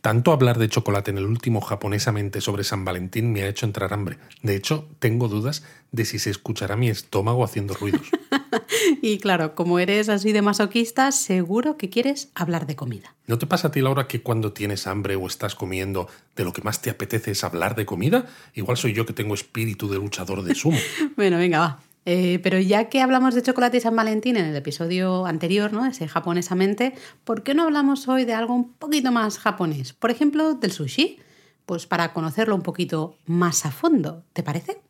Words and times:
Tanto 0.00 0.32
hablar 0.32 0.58
de 0.58 0.68
chocolate 0.68 1.10
en 1.10 1.18
el 1.18 1.26
último 1.26 1.60
japonesamente 1.60 2.40
sobre 2.40 2.64
San 2.64 2.86
Valentín 2.86 3.32
me 3.32 3.42
ha 3.42 3.48
hecho 3.48 3.66
entrar 3.66 3.92
hambre. 3.92 4.16
De 4.42 4.56
hecho, 4.56 4.88
tengo 4.98 5.28
dudas 5.28 5.62
de 5.92 6.06
si 6.06 6.18
se 6.18 6.30
escuchará 6.30 6.74
mi 6.76 6.88
estómago 6.88 7.44
haciendo 7.44 7.74
ruidos. 7.74 8.08
y 9.02 9.18
claro, 9.18 9.54
como 9.54 9.78
eres 9.78 10.08
así 10.08 10.32
de 10.32 10.40
masoquista, 10.40 11.12
seguro 11.12 11.76
que 11.76 11.90
quieres 11.90 12.30
hablar 12.34 12.66
de 12.66 12.76
comida. 12.76 13.14
¿No 13.26 13.36
te 13.36 13.46
pasa 13.46 13.68
a 13.68 13.70
ti, 13.72 13.82
Laura, 13.82 14.08
que 14.08 14.22
cuando 14.22 14.54
tienes 14.54 14.86
hambre 14.86 15.16
o 15.16 15.26
estás 15.26 15.54
comiendo, 15.54 16.08
de 16.34 16.44
lo 16.44 16.54
que 16.54 16.62
más 16.62 16.80
te 16.80 16.88
apetece 16.88 17.32
es 17.32 17.44
hablar 17.44 17.74
de 17.74 17.84
comida? 17.84 18.26
Igual 18.54 18.78
soy 18.78 18.94
yo 18.94 19.04
que 19.04 19.12
tengo 19.12 19.34
espíritu 19.34 19.90
de 19.90 19.98
luchador 19.98 20.42
de 20.42 20.54
sumo. 20.54 20.78
bueno, 21.16 21.36
venga, 21.36 21.58
va. 21.60 21.80
Eh, 22.06 22.40
pero 22.42 22.58
ya 22.58 22.88
que 22.88 23.02
hablamos 23.02 23.34
de 23.34 23.42
chocolate 23.42 23.76
y 23.76 23.80
San 23.80 23.94
Valentín 23.94 24.36
en 24.36 24.46
el 24.46 24.56
episodio 24.56 25.26
anterior, 25.26 25.72
¿no? 25.72 25.84
Ese 25.84 26.08
japonesamente, 26.08 26.94
¿por 27.24 27.42
qué 27.42 27.54
no 27.54 27.64
hablamos 27.64 28.08
hoy 28.08 28.24
de 28.24 28.34
algo 28.34 28.54
un 28.54 28.72
poquito 28.72 29.12
más 29.12 29.38
japonés? 29.38 29.92
Por 29.92 30.10
ejemplo, 30.10 30.54
del 30.54 30.72
sushi. 30.72 31.18
Pues 31.66 31.86
para 31.86 32.12
conocerlo 32.12 32.56
un 32.56 32.62
poquito 32.62 33.16
más 33.26 33.64
a 33.64 33.70
fondo, 33.70 34.24
¿te 34.32 34.42
parece? 34.42 34.80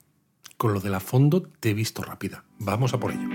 Con 0.56 0.72
lo 0.72 0.80
de 0.80 0.88
la 0.88 1.00
fondo 1.00 1.42
te 1.42 1.70
he 1.70 1.74
visto 1.74 2.02
rápida. 2.02 2.44
Vamos 2.58 2.94
a 2.94 3.00
por 3.00 3.12
ello. 3.12 3.28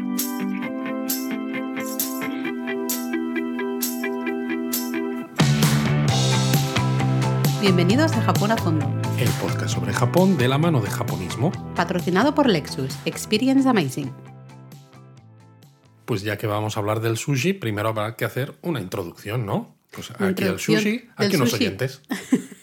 Bienvenidos 7.62 8.14
a 8.14 8.22
Japón 8.22 8.52
a 8.52 8.58
Fondo. 8.58 9.05
El 9.18 9.30
podcast 9.42 9.74
sobre 9.74 9.94
Japón 9.94 10.38
de 10.38 10.50
la 10.50 10.58
mano 10.58 10.82
de 10.82 10.90
japonismo. 10.90 11.50
Patrocinado 11.74 12.36
por 12.36 12.50
Lexus. 12.50 12.98
Experience 13.05 13.68
Amazing. 13.68 14.12
Pues 16.04 16.22
ya 16.22 16.38
que 16.38 16.48
vamos 16.48 16.76
a 16.76 16.82
hablar 16.82 17.00
del 17.00 17.16
sushi, 17.16 17.54
primero 17.54 17.90
habrá 17.90 18.18
que 18.18 18.26
hacer 18.26 18.55
una 18.62 18.82
introducción, 18.82 19.46
¿no? 19.46 19.74
Pues 19.91 20.12
aquí 20.12 20.44
el 20.44 20.60
sushi, 20.60 21.10
aquí 21.16 21.38
unos 21.38 21.54
oyentes. 21.54 22.02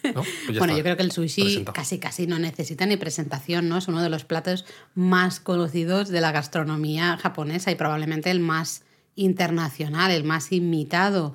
Pues 0.03 0.59
bueno, 0.59 0.77
yo 0.77 0.83
creo 0.83 0.97
que 0.99 1.03
el 1.03 1.13
sushi 1.13 1.65
casi 1.73 1.99
casi 1.99 2.27
no 2.27 2.39
necesita 2.39 2.85
ni 2.85 2.99
presentación, 2.99 3.71
¿no? 3.71 3.79
Es 3.79 3.89
uno 3.89 4.03
de 4.03 4.11
los 4.11 4.27
platos 4.27 4.67
más 4.95 5.41
conocidos 5.41 6.11
de 6.11 6.21
la 6.21 6.33
gastronomía 6.33 7.17
japonesa 7.17 7.71
y 7.71 7.77
probablemente 7.77 8.31
el 8.31 8.41
más 8.41 8.85
internacional, 9.17 10.11
el 10.11 10.25
más 10.25 10.53
imitado. 10.53 11.33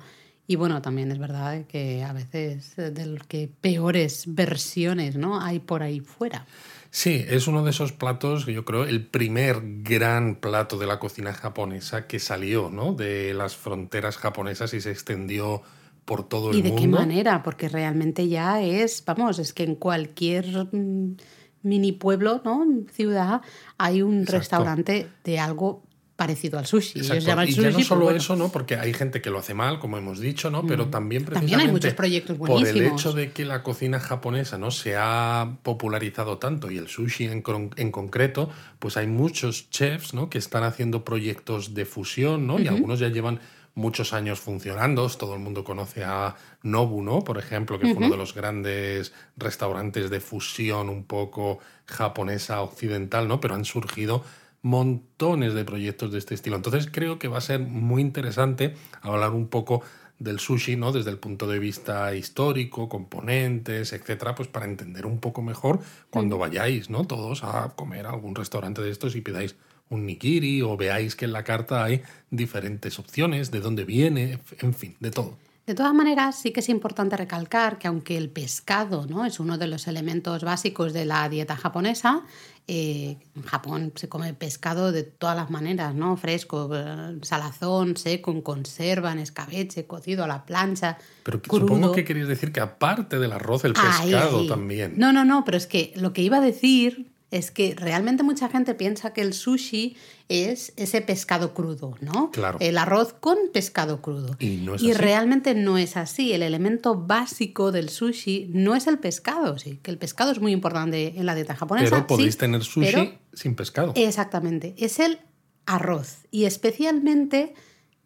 Y 0.50 0.56
bueno, 0.56 0.80
también 0.80 1.12
es 1.12 1.18
verdad 1.18 1.66
que 1.66 2.02
a 2.02 2.14
veces 2.14 2.78
eh, 2.78 2.90
de 2.90 3.20
que 3.28 3.50
peores 3.60 4.24
versiones 4.28 5.14
¿no? 5.14 5.42
hay 5.42 5.58
por 5.58 5.82
ahí 5.82 6.00
fuera. 6.00 6.46
Sí, 6.90 7.22
es 7.28 7.48
uno 7.48 7.62
de 7.64 7.70
esos 7.70 7.92
platos, 7.92 8.46
yo 8.46 8.64
creo, 8.64 8.84
el 8.84 9.06
primer 9.06 9.60
gran 9.82 10.36
plato 10.36 10.78
de 10.78 10.86
la 10.86 10.98
cocina 10.98 11.34
japonesa 11.34 12.06
que 12.06 12.18
salió 12.18 12.70
¿no? 12.70 12.94
de 12.94 13.34
las 13.34 13.56
fronteras 13.56 14.16
japonesas 14.16 14.72
y 14.72 14.80
se 14.80 14.90
extendió 14.90 15.60
por 16.06 16.26
todo 16.26 16.50
el 16.50 16.56
mundo. 16.56 16.68
¿Y 16.68 16.70
de 16.70 16.80
qué 16.80 16.88
manera? 16.88 17.42
Porque 17.42 17.68
realmente 17.68 18.26
ya 18.26 18.62
es, 18.62 19.04
vamos, 19.04 19.38
es 19.38 19.52
que 19.52 19.64
en 19.64 19.74
cualquier 19.74 20.66
mm, 20.72 21.16
mini 21.62 21.92
pueblo, 21.92 22.40
¿no? 22.42 22.66
Ciudad, 22.90 23.42
hay 23.76 24.00
un 24.00 24.24
restaurante 24.24 25.08
de 25.24 25.38
algo 25.38 25.82
parecido 26.18 26.58
al 26.58 26.66
sushi. 26.66 26.98
y 26.98 27.02
ya 27.20 27.70
no 27.70 27.80
solo 27.80 28.10
eso, 28.10 28.34
¿no? 28.34 28.48
Porque 28.48 28.74
hay 28.74 28.92
gente 28.92 29.22
que 29.22 29.30
lo 29.30 29.38
hace 29.38 29.54
mal, 29.54 29.78
como 29.78 29.98
hemos 29.98 30.18
dicho, 30.18 30.50
¿no? 30.50 30.66
Pero 30.66 30.86
mm. 30.86 30.90
también 30.90 31.24
precisamente 31.24 31.52
también 31.52 31.68
hay 31.68 31.72
muchos 31.72 31.94
proyectos 31.94 32.36
buenísimos. 32.36 32.72
por 32.72 32.82
el 32.82 32.92
hecho 32.92 33.12
de 33.12 33.30
que 33.30 33.44
la 33.44 33.62
cocina 33.62 34.00
japonesa 34.00 34.58
no 34.58 34.72
se 34.72 34.96
ha 34.96 35.58
popularizado 35.62 36.38
tanto 36.38 36.72
y 36.72 36.76
el 36.76 36.88
sushi 36.88 37.26
en, 37.26 37.44
en 37.76 37.92
concreto, 37.92 38.50
pues 38.80 38.96
hay 38.96 39.06
muchos 39.06 39.70
chefs, 39.70 40.12
¿no? 40.12 40.28
Que 40.28 40.38
están 40.38 40.64
haciendo 40.64 41.04
proyectos 41.04 41.74
de 41.74 41.84
fusión, 41.84 42.48
¿no? 42.48 42.58
Y 42.58 42.66
algunos 42.66 42.98
ya 42.98 43.10
llevan 43.10 43.38
muchos 43.76 44.12
años 44.12 44.40
funcionando. 44.40 45.08
Todo 45.10 45.34
el 45.34 45.40
mundo 45.40 45.62
conoce 45.62 46.02
a 46.02 46.34
Nobu, 46.64 47.00
¿no? 47.00 47.22
Por 47.22 47.38
ejemplo, 47.38 47.78
que 47.78 47.94
fue 47.94 48.06
uno 48.06 48.10
de 48.10 48.16
los 48.16 48.34
grandes 48.34 49.12
restaurantes 49.36 50.10
de 50.10 50.18
fusión 50.18 50.88
un 50.88 51.04
poco 51.04 51.60
japonesa 51.86 52.60
occidental, 52.60 53.28
¿no? 53.28 53.40
Pero 53.40 53.54
han 53.54 53.64
surgido 53.64 54.24
montones 54.62 55.54
de 55.54 55.64
proyectos 55.64 56.12
de 56.12 56.18
este 56.18 56.34
estilo. 56.34 56.56
Entonces 56.56 56.88
creo 56.90 57.18
que 57.18 57.28
va 57.28 57.38
a 57.38 57.42
ser 57.42 57.60
muy 57.60 58.02
interesante 58.02 58.74
hablar 59.02 59.32
un 59.32 59.48
poco 59.48 59.82
del 60.18 60.40
sushi, 60.40 60.76
¿no? 60.76 60.92
Desde 60.92 61.10
el 61.10 61.18
punto 61.18 61.46
de 61.46 61.58
vista 61.58 62.14
histórico, 62.14 62.88
componentes, 62.88 63.92
etcétera, 63.92 64.34
pues 64.34 64.48
para 64.48 64.66
entender 64.66 65.06
un 65.06 65.20
poco 65.20 65.42
mejor 65.42 65.80
cuando 66.10 66.38
vayáis, 66.38 66.90
¿no? 66.90 67.06
Todos 67.06 67.44
a 67.44 67.72
comer 67.76 68.06
a 68.06 68.10
algún 68.10 68.34
restaurante 68.34 68.82
de 68.82 68.90
estos 68.90 69.14
y 69.14 69.20
pidáis 69.20 69.54
un 69.90 70.06
nigiri 70.06 70.60
o 70.62 70.76
veáis 70.76 71.16
que 71.16 71.24
en 71.24 71.32
la 71.32 71.44
carta 71.44 71.84
hay 71.84 72.02
diferentes 72.30 72.98
opciones, 72.98 73.50
de 73.50 73.60
dónde 73.60 73.84
viene, 73.84 74.40
en 74.60 74.74
fin, 74.74 74.96
de 75.00 75.10
todo. 75.10 75.38
De 75.68 75.74
todas 75.74 75.92
maneras, 75.92 76.34
sí 76.40 76.50
que 76.50 76.60
es 76.60 76.70
importante 76.70 77.14
recalcar 77.14 77.76
que 77.76 77.88
aunque 77.88 78.16
el 78.16 78.30
pescado 78.30 79.04
¿no? 79.06 79.26
es 79.26 79.38
uno 79.38 79.58
de 79.58 79.66
los 79.66 79.86
elementos 79.86 80.42
básicos 80.42 80.94
de 80.94 81.04
la 81.04 81.28
dieta 81.28 81.56
japonesa, 81.56 82.22
eh, 82.66 83.18
en 83.36 83.42
Japón 83.42 83.92
se 83.94 84.08
come 84.08 84.32
pescado 84.32 84.92
de 84.92 85.02
todas 85.02 85.36
las 85.36 85.50
maneras, 85.50 85.94
¿no? 85.94 86.16
Fresco, 86.16 86.70
eh, 86.74 87.18
salazón, 87.20 87.98
seco, 87.98 88.30
en 88.30 88.40
conserva, 88.40 89.12
en 89.12 89.18
escabeche, 89.18 89.86
cocido 89.86 90.24
a 90.24 90.26
la 90.26 90.46
plancha. 90.46 90.96
Pero 91.22 91.42
supongo 91.44 91.92
que 91.92 92.02
queréis 92.02 92.28
decir 92.28 92.50
que 92.50 92.60
aparte 92.60 93.18
del 93.18 93.32
arroz, 93.32 93.66
el 93.66 93.74
pescado 93.74 94.46
también. 94.46 94.94
No, 94.96 95.12
no, 95.12 95.26
no, 95.26 95.44
pero 95.44 95.58
es 95.58 95.66
que 95.66 95.92
lo 95.96 96.14
que 96.14 96.22
iba 96.22 96.38
a 96.38 96.40
decir 96.40 97.10
es 97.30 97.50
que 97.50 97.74
realmente 97.76 98.22
mucha 98.22 98.48
gente 98.48 98.74
piensa 98.74 99.12
que 99.12 99.20
el 99.20 99.34
sushi 99.34 99.96
es 100.28 100.72
ese 100.76 101.02
pescado 101.02 101.52
crudo, 101.52 101.94
¿no? 102.00 102.30
Claro. 102.30 102.58
El 102.60 102.78
arroz 102.78 103.12
con 103.12 103.36
pescado 103.52 104.00
crudo. 104.00 104.36
Y, 104.38 104.66
realmente 104.94 105.54
no 105.54 105.76
es 105.76 105.96
así. 105.96 106.32
El 106.32 106.42
elemento 106.42 106.94
básico 106.94 107.70
del 107.70 107.90
sushi 107.90 108.50
no 108.52 108.74
es 108.74 108.86
el 108.86 108.98
pescado, 108.98 109.58
sí, 109.58 109.78
que 109.82 109.90
el 109.90 109.98
pescado 109.98 110.32
es 110.32 110.40
muy 110.40 110.52
importante 110.52 111.14
en 111.16 111.26
la 111.26 111.34
dieta 111.34 111.54
japonesa. 111.54 111.90
Pero 111.90 112.06
podéis 112.06 112.38
tener 112.38 112.64
sushi 112.64 113.18
sin 113.34 113.54
pescado. 113.54 113.92
Exactamente. 113.94 114.74
Es 114.78 114.98
el 114.98 115.18
arroz 115.66 116.26
y 116.30 116.44
especialmente 116.44 117.54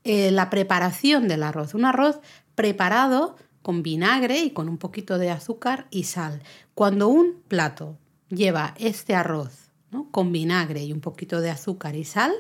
eh, 0.03 0.33
la 0.33 0.51
preparación 0.51 1.29
del 1.29 1.45
arroz. 1.45 1.75
Un 1.75 1.85
arroz 1.85 2.19
preparado 2.57 3.37
con 3.63 3.85
vinagre 3.85 4.41
y 4.41 4.51
con 4.51 4.69
un 4.69 4.79
poquito 4.79 5.19
de 5.19 5.31
azúcar 5.31 5.87
y 5.91 6.05
sal. 6.05 6.43
Cuando 6.75 7.07
un 7.07 7.41
plato 7.47 7.99
lleva 8.35 8.75
este 8.79 9.15
arroz 9.15 9.71
con 10.11 10.33
vinagre 10.33 10.83
y 10.83 10.93
un 10.93 11.01
poquito 11.01 11.41
de 11.41 11.51
azúcar 11.51 11.97
y 11.97 12.05
sal, 12.05 12.33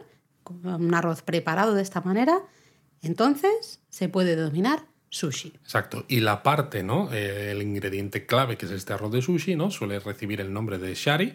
un 0.64 0.94
arroz 0.94 1.22
preparado 1.22 1.75
de 1.75 1.82
esta 1.82 2.00
manera, 2.00 2.41
entonces 3.03 3.80
se 3.91 4.08
puede 4.08 4.36
denominar 4.36 4.86
sushi. 5.10 5.53
Exacto. 5.62 6.04
Y 6.08 6.20
la 6.20 6.42
parte, 6.42 6.82
¿no? 6.82 7.12
Eh, 7.12 7.50
el 7.50 7.60
ingrediente 7.60 8.25
clave, 8.25 8.56
que 8.56 8.64
es 8.66 8.72
este 8.72 8.94
arroz 8.94 9.12
de 9.12 9.20
sushi, 9.20 9.54
¿no? 9.54 9.70
Suele 9.70 10.00
recibir 10.00 10.41
el 10.41 10.53
nombre 10.53 10.78
de 10.78 10.94
shari. 10.94 11.34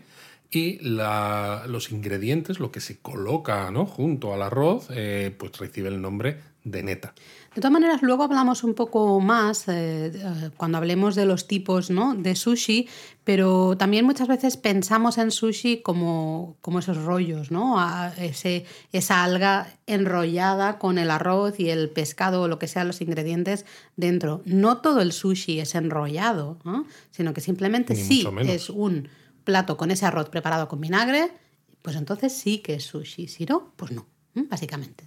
Y 0.50 0.80
los 0.80 1.92
ingredientes, 1.92 2.60
lo 2.60 2.72
que 2.72 2.80
se 2.80 3.00
coloca 3.00 3.70
¿no? 3.70 3.86
junto 3.86 4.34
al 4.34 4.42
arroz, 4.42 4.88
eh, 4.92 5.36
pues 5.38 5.58
recibe 5.58 5.90
el 5.90 6.02
nombre 6.02 6.40
de 6.64 6.84
neta. 6.84 7.14
De 7.58 7.62
todas 7.62 7.74
maneras, 7.74 8.04
luego 8.04 8.22
hablamos 8.22 8.64
un 8.64 8.76
poco 8.76 9.20
más 9.20 9.68
eh, 9.68 10.12
eh, 10.14 10.50
cuando 10.58 10.78
hablemos 10.78 11.16
de 11.16 11.26
los 11.26 11.48
tipos 11.48 11.90
¿no? 11.90 12.14
de 12.14 12.36
sushi, 12.36 12.88
pero 13.24 13.76
también 13.76 14.06
muchas 14.06 14.28
veces 14.28 14.58
pensamos 14.58 15.18
en 15.18 15.32
sushi 15.32 15.82
como, 15.82 16.56
como 16.62 16.78
esos 16.78 16.98
rollos, 16.98 17.50
¿no? 17.50 17.84
ese, 18.20 18.66
esa 18.92 19.24
alga 19.24 19.74
enrollada 19.88 20.78
con 20.78 21.00
el 21.00 21.10
arroz 21.10 21.60
y 21.60 21.72
el 21.72 21.90
pescado 21.90 22.44
o 22.44 22.48
lo 22.48 22.60
que 22.60 22.68
sean 22.68 22.86
los 22.86 23.02
ingredientes 23.02 23.66
dentro. 23.96 24.44
No 24.46 24.78
todo 24.82 25.02
el 25.02 25.12
sushi 25.12 25.60
es 25.60 25.74
enrollado, 25.74 26.60
sino 27.10 27.34
que 27.34 27.42
simplemente 27.42 27.96
sí 27.96 28.24
es 28.42 28.70
un 28.70 29.10
plato 29.46 29.78
con 29.78 29.90
ese 29.90 30.06
arroz 30.06 30.30
preparado 30.30 30.68
con 30.68 30.80
vinagre, 30.80 31.32
pues 31.82 31.96
entonces 31.96 32.34
sí 32.34 32.60
que 32.60 32.76
es 32.76 32.84
sushi. 32.84 33.28
Si 33.28 33.48
no, 33.48 33.74
pues 33.78 33.94
no, 33.94 34.06
básicamente. 34.36 35.07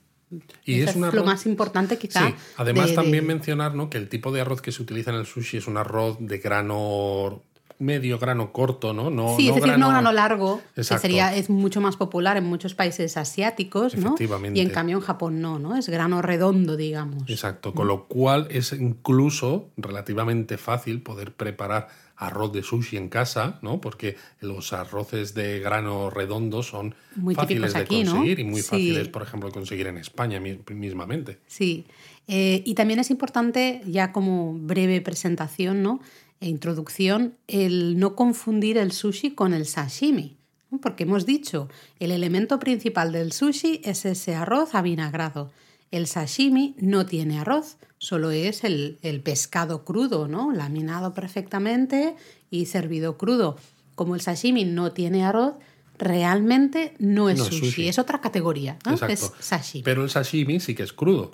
Y 0.64 0.82
es, 0.82 0.96
lo 0.96 1.24
más 1.24 1.46
importante 1.46 1.98
quizá. 1.98 2.28
Sí. 2.28 2.34
Además 2.56 2.94
también 2.94 3.26
mencionar 3.26 3.74
¿no? 3.74 3.91
que 3.91 3.98
el 3.98 4.08
tipo 4.08 4.30
de 4.30 4.41
arroz 4.41 4.62
que 4.62 4.70
se 4.70 4.82
utiliza 4.82 5.10
en 5.10 5.16
el 5.16 5.26
sushi 5.26 5.56
es 5.56 5.66
un 5.66 5.76
arroz 5.76 6.18
de 6.20 6.38
grano 6.38 7.42
medio 7.80 8.18
grano 8.18 8.53
corto, 8.53 8.92
¿no? 8.92 9.10
no 9.10 9.36
sí, 9.36 9.48
es 9.48 9.54
decir, 9.54 9.78
no 9.78 9.88
grano 9.88 10.12
largo, 10.12 10.60
que 10.74 10.84
sería, 10.84 11.34
es 11.34 11.50
mucho 11.50 11.80
más 11.80 11.97
popular 11.97 12.36
en 12.36 12.44
muchos 12.44 12.74
países 12.74 13.16
asiáticos, 13.16 13.97
¿no? 13.97 14.15
Y 14.54 14.60
en 14.60 14.71
cambio 14.71 14.98
en 14.98 15.03
Japón 15.03 15.41
no, 15.41 15.59
¿no? 15.59 15.77
Es 15.77 15.88
grano 15.88 16.22
redondo, 16.22 16.77
digamos. 16.77 17.28
Exacto, 17.28 17.72
con 17.74 17.88
lo 17.88 18.06
cual 18.06 18.47
es 18.50 18.72
incluso 18.72 19.71
relativamente 19.77 20.59
fácil 20.59 21.03
poder 21.03 21.32
preparar 21.32 21.88
arroz 22.21 22.53
de 22.53 22.62
sushi 22.62 22.98
en 22.98 23.09
casa, 23.09 23.59
¿no? 23.62 23.80
Porque 23.80 24.16
los 24.41 24.74
arroces 24.74 25.32
de 25.32 25.59
grano 25.59 26.10
redondo 26.10 26.62
son 26.62 26.94
muy 27.16 27.34
fáciles 27.34 27.72
de 27.72 27.86
conseguir 27.86 28.41
y 28.41 28.44
muy 28.44 28.60
fáciles, 28.60 29.09
por 29.09 29.22
ejemplo, 29.22 29.48
de 29.48 29.54
conseguir 29.54 29.86
en 29.86 29.97
España 29.97 30.38
mismamente. 30.38 31.38
Sí, 31.47 31.86
eh, 32.28 32.62
y 32.66 32.74
también 32.74 33.00
es 33.00 33.10
importante, 33.10 33.80
ya 33.86 34.12
como 34.12 34.53
breve 34.53 35.00
presentación, 35.00 35.82
¿no? 35.82 36.00
E 36.41 36.48
introducción, 36.48 37.34
el 37.48 37.98
no 37.98 38.16
confundir 38.16 38.78
el 38.78 38.92
sushi 38.92 39.33
con 39.33 39.53
el 39.53 39.66
sashimi. 39.66 40.39
Porque 40.81 41.03
hemos 41.03 41.27
dicho, 41.27 41.69
el 41.98 42.13
elemento 42.13 42.59
principal 42.59 43.13
del 43.13 43.33
sushi 43.33 43.81
es 43.84 44.04
ese 44.04 44.34
arroz 44.34 44.75
avinagrado. 44.75 45.51
El 45.91 46.07
sashimi 46.07 46.77
no 46.78 47.04
tiene 47.04 47.41
arroz, 47.41 47.77
solo 47.98 48.31
es 48.31 48.63
el, 48.65 48.98
el 49.03 49.21
pescado 49.21 49.84
crudo, 49.84 50.28
¿no? 50.28 50.53
Laminado 50.53 51.13
perfectamente 51.13 52.15
y 52.51 52.66
servido 52.66 53.19
crudo. 53.19 53.57
Como 53.97 54.15
el 54.15 54.21
sashimi 54.21 54.65
no 54.65 54.92
tiene 54.92 55.25
arroz, 55.25 55.54
realmente 55.98 56.95
no 56.98 57.28
es, 57.28 57.39
No 57.39 57.45
sushi, 57.45 57.66
sushi. 57.66 57.89
es 57.89 57.98
otra 57.98 58.21
categoría, 58.21 58.78
¿no? 58.87 58.95
Es 59.07 59.33
sashimi. 59.41 59.83
Pero 59.83 60.04
el 60.04 60.10
sashimi 60.10 60.60
sí 60.60 60.75
que 60.75 60.84
es 60.84 60.92
crudo. 60.92 61.33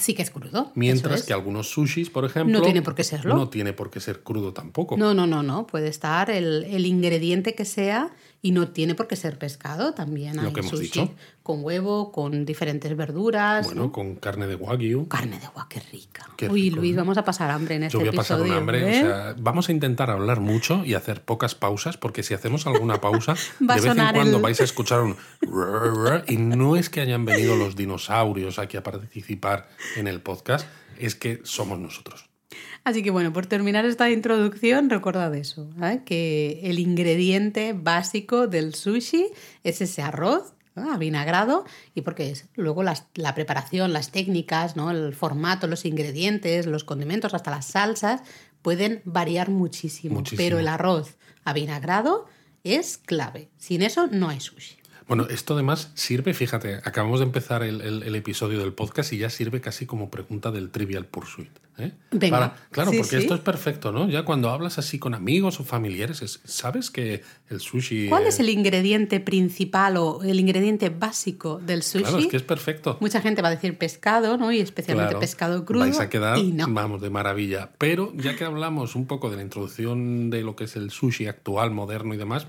Sí 0.00 0.14
que 0.14 0.22
es 0.22 0.30
crudo. 0.30 0.72
Mientras 0.74 1.20
es. 1.20 1.26
que 1.26 1.32
algunos 1.32 1.70
sushis, 1.70 2.10
por 2.10 2.24
ejemplo. 2.24 2.58
No 2.58 2.64
tiene 2.64 2.82
por 2.82 2.94
qué 2.94 3.04
serlo. 3.04 3.34
No 3.34 3.48
tiene 3.48 3.72
por 3.72 3.90
qué 3.90 4.00
ser 4.00 4.22
crudo 4.22 4.52
tampoco. 4.52 4.96
No, 4.96 5.14
no, 5.14 5.26
no, 5.26 5.42
no. 5.42 5.66
Puede 5.66 5.88
estar 5.88 6.30
el, 6.30 6.64
el 6.64 6.86
ingrediente 6.86 7.54
que 7.54 7.64
sea 7.64 8.12
y 8.46 8.52
no 8.52 8.68
tiene 8.68 8.94
por 8.94 9.08
qué 9.08 9.16
ser 9.16 9.38
pescado. 9.38 9.92
También 9.92 10.36
Lo 10.36 10.52
que 10.52 10.60
hemos 10.60 10.70
sushi 10.70 10.82
dicho. 10.84 11.10
con 11.42 11.64
huevo, 11.64 12.12
con 12.12 12.44
diferentes 12.46 12.96
verduras. 12.96 13.66
Bueno, 13.66 13.82
¿no? 13.86 13.92
con 13.92 14.14
carne 14.14 14.46
de 14.46 14.54
wagyu. 14.54 15.08
Carne 15.08 15.40
de 15.40 15.46
agua, 15.46 15.66
qué 15.68 15.80
rica. 15.92 16.28
Qué 16.36 16.48
Uy, 16.48 16.64
rico, 16.70 16.76
Luis, 16.76 16.94
¿no? 16.94 17.00
vamos 17.00 17.18
a 17.18 17.24
pasar 17.24 17.50
hambre 17.50 17.74
en 17.74 17.82
este 17.84 17.94
Yo 17.94 18.00
voy 18.00 18.08
a 18.08 18.12
pasar 18.12 18.40
un 18.40 18.52
hambre. 18.52 18.78
¿eh? 18.98 19.02
O 19.02 19.06
sea, 19.06 19.34
vamos 19.38 19.68
a 19.68 19.72
intentar 19.72 20.10
hablar 20.10 20.38
mucho 20.40 20.84
y 20.84 20.94
hacer 20.94 21.24
pocas 21.24 21.56
pausas, 21.56 21.96
porque 21.96 22.22
si 22.22 22.34
hacemos 22.34 22.66
alguna 22.68 23.00
pausa, 23.00 23.34
de 23.58 23.66
vez 23.74 23.84
en 23.84 23.96
cuando 23.96 24.36
el- 24.36 24.42
vais 24.42 24.60
a 24.60 24.64
escuchar 24.64 25.00
un 25.00 25.16
y 26.28 26.36
no 26.36 26.76
es 26.76 26.88
que 26.88 27.00
hayan 27.00 27.24
venido 27.24 27.56
los 27.56 27.74
dinosaurios 27.74 28.60
aquí 28.60 28.76
a 28.76 28.82
participar 28.84 29.68
en 29.96 30.06
el 30.06 30.20
podcast, 30.20 30.66
es 30.98 31.16
que 31.16 31.40
somos 31.44 31.78
nosotros. 31.80 32.26
Así 32.86 33.02
que 33.02 33.10
bueno, 33.10 33.32
por 33.32 33.46
terminar 33.46 33.84
esta 33.84 34.08
introducción, 34.10 34.88
recordad 34.90 35.34
eso, 35.34 35.68
¿eh? 35.82 36.02
que 36.06 36.60
el 36.62 36.78
ingrediente 36.78 37.72
básico 37.72 38.46
del 38.46 38.76
sushi 38.76 39.26
es 39.64 39.80
ese 39.80 40.02
arroz 40.02 40.52
¿no? 40.76 40.92
avinagrado 40.92 41.64
y 41.96 42.02
porque 42.02 42.30
es 42.30 42.46
luego 42.54 42.84
las- 42.84 43.06
la 43.16 43.34
preparación, 43.34 43.92
las 43.92 44.12
técnicas, 44.12 44.76
¿no? 44.76 44.92
el 44.92 45.14
formato, 45.14 45.66
los 45.66 45.84
ingredientes, 45.84 46.66
los 46.66 46.84
condimentos, 46.84 47.34
hasta 47.34 47.50
las 47.50 47.66
salsas 47.66 48.20
pueden 48.62 49.02
variar 49.04 49.50
muchísimo, 49.50 50.14
Muchísimo. 50.20 50.38
pero 50.46 50.58
el 50.60 50.68
arroz 50.68 51.16
avinagrado 51.44 52.26
es 52.62 52.98
clave. 52.98 53.48
Sin 53.58 53.82
eso 53.82 54.06
no 54.06 54.28
hay 54.28 54.38
sushi. 54.38 54.76
Bueno, 55.08 55.26
esto 55.28 55.54
además 55.54 55.90
sirve, 55.94 56.34
fíjate, 56.34 56.76
acabamos 56.84 57.18
de 57.18 57.26
empezar 57.26 57.64
el, 57.64 57.80
el- 57.80 58.02
el 58.04 58.14
episodio 58.14 58.60
del 58.60 58.72
podcast 58.74 59.12
y 59.12 59.18
ya 59.18 59.30
sirve 59.30 59.60
casi 59.60 59.86
como 59.86 60.08
pregunta 60.08 60.52
del 60.52 60.70
Trivial 60.70 61.04
Pursuit. 61.06 61.50
¿Eh? 61.78 61.92
Venga. 62.10 62.56
claro, 62.70 62.90
Sí, 62.90 62.96
porque 62.98 63.16
sí. 63.16 63.22
esto 63.22 63.34
es 63.34 63.40
perfecto, 63.40 63.92
¿no? 63.92 64.08
Ya 64.08 64.24
cuando 64.24 64.50
hablas 64.50 64.78
así 64.78 64.98
con 64.98 65.14
amigos 65.14 65.60
o 65.60 65.64
familiares, 65.64 66.22
es- 66.22 66.40
sabes 66.44 66.90
que 66.90 67.22
el 67.50 67.60
sushi... 67.60 68.08
¿Cuál 68.08 68.24
eh, 68.24 68.28
es 68.28 68.40
el 68.40 68.48
ingrediente 68.48 69.20
principal 69.20 69.96
o 69.96 70.22
el 70.22 70.40
ingrediente 70.40 70.88
básico 70.88 71.58
del 71.58 71.82
sushi? 71.82 72.04
Claro, 72.04 72.18
es 72.18 72.26
que 72.28 72.36
es 72.36 72.42
perfecto. 72.42 72.96
Mucha 73.00 73.20
gente 73.20 73.42
va 73.42 73.48
a 73.48 73.50
decir 73.52 73.76
pescado, 73.78 74.36
¿no? 74.38 74.52
Y 74.52 74.60
especialmente 74.60 75.10
Claro, 75.10 75.20
pescado 75.20 75.64
crudo. 75.64 75.80
Vais 75.80 76.00
a 76.00 76.08
quedar, 76.08 76.38
y 76.38 76.52
no. 76.52 76.66
vamos, 76.68 77.00
de 77.00 77.10
maravilla. 77.10 77.70
Pero 77.78 78.12
ya 78.16 78.36
que 78.36 78.44
hablamos 78.44 78.94
un 78.94 79.06
poco 79.06 79.30
de 79.30 79.36
la 79.36 79.42
introducción 79.42 80.30
de 80.30 80.42
lo 80.42 80.56
que 80.56 80.64
es 80.64 80.76
el 80.76 80.90
sushi 80.90 81.26
actual, 81.26 81.70
moderno 81.70 82.14
y 82.14 82.16
demás, 82.16 82.46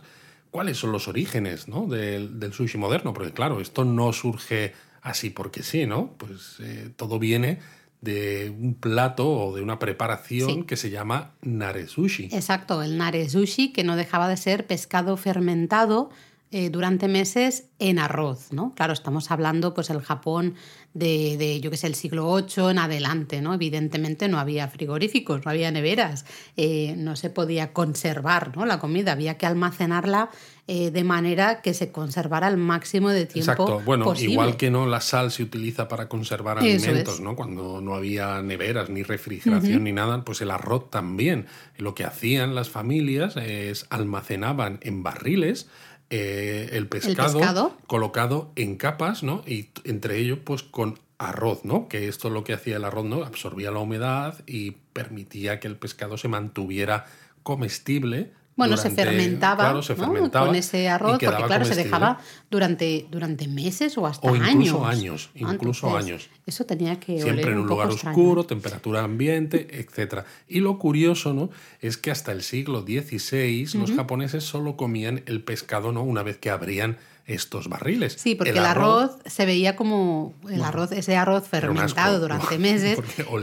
¿cuáles 0.51 0.77
son 0.77 0.91
los 0.91 1.07
orígenes 1.07 1.67
¿no? 1.67 1.85
del, 1.87 2.39
del 2.39 2.53
sushi 2.53 2.77
moderno? 2.77 3.13
Porque 3.13 3.31
claro, 3.33 3.59
esto 3.59 3.83
no 3.85 4.13
surge 4.13 4.73
así 5.01 5.29
porque 5.29 5.63
sí, 5.63 5.85
¿no? 5.85 6.13
Pues 6.17 6.57
eh, 6.59 6.89
todo 6.95 7.19
viene 7.19 7.59
de 8.01 8.53
un 8.57 8.75
plato 8.75 9.27
o 9.29 9.55
de 9.55 9.61
una 9.61 9.79
preparación 9.79 10.49
Sí. 10.49 10.63
que 10.63 10.75
se 10.77 10.89
llama 10.89 11.31
nare 11.41 11.87
sushi. 11.87 12.25
Exacto, 12.31 12.81
el 12.83 12.97
nare 12.97 13.27
sushi, 13.29 13.73
que 13.73 13.83
no 13.83 13.95
dejaba 13.95 14.27
de 14.29 14.37
ser 14.37 14.67
pescado 14.67 15.17
fermentado 15.17 16.09
eh, 16.51 16.69
durante 16.69 17.09
meses 17.09 17.65
en 17.79 17.99
arroz, 17.99 18.53
¿no? 18.53 18.73
Claro, 18.73 18.93
estamos 18.93 19.31
hablando, 19.31 19.73
pues, 19.73 19.89
el 19.89 19.99
Japón 20.01 20.55
de, 20.97 21.37
de, 21.37 21.61
yo 21.61 21.69
qué 21.69 21.77
sé, 21.77 21.85
el 21.85 21.93
siglo 21.93 22.35
VIII 22.35 22.71
en 22.71 22.79
adelante, 22.79 23.39
¿no? 23.41 23.53
Evidentemente 23.53 24.27
no 24.27 24.39
había 24.39 24.67
frigoríficos, 24.67 25.45
no 25.45 25.51
había 25.51 25.69
neveras, 25.69 26.25
eh, 26.55 26.95
no 26.97 27.15
se 27.15 27.29
podía 27.29 27.71
conservar, 27.71 28.57
¿no? 28.57 28.65
La 28.65 28.79
comida, 28.79 29.11
había 29.11 29.37
que 29.37 29.45
almacenarla 29.45 30.31
eh, 30.65 30.89
de 30.89 31.03
manera 31.03 31.61
que 31.61 31.75
se 31.75 31.91
conservara 31.91 32.47
el 32.47 32.57
máximo 32.57 33.09
de 33.09 33.27
tiempo 33.27 33.51
Exacto. 33.51 33.81
Bueno, 33.85 34.05
posible. 34.05 34.33
igual 34.33 34.57
que 34.57 34.71
no 34.71 34.87
la 34.87 34.99
sal 34.99 35.31
se 35.31 35.43
utiliza 35.43 35.87
para 35.87 36.09
conservar 36.09 36.57
Eso 36.57 36.85
alimentos, 36.87 37.15
es. 37.15 37.21
¿no? 37.21 37.35
Cuando 37.35 37.79
no 37.79 37.93
había 37.93 38.41
neveras, 38.41 38.89
ni 38.89 39.03
refrigeración, 39.03 39.83
ni 39.83 39.93
nada, 39.93 40.25
pues 40.25 40.41
el 40.41 40.49
arroz 40.49 40.89
también. 40.89 41.45
Lo 41.77 41.93
que 41.93 42.05
hacían 42.05 42.55
las 42.55 42.69
familias 42.69 43.37
es 43.37 43.85
almacenaban 43.91 44.79
en 44.81 45.03
barriles 45.03 45.67
eh, 46.09 46.69
el, 46.71 46.87
pescado 46.87 47.39
pescado. 47.39 47.77
colocado 47.85 48.51
en 48.55 48.77
capas, 48.77 49.23
¿no? 49.23 49.43
Y 49.45 49.69
entre 49.83 50.17
ellos, 50.17 50.39
pues 50.43 50.63
con 50.63 50.99
arroz, 51.17 51.65
¿no? 51.65 51.87
Que 51.87 52.07
esto 52.07 52.27
es 52.27 52.33
lo 52.33 52.43
que 52.43 52.53
hacía 52.53 52.77
el 52.77 52.85
arroz, 52.85 53.05
¿no? 53.05 53.23
Absorbía 53.23 53.71
la 53.71 53.79
humedad 53.79 54.41
y 54.45 54.71
permitía 54.93 55.59
que 55.59 55.67
el 55.67 55.75
pescado 55.75 56.17
se 56.17 56.27
mantuviera 56.27 57.05
comestible. 57.43 58.31
Bueno, 58.57 58.75
se 58.75 58.89
fermentaba, 58.89 59.65
claro, 59.65 59.81
se 59.83 59.95
¿no? 59.95 60.03
fermentaba 60.05 60.47
con 60.47 60.55
ese 60.55 60.89
arroz, 60.89 61.19
porque 61.23 61.43
claro, 61.43 61.63
se 61.63 61.75
dejaba 61.75 62.19
durante, 62.49 63.05
durante 63.11 63.47
meses 63.47 63.97
o 63.97 64.07
hasta 64.07 64.27
O 64.29 64.35
incluso 64.35 64.85
años. 64.85 64.97
años, 64.97 65.29
¿no? 65.35 65.53
incluso 65.53 65.87
Entonces, 65.87 66.09
años. 66.11 66.29
Eso 66.45 66.65
tenía 66.65 66.99
que 66.99 67.21
Siempre 67.21 67.43
oler 67.43 67.49
en 67.49 67.59
un 67.59 67.67
lugar 67.67 67.87
oscuro, 67.89 68.45
temperatura 68.45 69.03
ambiente, 69.03 69.67
etc. 69.79 70.23
Y 70.47 70.59
lo 70.59 70.79
curioso, 70.79 71.33
¿no? 71.33 71.49
Es 71.81 71.97
que 71.97 72.09
hasta 72.09 72.31
el 72.31 72.41
siglo 72.41 72.81
XVI 72.81 73.69
los 73.75 73.91
japoneses 73.91 74.43
solo 74.43 74.75
comían 74.75 75.21
el 75.27 75.43
pescado, 75.43 75.91
¿no? 75.91 76.01
Una 76.03 76.23
vez 76.23 76.37
que 76.37 76.49
abrían 76.49 76.97
estos 77.27 77.67
barriles. 77.67 78.13
Sí, 78.13 78.35
porque 78.35 78.51
el, 78.51 78.59
arroz, 78.59 79.17
se 79.25 79.45
veía 79.45 79.75
como 79.75 80.33
el 80.49 80.63
arroz, 80.63 80.93
ese 80.93 81.17
arroz 81.17 81.47
fermentado 81.47 82.21
durante 82.21 82.57
meses. 82.59 82.99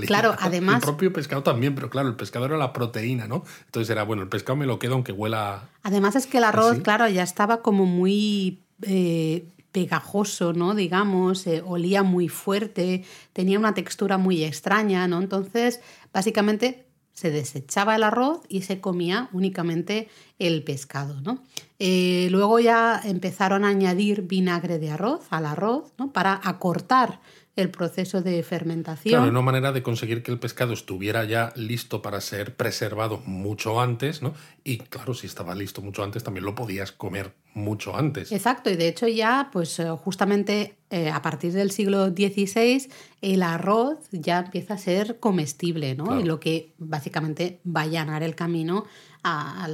Claro, 0.06 0.32
El 0.32 0.38
además, 0.40 0.82
propio 0.82 1.12
pescado 1.12 1.42
también, 1.42 1.74
pero 1.74 1.90
claro, 1.90 2.08
el 2.08 2.16
pescado 2.16 2.46
era 2.46 2.56
la 2.56 2.72
proteína, 2.72 3.28
¿no? 3.28 3.44
Entonces 3.66 3.90
era, 3.90 4.02
bueno, 4.02 4.22
el 4.22 4.28
pescado 4.28 4.56
me 4.56 4.66
lo 4.66 4.78
quedo 4.78 4.94
aunque 4.94 5.12
huela... 5.12 5.68
además 5.82 6.16
es 6.16 6.26
que 6.26 6.38
el 6.38 6.44
arroz, 6.44 6.78
¿Ah, 6.78 6.82
claro, 6.82 7.08
ya 7.08 7.22
estaba 7.22 7.60
como 7.60 7.84
muy 7.84 8.62
eh, 8.82 9.46
pegajoso, 9.70 10.54
¿no? 10.54 10.74
Digamos, 10.74 11.46
eh, 11.46 11.62
olía 11.64 12.02
muy 12.02 12.28
fuerte, 12.28 13.04
tenía 13.34 13.58
una 13.58 13.74
textura 13.74 14.16
muy 14.16 14.44
extraña, 14.44 15.06
¿no? 15.08 15.20
Entonces, 15.20 15.80
básicamente 16.12 16.86
se 17.12 17.30
desechaba 17.30 17.94
el 17.94 18.02
arroz 18.02 18.40
y 18.48 18.62
se 18.62 18.80
comía 18.80 19.28
únicamente 19.32 20.08
el 20.38 20.64
pescado, 20.64 21.20
¿no? 21.20 21.42
Eh, 21.86 22.28
luego 22.30 22.60
ya 22.60 22.98
empezaron 23.04 23.62
a 23.62 23.68
añadir 23.68 24.22
vinagre 24.22 24.78
de 24.78 24.90
arroz 24.90 25.26
al 25.28 25.44
arroz, 25.44 25.92
¿no? 25.98 26.14
Para 26.14 26.40
acortar 26.42 27.20
el 27.56 27.70
proceso 27.70 28.22
de 28.22 28.42
fermentación. 28.42 29.12
Claro, 29.12 29.30
una 29.30 29.42
manera 29.42 29.70
de 29.70 29.82
conseguir 29.82 30.22
que 30.22 30.32
el 30.32 30.38
pescado 30.38 30.72
estuviera 30.72 31.24
ya 31.24 31.52
listo 31.56 32.00
para 32.00 32.22
ser 32.22 32.56
preservado 32.56 33.22
mucho 33.26 33.82
antes, 33.82 34.22
¿no? 34.22 34.32
Y 34.64 34.78
claro, 34.78 35.12
si 35.12 35.26
estaba 35.26 35.54
listo 35.54 35.82
mucho 35.82 36.02
antes, 36.02 36.24
también 36.24 36.46
lo 36.46 36.54
podías 36.54 36.90
comer 36.90 37.34
mucho 37.52 37.94
antes. 37.94 38.32
Exacto, 38.32 38.70
y 38.70 38.76
de 38.76 38.88
hecho 38.88 39.06
ya, 39.06 39.50
pues 39.52 39.78
eh, 39.78 39.90
justamente 39.90 40.76
eh, 40.88 41.10
a 41.10 41.20
partir 41.20 41.52
del 41.52 41.70
siglo 41.70 42.06
XVI, 42.08 42.88
el 43.20 43.42
arroz 43.42 43.98
ya 44.10 44.38
empieza 44.38 44.74
a 44.74 44.78
ser 44.78 45.20
comestible, 45.20 45.94
¿no? 45.94 46.06
Claro. 46.06 46.20
Y 46.22 46.24
lo 46.24 46.40
que 46.40 46.72
básicamente 46.78 47.60
va 47.64 47.82
a 47.82 47.84
allanar 47.84 48.22
el 48.22 48.34
camino 48.34 48.86
a, 49.24 49.68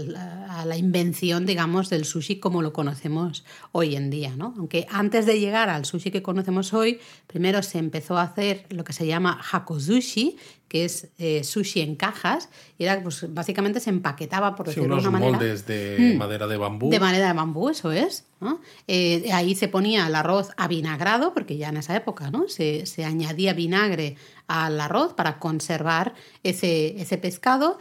la 0.64 0.76
invención, 0.76 1.44
digamos, 1.44 1.90
del 1.90 2.04
sushi 2.04 2.38
como 2.38 2.62
lo 2.62 2.72
conocemos 2.72 3.44
hoy 3.72 3.96
en 3.96 4.08
día, 4.08 4.36
¿no? 4.36 4.54
Aunque 4.56 4.86
antes 4.90 5.26
de 5.26 5.40
llegar 5.40 5.68
al 5.68 5.84
sushi 5.84 6.10
que 6.12 6.22
conocemos 6.22 6.72
hoy, 6.72 7.00
primero 7.26 7.62
se 7.62 7.78
empezó 7.78 8.16
a 8.16 8.22
hacer 8.22 8.66
lo 8.70 8.84
que 8.84 8.92
se 8.92 9.06
llama 9.06 9.40
hakosushi, 9.52 10.36
que 10.68 10.84
es 10.84 11.08
eh, 11.18 11.42
sushi 11.42 11.80
en 11.80 11.96
cajas, 11.96 12.48
y 12.78 12.84
era, 12.84 13.02
pues 13.02 13.26
básicamente 13.34 13.80
se 13.80 13.90
empaquetaba, 13.90 14.54
por 14.54 14.66
Sí, 14.66 14.76
decirlo 14.76 14.94
unos 14.94 15.02
de 15.02 15.08
una 15.08 15.18
manera. 15.18 15.38
moldes 15.38 15.66
de 15.66 16.14
madera 16.16 16.46
de 16.46 16.56
bambú. 16.56 16.88
De 16.88 17.00
madera 17.00 17.26
de 17.26 17.32
bambú, 17.32 17.70
eso 17.70 17.90
es. 17.90 18.26
¿no? 18.40 18.60
Eh, 18.86 19.30
ahí 19.32 19.56
se 19.56 19.66
ponía 19.66 20.06
el 20.06 20.14
arroz 20.14 20.50
avinagrado, 20.56 21.34
porque 21.34 21.56
ya 21.56 21.70
en 21.70 21.78
esa 21.78 21.96
época 21.96 22.30
¿no? 22.30 22.46
se, 22.46 22.86
se 22.86 23.04
añadía 23.04 23.52
vinagre 23.52 24.16
al 24.46 24.80
arroz 24.80 25.12
para 25.14 25.40
conservar 25.40 26.14
ese, 26.44 27.00
ese 27.02 27.18
pescado. 27.18 27.78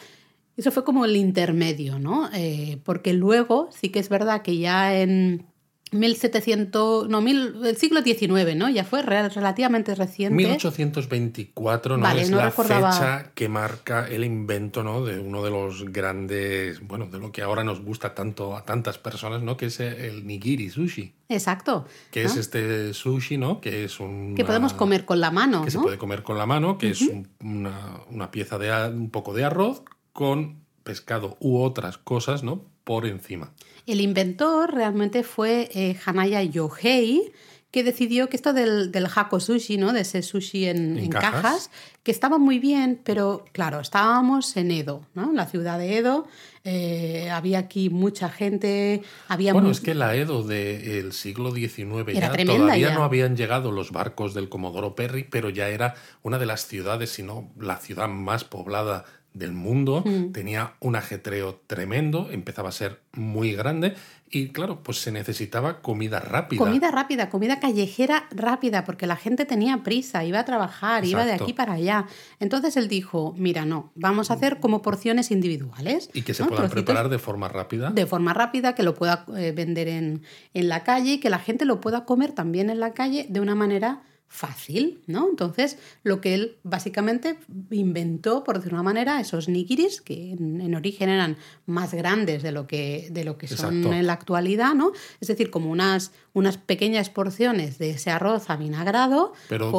Eso 0.59 0.71
fue 0.71 0.83
como 0.83 1.05
el 1.05 1.15
intermedio, 1.15 1.97
¿no? 1.99 2.29
Eh, 2.33 2.79
porque 2.83 3.13
luego 3.13 3.69
sí 3.71 3.89
que 3.89 3.99
es 3.99 4.09
verdad 4.09 4.41
que 4.41 4.57
ya 4.57 4.93
en 4.99 5.45
1700, 5.91 7.09
no, 7.09 7.21
mil, 7.21 7.55
el 7.65 7.77
siglo 7.77 8.01
XIX, 8.03 8.55
¿no? 8.55 8.69
Ya 8.69 8.83
fue 8.83 9.01
re- 9.01 9.27
relativamente 9.29 9.95
reciente. 9.95 10.35
1824 10.35 11.97
¿no? 11.97 12.03
Vale, 12.03 12.21
es 12.21 12.29
no 12.29 12.37
la 12.37 12.45
recordaba. 12.49 12.91
fecha 12.91 13.31
que 13.33 13.49
marca 13.49 14.07
el 14.07 14.23
invento 14.23 14.83
¿no? 14.83 15.03
de 15.03 15.19
uno 15.19 15.43
de 15.43 15.49
los 15.49 15.85
grandes, 15.91 16.79
bueno, 16.85 17.07
de 17.07 17.19
lo 17.19 17.31
que 17.31 17.41
ahora 17.41 17.63
nos 17.63 17.81
gusta 17.81 18.13
tanto 18.13 18.55
a 18.55 18.63
tantas 18.65 18.97
personas, 18.97 19.41
¿no? 19.41 19.57
que 19.57 19.67
es 19.67 19.79
el 19.79 20.25
nigiri 20.27 20.69
sushi, 20.69 21.13
Exacto. 21.29 21.85
que 22.11 22.23
¿no? 22.23 22.29
es 22.29 22.37
este 22.37 22.93
sushi, 22.93 23.37
¿no? 23.37 23.59
que 23.61 23.85
es 23.85 23.99
un 23.99 24.35
Que 24.35 24.45
podemos 24.45 24.73
comer 24.73 25.05
con 25.05 25.19
la 25.19 25.31
mano, 25.31 25.63
que 25.65 25.71
se 25.71 25.79
puede 25.79 25.97
comer 25.97 26.23
con 26.23 26.37
la 26.37 26.45
mano, 26.45 26.77
que 26.77 26.91
es 26.91 27.01
un- 27.01 27.27
una, 27.43 28.01
una 28.11 28.31
pieza 28.31 28.57
de 28.57 28.69
un 28.95 29.09
poco 29.09 29.33
de 29.33 29.43
arroz 29.45 29.83
con 30.13 30.63
pescado 30.83 31.37
u 31.39 31.59
otras 31.59 31.97
cosas, 31.97 32.43
¿no? 32.43 32.65
Por 32.83 33.05
encima. 33.05 33.53
El 33.85 34.01
inventor 34.01 34.73
realmente 34.73 35.23
fue 35.23 35.69
eh, 35.73 35.97
Hanaya 36.05 36.41
Yohei, 36.43 37.31
que 37.71 37.83
decidió 37.83 38.29
que 38.29 38.35
esto 38.35 38.51
del, 38.51 38.91
del 38.91 39.05
hako 39.05 39.39
sushi, 39.39 39.77
¿no? 39.77 39.93
de 39.93 40.01
ese 40.01 40.23
sushi 40.23 40.65
en, 40.65 41.07
cajas? 41.09 41.69
que 42.01 42.09
estaba 42.09 42.39
muy 42.39 42.57
bien, 42.57 42.99
pero 43.03 43.45
claro, 43.51 43.79
estábamos 43.79 44.57
en 44.57 44.71
Edo, 44.71 45.05
¿no? 45.13 45.31
la 45.33 45.45
ciudad 45.45 45.77
de 45.77 45.97
Edo, 45.97 46.27
eh, 46.63 47.29
había 47.29 47.59
aquí 47.59 47.91
mucha 47.91 48.29
gente, 48.29 49.03
había... 49.27 49.53
Bueno, 49.53 49.69
es 49.69 49.81
que 49.81 49.93
la 49.93 50.15
Edo 50.15 50.41
del 50.41 51.13
siglo 51.13 51.51
XIX 51.51 52.11
ya 52.13 52.35
todavía 52.35 52.93
no 52.95 53.03
habían 53.03 53.37
llegado 53.37 53.71
los 53.71 53.91
barcos 53.91 54.33
del 54.33 54.49
Comodoro 54.49 54.95
Perry, 54.95 55.23
pero 55.29 55.51
ya 55.51 55.69
era 55.69 55.93
una 56.23 56.39
de 56.39 56.47
las 56.47 56.65
ciudades, 56.65 57.11
si 57.11 57.21
no 57.21 57.51
la 57.59 57.77
ciudad 57.77 58.07
más 58.07 58.45
poblada 58.45 59.05
del 59.39 59.53
mundo, 59.53 60.03
mm. 60.05 60.31
tenía 60.31 60.73
un 60.79 60.95
ajetreo 60.95 61.61
tremendo, 61.65 62.29
empezaba 62.29 62.69
a 62.69 62.73
ser 62.73 62.99
muy 63.13 63.53
grande 63.53 63.95
y 64.29 64.49
claro, 64.49 64.83
pues 64.83 65.01
se 65.01 65.11
necesitaba 65.11 65.81
comida 65.81 66.19
rápida. 66.19 66.59
Comida 66.59 66.91
rápida, 66.91 67.29
comida 67.29 67.59
callejera 67.59 68.27
rápida, 68.29 68.83
porque 68.83 69.07
la 69.07 69.15
gente 69.15 69.45
tenía 69.45 69.81
prisa, 69.81 70.23
iba 70.23 70.39
a 70.39 70.45
trabajar, 70.45 71.05
iba 71.05 71.25
de 71.25 71.33
aquí 71.33 71.53
para 71.53 71.73
allá. 71.73 72.05
Entonces 72.39 72.77
él 72.77 72.87
dijo, 72.87 73.33
mira, 73.37 73.65
no, 73.65 73.91
vamos 73.95 74.29
a 74.29 74.35
hacer 74.35 74.59
como 74.59 74.81
porciones 74.83 75.31
individuales. 75.31 76.11
Y 76.13 76.21
que 76.21 76.35
se 76.35 76.45
puedan 76.45 76.69
preparar 76.69 77.09
de 77.09 77.17
forma 77.17 77.47
rápida. 77.47 77.89
De 77.89 78.05
forma 78.05 78.33
rápida, 78.33 78.75
que 78.75 78.83
lo 78.83 78.93
pueda 78.93 79.25
eh, 79.35 79.51
vender 79.55 79.87
en, 79.87 80.21
en 80.53 80.69
la 80.69 80.83
calle 80.83 81.13
y 81.13 81.19
que 81.19 81.31
la 81.31 81.39
gente 81.39 81.65
lo 81.65 81.81
pueda 81.81 82.05
comer 82.05 82.33
también 82.33 82.69
en 82.69 82.79
la 82.79 82.93
calle 82.93 83.25
de 83.29 83.39
una 83.39 83.55
manera 83.55 84.03
fácil, 84.29 85.01
¿no? 85.07 85.27
Entonces, 85.27 85.79
lo 86.03 86.21
que 86.21 86.35
él 86.35 86.57
básicamente 86.63 87.39
inventó, 87.71 88.43
por 88.43 88.57
decir 88.57 88.73
una 88.73 88.83
manera, 88.83 89.19
esos 89.19 89.49
nigiris, 89.49 90.01
que 90.01 90.31
en, 90.31 90.75
origen 90.75 91.09
eran 91.09 91.37
más 91.65 91.93
grandes 91.95 92.43
de 92.43 92.51
lo 92.51 92.67
que, 92.67 93.09
de 93.11 93.25
lo 93.25 93.39
que 93.39 93.47
son 93.47 93.91
en 93.91 94.05
la 94.05 94.13
actualidad, 94.13 94.75
¿no? 94.75 94.91
Es 95.19 95.27
decir, 95.27 95.49
como 95.49 95.71
unas, 95.71 96.13
unas 96.33 96.57
pequeñas 96.57 97.09
porciones 97.09 97.79
de 97.79 97.89
ese 97.89 98.11
arroz 98.11 98.51
avinagrado. 98.51 99.33
Pero 99.49 99.71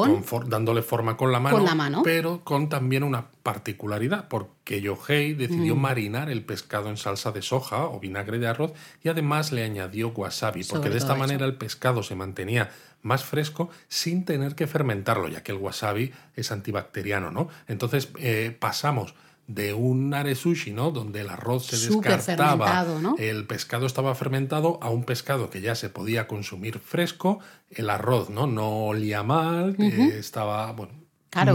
dándole 0.46 0.82
forma 0.82 1.16
con 1.16 1.30
la 1.30 1.38
mano. 1.38 1.56
Con 1.56 1.64
la 1.64 1.76
mano. 1.76 2.02
Pero 2.02 2.42
con 2.42 2.68
también 2.68 3.04
una 3.04 3.30
particularidad, 3.44 4.28
porque 4.28 4.82
Yohei 4.82 5.34
decidió 5.34 5.76
mm. 5.76 5.80
marinar 5.80 6.28
el 6.28 6.44
pescado 6.44 6.90
en 6.90 6.96
salsa 6.96 7.30
de 7.30 7.40
soja 7.40 7.86
o 7.86 8.00
vinagre 8.00 8.38
de 8.38 8.48
arroz 8.48 8.72
y 9.02 9.08
además 9.08 9.52
le 9.52 9.62
añadió 9.62 10.08
wasabi, 10.08 10.64
porque 10.64 10.90
de 10.90 10.98
esta 10.98 11.14
manera 11.14 11.46
el 11.46 11.56
pescado 11.56 12.02
se 12.02 12.14
mantenía 12.14 12.70
más 13.02 13.24
fresco 13.24 13.70
sin 13.88 14.24
tener 14.24 14.54
que 14.54 14.66
fermentarlo, 14.66 15.28
ya 15.28 15.42
que 15.42 15.52
el 15.52 15.58
wasabi 15.58 16.12
es 16.34 16.52
antibacteriano, 16.52 17.30
¿no? 17.30 17.48
Entonces 17.66 18.08
eh, 18.18 18.56
pasamos 18.58 19.14
de 19.46 19.74
un 19.74 20.14
are 20.14 20.34
sushi, 20.34 20.70
¿no? 20.70 20.92
Donde 20.92 21.22
el 21.22 21.28
arroz 21.28 21.66
se 21.66 21.88
descartaba, 21.88 22.86
el 23.18 23.46
pescado 23.46 23.86
estaba 23.86 24.14
fermentado, 24.14 24.78
a 24.80 24.90
un 24.90 25.02
pescado 25.02 25.50
que 25.50 25.60
ya 25.60 25.74
se 25.74 25.88
podía 25.88 26.28
consumir 26.28 26.78
fresco, 26.78 27.40
el 27.70 27.90
arroz, 27.90 28.30
¿no? 28.30 28.46
No 28.46 28.86
olía 28.86 29.24
mal, 29.24 29.74
estaba, 29.80 30.70
bueno, 30.70 30.92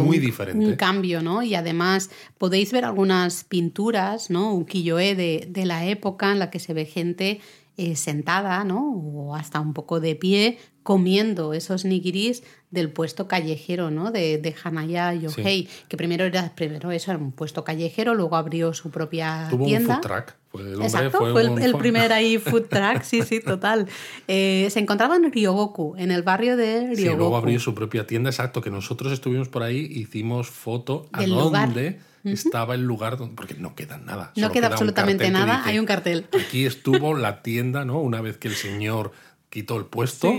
muy 0.04 0.20
diferente. 0.20 0.66
Un 0.66 0.76
cambio, 0.76 1.22
¿no? 1.22 1.42
Y 1.42 1.56
además 1.56 2.10
podéis 2.38 2.74
ver 2.74 2.84
algunas 2.84 3.46
pinturas, 3.46 4.30
¿no? 4.30 4.54
Un 4.54 4.66
quilloé 4.66 5.16
de, 5.16 5.48
de 5.50 5.66
la 5.66 5.86
época 5.86 6.32
en 6.32 6.40
la 6.40 6.50
que 6.50 6.60
se 6.60 6.74
ve 6.74 6.86
gente 6.86 7.40
eh, 7.78 7.96
sentada, 7.96 8.64
¿no? 8.64 8.90
O 8.90 9.36
hasta 9.36 9.60
un 9.60 9.74
poco 9.74 10.00
de 10.00 10.16
pie, 10.16 10.60
comiendo 10.86 11.56
esos 11.56 11.84
nigiris 11.84 12.44
del 12.70 12.92
puesto 12.92 13.28
callejero, 13.28 13.90
¿no? 13.90 14.12
De, 14.12 14.38
de 14.38 14.54
Hanaya 14.64 15.16
Yohei, 15.16 15.68
que 15.88 15.98
primero 15.98 16.26
era 16.26 16.54
primero 16.54 16.92
eso, 16.92 17.10
era 17.10 17.20
un 17.20 17.32
puesto 17.32 17.64
callejero, 17.64 18.14
luego 18.14 18.36
abrió 18.36 18.72
su 18.72 18.92
propia 18.92 19.48
Tuvo 19.50 19.66
tienda. 19.66 19.96
Un 19.96 20.04
food 20.04 20.12
truck. 20.12 20.36
Exacto, 20.84 21.18
fue, 21.32 21.44
el, 21.44 21.76
primer 21.76 22.14
ahí 22.14 22.38
food 22.38 22.68
truck, 22.70 23.02
sí, 23.02 23.24
sí, 23.24 23.40
total. 23.40 23.88
Eh, 24.28 24.68
se 24.70 24.80
encontraba 24.80 25.16
en 25.16 25.32
Ryogoku, 25.32 25.96
en 25.98 26.12
el 26.12 26.22
barrio 26.22 26.56
de 26.56 26.82
Ryogoku. 26.82 26.96
Sí, 26.96 27.06
luego 27.18 27.36
abrió 27.36 27.60
su 27.60 27.74
propia 27.74 28.06
tienda, 28.06 28.30
exacto, 28.30 28.62
que 28.62 28.70
nosotros 28.70 29.12
estuvimos 29.12 29.50
por 29.50 29.64
ahí, 29.64 29.80
hicimos 29.80 30.50
foto 30.52 31.08
a 31.14 31.26
dónde 31.26 32.00
estaba 32.24 32.76
el 32.76 32.84
lugar 32.84 33.18
donde, 33.18 33.36
porque 33.36 33.56
no 33.56 33.74
queda 33.74 33.98
nada. 33.98 34.34
No 34.36 34.52
queda, 34.52 34.68
absolutamente 34.68 35.32
nada, 35.32 35.64
hay 35.66 35.80
un 35.80 35.88
cartel. 35.88 36.28
Aquí 36.40 36.68
estuvo 36.68 37.16
la 37.16 37.42
tienda, 37.42 37.86
¿no? 37.86 38.00
Una 38.00 38.22
vez 38.22 38.38
que 38.38 38.48
el 38.48 38.56
señor 38.56 39.14
quitó 39.50 39.78
el 39.78 39.86
puesto. 39.86 40.32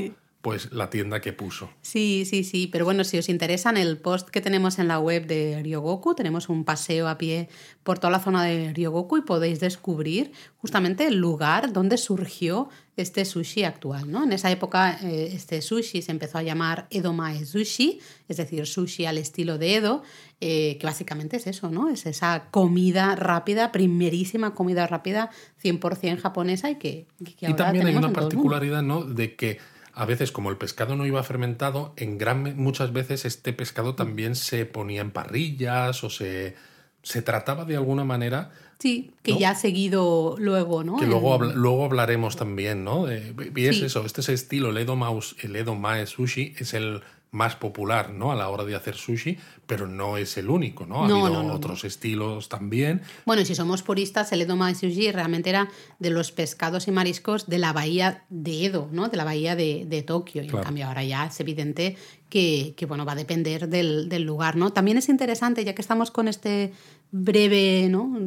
Pues 0.46 0.72
la 0.72 0.90
tienda 0.90 1.20
que 1.20 1.32
puso. 1.32 1.70
Sí, 1.82 2.24
sí, 2.24 2.44
sí, 2.44 2.68
pero 2.68 2.84
bueno, 2.84 3.02
si 3.02 3.18
os 3.18 3.28
interesa, 3.28 3.68
en 3.70 3.78
el 3.78 3.98
post 3.98 4.28
que 4.28 4.40
tenemos 4.40 4.78
en 4.78 4.86
la 4.86 5.00
web 5.00 5.26
de 5.26 5.60
Ryogoku, 5.60 6.14
tenemos 6.14 6.48
un 6.48 6.64
paseo 6.64 7.08
a 7.08 7.18
pie 7.18 7.48
por 7.82 7.98
toda 7.98 8.12
la 8.12 8.20
zona 8.20 8.44
de 8.44 8.72
Ryogoku 8.72 9.16
y 9.16 9.22
podéis 9.22 9.58
descubrir 9.58 10.30
justamente 10.58 11.08
el 11.08 11.16
lugar 11.16 11.72
donde 11.72 11.96
surgió 11.96 12.68
este 12.96 13.24
sushi 13.24 13.64
actual. 13.64 14.08
¿no? 14.08 14.22
En 14.22 14.32
esa 14.32 14.48
época 14.52 14.96
eh, 15.02 15.32
este 15.32 15.60
sushi 15.60 16.00
se 16.00 16.12
empezó 16.12 16.38
a 16.38 16.44
llamar 16.44 16.86
Edomae 16.90 17.44
Sushi, 17.44 17.98
es 18.28 18.36
decir, 18.36 18.68
sushi 18.68 19.04
al 19.04 19.18
estilo 19.18 19.58
de 19.58 19.74
Edo, 19.74 20.04
eh, 20.40 20.78
que 20.78 20.86
básicamente 20.86 21.38
es 21.38 21.48
eso, 21.48 21.70
¿no? 21.70 21.88
Es 21.88 22.06
esa 22.06 22.50
comida 22.52 23.16
rápida, 23.16 23.72
primerísima 23.72 24.54
comida 24.54 24.86
rápida, 24.86 25.30
100% 25.60 26.20
japonesa 26.20 26.70
y 26.70 26.76
que, 26.76 27.08
y 27.18 27.54
también 27.54 27.88
hay 27.88 27.96
una 27.96 28.12
particularidad, 28.12 28.82
¿no? 28.82 29.02
De 29.02 29.34
que 29.34 29.58
a 29.96 30.04
veces 30.04 30.30
como 30.30 30.50
el 30.50 30.58
pescado 30.58 30.94
no 30.94 31.06
iba 31.06 31.22
fermentado, 31.22 31.94
en 31.96 32.18
gran 32.18 32.56
muchas 32.56 32.92
veces 32.92 33.24
este 33.24 33.52
pescado 33.52 33.94
también 33.94 34.36
se 34.36 34.66
ponía 34.66 35.00
en 35.00 35.10
parrillas 35.10 36.04
o 36.04 36.10
se, 36.10 36.54
se 37.02 37.22
trataba 37.22 37.64
de 37.64 37.76
alguna 37.76 38.04
manera 38.04 38.52
Sí, 38.78 39.10
que 39.22 39.38
ya 39.38 39.50
ha 39.50 39.54
seguido 39.54 40.36
luego, 40.38 40.84
¿no? 40.84 40.96
Que 40.96 41.06
luego, 41.06 41.42
luego 41.42 41.86
hablaremos 41.86 42.36
también, 42.36 42.84
¿no? 42.84 43.06
y 43.10 43.66
es 43.66 43.80
eso, 43.80 44.04
este 44.04 44.20
es 44.20 44.28
el 44.28 44.34
estilo, 44.34 44.68
el 44.68 44.76
Edo, 44.76 44.98
el 45.42 45.56
Edo 45.56 45.74
Mae 45.74 46.06
Sushi 46.06 46.54
es 46.58 46.74
el 46.74 47.00
más 47.30 47.56
popular, 47.56 48.12
¿no? 48.12 48.32
A 48.32 48.34
la 48.34 48.48
hora 48.48 48.64
de 48.64 48.74
hacer 48.74 48.94
sushi, 48.94 49.36
pero 49.66 49.86
no 49.86 50.16
es 50.16 50.36
el 50.38 50.48
único, 50.48 50.86
¿no? 50.86 51.02
Ha 51.02 51.04
habido 51.04 51.52
otros 51.52 51.84
estilos 51.84 52.48
también. 52.48 53.02
Bueno, 53.26 53.44
si 53.44 53.54
somos 53.54 53.82
puristas, 53.82 54.32
el 54.32 54.42
Edo 54.42 54.56
Mae 54.56 54.74
Sushi 54.74 55.12
realmente 55.12 55.50
era 55.50 55.68
de 55.98 56.10
los 56.10 56.32
pescados 56.32 56.88
y 56.88 56.92
mariscos 56.92 57.46
de 57.46 57.58
la 57.58 57.72
bahía 57.72 58.24
de 58.30 58.66
Edo, 58.66 58.88
¿no? 58.92 59.08
De 59.08 59.16
la 59.16 59.24
bahía 59.24 59.54
de, 59.56 59.84
de 59.86 60.02
Tokio. 60.02 60.42
Y 60.42 60.48
en 60.48 60.62
cambio 60.62 60.86
ahora 60.86 61.04
ya 61.04 61.26
es 61.26 61.38
evidente 61.40 61.96
que, 62.30 62.74
que 62.76 62.86
bueno, 62.86 63.04
va 63.04 63.12
a 63.12 63.16
depender 63.16 63.68
del, 63.68 64.08
del, 64.08 64.22
lugar, 64.22 64.56
¿no? 64.56 64.72
También 64.72 64.96
es 64.96 65.08
interesante, 65.08 65.64
ya 65.64 65.74
que 65.74 65.82
estamos 65.82 66.10
con 66.10 66.28
este 66.28 66.72
breve 67.10 67.88
¿no? 67.90 68.18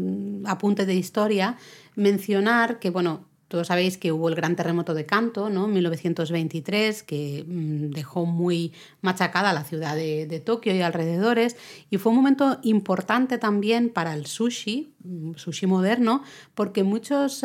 apunte 0.46 0.86
de 0.86 0.96
historia, 0.96 1.58
mencionar 1.96 2.80
que, 2.80 2.90
bueno, 2.90 3.29
todos 3.50 3.68
sabéis 3.68 3.98
que 3.98 4.12
hubo 4.12 4.30
el 4.30 4.36
gran 4.36 4.56
terremoto 4.56 4.94
de 4.94 5.06
Kanto, 5.06 5.50
¿no? 5.50 5.66
En 5.66 5.74
1923, 5.74 7.04
que 7.04 7.44
mm, 7.46 7.90
dejó 7.90 8.26
muy 8.26 8.72
machacada 9.02 9.52
la 9.54 9.64
ciudad 9.64 9.96
de, 9.96 10.42
Tokio 10.46 10.74
y 10.74 10.82
alrededores, 10.82 11.58
y 11.90 11.98
fue 11.98 12.12
un 12.12 12.18
momento 12.18 12.60
importante 12.62 13.40
también 13.40 13.90
para 13.90 14.14
el 14.14 14.28
sushi, 14.28 14.94
mm, 15.04 15.34
sushi 15.36 15.66
moderno, 15.66 16.24
porque 16.54 16.84
muchos 16.84 17.44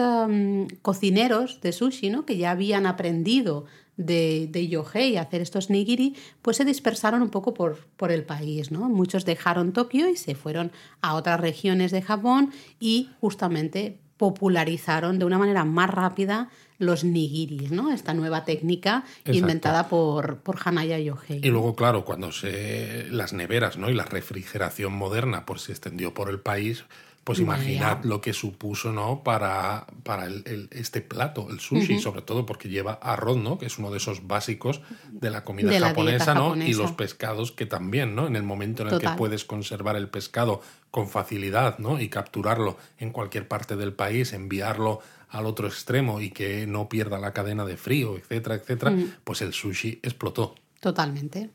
cocineros 0.82 1.60
de 1.62 1.72
sushi, 1.72 2.10
¿no? 2.10 2.26
Que 2.26 2.36
ya 2.36 2.50
habían 2.50 2.86
aprendido 2.86 3.64
de, 3.96 4.48
de 4.50 4.68
Yohei 4.68 5.16
hacer 5.16 5.40
estos 5.40 5.70
nigiri, 5.70 6.16
pues 6.42 6.58
se 6.58 6.64
dispersaron 6.64 7.22
un 7.22 7.30
poco 7.30 7.54
por, 7.54 7.78
por 7.96 8.10
el 8.12 8.24
país. 8.24 8.70
¿no? 8.70 8.88
Muchos 8.88 9.24
dejaron 9.24 9.72
Tokio 9.72 10.08
y 10.08 10.16
se 10.16 10.34
fueron 10.34 10.72
a 11.00 11.14
otras 11.14 11.40
regiones 11.40 11.92
de 11.92 12.02
Japón 12.02 12.50
y 12.80 13.10
justamente 13.20 14.00
popularizaron 14.16 15.18
de 15.18 15.24
una 15.24 15.38
manera 15.38 15.64
más 15.64 15.90
rápida 15.90 16.48
los 16.78 17.04
nigiris, 17.04 17.70
¿no? 17.70 17.92
Esta 17.92 18.14
nueva 18.14 18.44
técnica 18.44 19.04
inventada 19.26 19.88
por, 19.88 20.38
por 20.38 20.58
Hanaya 20.64 20.98
Yohei. 20.98 21.40
Y 21.42 21.50
luego, 21.50 21.74
claro, 21.74 22.04
cuando 22.04 22.32
se 22.32 23.06
las 23.10 23.32
neveras, 23.32 23.76
¿no? 23.76 23.90
Y 23.90 23.94
la 23.94 24.04
refrigeración 24.04 24.92
moderna 24.92 25.46
pues 25.46 25.62
se 25.62 25.72
extendió 25.72 26.14
por 26.14 26.30
el 26.30 26.40
país, 26.40 26.84
pues 27.24 27.38
imaginad 27.38 28.04
lo 28.04 28.20
que 28.20 28.34
supuso 28.34 28.92
¿no? 28.92 29.22
para, 29.22 29.86
para 30.02 30.26
el, 30.26 30.68
este 30.70 31.00
plato, 31.00 31.48
el 31.50 31.58
sushi, 31.58 31.98
sobre 31.98 32.20
todo 32.20 32.44
porque 32.44 32.68
lleva 32.68 32.92
arroz, 32.92 33.38
¿no? 33.38 33.58
que 33.58 33.66
es 33.66 33.78
uno 33.78 33.90
de 33.90 33.96
esos 33.96 34.26
básicos 34.26 34.82
de 35.10 35.30
la 35.30 35.42
comida 35.42 35.78
japonesa, 35.80 36.34
¿no? 36.34 36.54
y 36.54 36.74
los 36.74 36.92
pescados 36.92 37.50
que 37.50 37.64
también, 37.64 38.14
¿no? 38.14 38.26
en 38.26 38.36
el 38.36 38.42
momento 38.42 38.82
en 38.82 38.94
el 38.94 39.00
que 39.00 39.08
puedes 39.16 39.44
conservar 39.44 39.96
el 39.96 40.08
pescado 40.08 40.60
con 40.90 41.08
facilidad 41.08 41.78
¿no? 41.78 41.98
y 41.98 42.10
capturarlo 42.10 42.76
en 42.98 43.10
cualquier 43.10 43.48
parte 43.48 43.74
del 43.76 43.94
país, 43.94 44.34
enviarlo 44.34 45.00
al 45.30 45.46
otro 45.46 45.66
extremo 45.66 46.20
y 46.20 46.30
que 46.30 46.66
no 46.66 46.90
pierda 46.90 47.18
la 47.18 47.32
cadena 47.32 47.64
de 47.64 47.78
frío, 47.78 48.16
etcétera, 48.18 48.56
etcétera, 48.56 48.90
mm. 48.90 49.14
pues 49.24 49.40
el 49.40 49.52
sushi 49.54 49.98
explotó. 50.02 50.54
Totalmente. 50.80 51.48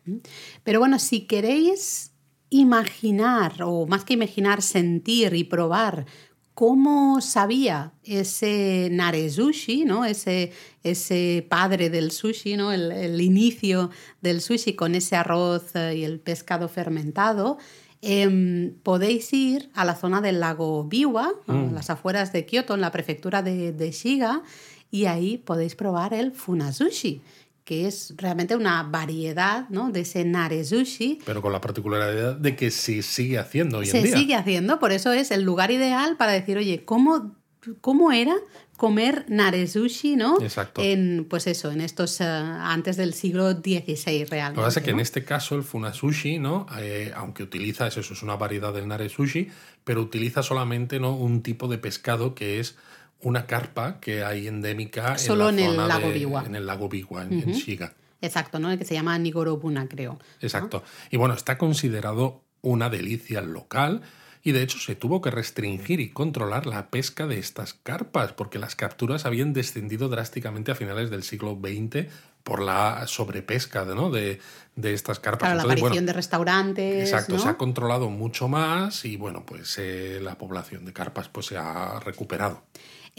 Pero 0.64 0.80
bueno, 0.80 0.98
si 0.98 1.22
queréis 1.22 2.12
imaginar, 2.50 3.62
o 3.63 3.86
más 3.86 4.03
que 4.03 4.13
imaginar, 4.13 4.62
sentir 4.62 5.34
y 5.34 5.44
probar 5.44 6.06
cómo 6.60 7.22
sabía 7.22 7.94
ese 8.03 8.89
nare 8.91 9.29
sushi, 9.29 9.86
¿no? 9.86 10.03
ese, 10.03 10.51
ese 10.84 11.48
padre 11.48 11.89
del 11.89 12.12
sushi, 12.12 12.58
¿no? 12.58 12.74
El, 12.74 13.22
inicio 13.22 13.91
del 14.22 14.41
sushi 14.41 14.74
con 14.74 14.94
ese 14.94 15.15
arroz 15.15 15.74
eh, 15.75 15.96
y 15.96 16.03
el 16.03 16.20
pescado 16.20 16.68
fermentado, 16.68 17.60
em, 18.01 18.74
podéis 18.84 19.32
ir 19.32 19.70
a 19.74 19.86
la 19.86 19.96
zona 19.96 20.20
del 20.20 20.41
lago 20.41 20.84
Biwa, 20.84 21.32
mm. 21.48 21.74
las 21.74 21.89
afueras 21.89 22.34
de 22.34 22.46
Kioto, 22.46 22.74
en 22.74 22.82
la 22.82 22.91
prefectura 22.91 23.41
de, 23.41 23.72
de 23.72 23.91
Shiga, 23.91 24.44
y 24.91 25.06
ahí 25.06 25.38
podéis 25.38 25.75
probar 25.75 26.13
el 26.13 26.34
funazushi 26.34 27.22
que 27.70 27.86
es 27.86 28.16
realmente 28.18 28.56
una 28.56 28.82
variedad 28.82 29.70
¿no? 29.70 29.92
de 29.92 30.00
ese 30.00 30.26
nare 30.26 30.66
sushi. 30.66 31.20
Pero 31.24 31.40
con 31.40 31.52
la 31.52 31.62
particularidad 31.62 32.36
de 32.36 32.56
que 32.56 32.72
se 32.72 33.04
sigue 33.04 33.38
haciendo 33.38 33.78
hoy 33.78 33.86
se 33.86 34.00
en 34.00 34.06
día. 34.06 34.18
sigue 34.18 34.34
haciendo, 34.34 34.80
por 34.80 34.92
eso 34.92 35.14
es 35.14 35.30
el 35.30 35.44
lugar 35.44 35.70
ideal 35.70 36.18
para 36.18 36.32
decir, 36.32 36.58
oye, 36.58 36.84
¿cómo, 36.84 37.36
cómo 37.80 38.12
era 38.12 38.34
comer 38.76 39.26
nare 39.28 39.68
sushi, 39.68 40.16
¿no? 40.16 40.42
Exacto. 40.42 40.82
En, 40.82 41.28
pues 41.30 41.46
eso, 41.46 41.70
en 41.70 41.82
estos, 41.82 42.20
eh, 42.22 42.26
antes 42.26 42.98
del 42.98 43.14
siglo 43.14 43.52
XVI 43.52 44.26
realmente. 44.26 44.56
Lo 44.56 44.64
que 44.64 44.68
pasa 44.68 44.80
es 44.80 44.86
que 44.86 44.92
en 44.92 45.00
este 45.00 45.24
caso 45.24 45.54
el 45.54 45.62
funasushi, 45.62 46.40
¿no? 46.40 46.66
Eh, 46.80 47.12
aunque 47.16 47.44
utiliza, 47.44 47.86
es 47.86 47.98
eso, 47.98 48.14
es 48.14 48.24
una 48.24 48.36
variedad 48.36 48.74
del 48.74 48.88
nare 48.88 49.10
sushi, 49.10 49.48
pero 49.84 50.02
utiliza 50.02 50.42
solamente 50.42 51.00
¿no? 51.00 51.16
un 51.16 51.44
tipo 51.44 51.68
de 51.68 51.78
pescado 51.78 52.34
que 52.34 52.60
es 52.60 52.78
una 53.22 53.46
carpa 53.46 54.00
que 54.00 54.24
hay 54.24 54.48
endémica 54.48 55.18
Solo 55.18 55.50
en, 55.50 55.60
en 55.60 55.72
el 55.72 55.88
lago 55.88 56.08
de- 56.08 56.14
Biwa. 56.14 56.44
En 56.46 56.56
el 56.56 56.66
lago 56.66 56.88
Biwa, 56.90 57.24
en, 57.24 57.34
en 57.34 57.52
Shiga. 57.54 57.94
Exacto, 58.22 58.60
¿no? 58.60 58.72
El 58.72 58.78
que 58.78 58.86
se 58.86 58.94
llama 58.94 59.18
Nigorobuna, 59.18 59.88
creo. 59.88 60.20
Exacto. 60.42 60.84
Y 61.10 61.18
bueno, 61.18 61.34
está 61.34 61.58
considerado 61.58 62.42
una 62.62 62.90
delicia 62.90 63.42
local 63.42 64.02
y 64.44 64.52
de 64.52 64.62
hecho 64.62 64.78
se 64.78 64.96
tuvo 64.96 65.22
que 65.22 65.32
restringir 65.32 66.00
y 66.00 66.10
controlar 66.12 66.66
la 66.66 66.90
pesca 66.90 67.28
de 67.28 67.40
estas 67.40 67.74
carpas 67.74 68.34
porque 68.34 68.60
las 68.60 68.76
capturas 68.76 69.26
habían 69.26 69.54
descendido 69.54 70.10
drásticamente 70.10 70.72
a 70.72 70.76
finales 70.76 71.10
del 71.10 71.24
siglo 71.24 71.58
XX 71.62 72.08
por 72.44 72.62
la 72.62 73.06
sobrepesca 73.08 73.84
¿no? 73.86 74.10
de, 74.10 74.40
de 74.76 74.94
estas 74.94 75.20
carpas. 75.20 75.48
Claro, 75.48 75.56
la 75.58 75.64
aparición 75.64 75.90
bueno, 75.92 76.08
de 76.08 76.14
restaurantes. 76.14 77.10
Exacto, 77.10 77.36
¿no? 77.36 77.40
se 77.44 77.50
ha 77.50 77.58
controlado 77.58 78.10
mucho 78.10 78.48
más 78.48 79.04
y 79.06 79.18
bueno, 79.18 79.46
pues 79.46 79.78
eh, 79.78 80.20
la 80.22 80.38
población 80.38 80.86
de 80.86 80.94
carpas 80.94 81.28
pues 81.30 81.46
se 81.48 81.58
ha 81.58 82.00
recuperado. 82.00 82.64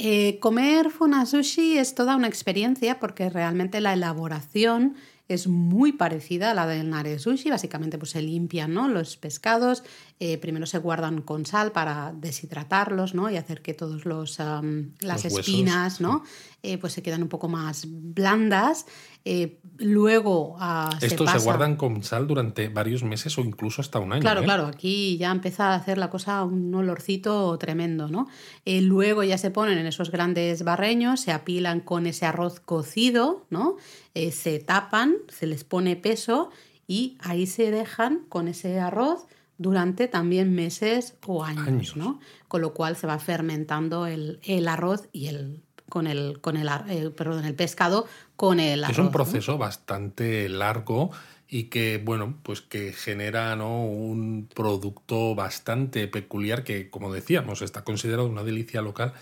Eh, 0.02 0.38
comer 0.40 0.88
funasushi 0.88 1.76
es 1.76 1.94
toda 1.94 2.16
una 2.16 2.26
experiencia 2.26 2.98
porque 2.98 3.28
realmente 3.28 3.82
la 3.82 3.92
elaboración 3.92 4.94
es 5.28 5.46
muy 5.46 5.92
parecida 5.92 6.52
a 6.52 6.54
la 6.54 6.66
del 6.66 6.88
nare 6.88 7.18
sushi. 7.18 7.50
Básicamente 7.50 7.98
pues 7.98 8.12
se 8.12 8.22
limpian 8.22 8.72
¿no? 8.72 8.88
los 8.88 9.18
pescados, 9.18 9.84
eh, 10.18 10.38
primero 10.38 10.64
se 10.64 10.78
guardan 10.78 11.20
con 11.20 11.44
sal 11.44 11.70
para 11.72 12.14
deshidratarlos 12.16 13.14
¿no? 13.14 13.28
y 13.28 13.36
hacer 13.36 13.60
que 13.60 13.74
todos 13.74 14.06
los 14.06 14.40
am, 14.40 14.94
las 15.00 15.22
Los 15.22 15.34
huesos, 15.34 15.48
espinas 15.48 16.00
¿no? 16.00 16.24
Eh, 16.62 16.76
pues 16.76 16.92
se 16.92 17.02
quedan 17.02 17.22
un 17.22 17.28
poco 17.28 17.48
más 17.48 17.86
blandas. 17.88 18.84
Eh, 19.24 19.60
luego 19.78 20.56
ah, 20.58 20.94
se 21.00 21.06
Estos 21.06 21.30
se, 21.30 21.38
guardan 21.38 21.76
con 21.76 22.02
sal 22.02 22.26
durante 22.26 22.68
varios 22.68 23.02
meses 23.02 23.38
o 23.38 23.40
incluso 23.40 23.80
hasta 23.80 23.98
un 23.98 24.12
año. 24.12 24.20
Claro, 24.20 24.40
¿eh? 24.40 24.44
claro, 24.44 24.66
aquí 24.66 25.16
ya 25.16 25.30
empieza 25.30 25.70
a 25.70 25.74
hacer 25.74 25.96
la 25.96 26.10
cosa 26.10 26.44
un 26.44 26.74
olorcito 26.74 27.56
tremendo, 27.58 28.08
¿no? 28.08 28.28
Eh, 28.66 28.82
luego 28.82 29.22
ya 29.22 29.38
se 29.38 29.50
ponen 29.50 29.78
en 29.78 29.86
esos 29.86 30.10
grandes 30.10 30.62
barreños, 30.62 31.20
se 31.20 31.32
apilan 31.32 31.80
con 31.80 32.06
ese 32.06 32.26
arroz 32.26 32.60
cocido, 32.60 33.46
¿no? 33.48 33.76
Se 34.14 34.58
tapan, 34.58 35.14
se 35.28 35.46
les 35.46 35.64
pone 35.64 35.96
peso 35.96 36.50
y 36.86 37.16
ahí 37.20 37.46
se 37.46 37.70
dejan 37.70 38.24
con 38.28 38.48
ese 38.48 38.80
arroz 38.80 39.26
durante 39.60 40.08
también 40.08 40.54
meses 40.54 41.18
o 41.26 41.44
años, 41.44 41.68
Años. 41.68 41.96
¿no? 41.96 42.18
Con 42.48 42.62
lo 42.62 42.72
cual 42.72 42.96
se 42.96 43.06
va 43.06 43.18
fermentando 43.18 44.06
el, 44.06 44.40
el 44.42 44.66
arroz 44.66 45.10
y 45.12 45.26
el 45.26 45.62
con 45.90 46.06
el 46.06 46.40
con 46.40 46.56
el, 46.56 46.68
ar- 46.70 46.86
eh, 46.88 47.10
perdón, 47.10 47.44
el 47.44 47.54
pescado 47.54 48.06
con 48.36 48.58
el 48.60 48.82
arroz. 48.84 48.94
Es 48.94 48.98
un 48.98 49.04
¿no? 49.06 49.12
proceso 49.12 49.58
bastante 49.58 50.48
largo 50.48 51.10
y 51.46 51.64
que, 51.64 52.00
bueno, 52.02 52.38
pues 52.42 52.60
que 52.62 52.92
genera 52.94 53.54
¿no? 53.56 53.84
un 53.84 54.48
producto 54.54 55.34
bastante 55.34 56.06
peculiar 56.08 56.64
que, 56.64 56.88
como 56.88 57.12
decíamos, 57.12 57.60
está 57.60 57.82
considerado 57.84 58.28
una 58.28 58.44
delicia 58.44 58.80
local, 58.82 59.12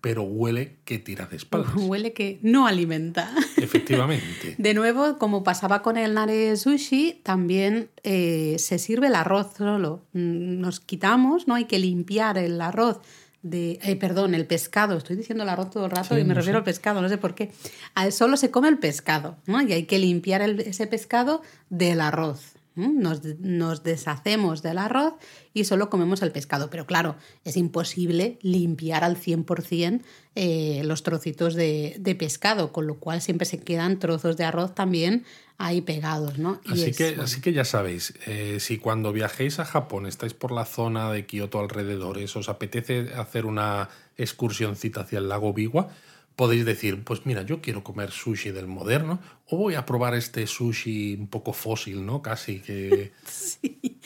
pero 0.00 0.22
huele 0.24 0.76
que 0.84 0.98
tira 0.98 1.26
de 1.26 1.36
espaldas. 1.36 1.72
Huele 1.76 2.12
que 2.12 2.38
no 2.42 2.66
alimenta. 2.66 3.30
Efectivamente. 3.56 4.54
De 4.58 4.74
nuevo, 4.74 5.16
como 5.18 5.42
pasaba 5.44 5.82
con 5.82 5.96
el 5.96 6.14
nare 6.14 6.56
sushi, 6.56 7.20
también 7.22 7.88
eh, 8.02 8.56
se 8.58 8.78
sirve 8.78 9.06
el 9.06 9.14
arroz 9.14 9.54
solo. 9.56 10.02
Mm, 10.12 10.60
Nos 10.60 10.80
quitamos, 10.80 11.46
¿no? 11.48 11.54
Hay 11.54 11.64
que 11.66 11.78
limpiar 11.78 12.36
el 12.36 12.60
arroz 12.60 12.98
de, 13.42 13.78
eh, 13.82 13.96
perdón, 13.96 14.34
el 14.34 14.46
pescado. 14.46 14.96
Estoy 14.96 15.16
diciendo 15.16 15.44
el 15.44 15.50
arroz 15.50 15.70
todo 15.70 15.84
el 15.86 15.90
rato 15.92 16.14
Sí, 16.14 16.20
y 16.20 16.24
me 16.24 16.28
no 16.30 16.34
refiero 16.34 16.56
sé. 16.56 16.58
al 16.58 16.64
pescado, 16.64 17.00
no 17.02 17.08
sé 17.08 17.18
por 17.18 17.34
qué. 17.34 17.52
A- 17.94 18.10
Solo 18.10 18.36
se 18.36 18.50
come 18.50 18.68
el 18.68 18.78
pescado, 18.78 19.36
¿no? 19.46 19.60
Y 19.62 19.72
hay 19.72 19.84
que 19.84 19.98
limpiar 19.98 20.42
el- 20.42 20.60
ese 20.60 20.86
pescado 20.86 21.42
del 21.70 22.00
arroz. 22.00 22.55
Nos, 22.76 23.22
nos 23.40 23.82
deshacemos 23.82 24.62
del 24.62 24.78
arroz 24.78 25.14
y 25.54 25.64
solo 25.64 25.88
comemos 25.90 26.22
el 26.22 26.30
pescado. 26.30 26.68
Pero 26.70 26.86
claro, 26.86 27.16
es 27.44 27.56
imposible 27.56 28.38
limpiar 28.42 29.02
al 29.02 29.16
100% 29.16 30.02
eh, 30.34 30.82
los 30.84 31.02
trocitos 31.02 31.54
de, 31.54 31.96
de 31.98 32.14
pescado, 32.14 32.72
con 32.72 32.86
lo 32.86 32.96
cual 32.98 33.22
siempre 33.22 33.46
se 33.46 33.58
quedan 33.60 33.98
trozos 33.98 34.36
de 34.36 34.44
arroz 34.44 34.74
también 34.74 35.24
ahí 35.58 35.80
pegados, 35.80 36.38
¿no? 36.38 36.60
Y 36.66 36.72
Así 36.72 36.90
es- 36.90 36.96
que, 36.98 37.08
así 37.18 37.40
que 37.40 37.54
ya 37.54 37.64
sabéis, 37.64 38.12
eh, 38.26 38.58
si 38.60 38.76
cuando 38.76 39.10
viajéis 39.14 39.58
a 39.58 39.64
Japón 39.64 40.04
estáis 40.06 40.34
por 40.34 40.52
la 40.52 40.66
zona 40.66 41.10
de 41.10 41.24
Kioto 41.24 41.58
alrededores, 41.60 42.36
os 42.36 42.50
apetece 42.50 43.08
hacer 43.16 43.46
una 43.46 43.88
excursioncita 44.18 45.00
hacia 45.00 45.18
el 45.18 45.30
lago 45.30 45.54
Biwa, 45.54 45.88
podéis 46.36 46.64
decir, 46.64 47.02
pues 47.02 47.24
mira, 47.24 47.42
yo 47.42 47.60
quiero 47.60 47.82
comer 47.82 48.10
sushi 48.10 48.50
del 48.50 48.66
moderno, 48.66 49.20
o 49.46 49.56
voy 49.56 49.74
a 49.74 49.86
probar 49.86 50.14
este 50.14 50.46
sushi 50.46 51.16
un 51.18 51.28
poco 51.28 51.52
fósil, 51.52 52.04
¿no? 52.04 52.22
Casi 52.22 52.60
que... 52.60 53.12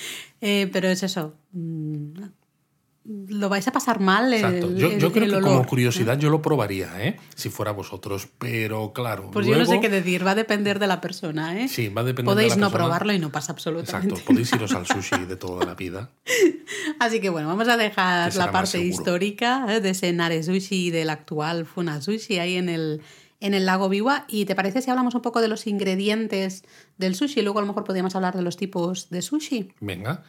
Eh, 0.42 0.70
pero 0.72 0.88
es 0.88 1.02
eso. 1.02 1.34
Lo 3.28 3.48
vais 3.48 3.66
a 3.66 3.72
pasar 3.72 3.98
mal. 3.98 4.32
el- 4.32 4.34
Exacto. 4.44 4.70
Yo, 4.76 4.88
creo 5.10 5.24
el 5.24 5.30
que 5.30 5.36
olor, 5.36 5.42
como 5.42 5.56
¿no? 5.62 5.66
curiosidad 5.66 6.16
yo 6.16 6.30
lo 6.30 6.40
probaría, 6.40 7.04
¿eh? 7.04 7.16
Si 7.34 7.48
fuera 7.50 7.72
vosotros, 7.72 8.28
pero 8.38 8.92
claro. 8.92 9.30
Pues 9.32 9.46
yo 9.46 9.56
no 9.58 9.64
sé 9.66 9.80
qué 9.80 9.88
decir, 9.88 10.24
va 10.24 10.30
a 10.30 10.34
depender 10.36 10.78
de 10.78 10.86
la 10.86 11.00
persona, 11.00 11.60
¿eh? 11.60 11.66
Sí, 11.68 11.88
va 11.88 12.02
a 12.02 12.04
depender 12.04 12.32
Podéis 12.32 12.54
de 12.54 12.60
la 12.60 12.66
no 12.66 12.70
persona. 12.70 12.84
probarlo 12.86 13.12
y 13.12 13.18
no 13.18 13.32
pasa 13.32 13.52
absolutamente 13.52 14.14
Exacto, 14.14 14.24
podéis 14.32 14.52
iros 14.52 14.72
al 14.74 14.86
sushi 14.86 15.24
de 15.26 15.34
toda 15.36 15.66
la 15.66 15.74
vida. 15.74 16.10
Así 17.00 17.20
que 17.20 17.30
bueno, 17.30 17.48
vamos 17.48 17.66
a 17.68 17.76
dejar 17.76 18.34
la 18.36 18.52
parte 18.52 18.78
histórica 18.80 19.66
¿eh? 19.68 19.80
de 19.80 19.90
ese 19.90 20.12
nare 20.12 20.42
sushi 20.42 20.86
y 20.86 20.90
del 20.90 21.10
actual 21.10 21.66
funa 21.66 22.00
sushi 22.00 22.38
ahí 22.38 22.56
en 22.56 22.68
el, 22.68 23.00
en 23.40 23.54
el 23.54 23.66
lago 23.66 23.88
Biwa. 23.88 24.24
¿Y 24.28 24.44
te 24.44 24.54
parece 24.54 24.82
si 24.82 24.90
hablamos 24.90 25.14
un 25.14 25.22
poco 25.22 25.40
de 25.40 25.48
los 25.48 25.66
ingredientes 25.66 26.62
del 26.98 27.14
sushi? 27.14 27.42
Luego 27.42 27.58
a 27.58 27.62
lo 27.62 27.68
mejor 27.68 27.84
podríamos 27.84 28.14
hablar 28.14 28.36
de 28.36 28.42
los 28.42 28.56
tipos 28.56 29.10
de 29.10 29.22
sushi. 29.22 29.72
Venga. 29.80 30.22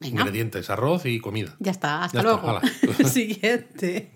Venga. 0.00 0.20
Ingredientes, 0.22 0.70
arroz 0.70 1.06
y 1.06 1.18
comida. 1.20 1.56
Ya 1.58 1.70
está, 1.70 2.04
hasta 2.04 2.18
Ya 2.18 2.22
luego. 2.22 2.60
Siguiente. 3.08 4.12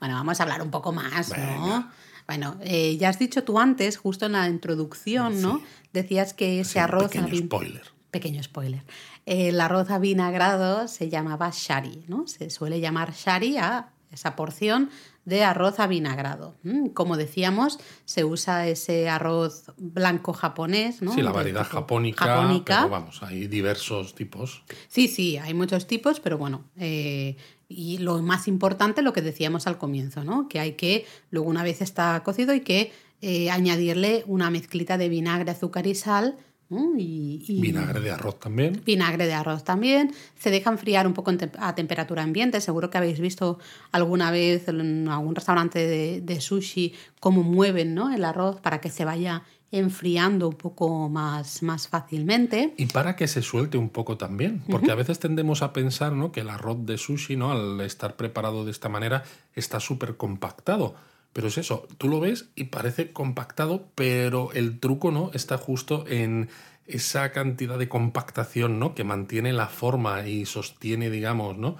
Bueno, 0.00 0.14
vamos 0.16 0.40
a 0.40 0.42
hablar 0.42 0.62
un 0.62 0.70
poco 0.70 0.92
más, 0.92 1.30
¿no? 1.36 1.90
Bueno, 2.26 2.56
eh, 2.62 2.96
ya 2.96 3.10
has 3.10 3.18
dicho 3.18 3.44
tú 3.44 3.58
antes, 3.60 3.98
justo 3.98 4.26
en 4.26 4.32
la 4.32 4.48
introducción, 4.48 5.42
¿no? 5.42 5.60
Decías 5.92 6.32
que 6.32 6.60
ese 6.60 6.72
Sí, 6.74 6.78
arroz... 6.78 7.10
pequeño 7.12 7.36
spoiler. 7.36 7.82
Pequeño 8.10 8.42
spoiler. 8.42 8.82
El 9.26 9.60
arroz 9.60 9.90
avinagrado 9.90 10.88
se 10.88 11.10
llamaba 11.10 11.50
shari, 11.52 12.04
¿no? 12.08 12.26
Se 12.26 12.48
suele 12.48 12.80
llamar 12.80 13.12
shari 13.12 13.58
a 13.58 13.90
esa 14.10 14.36
porción 14.36 14.90
de 15.24 15.42
arroz 15.42 15.80
avinagrado. 15.80 16.56
Mm, 16.62 16.88
Como 16.88 17.16
decíamos, 17.16 17.78
se 18.04 18.24
usa 18.24 18.68
ese 18.68 19.08
arroz 19.08 19.72
blanco 19.76 20.32
japonés, 20.32 21.02
¿no? 21.02 21.14
Sí, 21.14 21.22
la 21.22 21.32
variedad 21.32 21.66
japónica. 21.66 22.24
pero 22.64 22.88
vamos, 22.88 23.22
hay 23.22 23.46
diversos 23.46 24.14
tipos. 24.14 24.62
Sí, 24.88 25.08
sí, 25.08 25.36
hay 25.38 25.54
muchos 25.54 25.86
tipos, 25.86 26.20
pero 26.20 26.38
bueno, 26.38 26.64
eh, 26.76 27.36
y 27.68 27.98
lo 27.98 28.20
más 28.22 28.46
importante, 28.48 29.02
lo 29.02 29.12
que 29.12 29.22
decíamos 29.22 29.66
al 29.66 29.78
comienzo, 29.78 30.24
¿no? 30.24 30.48
Que 30.48 30.60
hay 30.60 30.72
que, 30.72 31.06
luego 31.30 31.48
una 31.48 31.62
vez 31.62 31.80
está 31.80 32.22
cocido, 32.22 32.52
hay 32.52 32.60
que 32.60 32.92
eh, 33.22 33.50
añadirle 33.50 34.22
una 34.26 34.50
mezclita 34.50 34.98
de 34.98 35.08
vinagre, 35.08 35.50
azúcar 35.50 35.86
y 35.86 35.94
sal. 35.94 36.36
¿No? 36.68 36.92
Y, 36.98 37.44
y- 37.46 37.60
Vinagre 37.60 38.00
de 38.00 38.10
arroz 38.10 38.38
también. 38.40 38.82
Vinagre 38.84 39.26
de 39.26 39.34
arroz 39.34 39.64
también. 39.64 40.12
Se 40.38 40.50
deja 40.50 40.70
enfriar 40.70 41.06
un 41.06 41.12
poco 41.14 41.32
a 41.58 41.74
temperatura 41.74 42.22
ambiente. 42.22 42.60
Seguro 42.60 42.90
que 42.90 42.98
habéis 42.98 43.20
visto 43.20 43.58
alguna 43.92 44.30
vez 44.30 44.68
en 44.68 45.08
algún 45.08 45.34
restaurante 45.34 45.78
de, 45.86 46.20
de 46.20 46.40
sushi 46.40 46.94
cómo 47.20 47.42
mueven 47.42 47.94
¿no? 47.94 48.12
el 48.12 48.24
arroz 48.24 48.60
para 48.60 48.80
que 48.80 48.90
se 48.90 49.04
vaya 49.04 49.42
enfriando 49.70 50.48
un 50.48 50.54
poco 50.54 51.08
más, 51.08 51.62
más 51.64 51.88
fácilmente. 51.88 52.74
Y 52.76 52.86
para 52.86 53.16
que 53.16 53.26
se 53.26 53.42
suelte 53.42 53.76
un 53.76 53.88
poco 53.88 54.16
también, 54.16 54.62
porque 54.70 54.92
a 54.92 54.94
veces 54.94 55.18
tendemos 55.18 55.62
a 55.62 55.72
pensar 55.72 56.12
¿no? 56.12 56.30
que 56.30 56.40
el 56.42 56.48
arroz 56.50 56.86
de 56.86 56.96
sushi, 56.96 57.36
¿no? 57.36 57.50
al 57.50 57.80
estar 57.80 58.14
preparado 58.14 58.64
de 58.64 58.70
esta 58.70 58.88
manera, 58.88 59.24
está 59.54 59.80
súper 59.80 60.16
compactado. 60.16 60.94
Pero 61.34 61.48
es 61.48 61.58
eso, 61.58 61.86
tú 61.98 62.08
lo 62.08 62.20
ves 62.20 62.46
y 62.54 62.64
parece 62.64 63.12
compactado, 63.12 63.88
pero 63.94 64.50
el 64.54 64.78
truco 64.80 65.10
no 65.10 65.30
está 65.34 65.58
justo 65.58 66.06
en 66.08 66.48
esa 66.86 67.32
cantidad 67.32 67.76
de 67.78 67.88
compactación 67.88 68.78
¿no? 68.78 68.94
que 68.94 69.04
mantiene 69.04 69.52
la 69.52 69.66
forma 69.66 70.26
y 70.26 70.46
sostiene, 70.46 71.10
digamos, 71.10 71.58
¿no? 71.58 71.76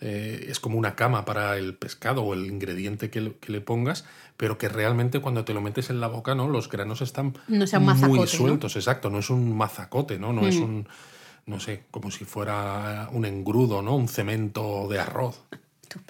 Eh, 0.00 0.46
es 0.48 0.58
como 0.60 0.78
una 0.78 0.96
cama 0.96 1.24
para 1.24 1.56
el 1.56 1.74
pescado 1.76 2.22
o 2.24 2.34
el 2.34 2.46
ingrediente 2.46 3.10
que 3.10 3.20
le, 3.20 3.34
que 3.36 3.52
le 3.52 3.60
pongas, 3.60 4.04
pero 4.36 4.58
que 4.58 4.68
realmente 4.68 5.20
cuando 5.20 5.44
te 5.44 5.54
lo 5.54 5.60
metes 5.60 5.88
en 5.90 6.00
la 6.00 6.08
boca, 6.08 6.34
¿no? 6.34 6.48
Los 6.48 6.68
granos 6.68 7.00
están 7.00 7.34
No 7.48 7.66
sea 7.66 7.78
un 7.78 7.84
muy 7.86 7.94
mazacote, 7.94 8.20
¿no? 8.20 8.26
sueltos, 8.26 8.76
exacto, 8.76 9.08
no 9.10 9.18
es 9.20 9.30
un 9.30 9.56
mazacote, 9.56 10.18
¿no? 10.18 10.32
No 10.32 10.42
Mm. 10.42 10.46
es 10.46 10.56
un, 10.56 10.88
no 11.46 11.60
sé, 11.60 11.84
como 11.90 12.10
si 12.10 12.24
fuera 12.24 13.08
un 13.12 13.24
engrudo, 13.24 13.82
¿no? 13.82 13.96
Un 13.96 14.08
cemento 14.08 14.88
de 14.88 14.98
arroz. 14.98 15.42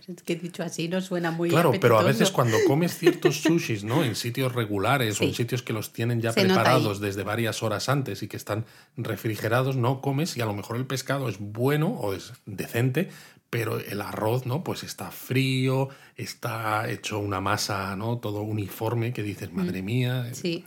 Es 0.07 0.23
que 0.23 0.37
dicho 0.37 0.63
así 0.63 0.89
no 0.89 1.01
suena 1.01 1.31
muy 1.31 1.49
Claro, 1.49 1.73
pero 1.81 1.99
a 1.99 2.03
veces 2.03 2.31
cuando 2.31 2.57
comes 2.67 2.97
ciertos 2.97 3.41
sushis, 3.43 3.85
¿no? 3.85 4.05
En 4.05 4.17
sitios 4.17 4.55
regulares 4.55 5.21
o 5.21 5.25
en 5.25 5.35
sitios 5.35 5.63
que 5.63 5.73
los 5.73 5.93
tienen 5.93 6.21
ya 6.21 6.33
Se 6.33 6.43
preparados 6.43 7.01
desde 7.01 7.23
varias 7.23 7.63
horas 7.63 7.89
antes 7.89 8.23
y 8.23 8.29
que 8.29 8.37
están 8.37 8.65
refrigerados, 8.97 9.77
no 9.77 10.01
comes 10.01 10.37
y 10.37 10.41
a 10.41 10.47
lo 10.47 10.55
mejor 10.55 10.77
el 10.77 10.87
pescado 10.87 11.29
es 11.29 11.39
bueno 11.39 11.89
o 11.89 12.15
es 12.15 12.33
decente, 12.47 13.11
pero 13.51 13.79
el 13.79 14.01
arroz, 14.01 14.47
¿no? 14.47 14.65
Pues 14.65 14.83
está 14.83 15.11
frío, 15.11 15.89
está 16.17 16.91
hecho 16.91 17.21
una 17.21 17.41
masa, 17.41 17.95
¿no? 17.95 18.19
Todo 18.19 18.43
uniforme 18.43 19.13
que 19.13 19.23
dices, 19.23 19.53
madre 19.53 19.81
mía. 19.81 20.27
Mm. 20.31 20.35
Sí. 20.35 20.65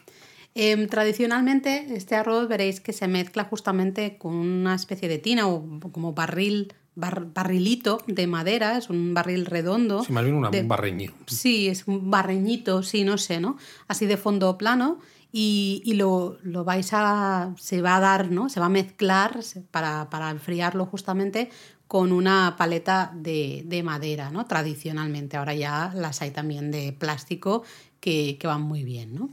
Em, 0.56 0.88
tradicionalmente 0.88 1.86
este 1.92 2.16
arroz 2.16 2.48
veréis 2.48 2.80
que 2.80 2.92
se 2.92 3.08
mezcla 3.08 3.44
justamente 3.44 4.18
con 4.18 4.34
una 4.34 4.74
especie 4.74 5.08
de 5.08 5.20
tina 5.20 5.48
o 5.48 5.80
como 5.92 6.14
barril, 6.14 6.74
bar- 6.98 7.28
barrilito 7.34 8.00
de 8.08 8.28
madera, 8.28 8.78
es 8.78 8.90
un 8.90 9.14
barril 9.14 9.46
redondo. 9.46 10.04
Sí, 10.04 10.12
más 10.12 10.24
bien 10.26 10.36
una- 10.36 10.50
de- 10.50 10.62
un 10.62 10.68
barreño. 10.68 11.12
Sí, 11.28 11.68
es 11.68 11.88
un 11.88 12.10
barreñito, 12.12 12.84
sí, 12.84 13.04
no 13.04 13.18
sé, 13.18 13.40
¿no? 13.40 13.58
Así 13.88 14.06
de 14.06 14.18
fondo 14.18 14.58
plano 14.58 15.00
y, 15.32 15.82
y 15.86 15.94
lo, 15.94 16.38
lo 16.44 16.64
vais 16.64 16.90
a... 16.94 17.54
se 17.58 17.82
va 17.82 17.98
a 17.98 18.00
dar, 18.00 18.32
¿no? 18.32 18.50
Se 18.50 18.60
va 18.60 18.66
a 18.66 18.70
mezclar 18.70 19.40
para, 19.72 20.10
para 20.10 20.30
enfriarlo 20.32 20.86
justamente 20.86 21.50
con 21.88 22.12
una 22.12 22.56
paleta 22.58 23.14
de, 23.16 23.64
de 23.66 23.82
madera, 23.84 24.30
¿no? 24.30 24.46
Tradicionalmente. 24.46 25.38
Ahora 25.38 25.54
ya 25.54 25.92
las 25.96 26.22
hay 26.22 26.32
también 26.32 26.70
de 26.72 26.92
plástico 26.92 27.64
que, 28.02 28.38
que 28.40 28.48
van 28.48 28.62
muy 28.62 28.84
bien, 28.84 29.16
¿no? 29.16 29.30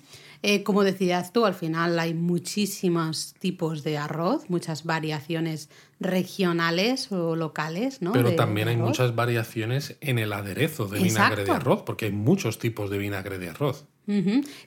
Eh, 0.47 0.63
como 0.63 0.85
decías 0.85 1.33
tú, 1.33 1.47
al 1.47 1.55
final 1.55 1.99
hay 1.99 2.13
muchísimos 2.13 3.35
tipos 3.41 3.83
de 3.83 3.97
arroz, 3.99 4.51
muchas 4.51 4.85
variaciones 4.85 5.69
regionales 6.05 7.11
o 7.11 7.35
locales, 7.37 8.01
¿no? 8.03 8.13
Pero 8.13 8.31
de- 8.31 8.37
también 8.37 8.69
hay 8.69 8.77
muchas 8.77 9.15
variaciones 9.15 9.97
en 10.01 10.19
el 10.19 10.33
aderezo 10.33 10.87
de 10.87 11.01
vinagre 11.01 11.45
de 11.45 11.51
arroz, 11.51 11.83
porque 11.83 12.07
hay 12.07 12.13
muchos 12.13 12.59
tipos 12.59 12.91
de 12.91 12.99
vinagre 12.99 13.39
de 13.39 13.49
arroz. 13.51 13.87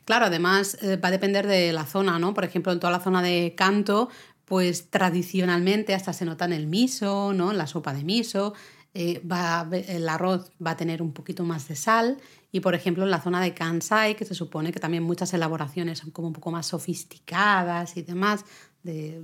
Claro, 0.05 0.25
además 0.25 0.77
eh, 0.81 0.97
va 0.97 1.09
a 1.09 1.11
depender 1.11 1.45
de 1.47 1.71
la 1.71 1.85
zona, 1.85 2.17
¿no? 2.19 2.33
Por 2.33 2.43
ejemplo, 2.43 2.71
en 2.73 2.79
toda 2.79 2.91
la 2.91 2.99
zona 2.99 3.21
de 3.21 3.53
Canto, 3.55 4.09
pues 4.45 4.89
tradicionalmente 4.89 5.93
hasta 5.93 6.11
se 6.13 6.25
nota 6.25 6.45
en 6.45 6.53
el 6.53 6.67
miso, 6.67 7.33
¿no? 7.33 7.51
En 7.51 7.57
la 7.57 7.67
sopa 7.67 7.93
de 7.93 8.03
miso, 8.03 8.53
eh, 8.93 9.21
va, 9.29 9.67
el 9.71 10.09
arroz 10.09 10.51
va 10.65 10.71
a 10.71 10.77
tener 10.77 11.01
un 11.03 11.13
poquito 11.13 11.43
más 11.43 11.67
de 11.67 11.75
sal 11.75 12.17
y, 12.51 12.61
por 12.61 12.73
ejemplo, 12.73 13.03
en 13.03 13.11
la 13.11 13.21
zona 13.21 13.41
de 13.41 13.53
Kansai, 13.53 14.15
que 14.15 14.25
se 14.25 14.33
supone 14.33 14.71
que 14.71 14.79
también 14.79 15.03
muchas 15.03 15.33
elaboraciones 15.33 15.99
son 15.99 16.09
como 16.11 16.29
un 16.29 16.33
poco 16.33 16.49
más 16.49 16.65
sofisticadas 16.67 17.95
y 17.97 18.01
demás, 18.01 18.43
de, 18.83 19.21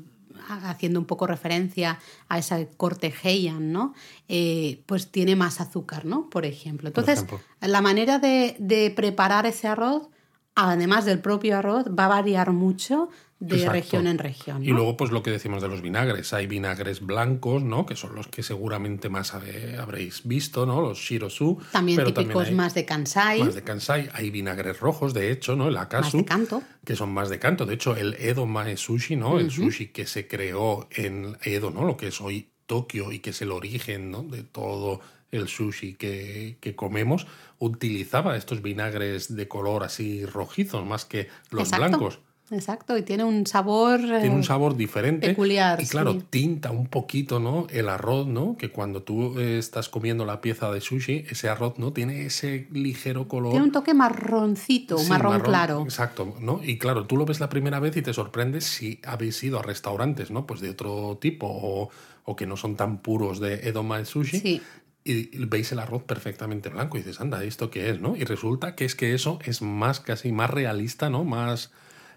haciendo 0.48 1.00
un 1.00 1.06
poco 1.06 1.28
referencia 1.28 2.00
a 2.30 2.38
ese 2.40 2.70
corte 2.78 3.14
Heian, 3.24 3.72
¿no? 3.72 3.94
Eh, 4.28 4.84
pues 4.86 5.12
tiene 5.12 5.36
más 5.36 5.62
azúcar, 5.62 6.06
¿no? 6.06 6.30
Por 6.30 6.46
ejemplo. 6.46 6.92
Por 6.92 7.04
Entonces, 7.04 7.26
ejemplo. 7.26 7.40
la 7.62 7.82
manera 7.82 8.20
de, 8.20 8.56
de 8.60 8.92
preparar 8.92 9.46
ese 9.46 9.68
arroz, 9.68 10.10
además 10.56 11.06
del 11.06 11.20
propio 11.20 11.58
arroz, 11.58 11.86
va 11.88 12.06
a 12.06 12.10
variar 12.10 12.52
mucho 12.52 13.10
de 13.46 13.56
Exacto. 13.58 13.74
región 13.74 14.08
en 14.08 14.18
región. 14.20 14.64
Y 14.64 14.68
luego, 14.70 14.96
pues 14.96 15.12
lo 15.12 15.22
que 15.22 15.30
decimos 15.32 15.62
de 15.62 15.68
los 15.68 15.82
vinagres. 15.82 16.32
Hay 16.32 16.48
vinagres 16.48 17.02
blancos, 17.02 17.62
¿no? 17.62 17.86
Que 17.86 17.96
son 17.98 18.16
los 18.16 18.28
que 18.28 18.42
seguramente 18.42 19.10
más 19.10 19.34
habe- 19.34 19.78
habréis 19.78 20.26
visto, 20.26 20.66
¿no? 20.66 20.82
Los 20.82 20.98
shirosu. 21.00 21.60
también 21.72 21.98
pero 21.98 22.14
típicos 22.14 22.48
hay 22.48 22.56
más 22.56 22.74
de 22.74 22.86
Kansai, 22.86 23.44
más 23.44 23.54
de 23.56 23.64
Kansai. 23.64 24.10
Hay 24.14 24.30
vinagres 24.30 24.80
rojos, 24.80 25.14
de 25.14 25.30
hecho, 25.32 25.58
¿no? 25.58 25.68
El 25.68 25.74
más 25.74 25.84
akasu. 25.84 26.18
de 26.20 26.26
canto. 26.26 26.64
que 26.86 26.96
son 26.96 27.14
más 27.14 27.30
de 27.30 27.40
canto. 27.40 27.66
De 27.66 27.74
hecho, 27.74 27.96
el 27.98 28.14
Edo 28.14 28.46
Mae 28.46 28.78
Sushi, 28.78 29.16
¿no? 29.18 29.38
El 29.40 29.52
sushi 29.52 29.88
que 29.88 30.06
se 30.06 30.28
creó 30.28 30.88
en 30.92 31.38
Edo, 31.44 31.70
¿no? 31.70 31.84
Lo 31.84 31.98
que 31.98 32.08
es 32.08 32.22
hoy 32.22 32.50
Tokio 32.66 33.12
y 33.12 33.20
que 33.20 33.32
es 33.32 33.42
el 33.42 33.52
origen, 33.52 34.10
¿no? 34.10 34.24
De 34.24 34.44
todo 34.44 35.02
el 35.32 35.48
sushi 35.50 35.96
que, 35.96 36.58
que 36.62 36.76
comemos, 36.76 37.28
utilizaba 37.60 38.38
estos 38.38 38.62
vinagres 38.62 39.36
de 39.36 39.48
color 39.48 39.84
así 39.84 40.26
rojizos 40.26 40.86
más 40.86 41.06
que 41.06 41.28
los 41.50 41.64
Exacto. 41.64 41.88
blancos. 41.88 42.20
Exacto, 42.54 42.98
y 42.98 43.02
tiene 43.04 43.24
un 43.24 43.46
sabor... 43.48 44.00
Tiene 44.00 44.28
eh, 44.28 44.30
un 44.30 44.44
sabor 44.44 44.76
diferente. 44.76 45.28
peculiar, 45.30 45.82
Y 45.82 45.88
claro, 45.88 46.14
sí. 46.14 46.24
tinta 46.30 46.72
un 46.72 46.88
poquito, 46.88 47.40
¿no? 47.40 47.68
El 47.70 47.90
arroz, 47.90 48.28
¿no? 48.28 48.56
Que 48.58 48.70
cuando 48.70 49.02
tú 49.04 49.40
eh, 49.40 49.58
estás 49.58 49.90
comiendo 49.90 50.26
la 50.26 50.42
pieza 50.42 50.72
de 50.72 50.82
sushi, 50.82 51.26
ese 51.30 51.50
arroz, 51.50 51.78
¿no? 51.78 51.94
Tiene 51.94 52.26
ese 52.26 52.68
ligero 52.72 53.28
color. 53.28 53.52
Tiene 53.52 53.66
un 53.66 53.72
toque 53.72 53.94
marroncito, 53.94 54.98
marrón, 55.10 55.42
claro. 55.42 55.82
Exacto, 55.84 56.36
¿no? 56.40 56.62
Y 56.64 56.78
claro, 56.78 57.06
tú 57.06 57.18
lo 57.18 57.26
ves 57.26 57.40
la 57.40 57.50
primera 57.50 57.80
vez 57.80 57.98
y 57.98 58.02
te 58.02 58.14
sorprendes 58.14 58.66
si 58.66 59.00
habéis 59.06 59.44
ido 59.44 59.60
a 59.60 59.64
restaurantes, 59.64 60.32
¿no? 60.32 60.46
Pues 60.46 60.62
de 60.62 60.70
otro 60.70 61.18
tipo 61.20 61.48
o, 61.48 61.90
o 62.24 62.36
que 62.36 62.46
no 62.46 62.58
son 62.58 62.76
tan 62.76 63.00
puros 63.00 63.40
de 63.40 63.68
Edoma 63.68 63.98
el 63.98 64.06
sushi. 64.06 64.40
Sí. 64.40 64.62
Y 65.06 65.38
veis 65.46 65.70
el 65.74 65.80
arroz 65.80 66.04
perfectamente 66.04 66.70
blanco 66.70 66.98
y 66.98 67.02
dices, 67.02 67.20
anda, 67.20 67.44
¿esto 67.44 67.70
qué 67.70 67.90
es, 67.90 68.00
no? 68.00 68.16
Y 68.16 68.24
resulta 68.24 68.74
que 68.74 68.86
es 68.86 68.96
que 68.96 69.14
eso 69.14 69.38
es 69.44 69.62
más 69.62 70.00
casi 70.00 70.32
más 70.32 70.50
realista, 70.50 71.10
¿no? 71.10 71.26
Más 71.26 71.72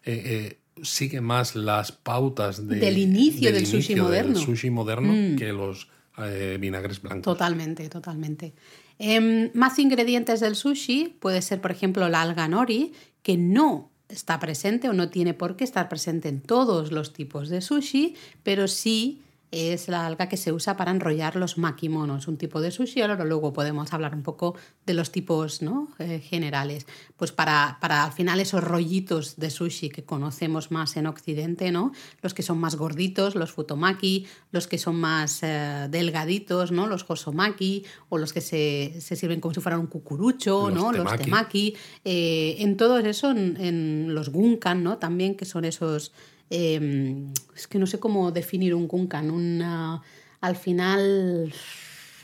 eh, 0.07 0.23
eh, 0.25 0.59
sigue 0.83 1.21
más 1.21 1.55
las 1.57 1.92
pautas 1.92 2.66
de- 2.66 2.77
Del 2.77 2.99
inicio 2.99 3.53
del 3.53 3.66
sushi 3.66 3.92
inicio 3.92 4.05
moderno. 4.05 4.38
Mm. 4.40 4.42
sushi 4.42 4.71
moderno 4.71 5.37
que 5.37 5.53
los 5.53 5.88
eh, 6.19 6.57
vinagres 6.61 7.03
blancos. 7.03 7.25
Totalmente, 7.25 7.88
totalmente. 7.90 8.55
Em, 8.99 9.51
más 9.53 9.79
ingredientes 9.79 10.40
del 10.40 10.57
sushi 10.57 11.16
puede 11.21 11.42
ser, 11.42 11.61
por 11.61 11.71
ejemplo, 11.71 12.09
la 12.09 12.23
alga 12.23 12.49
nori, 12.49 12.92
que 13.23 13.37
no 13.37 13.90
está 14.09 14.38
presente 14.38 14.88
o 14.88 14.92
no 14.95 15.11
tiene 15.11 15.35
por 15.35 15.57
qué 15.57 15.64
estar 15.64 15.88
presente 15.88 16.29
en 16.29 16.40
todos 16.40 16.92
los 16.92 17.12
tipos 17.12 17.49
de 17.49 17.61
sushi, 17.61 18.14
pero 18.42 18.69
sí 18.69 19.21
es 19.51 19.89
la 19.89 20.07
alga 20.07 20.29
que 20.29 20.37
se 20.37 20.53
usa 20.53 20.77
para 20.77 20.91
enrollar 20.91 21.37
los 21.37 21.57
makimonos, 21.59 22.29
un 22.29 22.37
tipo 22.37 22.61
de 22.61 22.71
sushi. 22.71 23.01
Ahora 23.03 23.25
luego 23.25 23.53
podemos 23.53 23.93
hablar 23.93 24.15
un 24.15 24.23
poco 24.23 24.55
de 24.85 24.95
los 24.95 25.13
tipos 25.13 25.63
¿no? 25.63 25.89
Eh, 25.99 26.21
generales. 26.21 26.87
Pues 27.17 27.33
para, 27.33 27.79
para 27.81 28.05
al 28.05 28.13
final 28.13 28.41
esos 28.41 28.63
rollitos 28.63 29.37
de 29.37 29.51
sushi 29.51 29.89
que 29.89 30.05
conocemos 30.05 30.71
más 30.71 30.97
en 30.97 31.07
Occidente, 31.07 31.71
¿no? 31.73 31.93
los 32.23 32.35
que 32.35 32.43
son 32.43 32.59
más 32.59 32.77
gorditos, 32.77 33.35
los 33.35 33.53
futomaki, 33.53 34.27
los 34.51 34.67
que 34.67 34.79
son 34.79 34.97
más 34.97 35.43
eh, 35.43 35.87
delgaditos, 35.91 36.73
¿no? 36.73 36.87
los 36.87 37.05
hosomaki, 37.09 37.85
o 38.09 38.19
los 38.19 38.33
que 38.33 38.41
se, 38.41 38.97
se 39.01 39.17
sirven 39.17 39.41
como 39.41 39.55
si 39.55 39.61
fueran 39.61 39.81
un 39.81 39.87
cucurucho, 39.87 40.71
Los 40.71 40.75
¿no? 40.79 40.93
los 40.93 41.05
temaki. 41.05 41.25
temaki. 41.25 41.77
Eh, 42.05 42.57
en 42.59 42.77
todo 42.77 42.99
eso, 42.99 43.31
en, 43.31 43.57
en 43.59 44.15
los 44.15 44.31
gunkan, 44.31 44.83
¿no? 44.83 44.99
también 44.99 45.37
que 45.37 45.45
son 45.45 45.65
esos 45.65 46.13
eh, 46.51 47.25
es 47.55 47.67
que 47.67 47.79
no 47.79 47.87
sé 47.87 47.99
cómo 47.99 48.31
definir 48.33 48.75
un 48.75 48.87
gunkan, 48.89 49.31
una, 49.31 50.03
al 50.41 50.57
final 50.57 51.53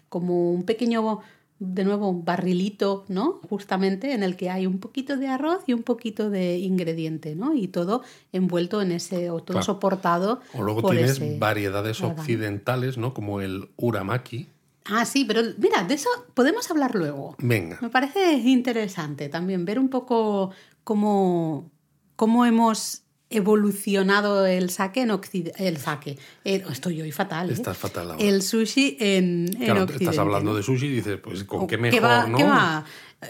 como 0.08 0.52
un 0.52 0.64
pequeño, 0.64 1.20
de 1.58 1.84
nuevo, 1.84 2.12
barrilito, 2.12 3.04
¿no? 3.08 3.40
Justamente 3.48 4.12
en 4.12 4.22
el 4.22 4.36
que 4.36 4.50
hay 4.50 4.66
un 4.66 4.78
poquito 4.78 5.16
de 5.16 5.28
arroz 5.28 5.62
y 5.66 5.72
un 5.72 5.82
poquito 5.82 6.28
de 6.28 6.58
ingrediente, 6.58 7.34
¿no? 7.34 7.54
Y 7.54 7.68
todo 7.68 8.02
envuelto 8.32 8.82
en 8.82 8.92
ese, 8.92 9.30
o 9.30 9.40
todo 9.40 9.54
Claro. 9.54 9.64
soportado 9.64 10.40
O 10.54 10.62
luego 10.62 10.82
por 10.82 10.92
tienes 10.94 11.12
ese 11.12 11.38
variedades 11.38 12.00
occidentales, 12.02 12.98
¿no? 12.98 13.14
Como 13.14 13.40
el 13.40 13.68
uramaki. 13.76 14.48
Ah, 14.84 15.04
sí, 15.04 15.24
pero 15.24 15.42
mira, 15.58 15.84
de 15.84 15.94
eso 15.94 16.08
podemos 16.34 16.68
hablar 16.70 16.94
luego. 16.94 17.36
Venga. 17.38 17.78
Me 17.80 17.88
parece 17.88 18.34
interesante 18.38 19.28
también 19.28 19.64
ver 19.64 19.78
un 19.78 19.88
poco 19.88 20.50
cómo, 20.82 21.70
cómo 22.16 22.44
hemos 22.44 23.01
evolucionado 23.36 24.46
el 24.46 24.70
sake 24.70 24.98
en 25.02 25.10
Occidente. 25.10 25.66
El 25.68 25.76
sake. 25.76 26.18
eh, 26.44 26.64
estoy 26.70 27.00
hoy 27.02 27.12
fatal. 27.12 27.50
¿eh? 27.50 27.52
Estás 27.52 27.76
fatal 27.78 28.12
ahora. 28.12 28.24
El 28.24 28.42
sushi 28.42 28.96
en, 29.00 29.46
en 29.54 29.64
Claro, 29.64 29.82
Occidente. 29.82 30.04
estás 30.04 30.18
hablando 30.18 30.54
de 30.54 30.62
sushi 30.62 30.86
y 30.86 30.90
dices, 30.90 31.18
pues 31.22 31.44
con 31.44 31.62
O, 31.62 31.66
qué 31.66 31.78
mejor, 31.78 32.02
va, 32.04 32.26
¿no? 32.26 32.36
¿Qué 32.38 32.44
va? 32.44 32.84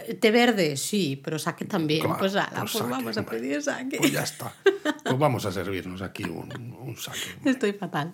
Eh, 0.07 0.15
Té 0.15 0.31
verde, 0.31 0.75
sí, 0.77 1.21
pero 1.23 1.37
sake 1.37 1.65
también. 1.65 2.01
Claro, 2.01 2.17
pues 2.17 2.35
ala, 2.35 2.49
pues 2.59 2.71
pues 2.73 2.89
vamos 2.89 3.17
a 3.17 3.23
pedir 3.25 3.61
sake. 3.61 3.97
Pues 3.97 4.11
ya 4.11 4.23
está. 4.23 4.53
Pues 5.03 5.17
vamos 5.19 5.45
a 5.45 5.51
servirnos 5.51 6.01
aquí 6.01 6.23
un, 6.23 6.51
un 6.81 6.97
sake. 6.97 7.37
Estoy 7.45 7.73
fatal. 7.73 8.13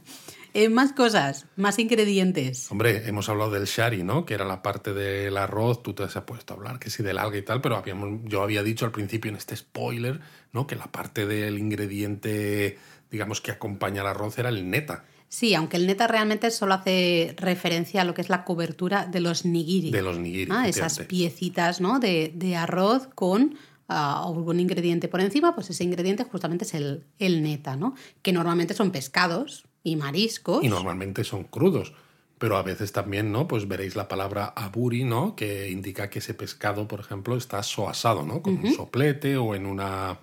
Eh, 0.53 0.69
más 0.69 0.93
cosas, 0.93 1.45
más 1.55 1.77
ingredientes. 1.79 2.71
Hombre, 2.71 3.07
hemos 3.07 3.29
hablado 3.29 3.51
del 3.51 3.65
shari, 3.65 4.03
¿no? 4.03 4.25
Que 4.25 4.33
era 4.33 4.45
la 4.45 4.61
parte 4.61 4.93
del 4.93 5.37
arroz, 5.37 5.83
tú 5.83 5.93
te 5.93 6.03
has 6.03 6.15
puesto 6.21 6.53
a 6.53 6.57
hablar 6.57 6.79
que 6.79 6.89
sí 6.89 7.03
del 7.03 7.17
alga 7.17 7.37
y 7.37 7.43
tal, 7.43 7.61
pero 7.61 7.75
habíamos, 7.77 8.21
yo 8.25 8.41
había 8.41 8.63
dicho 8.63 8.85
al 8.85 8.91
principio 8.91 9.29
en 9.29 9.37
este 9.37 9.55
spoiler, 9.55 10.19
¿no? 10.51 10.65
Que 10.65 10.75
la 10.75 10.91
parte 10.91 11.25
del 11.25 11.59
ingrediente, 11.59 12.77
digamos, 13.11 13.41
que 13.41 13.51
acompaña 13.51 14.01
al 14.01 14.07
arroz 14.07 14.37
era 14.39 14.49
el 14.49 14.69
neta, 14.69 15.05
Sí, 15.31 15.53
aunque 15.53 15.77
el 15.77 15.85
neta 15.85 16.07
realmente 16.07 16.49
solo 16.49 16.73
hace 16.73 17.35
referencia 17.37 18.01
a 18.01 18.03
lo 18.03 18.15
que 18.15 18.21
es 18.21 18.29
la 18.29 18.43
cobertura 18.43 19.05
de 19.05 19.19
los 19.19 19.45
nigiri. 19.45 19.91
de 19.91 20.01
los 20.01 20.17
nigiri. 20.17 20.51
Ah, 20.51 20.67
esas 20.67 20.99
piecitas 21.01 21.79
¿no? 21.79 21.99
de, 21.99 22.31
de 22.33 22.55
arroz 22.55 23.07
con 23.13 23.55
ah, 23.87 24.23
algún 24.25 24.59
ingrediente 24.59 25.07
por 25.07 25.21
encima, 25.21 25.53
pues 25.53 25.69
ese 25.69 25.83
ingrediente 25.83 26.23
justamente 26.23 26.65
es 26.65 26.73
el, 26.73 27.03
el 27.19 27.43
neta, 27.43 27.75
¿no? 27.75 27.93
Que 28.23 28.33
normalmente 28.33 28.73
son 28.73 28.89
pescados 28.89 29.65
y 29.83 29.95
mariscos. 29.95 30.63
Y 30.63 30.69
normalmente 30.69 31.23
son 31.23 31.43
crudos. 31.43 31.93
Pero 32.37 32.55
a 32.55 32.63
veces 32.63 32.93
también, 32.93 33.33
¿no? 33.33 33.49
Pues 33.49 33.67
veréis 33.67 33.97
la 33.97 34.07
palabra 34.07 34.45
aburi, 34.55 35.03
¿no? 35.03 35.35
Que 35.35 35.69
indica 35.69 36.09
que 36.09 36.19
ese 36.19 36.33
pescado, 36.33 36.87
por 36.87 37.01
ejemplo, 37.01 37.35
está 37.35 37.61
soasado, 37.63 38.23
¿no? 38.25 38.41
Con 38.41 38.59
un 38.65 38.73
soplete 38.73 39.35
o 39.35 39.55
en 39.55 39.65
una, 39.65 40.17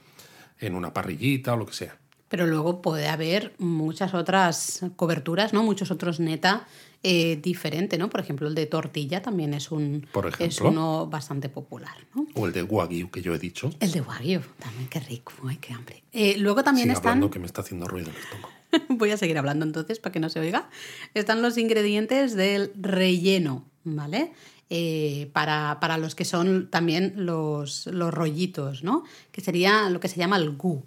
en 0.59 0.75
una 0.75 0.95
parrillita 0.95 1.53
o 1.53 1.57
lo 1.59 1.67
que 1.67 1.75
sea. 1.75 1.99
Pero 2.29 2.47
luego 2.47 2.81
puede 2.81 3.07
haber 3.09 3.55
muchas 3.59 4.15
otras 4.15 4.81
coberturas, 4.97 5.53
¿no? 5.53 5.63
Muchos 5.63 5.91
otros 5.91 6.19
neta 6.19 6.67
eh, 7.03 7.37
diferente, 7.37 7.99
¿no? 7.99 8.09
Por 8.09 8.21
ejemplo, 8.21 8.49
el 8.49 8.55
de 8.55 8.65
tortilla 8.67 9.21
también 9.23 9.53
es 9.55 9.71
un 9.71 10.07
Por 10.11 10.27
es 10.27 10.35
ejemplo. 10.35 10.71
uno 10.71 11.07
bastante 11.07 11.49
popular, 11.51 11.95
¿no? 12.15 12.27
O 12.35 12.47
el 12.47 12.53
de 12.53 12.63
Wagyu, 12.63 13.11
que 13.11 13.21
yo 13.23 13.35
he 13.35 13.39
dicho. 13.39 13.71
El 13.79 13.93
de 13.93 14.01
Wagyu, 14.01 14.41
también 14.59 14.89
qué 14.89 15.01
rico, 15.01 15.33
ay, 15.47 15.59
qué 15.59 15.75
hambre. 15.75 16.03
Eh, 16.13 16.37
luego 16.39 16.65
también 16.65 16.87
Sigue 16.87 16.95
están 16.95 17.11
hablando 17.11 17.31
que 17.31 17.39
me 17.39 17.47
está 17.47 17.61
haciendo 17.61 17.87
ruido 17.87 18.11
el 18.11 18.17
estómago. 18.17 18.49
Voy 18.89 19.11
a 19.11 19.17
seguir 19.17 19.39
hablando 19.39 19.65
entonces 19.65 19.99
para 19.99 20.13
que 20.13 20.21
no 20.21 20.29
se 20.29 20.41
oiga. 20.41 20.69
Están 21.15 21.43
los 21.43 21.59
ingredientes 21.59 22.35
del 22.35 22.73
relleno, 22.77 23.65
¿vale? 23.85 24.33
Eh, 24.69 25.31
para, 25.33 25.79
para 25.81 25.97
los 25.97 26.15
que 26.15 26.25
son 26.25 26.69
también 26.71 27.15
los, 27.17 27.87
los 27.87 28.13
rollitos, 28.13 28.83
¿no? 28.83 29.05
Que 29.31 29.41
sería 29.41 29.89
lo 29.91 30.01
que 30.01 30.09
se 30.09 30.19
llama 30.19 30.37
el 30.37 30.57
gu. 30.57 30.85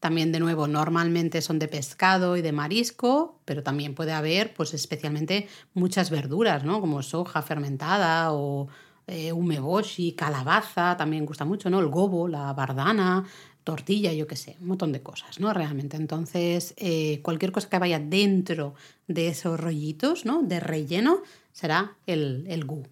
También, 0.00 0.32
de 0.32 0.40
nuevo, 0.40 0.68
normalmente 0.68 1.42
son 1.42 1.58
de 1.58 1.66
pescado 1.66 2.36
y 2.36 2.42
de 2.42 2.52
marisco, 2.52 3.40
pero 3.44 3.62
también 3.62 3.94
puede 3.94 4.12
haber, 4.12 4.54
pues 4.54 4.74
especialmente, 4.74 5.48
muchas 5.72 6.10
verduras, 6.10 6.62
¿no? 6.64 6.80
Como 6.80 7.02
soja 7.02 7.42
fermentada 7.42 8.32
o 8.32 8.68
eh, 9.06 9.32
umeboshi, 9.32 10.12
calabaza, 10.12 10.96
también 10.96 11.26
gusta 11.26 11.44
mucho, 11.44 11.68
¿no? 11.68 11.80
El 11.80 11.88
gobo, 11.88 12.28
la 12.28 12.52
bardana, 12.52 13.24
tortilla, 13.64 14.12
yo 14.12 14.26
qué 14.26 14.36
sé, 14.36 14.56
un 14.60 14.68
montón 14.68 14.92
de 14.92 15.02
cosas, 15.02 15.40
¿no? 15.40 15.52
Realmente. 15.52 15.96
Entonces, 15.96 16.74
eh, 16.76 17.20
cualquier 17.22 17.50
cosa 17.50 17.68
que 17.68 17.78
vaya 17.78 17.98
dentro 17.98 18.74
de 19.08 19.28
esos 19.28 19.58
rollitos, 19.58 20.24
¿no? 20.24 20.42
De 20.42 20.60
relleno, 20.60 21.22
será 21.52 21.96
el, 22.06 22.44
el 22.48 22.64
gu. 22.64 22.84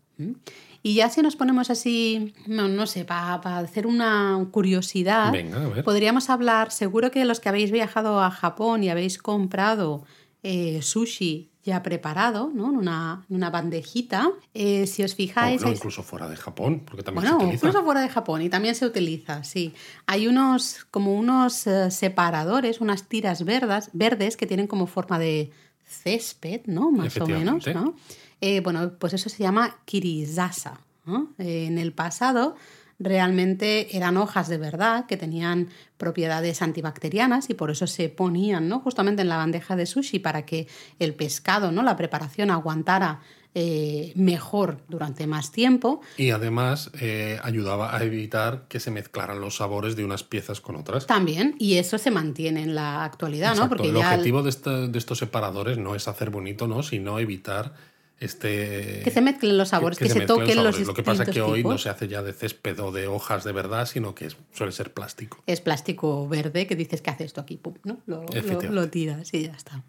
Y 0.83 0.95
ya 0.95 1.09
si 1.11 1.23
nos 1.23 1.37
ponemos 1.37 1.71
así, 1.71 2.35
no, 2.47 2.69
no 2.69 2.87
sé, 2.87 3.05
para 3.05 3.59
hacer 3.59 3.87
una 3.87 4.47
curiosidad, 4.51 5.33
Venga, 5.33 5.83
podríamos 5.85 6.29
hablar, 6.29 6.73
seguro 6.73 7.11
que 7.11 7.25
los 7.25 7.41
que 7.41 7.49
habéis 7.49 7.71
viajado 7.71 8.21
a 8.21 8.31
Japón 8.31 8.83
y 8.83 8.91
habéis 8.91 9.19
comprado 9.19 10.05
eh, 10.43 10.81
sushi 10.83 11.51
ya 11.65 11.83
preparado, 11.83 12.51
¿no? 12.53 12.71
En 12.71 12.77
una, 12.77 13.25
en 13.31 13.37
una 13.37 13.51
bandejita, 13.51 14.31
eh, 14.53 14.87
si 14.89 15.05
os 15.05 15.13
O 15.13 15.17
fijáis... 15.17 15.63
no, 15.63 15.71
incluso 15.71 16.03
fuera 16.03 16.29
de 16.29 16.35
Japón, 16.37 16.83
porque 16.85 17.05
también 17.05 17.23
bueno, 17.23 17.39
se 17.39 17.45
utiliza. 17.45 17.67
incluso 17.67 17.85
fuera 17.85 18.01
de 18.01 18.09
Japón 18.09 18.43
y 18.43 18.49
también 18.49 18.75
se 18.75 18.85
utiliza, 18.85 19.45
sí. 19.45 19.73
Hay 20.07 20.27
unos 20.27 20.87
como 20.91 21.15
unos 21.15 21.67
eh, 21.69 21.91
separadores, 21.93 22.81
unas 22.81 23.09
tiras 23.09 23.45
verdes, 23.45 23.91
verdes 23.93 24.37
que 24.37 24.47
tienen 24.47 24.67
como 24.67 24.89
forma 24.89 25.21
de 25.21 25.53
césped, 25.87 26.63
¿no? 26.67 26.91
Más 26.91 27.17
o 27.19 27.27
menos. 27.27 27.67
¿no? 27.69 27.95
Eh, 28.41 28.61
bueno, 28.61 28.95
pues 28.99 29.13
eso 29.13 29.29
se 29.29 29.43
llama 29.43 29.79
kirizasa. 29.85 30.81
¿no? 31.05 31.31
En 31.39 31.79
el 31.79 31.93
pasado 31.93 32.55
realmente 33.03 33.97
eran 33.97 34.17
hojas 34.17 34.49
de 34.49 34.59
verdad 34.59 35.07
que 35.07 35.17
tenían 35.17 35.69
propiedades 35.97 36.63
antibacterianas 36.63 37.51
y 37.51 37.55
por 37.55 37.71
eso 37.71 37.87
se 37.87 38.09
ponían 38.09 38.69
¿no? 38.69 38.81
justamente 38.81 39.23
en 39.23 39.29
la 39.29 39.37
bandeja 39.37 39.77
de 39.77 39.87
sushi 39.87 40.19
para 40.19 40.45
que 40.45 40.67
el 40.99 41.15
pescado, 41.15 41.73
¿no? 41.73 41.83
la 41.83 41.97
preparación 41.97 42.51
aguantara 42.51 43.21
eh, 43.55 44.13
mejor 44.17 44.79
durante 44.89 45.27
más 45.27 45.53
tiempo. 45.53 46.01
Y 46.17 46.31
además 46.31 46.91
eh, 47.01 47.39
ayudaba 47.43 47.95
a 47.95 48.03
evitar 48.03 48.65
que 48.69 48.81
se 48.81 48.91
mezclaran 48.91 49.41
los 49.43 49.57
sabores 49.57 49.95
de 49.95 50.05
unas 50.07 50.23
piezas 50.23 50.63
con 50.63 50.75
otras. 50.77 51.07
También, 51.07 51.55
y 51.59 51.75
eso 51.77 51.99
se 51.99 52.11
mantiene 52.11 52.63
en 52.63 52.75
la 52.75 53.05
actualidad, 53.05 53.55
¿no? 53.55 53.69
Porque 53.69 53.89
el 53.89 53.95
ya 53.95 54.15
el- 54.15 54.21
objetivo 54.21 54.43
de, 54.43 54.89
de 54.89 54.99
estos 54.99 55.19
separadores 55.19 55.77
no 55.77 55.95
es 55.95 56.09
hacer 56.09 56.31
bonito, 56.31 56.67
¿no? 56.67 56.83
sino 56.83 57.19
evitar 57.19 57.75
este... 58.23 59.01
que 59.03 59.11
se 59.11 59.21
mezclen 59.21 59.59
los 59.59 59.71
sabores, 59.71 59.99
que, 59.99 60.09
se, 60.09 60.23
toquen 60.23 60.63
los 60.63 60.75
sabores. 60.77 60.87
Lo 60.87 60.95
que 60.95 61.03
pasa 61.03 61.25
es 61.25 61.31
que 61.31 61.43
hoy 61.43 61.63
no 61.65 61.77
se 61.79 61.89
hace 61.89 62.09
ya 62.09 62.23
de 62.23 62.33
césped 62.33 62.79
o 62.81 62.93
de 62.93 63.07
hojas 63.07 63.45
de 63.45 63.53
verdad, 63.53 63.87
sino 63.87 64.15
que 64.15 64.27
es- 64.27 64.37
suele 64.53 64.73
ser 64.73 64.93
plástico. 64.93 65.43
Es 65.47 65.61
plástico 65.61 66.29
verde 66.29 66.67
que 66.67 66.77
dices 66.77 67.03
que 67.03 67.11
hace 67.11 67.25
esto 67.25 67.41
aquí, 67.41 67.57
pum, 67.57 67.75
¿no? 67.85 67.99
Lo, 68.07 68.23
lo, 68.23 68.29
Efectivamente. 68.29 68.71
lo 68.75 68.89
tiras 68.89 69.35
y 69.35 69.43
ya 69.43 69.53
está. 69.53 69.83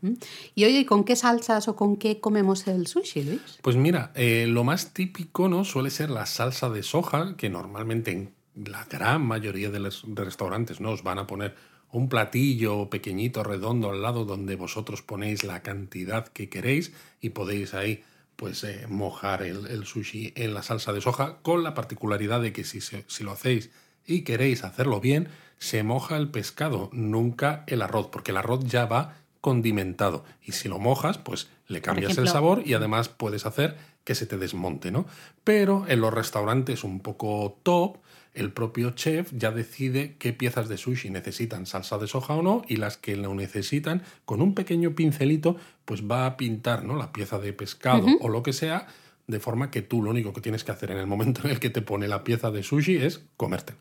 Y 0.55 0.65
oye, 0.65 0.79
¿y 0.79 0.85
con 0.85 1.03
qué 1.03 1.15
salsas 1.15 1.67
o 1.67 1.75
con 1.75 1.97
qué 1.97 2.19
comemos 2.19 2.67
el 2.67 2.87
sushi, 2.87 3.23
Luis? 3.23 3.59
Pues 3.61 3.75
mira, 3.75 4.11
eh, 4.15 4.45
lo 4.47 4.63
más 4.63 4.93
típico 4.93 5.47
no 5.49 5.63
suele 5.63 5.89
ser 5.89 6.09
la 6.09 6.25
salsa 6.25 6.69
de 6.69 6.83
soja, 6.83 7.35
que 7.37 7.49
normalmente 7.49 8.11
en 8.11 8.33
la 8.55 8.85
gran 8.85 9.21
mayoría 9.21 9.69
de 9.69 9.79
los 9.79 10.03
de 10.07 10.23
restaurantes 10.23 10.79
no 10.79 10.91
os 10.91 11.03
van 11.03 11.19
a 11.19 11.27
poner 11.27 11.55
un 11.91 12.09
platillo 12.09 12.89
pequeñito, 12.89 13.43
redondo 13.43 13.91
al 13.91 14.01
lado 14.01 14.25
donde 14.25 14.55
vosotros 14.55 15.03
ponéis 15.03 15.43
la 15.43 15.61
cantidad 15.61 16.27
que 16.27 16.49
queréis 16.49 16.91
y 17.21 17.29
podéis 17.29 17.75
ahí 17.75 18.03
pues 18.35 18.63
eh, 18.63 18.85
mojar 18.89 19.43
el, 19.43 19.67
el 19.67 19.85
sushi 19.85 20.33
en 20.35 20.53
la 20.53 20.63
salsa 20.63 20.91
de 20.93 21.01
soja 21.01 21.37
con 21.41 21.63
la 21.63 21.73
particularidad 21.73 22.41
de 22.41 22.51
que 22.53 22.63
si, 22.63 22.81
se- 22.81 23.05
si 23.07 23.23
lo 23.23 23.31
hacéis 23.31 23.69
y 24.05 24.21
queréis 24.21 24.63
hacerlo 24.63 24.99
bien, 24.99 25.29
se 25.59 25.83
moja 25.83 26.17
el 26.17 26.29
pescado, 26.29 26.89
nunca 26.91 27.63
el 27.67 27.81
arroz, 27.81 28.07
porque 28.11 28.31
el 28.31 28.37
arroz 28.37 28.65
ya 28.65 28.85
va 28.85 29.15
condimentado 29.39 30.23
y 30.41 30.53
si 30.53 30.67
lo 30.67 30.79
mojas, 30.79 31.17
pues 31.17 31.49
le 31.67 31.81
cambias 31.81 32.11
el 32.17 32.27
sabor 32.33 32.63
y 32.65 32.73
además 32.73 33.09
puedes 33.09 33.45
hacer 33.45 33.77
que 34.03 34.15
se 34.15 34.25
te 34.25 34.37
desmonte, 34.37 34.91
¿no? 34.91 35.05
Pero 35.43 35.85
en 35.87 36.01
los 36.01 36.13
restaurantes 36.13 36.83
un 36.83 36.99
poco 36.99 37.59
top, 37.63 37.97
el 38.33 38.51
propio 38.51 38.91
chef 38.91 39.31
ya 39.33 39.51
decide 39.51 40.15
qué 40.17 40.33
piezas 40.33 40.67
de 40.67 40.77
sushi 40.77 41.09
necesitan 41.09 41.65
salsa 41.65 41.97
de 41.97 42.07
soja 42.07 42.33
o 42.35 42.41
no 42.41 42.63
y 42.67 42.77
las 42.77 42.97
que 42.97 43.15
lo 43.15 43.33
necesitan, 43.35 44.03
con 44.25 44.41
un 44.41 44.55
pequeño 44.55 44.95
pincelito, 44.95 45.55
pues 45.85 46.03
va 46.09 46.25
a 46.25 46.37
pintar 46.37 46.83
¿no? 46.83 46.95
la 46.95 47.11
pieza 47.11 47.39
de 47.39 47.53
pescado 47.53 48.07
o 48.21 48.29
lo 48.29 48.43
que 48.43 48.53
sea, 48.53 48.87
de 49.27 49.39
forma 49.39 49.71
que 49.71 49.81
tú 49.81 50.01
lo 50.01 50.09
único 50.09 50.33
que 50.33 50.41
tienes 50.41 50.63
que 50.63 50.71
hacer 50.71 50.91
en 50.91 50.97
el 50.97 51.07
momento 51.07 51.41
en 51.43 51.51
el 51.51 51.59
que 51.59 51.69
te 51.69 51.81
pone 51.81 52.07
la 52.07 52.23
pieza 52.23 52.51
de 52.51 52.63
sushi 52.63 52.97
es 52.97 53.23
comerte. 53.37 53.73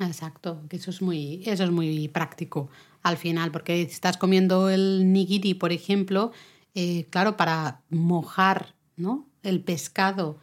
Exacto, 0.00 0.62
que 0.68 0.76
eso 0.76 0.90
es 0.90 1.02
muy, 1.02 1.42
eso 1.44 1.64
es 1.64 1.70
muy 1.70 2.08
práctico 2.08 2.70
al 3.02 3.16
final, 3.16 3.50
porque 3.50 3.82
estás 3.82 4.16
comiendo 4.16 4.70
el 4.70 5.12
nigiri, 5.12 5.54
por 5.54 5.72
ejemplo, 5.72 6.32
eh, 6.74 7.06
claro, 7.10 7.36
para 7.36 7.80
mojar 7.90 8.74
¿no? 8.96 9.26
el 9.42 9.60
pescado 9.60 10.38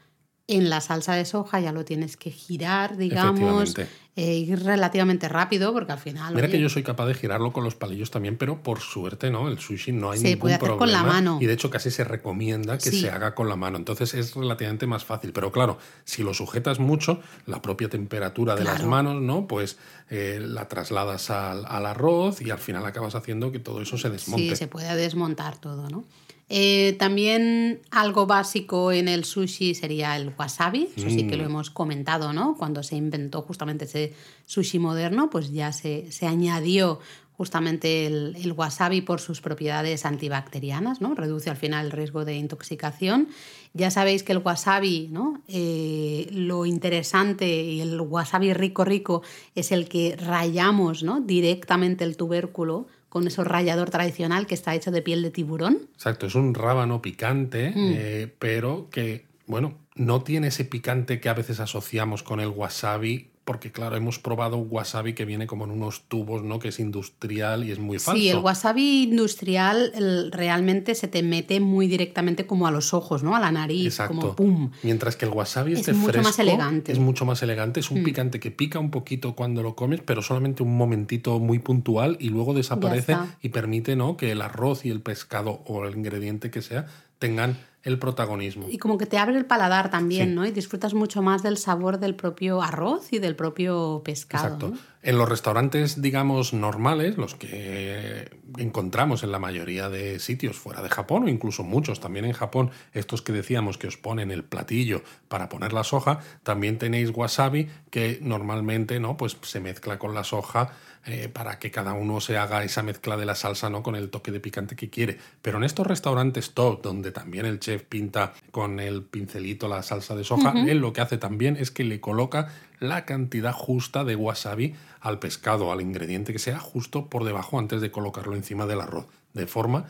en 0.47 0.69
la 0.69 0.79
salsa 0.79 1.15
de 1.15 1.25
soja 1.25 1.59
ya 1.59 1.71
lo 1.71 1.85
tienes 1.85 2.17
que 2.17 2.29
girar, 2.29 2.97
digamos, 2.97 3.73
eh, 4.15 4.33
ir 4.35 4.63
relativamente 4.63 5.27
rápido, 5.27 5.73
porque 5.73 5.91
al 5.91 5.97
final... 5.97 6.35
Mira 6.35 6.45
oye, 6.47 6.57
que 6.57 6.61
yo 6.61 6.69
soy 6.69 6.83
capaz 6.83 7.07
de 7.07 7.15
girarlo 7.15 7.51
con 7.51 7.63
los 7.63 7.73
palillos 7.73 8.11
también, 8.11 8.37
pero 8.37 8.61
por 8.61 8.79
suerte, 8.79 9.31
¿no? 9.31 9.47
El 9.49 9.57
sushi 9.59 9.91
no 9.91 10.11
hay 10.11 10.19
Se 10.19 10.25
ningún 10.25 10.41
puede 10.41 10.53
hacer 10.53 10.67
problema. 10.67 10.79
con 10.79 10.91
la 10.91 11.03
mano. 11.03 11.39
Y 11.41 11.47
de 11.47 11.53
hecho 11.53 11.71
casi 11.71 11.89
se 11.89 12.03
recomienda 12.03 12.77
que 12.77 12.91
Sí. 12.91 13.01
se 13.01 13.09
haga 13.09 13.33
con 13.33 13.49
la 13.49 13.55
mano. 13.55 13.77
Entonces 13.77 14.13
es 14.13 14.35
relativamente 14.35 14.85
más 14.85 15.03
fácil. 15.03 15.33
Pero 15.33 15.51
claro, 15.51 15.79
si 16.03 16.21
lo 16.21 16.35
sujetas 16.35 16.79
mucho, 16.79 17.19
la 17.47 17.59
propia 17.63 17.89
temperatura 17.89 18.55
de 18.55 18.65
las 18.65 18.85
manos, 18.85 19.19
¿no? 19.21 19.47
Pues 19.47 19.77
eh, 20.11 20.39
la 20.41 20.67
trasladas 20.67 21.31
al, 21.31 21.65
al 21.65 21.85
arroz 21.87 22.39
y 22.43 22.51
al 22.51 22.59
final 22.59 22.85
acabas 22.85 23.15
haciendo 23.15 23.51
que 23.51 23.57
todo 23.57 23.81
eso 23.81 23.97
se 23.97 24.11
desmonte. 24.11 24.49
Sí, 24.51 24.55
se 24.55 24.67
puede 24.67 24.95
desmontar 24.95 25.57
todo, 25.57 25.89
¿no? 25.89 26.05
Eh, 26.47 26.95
también 26.99 27.81
algo 27.89 28.27
básico 28.27 28.91
en 28.91 29.07
el 29.07 29.25
sushi 29.25 29.73
sería 29.73 30.15
el 30.15 30.31
wasabi, 30.37 30.89
eso 30.95 31.09
sí 31.09 31.23
Mm. 31.23 31.29
que 31.29 31.37
lo 31.37 31.43
hemos 31.45 31.71
comentado, 31.71 32.33
¿no? 32.33 32.55
Cuando 32.55 32.83
se 32.83 32.95
inventó 32.95 33.41
justamente 33.41 33.85
ese 33.85 34.13
sushi 34.45 34.77
moderno, 34.77 35.29
pues 35.31 35.51
ya 35.51 35.71
se, 35.71 36.11
se 36.11 36.27
añadió 36.27 36.99
justamente 37.37 38.05
el, 38.05 38.35
el 38.41 38.51
wasabi 38.53 39.01
por 39.01 39.19
sus 39.19 39.41
propiedades 39.41 40.05
antibacterianas, 40.05 41.01
¿no? 41.01 41.15
Reduce 41.15 41.49
al 41.49 41.57
final 41.57 41.87
el 41.87 41.91
riesgo 41.91 42.23
de 42.25 42.35
intoxicación. 42.37 43.27
Ya 43.73 43.91
sabéis 43.91 44.23
que 44.23 44.31
el 44.31 44.37
wasabi, 44.37 45.09
¿no? 45.11 45.41
Eh, 45.49 46.29
lo 46.31 46.65
interesante 46.65 47.61
y 47.63 47.81
el 47.81 47.99
wasabi 47.99 48.53
rico 48.53 48.85
rico 48.85 49.21
es 49.53 49.71
el 49.73 49.89
que 49.89 50.15
rayamos, 50.15 51.03
¿no? 51.03 51.19
Directamente 51.19 52.05
el 52.05 52.15
tubérculo 52.15 52.87
con 53.15 53.25
ese 53.27 53.45
rallador 53.45 53.91
tradicional 53.91 54.45
que 54.45 54.55
está 54.55 54.75
hecho 54.75 54.91
de 54.91 55.01
piel 55.01 55.21
de 55.21 55.31
tiburón. 55.31 55.87
Exacto, 55.93 56.25
es 56.27 56.35
un 56.35 56.53
rábano 56.53 57.01
picante, 57.01 57.69
Mm. 57.69 57.93
eh, 57.95 58.35
pero 58.37 58.89
que, 58.91 59.23
bueno, 59.47 59.77
no 59.95 60.21
tiene 60.21 60.47
ese 60.47 60.65
picante 60.65 61.21
que 61.21 61.29
a 61.29 61.33
veces 61.33 61.61
asociamos 61.61 62.23
con 62.23 62.41
el 62.41 62.49
wasabi, 62.49 63.29
porque 63.45 63.71
claro, 63.71 63.95
hemos 63.95 64.17
probado 64.17 64.57
un 64.57 64.67
wasabi 64.71 65.13
que 65.13 65.23
viene 65.23 65.45
como 65.45 65.65
en 65.65 65.71
unos 65.71 66.01
tubos, 66.07 66.43
¿no? 66.43 66.57
Que 66.57 66.69
es 66.69 66.79
industrial 66.79 67.63
y 67.63 67.71
es 67.71 67.77
muy 67.79 67.99
falso. 67.99 68.19
Sí, 68.19 68.29
el 68.29 68.39
wasabi 68.39 69.03
industrial 69.03 69.91
el- 69.93 70.31
realmente 70.31 70.95
se 70.95 71.07
te 71.07 71.21
mete 71.21 71.59
muy 71.59 71.87
directamente 71.87 72.47
como 72.47 72.65
a 72.65 72.71
los 72.71 72.93
ojos, 72.93 73.21
¿no? 73.21 73.35
A 73.35 73.39
la 73.39 73.51
nariz, 73.51 73.85
Exacto. 73.85 74.15
como 74.19 74.35
pum. 74.35 74.71
Mientras 74.81 75.15
que 75.15 75.25
el 75.25 75.31
wasabi 75.31 75.73
Es 75.73 75.79
este 75.81 75.93
mucho 75.93 76.17
más 76.23 76.35
fresco 76.35 76.41
elegante. 76.41 76.91
Mm. 76.91 76.95
es 76.95 76.99
mucho 76.99 77.25
más 77.25 77.43
elegante. 77.43 77.79
Es 77.79 77.91
un 77.91 78.03
picante 78.03 78.39
que 78.39 78.49
pica 78.51 78.79
un 78.79 78.89
poquito 78.89 79.35
cuando 79.35 79.61
lo 79.61 79.75
comes, 79.75 80.01
pero 80.03 80.23
solamente 80.23 80.63
un 80.63 80.75
momentito 80.75 81.39
muy 81.39 81.59
puntual 81.59 82.17
y 82.19 82.29
luego 82.29 82.53
desaparece 82.55 83.15
y 83.43 83.49
permite 83.49 83.95
¿no? 83.95 84.17
que 84.17 84.31
el 84.31 84.41
arroz 84.41 84.85
y 84.85 84.89
el 84.89 85.01
pescado 85.01 85.61
o 85.67 85.85
el 85.85 85.95
ingrediente 85.95 86.49
que 86.49 86.63
sea 86.63 86.87
tengan 87.19 87.57
el 87.85 87.99
protagonismo. 87.99 88.67
Y 88.69 88.79
como 88.79 88.97
que 88.97 89.05
te 89.05 89.19
abre 89.19 89.37
el 89.37 89.45
paladar 89.45 89.91
también, 89.91 90.33
¿no? 90.33 90.45
Y 90.45 90.51
disfrutas 90.51 90.95
mucho 90.95 91.21
más 91.21 91.43
del 91.43 91.57
sabor 91.57 91.99
del 91.99 92.15
propio 92.15 92.63
arroz 92.63 93.13
y 93.13 93.19
del 93.19 93.35
propio 93.35 94.01
pescado. 94.03 94.55
Exacto. 94.55 94.73
En 95.03 95.19
los 95.19 95.29
restaurantes, 95.29 96.01
digamos, 96.01 96.51
normales, 96.51 97.15
los 97.15 97.35
que 97.35 98.31
encontramos 98.57 99.21
en 99.21 99.31
la 99.31 99.37
mayoría 99.37 99.87
de 99.87 100.17
sitios 100.17 100.57
fuera 100.57 100.81
de 100.81 100.89
Japón, 100.89 101.25
o 101.25 101.29
incluso 101.29 101.63
muchos 101.63 101.99
también 101.99 102.25
en 102.25 102.33
Japón, 102.33 102.71
estos 102.91 103.21
que 103.21 103.31
decíamos 103.31 103.77
que 103.77 103.85
os 103.85 103.97
ponen 103.97 104.31
el 104.31 104.43
platillo 104.43 105.03
para 105.27 105.47
poner 105.47 105.73
la 105.73 105.83
soja, 105.83 106.21
también 106.41 106.79
tenéis 106.79 107.11
wasabi 107.13 107.69
que 107.91 108.17
normalmente 108.23 108.99
no, 108.99 109.15
pues 109.15 109.37
se 109.43 109.59
mezcla 109.59 109.99
con 109.99 110.15
la 110.15 110.23
soja 110.23 110.71
eh, 111.07 111.29
para 111.29 111.59
que 111.59 111.69
cada 111.69 111.93
uno 111.93 112.19
se 112.19 112.35
haga 112.35 112.63
esa 112.63 112.81
mezcla 112.81 113.15
de 113.15 113.27
la 113.27 113.35
salsa 113.35 113.69
¿no? 113.69 113.83
con 113.83 113.95
el 113.95 114.09
toque 114.09 114.31
de 114.31 114.39
picante 114.39 114.75
que 114.75 114.89
quiere. 114.89 115.19
Pero 115.43 115.59
en 115.59 115.63
estos 115.63 115.85
restaurantes 115.85 116.55
top, 116.55 116.81
donde 116.81 117.11
también 117.11 117.45
el 117.45 117.59
chef 117.59 117.74
pinta 117.79 118.33
con 118.51 118.79
el 118.79 119.03
pincelito 119.03 119.67
la 119.67 119.83
salsa 119.83 120.15
de 120.15 120.23
soja, 120.23 120.53
él 120.67 120.79
lo 120.79 120.93
que 120.93 121.01
hace 121.01 121.17
también 121.17 121.57
es 121.57 121.71
que 121.71 121.83
le 121.83 121.99
coloca 121.99 122.49
la 122.79 123.05
cantidad 123.05 123.53
justa 123.53 124.03
de 124.03 124.15
wasabi 124.15 124.75
al 124.99 125.19
pescado, 125.19 125.71
al 125.71 125.81
ingrediente 125.81 126.33
que 126.33 126.39
sea 126.39 126.59
justo 126.59 127.07
por 127.09 127.23
debajo 127.23 127.59
antes 127.59 127.81
de 127.81 127.91
colocarlo 127.91 128.35
encima 128.35 128.65
del 128.65 128.81
arroz. 128.81 129.07
De 129.33 129.47
forma 129.47 129.85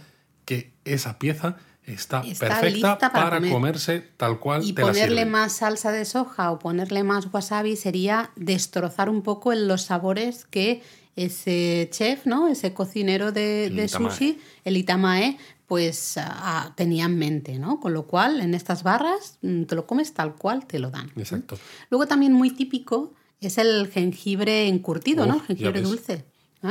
que 0.46 0.72
esa 0.86 1.20
pieza 1.20 1.58
Está, 1.86 2.24
perfecta 2.24 2.98
para, 2.98 3.40
comerse 3.48 4.04
tal 4.18 4.40
cual. 4.40 4.64
Y 4.64 4.74
ponerle 4.74 5.26
más 5.26 5.58
salsa 5.58 5.92
de 5.92 6.04
soja 6.06 6.52
o 6.52 6.58
ponerle 6.58 7.04
más 7.04 7.28
wasabi 7.32 7.76
sería 7.76 8.32
destrozar 8.36 9.08
un 9.08 9.22
poco 9.22 9.54
los 9.54 9.84
sabores 9.84 10.46
que 10.46 10.82
ese 11.16 11.88
chef, 11.92 12.26
¿no? 12.26 12.48
Ese 12.48 12.74
cocinero 12.74 13.32
de, 13.32 13.88
sushi, 13.88 14.40
el 14.64 14.78
Itamae, 14.78 15.38
pues 15.68 16.18
ah, 16.18 16.74
tenía 16.76 17.06
en 17.06 17.18
mente, 17.18 17.58
¿no? 17.60 17.80
Con 17.80 17.94
lo 17.94 18.06
cual, 18.06 18.42
en 18.42 18.54
estas 18.54 18.84
barras 18.84 19.38
mm, 19.42 19.64
te 19.64 19.76
lo 19.76 19.88
comes 19.88 20.14
tal 20.14 20.36
cual 20.36 20.66
te 20.66 20.80
lo 20.80 20.92
dan. 20.92 21.12
Exacto. 21.16 21.58
Luego 21.90 22.06
también 22.06 22.34
muy 22.34 22.52
típico 22.52 23.14
es 23.42 23.58
el 23.58 23.88
jengibre 23.92 24.68
encurtido, 24.68 25.26
¿no? 25.26 25.36
El 25.36 25.42
jengibre 25.42 25.82
dulce. 25.82 26.26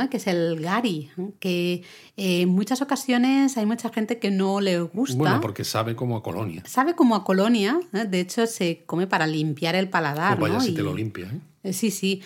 que 0.09 0.17
es 0.17 0.27
el 0.27 0.59
gari, 0.59 1.09
que 1.39 1.83
eh, 2.17 2.41
en 2.41 2.49
muchas 2.49 2.81
ocasiones 2.81 3.57
hay 3.57 3.65
mucha 3.65 3.89
gente 3.89 4.19
que 4.19 4.29
no 4.31 4.59
le 4.59 4.81
gusta. 4.81 5.17
Bueno, 5.17 5.41
porque 5.41 5.63
sabe 5.63 5.95
como 5.95 6.17
a 6.17 6.23
colonia. 6.23 6.63
Sabe 6.65 6.95
como 6.95 7.15
a 7.15 7.23
colonia, 7.23 7.79
¿eh? 7.93 8.05
de 8.05 8.19
hecho 8.19 8.45
se 8.45 8.83
come 8.85 9.07
para 9.07 9.25
limpiar 9.25 9.75
el 9.75 9.89
paladar. 9.89 10.37
Oh, 10.37 10.41
vaya 10.41 10.59
si 10.59 10.73
te 10.73 10.83
lo 10.83 10.93
limpia. 10.93 11.31
¿eh? 11.63 11.71
Sí, 11.73 11.91
sí. 11.91 12.21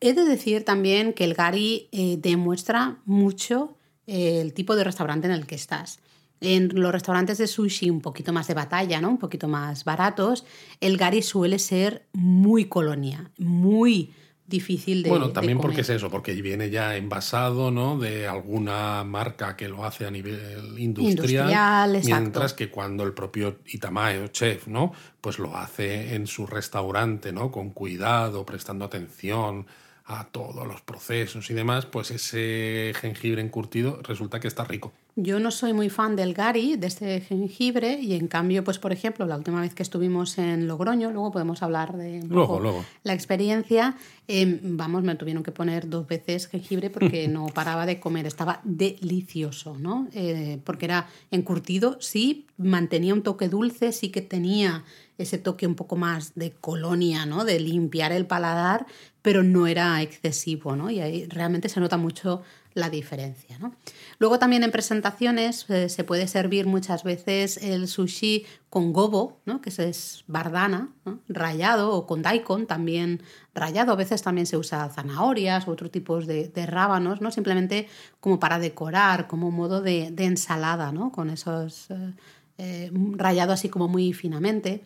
He 0.00 0.12
de 0.12 0.24
decir 0.24 0.64
también 0.64 1.12
que 1.12 1.24
el 1.24 1.34
gari 1.34 1.88
eh, 1.90 2.18
demuestra 2.20 2.98
mucho 3.04 3.74
eh, 3.74 3.77
el 4.08 4.54
tipo 4.54 4.74
de 4.74 4.84
restaurante 4.84 5.26
en 5.28 5.34
el 5.34 5.46
que 5.46 5.54
estás. 5.54 6.00
En 6.40 6.70
los 6.72 6.92
restaurantes 6.92 7.38
de 7.38 7.46
sushi 7.46 7.90
un 7.90 8.00
poquito 8.00 8.32
más 8.32 8.46
de 8.46 8.54
batalla, 8.54 9.00
¿no? 9.00 9.10
Un 9.10 9.18
poquito 9.18 9.48
más 9.48 9.84
baratos, 9.84 10.44
el 10.80 10.96
gari 10.96 11.22
suele 11.22 11.58
ser 11.58 12.06
muy 12.12 12.66
colonia, 12.66 13.30
muy 13.38 14.12
difícil 14.46 15.02
de 15.02 15.10
Bueno, 15.10 15.30
también 15.30 15.58
porque 15.58 15.82
es 15.82 15.90
eso, 15.90 16.08
porque 16.10 16.32
viene 16.40 16.70
ya 16.70 16.96
envasado, 16.96 17.70
¿no? 17.70 17.98
De 17.98 18.26
alguna 18.26 19.04
marca 19.04 19.56
que 19.56 19.68
lo 19.68 19.84
hace 19.84 20.06
a 20.06 20.10
nivel 20.10 20.78
industrial, 20.78 21.50
industrial 21.50 22.00
mientras 22.04 22.54
que 22.54 22.70
cuando 22.70 23.04
el 23.04 23.12
propio 23.12 23.58
Itamae 23.66 24.22
o 24.22 24.28
chef, 24.28 24.66
¿no? 24.66 24.92
Pues 25.20 25.38
lo 25.38 25.54
hace 25.54 26.14
en 26.14 26.26
su 26.26 26.46
restaurante, 26.46 27.30
¿no? 27.30 27.50
Con 27.50 27.70
cuidado, 27.70 28.46
prestando 28.46 28.86
atención, 28.86 29.66
a 30.08 30.24
todos 30.24 30.66
los 30.66 30.80
procesos 30.80 31.50
y 31.50 31.54
demás, 31.54 31.84
pues 31.84 32.10
ese 32.10 32.92
jengibre 32.98 33.42
encurtido 33.42 34.00
resulta 34.02 34.40
que 34.40 34.48
está 34.48 34.64
rico. 34.64 34.90
Yo 35.16 35.38
no 35.38 35.50
soy 35.50 35.74
muy 35.74 35.90
fan 35.90 36.16
del 36.16 36.32
gari, 36.32 36.76
de 36.76 36.86
este 36.86 37.20
jengibre, 37.20 37.98
y 38.00 38.14
en 38.14 38.26
cambio, 38.26 38.64
pues 38.64 38.78
por 38.78 38.92
ejemplo, 38.92 39.26
la 39.26 39.36
última 39.36 39.60
vez 39.60 39.74
que 39.74 39.82
estuvimos 39.82 40.38
en 40.38 40.66
Logroño, 40.66 41.10
luego 41.10 41.32
podemos 41.32 41.62
hablar 41.62 41.96
de 41.96 42.22
luego, 42.22 42.58
luego. 42.58 42.84
la 43.02 43.12
experiencia, 43.12 43.96
em, 44.28 44.60
vamos, 44.62 45.02
me 45.02 45.14
tuvieron 45.16 45.42
que 45.42 45.52
poner 45.52 45.90
dos 45.90 46.06
veces 46.06 46.46
jengibre 46.46 46.88
porque 46.88 47.28
no 47.28 47.46
paraba 47.46 47.84
de 47.84 48.00
comer, 48.00 48.26
estaba 48.26 48.60
delicioso, 48.64 49.76
¿no? 49.78 50.08
Eh, 50.14 50.58
porque 50.64 50.86
era 50.86 51.08
encurtido, 51.30 51.98
sí, 52.00 52.46
mantenía 52.56 53.12
un 53.12 53.22
toque 53.22 53.48
dulce, 53.48 53.92
sí 53.92 54.08
que 54.08 54.22
tenía 54.22 54.84
ese 55.18 55.36
toque 55.36 55.66
un 55.66 55.74
poco 55.74 55.96
más 55.96 56.34
de 56.36 56.52
colonia, 56.52 57.26
¿no? 57.26 57.44
De 57.44 57.58
limpiar 57.58 58.12
el 58.12 58.24
paladar, 58.26 58.86
pero 59.28 59.42
no 59.42 59.66
era 59.66 60.00
excesivo, 60.00 60.74
¿no? 60.74 60.90
Y 60.90 61.00
ahí 61.00 61.26
realmente 61.26 61.68
se 61.68 61.80
nota 61.80 61.98
mucho 61.98 62.40
la 62.72 62.88
diferencia, 62.88 63.58
¿no? 63.58 63.74
Luego 64.18 64.38
también 64.38 64.64
en 64.64 64.70
presentaciones 64.70 65.68
eh, 65.68 65.90
se 65.90 66.02
puede 66.02 66.26
servir 66.28 66.66
muchas 66.66 67.04
veces 67.04 67.58
el 67.58 67.88
sushi 67.88 68.46
con 68.70 68.94
gobo, 68.94 69.42
¿no? 69.44 69.60
que 69.60 69.68
es 69.68 70.24
bardana, 70.28 70.88
rayado, 71.28 71.92
o 71.92 72.06
con 72.06 72.22
daikon 72.22 72.66
también 72.66 73.22
rayado. 73.54 73.92
A 73.92 73.96
veces 73.96 74.22
también 74.22 74.46
se 74.46 74.56
usa 74.56 74.88
zanahorias 74.88 75.68
u 75.68 75.72
otro 75.72 75.90
tipos 75.90 76.26
de, 76.26 76.50
rábanos, 76.66 77.20
¿no? 77.20 77.30
simplemente 77.30 77.86
como 78.20 78.40
para 78.40 78.58
decorar, 78.58 79.26
como 79.26 79.50
modo 79.50 79.82
de, 79.82 80.06
ensalada, 80.16 80.90
¿no? 80.90 81.12
con 81.12 81.28
esos 81.28 81.90
eh, 81.90 82.14
eh, 82.56 82.90
rayado 83.12 83.52
así 83.52 83.68
como 83.68 83.88
muy 83.88 84.14
finamente. 84.14 84.84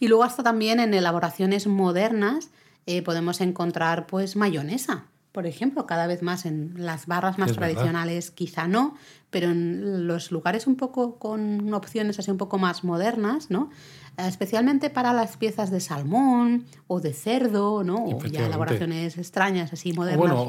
Y 0.00 0.08
luego 0.08 0.24
hasta 0.24 0.42
también 0.42 0.80
en 0.80 0.94
elaboraciones 0.94 1.68
modernas 1.68 2.50
eh, 2.86 3.02
podemos 3.02 3.40
encontrar 3.40 4.06
pues 4.06 4.36
mayonesa, 4.36 5.06
por 5.32 5.46
ejemplo, 5.46 5.84
cada 5.84 6.06
vez 6.06 6.22
más 6.22 6.46
en 6.46 6.74
las 6.76 7.06
barras 7.06 7.38
más 7.38 7.52
tradicionales 7.54 8.30
quizá 8.30 8.68
no, 8.68 8.96
pero 9.30 9.50
en 9.50 10.06
los 10.06 10.30
lugares 10.30 10.68
un 10.68 10.76
poco 10.76 11.18
con 11.18 11.74
opciones 11.74 12.20
así 12.20 12.30
un 12.30 12.38
poco 12.38 12.56
más 12.56 12.84
modernas, 12.84 13.50
¿no? 13.50 13.70
especialmente 14.16 14.90
para 14.90 15.12
las 15.12 15.36
piezas 15.36 15.70
de 15.70 15.80
salmón 15.80 16.66
o 16.86 17.00
de 17.00 17.12
cerdo, 17.12 17.82
¿no? 17.82 18.04
O 18.04 18.24
ya 18.26 18.46
elaboraciones 18.46 19.18
extrañas 19.18 19.72
así 19.72 19.92
modernas. 19.92 20.18
bueno, 20.18 20.42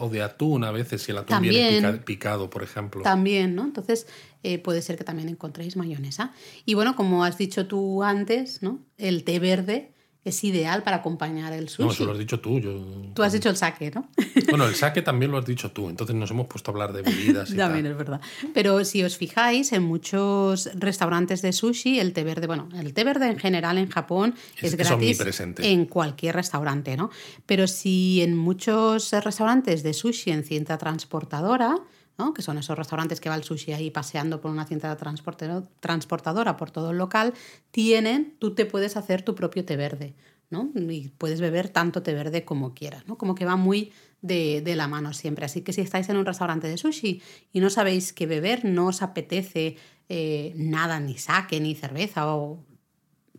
o 0.00 0.08
de, 0.08 0.22
atún 0.22 0.64
a 0.64 0.72
veces, 0.72 1.02
si 1.02 1.12
el 1.12 1.18
atún 1.18 1.42
viene 1.42 1.92
picado, 1.98 2.50
por 2.50 2.62
ejemplo. 2.62 3.02
También, 3.02 3.54
¿no? 3.54 3.64
Entonces 3.64 4.08
eh, 4.42 4.58
puede 4.58 4.82
ser 4.82 4.96
que 4.96 5.04
también 5.04 5.28
encontréis 5.28 5.76
mayonesa. 5.76 6.32
Y 6.64 6.74
bueno, 6.74 6.96
como 6.96 7.24
has 7.24 7.38
dicho 7.38 7.66
tú 7.66 8.02
antes, 8.02 8.62
¿no? 8.62 8.80
El 8.98 9.22
té 9.22 9.38
verde 9.38 9.93
es 10.24 10.42
ideal 10.42 10.82
para 10.82 10.98
acompañar 10.98 11.52
el 11.52 11.68
sushi. 11.68 11.84
No, 11.84 11.92
eso 11.92 12.04
lo 12.06 12.12
has 12.12 12.18
dicho 12.18 12.40
tú. 12.40 12.58
Yo... 12.58 12.80
Tú 13.14 13.22
has 13.22 13.32
dicho 13.32 13.50
el 13.50 13.56
sake, 13.56 13.94
¿no? 13.94 14.08
Bueno, 14.48 14.66
el 14.66 14.74
sake 14.74 15.02
también 15.02 15.30
lo 15.30 15.38
has 15.38 15.44
dicho 15.44 15.70
tú, 15.70 15.90
entonces 15.90 16.16
nos 16.16 16.30
hemos 16.30 16.46
puesto 16.46 16.70
a 16.70 16.72
hablar 16.72 16.92
de 16.92 17.02
bebidas. 17.02 17.50
Y 17.50 17.56
también 17.56 17.86
es 17.86 17.96
verdad. 17.96 18.20
Pero 18.54 18.84
si 18.84 19.04
os 19.04 19.16
fijáis, 19.16 19.72
en 19.72 19.82
muchos 19.82 20.70
restaurantes 20.74 21.42
de 21.42 21.52
sushi, 21.52 22.00
el 22.00 22.12
té 22.12 22.24
verde, 22.24 22.46
bueno, 22.46 22.68
el 22.74 22.94
té 22.94 23.04
verde 23.04 23.28
en 23.28 23.38
general 23.38 23.76
en 23.78 23.88
Japón 23.90 24.34
es, 24.56 24.72
es 24.72 24.76
gratis 24.76 25.20
en 25.58 25.84
cualquier 25.86 26.34
restaurante, 26.34 26.96
¿no? 26.96 27.10
Pero 27.44 27.66
si 27.66 28.22
en 28.22 28.36
muchos 28.36 29.12
restaurantes 29.12 29.82
de 29.82 29.92
sushi 29.92 30.30
en 30.30 30.44
cinta 30.44 30.78
transportadora, 30.78 31.76
que 32.34 32.42
son 32.42 32.58
esos 32.58 32.76
restaurantes 32.78 33.20
que 33.20 33.28
va 33.28 33.34
el 33.34 33.44
sushi 33.44 33.72
ahí 33.72 33.90
paseando 33.90 34.40
por 34.40 34.50
una 34.50 34.66
cinta 34.66 34.96
transportadora 34.96 36.56
por 36.56 36.70
todo 36.70 36.90
el 36.90 36.98
local, 36.98 37.34
tienen, 37.70 38.36
tú 38.38 38.54
te 38.54 38.66
puedes 38.66 38.96
hacer 38.96 39.22
tu 39.22 39.34
propio 39.34 39.64
té 39.64 39.76
verde, 39.76 40.14
¿no? 40.50 40.70
Y 40.74 41.08
puedes 41.08 41.40
beber 41.40 41.68
tanto 41.68 42.02
té 42.02 42.14
verde 42.14 42.44
como 42.44 42.74
quieras, 42.74 43.06
¿no? 43.06 43.18
Como 43.18 43.34
que 43.34 43.44
va 43.44 43.56
muy 43.56 43.92
de, 44.22 44.74
la 44.76 44.88
mano 44.88 45.12
siempre. 45.12 45.44
Así 45.44 45.62
que 45.62 45.72
si 45.72 45.80
estáis 45.80 46.08
en 46.08 46.16
un 46.16 46.24
restaurante 46.24 46.68
de 46.68 46.78
sushi 46.78 47.22
y 47.52 47.60
no 47.60 47.68
sabéis 47.68 48.12
qué 48.12 48.26
beber, 48.26 48.64
no 48.64 48.86
os 48.86 49.02
apetece 49.02 49.76
eh, 50.08 50.52
nada, 50.56 51.00
ni 51.00 51.18
sake, 51.18 51.60
ni 51.60 51.74
cerveza 51.74 52.34
o 52.34 52.64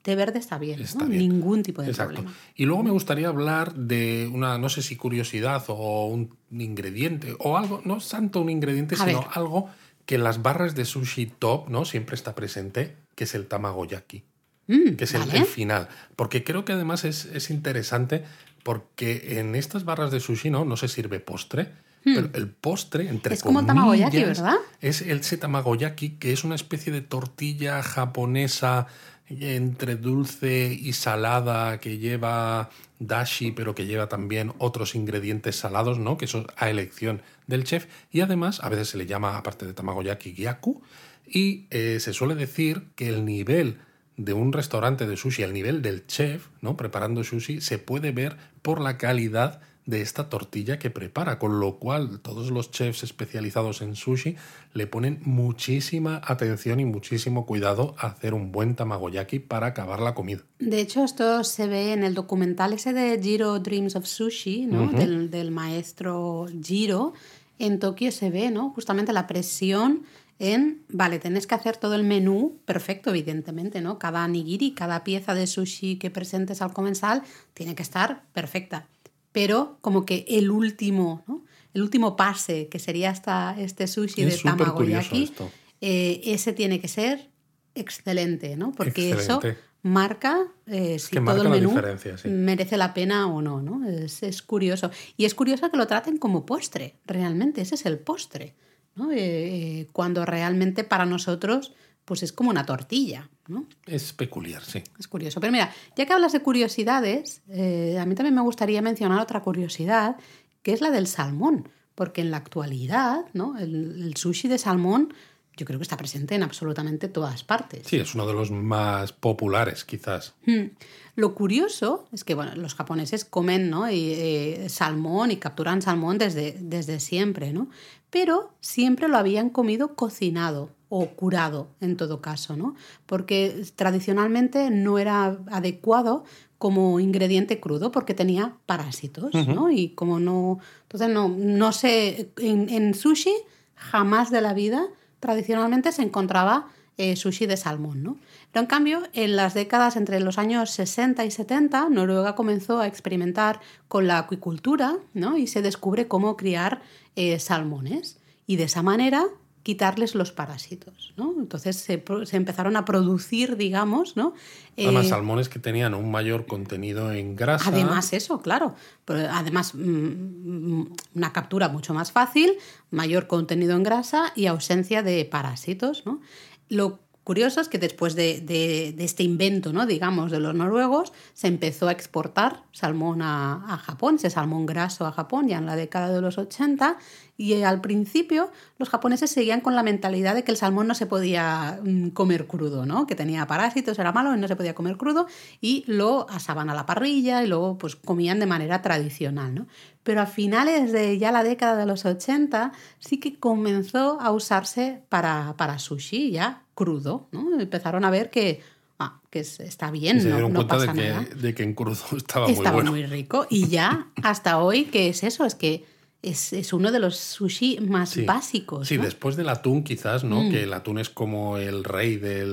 té 0.05 0.15
verde 0.15 0.37
está 0.37 0.59
bien, 0.59 0.85
ningún 1.09 1.63
tipo 1.63 1.81
de 1.81 1.89
Exacto. 1.89 2.13
problema. 2.13 2.37
Y 2.55 2.65
luego 2.65 2.83
me 2.83 2.91
gustaría 2.91 3.27
hablar 3.27 3.73
de 3.73 4.29
una, 4.31 4.59
no 4.59 4.69
sé 4.69 4.83
si 4.83 4.95
curiosidad 4.95 5.63
o 5.67 6.05
un 6.05 6.37
ingrediente 6.51 7.35
o 7.39 7.57
algo, 7.57 7.81
no 7.85 7.97
tanto 7.97 8.39
un 8.39 8.51
ingrediente, 8.51 8.95
sino 8.95 9.27
algo 9.33 9.67
que 10.05 10.15
en 10.15 10.23
las 10.23 10.43
barras 10.43 10.75
de 10.75 10.85
sushi 10.85 11.25
top 11.25 11.69
no 11.69 11.85
siempre 11.85 12.13
está 12.13 12.35
presente, 12.35 12.97
que 13.15 13.23
es 13.23 13.33
el 13.33 13.47
tamagoyaki, 13.47 14.21
mm, 14.67 14.91
que 14.95 15.05
es 15.05 15.15
el, 15.15 15.23
final. 15.45 15.87
Porque 16.15 16.43
creo 16.43 16.65
que 16.65 16.73
además 16.73 17.03
es, 17.03 17.49
interesante 17.49 18.23
porque 18.61 19.39
en 19.39 19.55
estas 19.55 19.85
barras 19.85 20.11
de 20.11 20.19
sushi 20.19 20.51
no, 20.51 20.65
no 20.65 20.77
se 20.77 20.87
sirve 20.87 21.19
postre, 21.19 21.71
pero 22.03 22.29
el 22.33 22.49
postre, 22.49 23.09
entre 23.09 23.33
Es 23.33 23.41
como 23.41 23.65
tamagoyaki, 23.65 24.23
¿verdad? 24.23 24.57
Es 24.81 25.01
el 25.01 25.21
tamagoyaki, 25.39 26.19
que 26.19 26.31
es 26.31 26.43
una 26.43 26.53
especie 26.53 26.93
de 26.93 27.01
tortilla 27.01 27.81
japonesa 27.81 28.85
entre 29.27 29.95
dulce 29.95 30.77
y 30.79 30.93
salada 30.93 31.79
que 31.79 31.97
lleva 31.97 32.69
dashi, 32.99 33.51
pero 33.51 33.75
que 33.75 33.85
lleva 33.85 34.07
también 34.07 34.53
otros 34.57 34.95
ingredientes 34.95 35.55
salados, 35.55 35.97
¿no? 35.99 36.17
Que 36.17 36.25
eso 36.25 36.45
a 36.57 36.69
elección 36.69 37.21
del 37.47 37.63
chef. 37.63 37.87
Y 38.11 38.21
además, 38.21 38.59
a 38.63 38.69
veces 38.69 38.89
se 38.89 38.97
le 38.97 39.05
llama, 39.05 39.37
aparte 39.37 39.65
de 39.65 39.73
tamagoyaki, 39.73 40.33
gyaku. 40.33 40.81
Y 41.27 41.65
eh, 41.71 41.99
se 41.99 42.13
suele 42.13 42.35
decir 42.35 42.87
que 42.95 43.09
el 43.09 43.25
nivel 43.25 43.79
de 44.17 44.33
un 44.33 44.53
restaurante 44.53 45.07
de 45.07 45.17
sushi, 45.17 45.43
el 45.43 45.53
nivel 45.53 45.81
del 45.81 46.05
chef, 46.05 46.47
¿no? 46.61 46.77
Preparando 46.77 47.23
sushi, 47.23 47.61
se 47.61 47.79
puede 47.79 48.11
ver 48.11 48.37
por 48.61 48.79
la 48.79 48.97
calidad 48.97 49.61
de 49.85 50.01
esta 50.01 50.29
tortilla 50.29 50.79
que 50.79 50.89
prepara, 50.89 51.37
con 51.37 51.59
lo 51.59 51.77
cual 51.77 52.19
todos 52.19 52.51
los 52.51 52.71
chefs 52.71 53.03
especializados 53.03 53.81
en 53.81 53.95
sushi 53.95 54.35
le 54.73 54.87
ponen 54.87 55.19
muchísima 55.23 56.21
atención 56.23 56.79
y 56.79 56.85
muchísimo 56.85 57.45
cuidado 57.45 57.95
a 57.99 58.07
hacer 58.07 58.33
un 58.33 58.51
buen 58.51 58.75
tamagoyaki 58.75 59.39
para 59.39 59.67
acabar 59.67 59.99
la 59.99 60.15
comida. 60.15 60.41
De 60.59 60.79
hecho, 60.79 61.03
esto 61.03 61.43
se 61.43 61.67
ve 61.67 61.93
en 61.93 62.03
el 62.03 62.13
documental 62.13 62.73
ese 62.73 62.93
de 62.93 63.21
Jiro 63.21 63.59
Dreams 63.59 63.95
of 63.95 64.05
Sushi, 64.05 64.65
¿no? 64.65 64.87
del, 64.87 65.29
del 65.29 65.51
maestro 65.51 66.47
Jiro. 66.63 67.13
En 67.59 67.79
Tokio 67.79 68.11
se 68.11 68.29
ve, 68.31 68.51
¿no? 68.51 68.71
Justamente 68.71 69.13
la 69.13 69.27
presión 69.27 70.03
en, 70.39 70.83
vale, 70.89 71.19
tenés 71.19 71.47
que 71.47 71.55
hacer 71.55 71.77
todo 71.77 71.95
el 71.95 72.03
menú 72.03 72.57
perfecto, 72.65 73.09
evidentemente, 73.11 73.79
¿no? 73.79 73.97
Cada 73.99 74.27
nigiri, 74.27 74.73
cada 74.73 75.03
pieza 75.03 75.33
de 75.33 75.47
sushi 75.47 75.97
que 75.97 76.09
presentes 76.09 76.61
al 76.61 76.73
comensal 76.73 77.23
tiene 77.53 77.75
que 77.75 77.83
estar 77.83 78.23
perfecta. 78.33 78.87
Pero 79.35 79.77
como 79.81 80.05
que 80.05 80.23
el 80.29 80.49
último, 80.49 81.23
¿no? 81.27 81.43
El 81.73 81.81
último 81.81 82.15
pase, 82.15 82.69
que 82.69 82.79
sería 82.79 83.09
hasta 83.09 83.53
este 83.59 83.85
sushi 83.85 84.23
de 84.23 84.37
tamagoyaki, 84.37 85.33
eh, 85.81 86.21
ese 86.23 86.53
tiene 86.53 86.79
que 86.79 86.87
ser 86.87 87.29
excelente, 87.75 88.55
¿no? 88.55 88.71
Porque 88.71 89.11
eso 89.11 89.41
marca 89.81 90.47
eh, 90.67 90.97
si 90.99 91.17
todo 91.17 91.43
el 91.43 91.49
menú 91.49 91.77
merece 92.23 92.77
la 92.77 92.93
pena 92.93 93.27
o 93.27 93.41
no, 93.41 93.61
¿no? 93.61 93.85
Es, 93.85 94.23
es 94.23 94.41
curioso. 94.41 94.89
Y 95.17 95.25
es 95.25 95.35
curioso 95.35 95.69
que 95.69 95.75
lo 95.75 95.85
traten 95.85 96.17
como 96.17 96.45
postre, 96.45 96.95
realmente, 97.05 97.59
ese 97.59 97.75
es 97.75 97.85
el 97.85 97.99
postre. 97.99 98.55
¿no? 98.95 99.11
Eh, 99.11 99.17
eh, 99.17 99.87
cuando 99.91 100.25
realmente 100.25 100.85
para 100.85 101.05
nosotros 101.05 101.73
pues 102.05 102.23
es 102.23 102.31
como 102.31 102.51
una 102.51 102.65
tortilla. 102.65 103.29
¿no? 103.47 103.65
Es 103.85 104.13
peculiar, 104.13 104.63
sí. 104.63 104.81
Es 104.97 105.07
curioso. 105.07 105.39
Pero 105.39 105.51
mira, 105.51 105.71
ya 105.95 106.05
que 106.05 106.13
hablas 106.13 106.33
de 106.33 106.39
curiosidades, 106.41 107.41
eh, 107.49 107.97
a 107.99 108.05
mí 108.05 108.15
también 108.15 108.35
me 108.35 108.41
gustaría 108.41 108.81
mencionar 108.81 109.19
otra 109.19 109.41
curiosidad, 109.41 110.15
que 110.63 110.73
es 110.73 110.81
la 110.81 110.91
del 110.91 111.07
salmón, 111.07 111.69
porque 111.93 112.21
en 112.21 112.31
la 112.31 112.37
actualidad 112.37 113.25
¿no? 113.33 113.57
el, 113.57 114.13
sushi 114.15 114.47
de 114.47 114.57
salmón 114.57 115.13
yo 115.57 115.65
creo 115.65 115.79
que 115.79 115.83
está 115.83 115.95
presente 115.95 116.35
en 116.35 116.43
absolutamente 116.43 117.07
todas 117.07 117.45
partes. 117.45 117.87
Sí, 117.87 117.95
es 117.95 118.13
uno 118.13 118.27
de 118.27 118.33
los 118.33 118.51
más 118.51 119.13
populares, 119.13 119.85
quizás. 119.85 120.33
Hmm. 120.45 120.71
Lo 121.15 121.33
curioso 121.33 122.09
es 122.11 122.25
que 122.25 122.33
bueno, 122.33 122.53
los 122.55 122.75
japoneses 122.75 123.23
comen 123.23 123.69
¿no? 123.69 123.89
y, 123.89 124.67
salmón 124.67 125.31
y 125.31 125.37
capturan 125.37 125.81
salmón 125.81 126.17
desde, 126.17 126.57
desde 126.59 126.99
siempre, 126.99 127.53
¿no? 127.53 127.69
pero 128.09 128.51
siempre 128.59 129.07
lo 129.07 129.17
habían 129.17 129.49
comido 129.49 129.95
cocinado 129.95 130.74
o 130.89 131.07
curado 131.07 131.69
en 131.81 131.97
todo 131.97 132.21
caso, 132.21 132.55
¿no? 132.55 132.75
Porque 133.05 133.65
tradicionalmente 133.75 134.69
no 134.69 134.99
era 134.99 135.37
adecuado 135.51 136.23
como 136.57 136.99
ingrediente 136.99 137.59
crudo 137.59 137.91
porque 137.91 138.13
tenía 138.13 138.55
parásitos, 138.65 139.33
¿no? 139.47 139.69
Y 139.71 139.89
como 139.89 140.19
no... 140.19 140.59
Entonces 140.83 141.09
no, 141.09 141.29
no 141.29 141.71
sé, 141.71 142.31
en, 142.37 142.93
sushi 142.93 143.33
jamás 143.75 144.31
de 144.31 144.41
la 144.41 144.53
vida 144.53 144.87
tradicionalmente 145.19 145.91
se 145.91 146.03
encontraba 146.03 146.67
eh, 146.97 147.15
sushi 147.17 147.45
de 147.45 147.57
salmón, 147.57 148.03
¿no? 148.03 148.17
Pero 148.51 148.63
en 148.63 148.67
cambio, 148.67 149.01
en 149.11 149.35
las 149.35 149.53
décadas 149.53 149.97
entre 149.97 150.21
los 150.21 150.37
años 150.37 150.69
60 150.71 151.25
y 151.25 151.31
70, 151.31 151.89
Noruega 151.89 152.35
comenzó 152.35 152.79
a 152.79 152.87
experimentar 152.87 153.59
con 153.89 154.07
la 154.07 154.17
acuicultura, 154.17 154.95
¿no? 155.13 155.37
Y 155.37 155.47
se 155.47 155.61
descubre 155.61 156.07
cómo 156.07 156.37
criar 156.37 156.81
eh, 157.17 157.37
salmones 157.39 158.17
y 158.47 158.55
de 158.55 158.63
esa 158.63 158.81
manera 158.81 159.25
quitarles 159.65 160.13
los 160.13 160.31
parásitos, 160.31 161.11
¿no? 161.17 161.33
Entonces 161.39 161.75
se, 161.77 162.03
empezaron 162.33 162.77
a 162.77 162.85
producir, 162.85 163.57
digamos, 163.57 164.15
¿no? 164.15 164.35
Además, 164.77 165.07
eh, 165.07 165.09
salmones 165.09 165.49
que 165.49 165.57
tenían 165.57 165.95
un 165.95 166.11
mayor 166.11 166.45
contenido 166.45 167.11
en 167.11 167.35
grasa. 167.35 167.71
Además, 167.71 168.13
eso, 168.13 168.43
claro. 168.43 168.75
además, 169.07 169.73
mm, 169.73 169.79
mm, 169.79 170.95
una 171.15 171.33
captura 171.33 171.67
mucho 171.67 171.95
más 171.95 172.11
fácil, 172.11 172.53
mayor 172.91 173.25
contenido 173.25 173.75
en 173.75 173.81
grasa 173.81 174.31
y 174.35 174.45
ausencia 174.45 175.01
de 175.01 175.25
parásitos, 175.25 176.05
¿no? 176.05 176.21
Lo 176.69 176.99
curioso 177.25 177.59
es 177.59 177.67
que 177.69 177.79
después 177.79 178.15
de, 178.15 178.95
este 178.99 179.23
invento, 179.23 179.73
¿no? 179.73 179.87
digamos, 179.87 180.31
de 180.31 180.39
los 180.39 180.53
noruegos, 180.53 181.11
se 181.33 181.47
empezó 181.47 181.87
a 181.87 181.91
exportar 181.91 182.61
salmón 182.71 183.23
a, 183.23 183.81
Japón, 183.83 184.15
ese 184.15 184.29
salmón 184.29 184.67
graso 184.67 185.07
a 185.07 185.11
Japón 185.11 185.47
ya 185.47 185.57
en 185.57 185.65
la 185.65 185.75
década 185.75 186.11
de 186.11 186.21
los 186.21 186.37
80 186.37 186.97
y 187.35 187.63
al 187.63 187.81
principio 187.81 188.51
los 188.77 188.89
japoneses 188.89 189.31
seguían 189.31 189.61
con 189.61 189.75
la 189.75 189.81
mentalidad 189.81 190.35
de 190.35 190.43
que 190.43 190.51
el 190.51 190.57
salmón 190.57 190.85
no 190.85 190.93
se 190.93 191.07
podía 191.07 191.79
mm, 191.83 192.09
comer 192.09 192.45
crudo, 192.45 192.85
¿no? 192.85 193.07
que 193.07 193.15
tenía 193.15 193.47
parásitos, 193.47 193.97
era 193.97 194.11
malo 194.11 194.35
y 194.35 194.39
no 194.39 194.47
se 194.47 194.55
podía 194.55 194.75
comer 194.75 194.95
crudo 194.95 195.25
y 195.59 195.83
lo 195.87 196.27
asaban 196.29 196.69
a 196.69 196.75
la 196.75 196.85
parrilla 196.85 197.43
y 197.43 197.47
luego 197.47 197.79
pues 197.79 197.95
comían 197.95 198.39
de 198.39 198.45
manera 198.45 198.83
tradicional. 198.83 199.55
¿no? 199.55 199.67
Pero 200.03 200.21
a 200.21 200.27
finales 200.27 200.91
de 200.91 201.17
ya 201.17 201.31
la 201.31 201.43
década 201.43 201.75
de 201.75 201.87
los 201.87 202.05
80 202.05 202.71
sí 202.99 203.19
que 203.19 203.39
comenzó 203.39 204.21
a 204.21 204.31
usarse 204.31 205.01
para, 205.09 205.55
para 205.57 205.79
sushi 205.79 206.29
ya 206.29 206.64
crudo, 206.75 207.27
¿no? 207.31 207.59
Empezaron 207.59 208.05
a 208.05 208.11
ver 208.11 208.29
que, 208.29 208.61
ah, 208.99 209.19
que 209.31 209.39
está 209.39 209.89
bien, 209.89 210.21
se 210.21 210.29
no, 210.29 210.41
cuenta 210.53 210.67
pasa 210.67 210.93
de 210.93 211.01
que, 211.01 211.09
nada. 211.09 211.23
de 211.23 211.55
que 211.55 211.63
en 211.63 211.73
crudo 211.73 211.97
estaba, 212.15 212.47
estaba 212.49 212.71
muy 212.73 212.83
bueno. 212.83 212.91
muy 212.91 213.05
rico. 213.05 213.47
Y 213.49 213.67
ya 213.67 214.07
hasta 214.21 214.59
hoy, 214.59 214.85
¿qué 214.85 215.09
es 215.09 215.23
eso? 215.23 215.45
Es 215.45 215.55
que 215.55 215.85
es, 216.25 216.73
uno 216.73 216.91
de 216.91 216.99
los 216.99 217.17
sushi 217.17 217.79
más 217.79 218.23
básicos. 218.25 218.87
Sí, 218.87 218.97
después 218.97 219.35
del 219.35 219.49
atún 219.49 219.83
quizás, 219.83 220.23
¿no? 220.23 220.43
Mm. 220.43 220.51
Que 220.51 220.63
el 220.63 220.73
atún 220.73 220.99
es 220.99 221.09
como 221.09 221.57
el 221.57 221.83
rey 221.83 222.17
de 222.17 222.45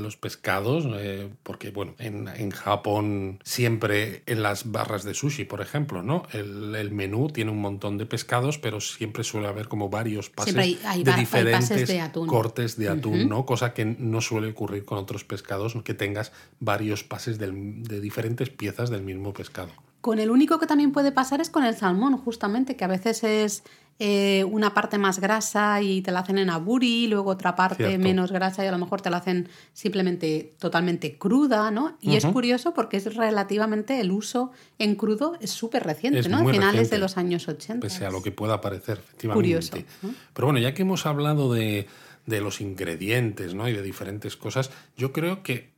los 0.00 0.16
pescados, 0.16 0.86
eh, 0.96 1.28
porque 1.42 1.70
bueno, 1.70 1.94
en, 1.98 2.50
Japón 2.50 3.40
siempre 3.42 4.22
en 4.26 4.42
las 4.42 4.70
barras 4.70 5.04
de 5.04 5.14
sushi, 5.14 5.44
por 5.44 5.60
ejemplo, 5.60 6.02
¿no? 6.02 6.24
El, 6.32 6.90
menú 6.90 7.28
tiene 7.28 7.50
un 7.50 7.60
montón 7.60 7.98
de 7.98 8.06
pescados, 8.06 8.58
pero 8.58 8.80
siempre 8.80 9.24
suele 9.24 9.48
haber 9.48 9.68
como 9.68 9.88
varios 9.88 10.30
pases 10.30 10.54
de 10.54 11.12
diferentes 11.16 11.90
cortes 12.26 12.76
de 12.76 12.88
atún, 12.88 13.28
¿no? 13.28 13.46
Cosa 13.46 13.74
que 13.74 13.84
no 13.84 14.20
suele 14.20 14.48
ocurrir 14.48 14.84
con 14.84 14.98
otros 14.98 15.24
pescados, 15.24 15.74
que 15.82 15.94
tengas 15.94 16.32
varios 16.60 17.02
pases 17.04 17.38
de 17.38 18.00
diferentes 18.00 18.50
piezas 18.50 18.90
del 18.90 19.02
mismo 19.02 19.32
pescado. 19.32 19.72
Con 20.04 20.18
el 20.18 20.30
único 20.30 20.58
que 20.58 20.66
también 20.66 20.92
puede 20.92 21.12
pasar 21.12 21.40
es 21.40 21.48
con 21.48 21.64
el 21.64 21.74
salmón, 21.74 22.18
justamente, 22.18 22.76
que 22.76 22.84
a 22.84 22.88
veces 22.88 23.24
es 23.24 23.62
eh, 23.98 24.44
una 24.44 24.74
parte 24.74 24.98
más 24.98 25.18
grasa 25.18 25.80
y 25.80 26.02
te 26.02 26.12
la 26.12 26.20
hacen 26.20 26.36
en 26.36 26.50
aburi, 26.50 27.06
luego 27.06 27.30
otra 27.30 27.56
parte 27.56 27.96
menos 27.96 28.30
grasa 28.30 28.62
y 28.62 28.66
a 28.66 28.70
lo 28.70 28.76
mejor 28.76 29.00
te 29.00 29.08
la 29.08 29.16
hacen 29.16 29.48
simplemente 29.72 30.56
totalmente 30.58 31.16
cruda, 31.16 31.70
¿no? 31.70 31.96
Y 32.02 32.16
es 32.16 32.26
curioso 32.26 32.74
porque 32.74 32.98
es 32.98 33.14
relativamente 33.14 33.98
el 33.98 34.12
uso 34.12 34.52
en 34.78 34.94
crudo 34.94 35.38
es 35.40 35.48
súper 35.48 35.84
reciente, 35.84 36.28
¿no? 36.28 36.46
A 36.46 36.52
finales 36.52 36.90
de 36.90 36.98
los 36.98 37.16
años 37.16 37.48
80. 37.48 37.80
Pese 37.80 38.04
a 38.04 38.10
lo 38.10 38.22
que 38.22 38.30
pueda 38.30 38.60
parecer, 38.60 38.98
efectivamente. 38.98 39.34
Curioso. 39.34 39.78
Pero 40.34 40.48
bueno, 40.48 40.58
ya 40.58 40.74
que 40.74 40.82
hemos 40.82 41.06
hablado 41.06 41.50
de, 41.50 41.86
de 42.26 42.42
los 42.42 42.60
ingredientes, 42.60 43.54
¿no? 43.54 43.70
Y 43.70 43.72
de 43.72 43.80
diferentes 43.80 44.36
cosas, 44.36 44.70
yo 44.98 45.14
creo 45.14 45.42
que 45.42 45.73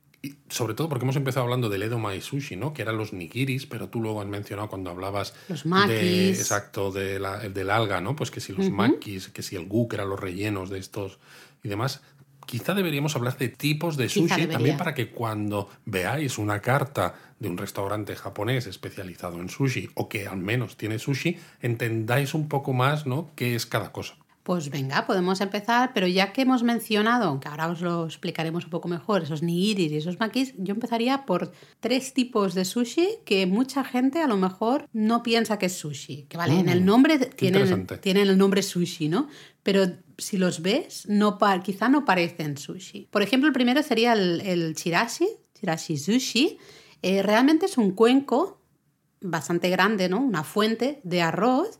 sobre 0.49 0.73
todo 0.73 0.89
porque 0.89 1.05
hemos 1.05 1.15
empezado 1.15 1.43
hablando 1.43 1.69
del 1.69 1.83
Edo 1.83 1.99
Mai 1.99 2.21
Sushi, 2.21 2.55
¿no? 2.55 2.73
Que 2.73 2.81
eran 2.81 2.97
los 2.97 3.13
nigiris, 3.13 3.65
pero 3.65 3.89
tú 3.89 4.01
luego 4.01 4.21
has 4.21 4.27
mencionado 4.27 4.69
cuando 4.69 4.89
hablabas 4.89 5.33
los 5.47 5.63
de, 5.63 6.29
exacto, 6.29 6.91
de 6.91 7.19
la, 7.19 7.39
del 7.39 7.69
alga, 7.69 8.01
¿no? 8.01 8.15
Pues 8.15 8.31
que 8.31 8.39
si 8.39 8.53
los 8.53 8.69
makis, 8.69 9.29
que 9.29 9.43
si 9.43 9.55
el 9.55 9.67
gu, 9.67 9.87
que 9.87 9.95
eran 9.97 10.09
los 10.09 10.19
rellenos 10.19 10.69
de 10.69 10.79
estos 10.79 11.19
y 11.63 11.69
demás. 11.69 12.01
Quizá 12.45 12.73
deberíamos 12.73 13.15
hablar 13.17 13.37
de 13.37 13.49
tipos 13.49 13.97
de 13.97 14.07
sushi 14.07 14.47
también 14.47 14.77
para 14.77 14.93
que 14.93 15.09
cuando 15.11 15.69
veáis 15.83 16.37
una 16.37 16.61
carta 16.61 17.15
de 17.39 17.49
un 17.49 17.57
restaurante 17.57 18.15
japonés 18.15 18.67
especializado 18.67 19.41
en 19.41 19.49
sushi 19.49 19.89
o 19.95 20.07
que 20.07 20.27
al 20.27 20.37
menos 20.37 20.77
tiene 20.77 20.97
sushi, 20.97 21.37
entendáis 21.61 22.33
un 22.33 22.47
poco 22.47 22.71
más, 22.71 23.05
¿no? 23.05 23.31
qué 23.35 23.55
es 23.55 23.65
cada 23.65 23.91
cosa. 23.91 24.15
Pues 24.47 24.69
venga, 24.69 25.05
podemos 25.05 25.41
empezar, 25.41 25.91
pero 25.93 26.07
ya 26.07 26.31
que 26.31 26.43
hemos 26.43 26.63
mencionado, 26.63 27.37
que 27.41 27.49
ahora 27.49 27.67
os 27.67 27.81
lo 27.81 28.05
explicaremos 28.05 28.63
un 28.63 28.69
poco 28.69 28.87
mejor, 28.87 29.23
esos 29.23 29.43
nigiris 29.43 29.91
y 29.91 29.97
esos 29.97 30.21
makis, 30.21 30.53
yo 30.57 30.73
empezaría 30.73 31.25
por 31.25 31.51
tres 31.81 32.13
tipos 32.13 32.55
de 32.55 32.63
sushi 32.63 33.09
que 33.25 33.45
mucha 33.45 33.83
gente 33.83 34.21
a 34.21 34.27
lo 34.27 34.37
mejor 34.37 34.87
no 34.93 35.21
piensa 35.21 35.59
que 35.59 35.65
es 35.65 35.73
sushi. 35.73 36.27
Que 36.29 36.37
vale, 36.37 36.57
en 36.57 36.69
el 36.69 36.79
mm, 36.79 36.85
nombre 36.85 37.17
tienen, 37.17 37.87
tienen, 37.99 38.29
el 38.29 38.37
nombre 38.37 38.63
sushi, 38.63 39.09
¿no? 39.09 39.27
Pero 39.63 39.85
si 40.17 40.37
los 40.37 40.61
ves, 40.61 41.09
no 41.09 41.37
quizá 41.61 41.89
no 41.89 42.05
parecen 42.05 42.55
sushi. 42.55 43.09
Por 43.11 43.23
ejemplo, 43.23 43.49
el 43.49 43.53
primero 43.53 43.83
sería 43.83 44.13
el, 44.13 44.73
chirashi, 44.77 45.27
chirashi 45.59 45.97
sushi. 45.97 46.57
Eh, 47.01 47.21
realmente 47.21 47.65
es 47.65 47.77
un 47.77 47.91
cuenco 47.91 48.61
bastante 49.19 49.69
grande, 49.69 50.07
¿no? 50.07 50.21
Una 50.21 50.45
fuente 50.45 51.01
de 51.03 51.21
arroz 51.21 51.79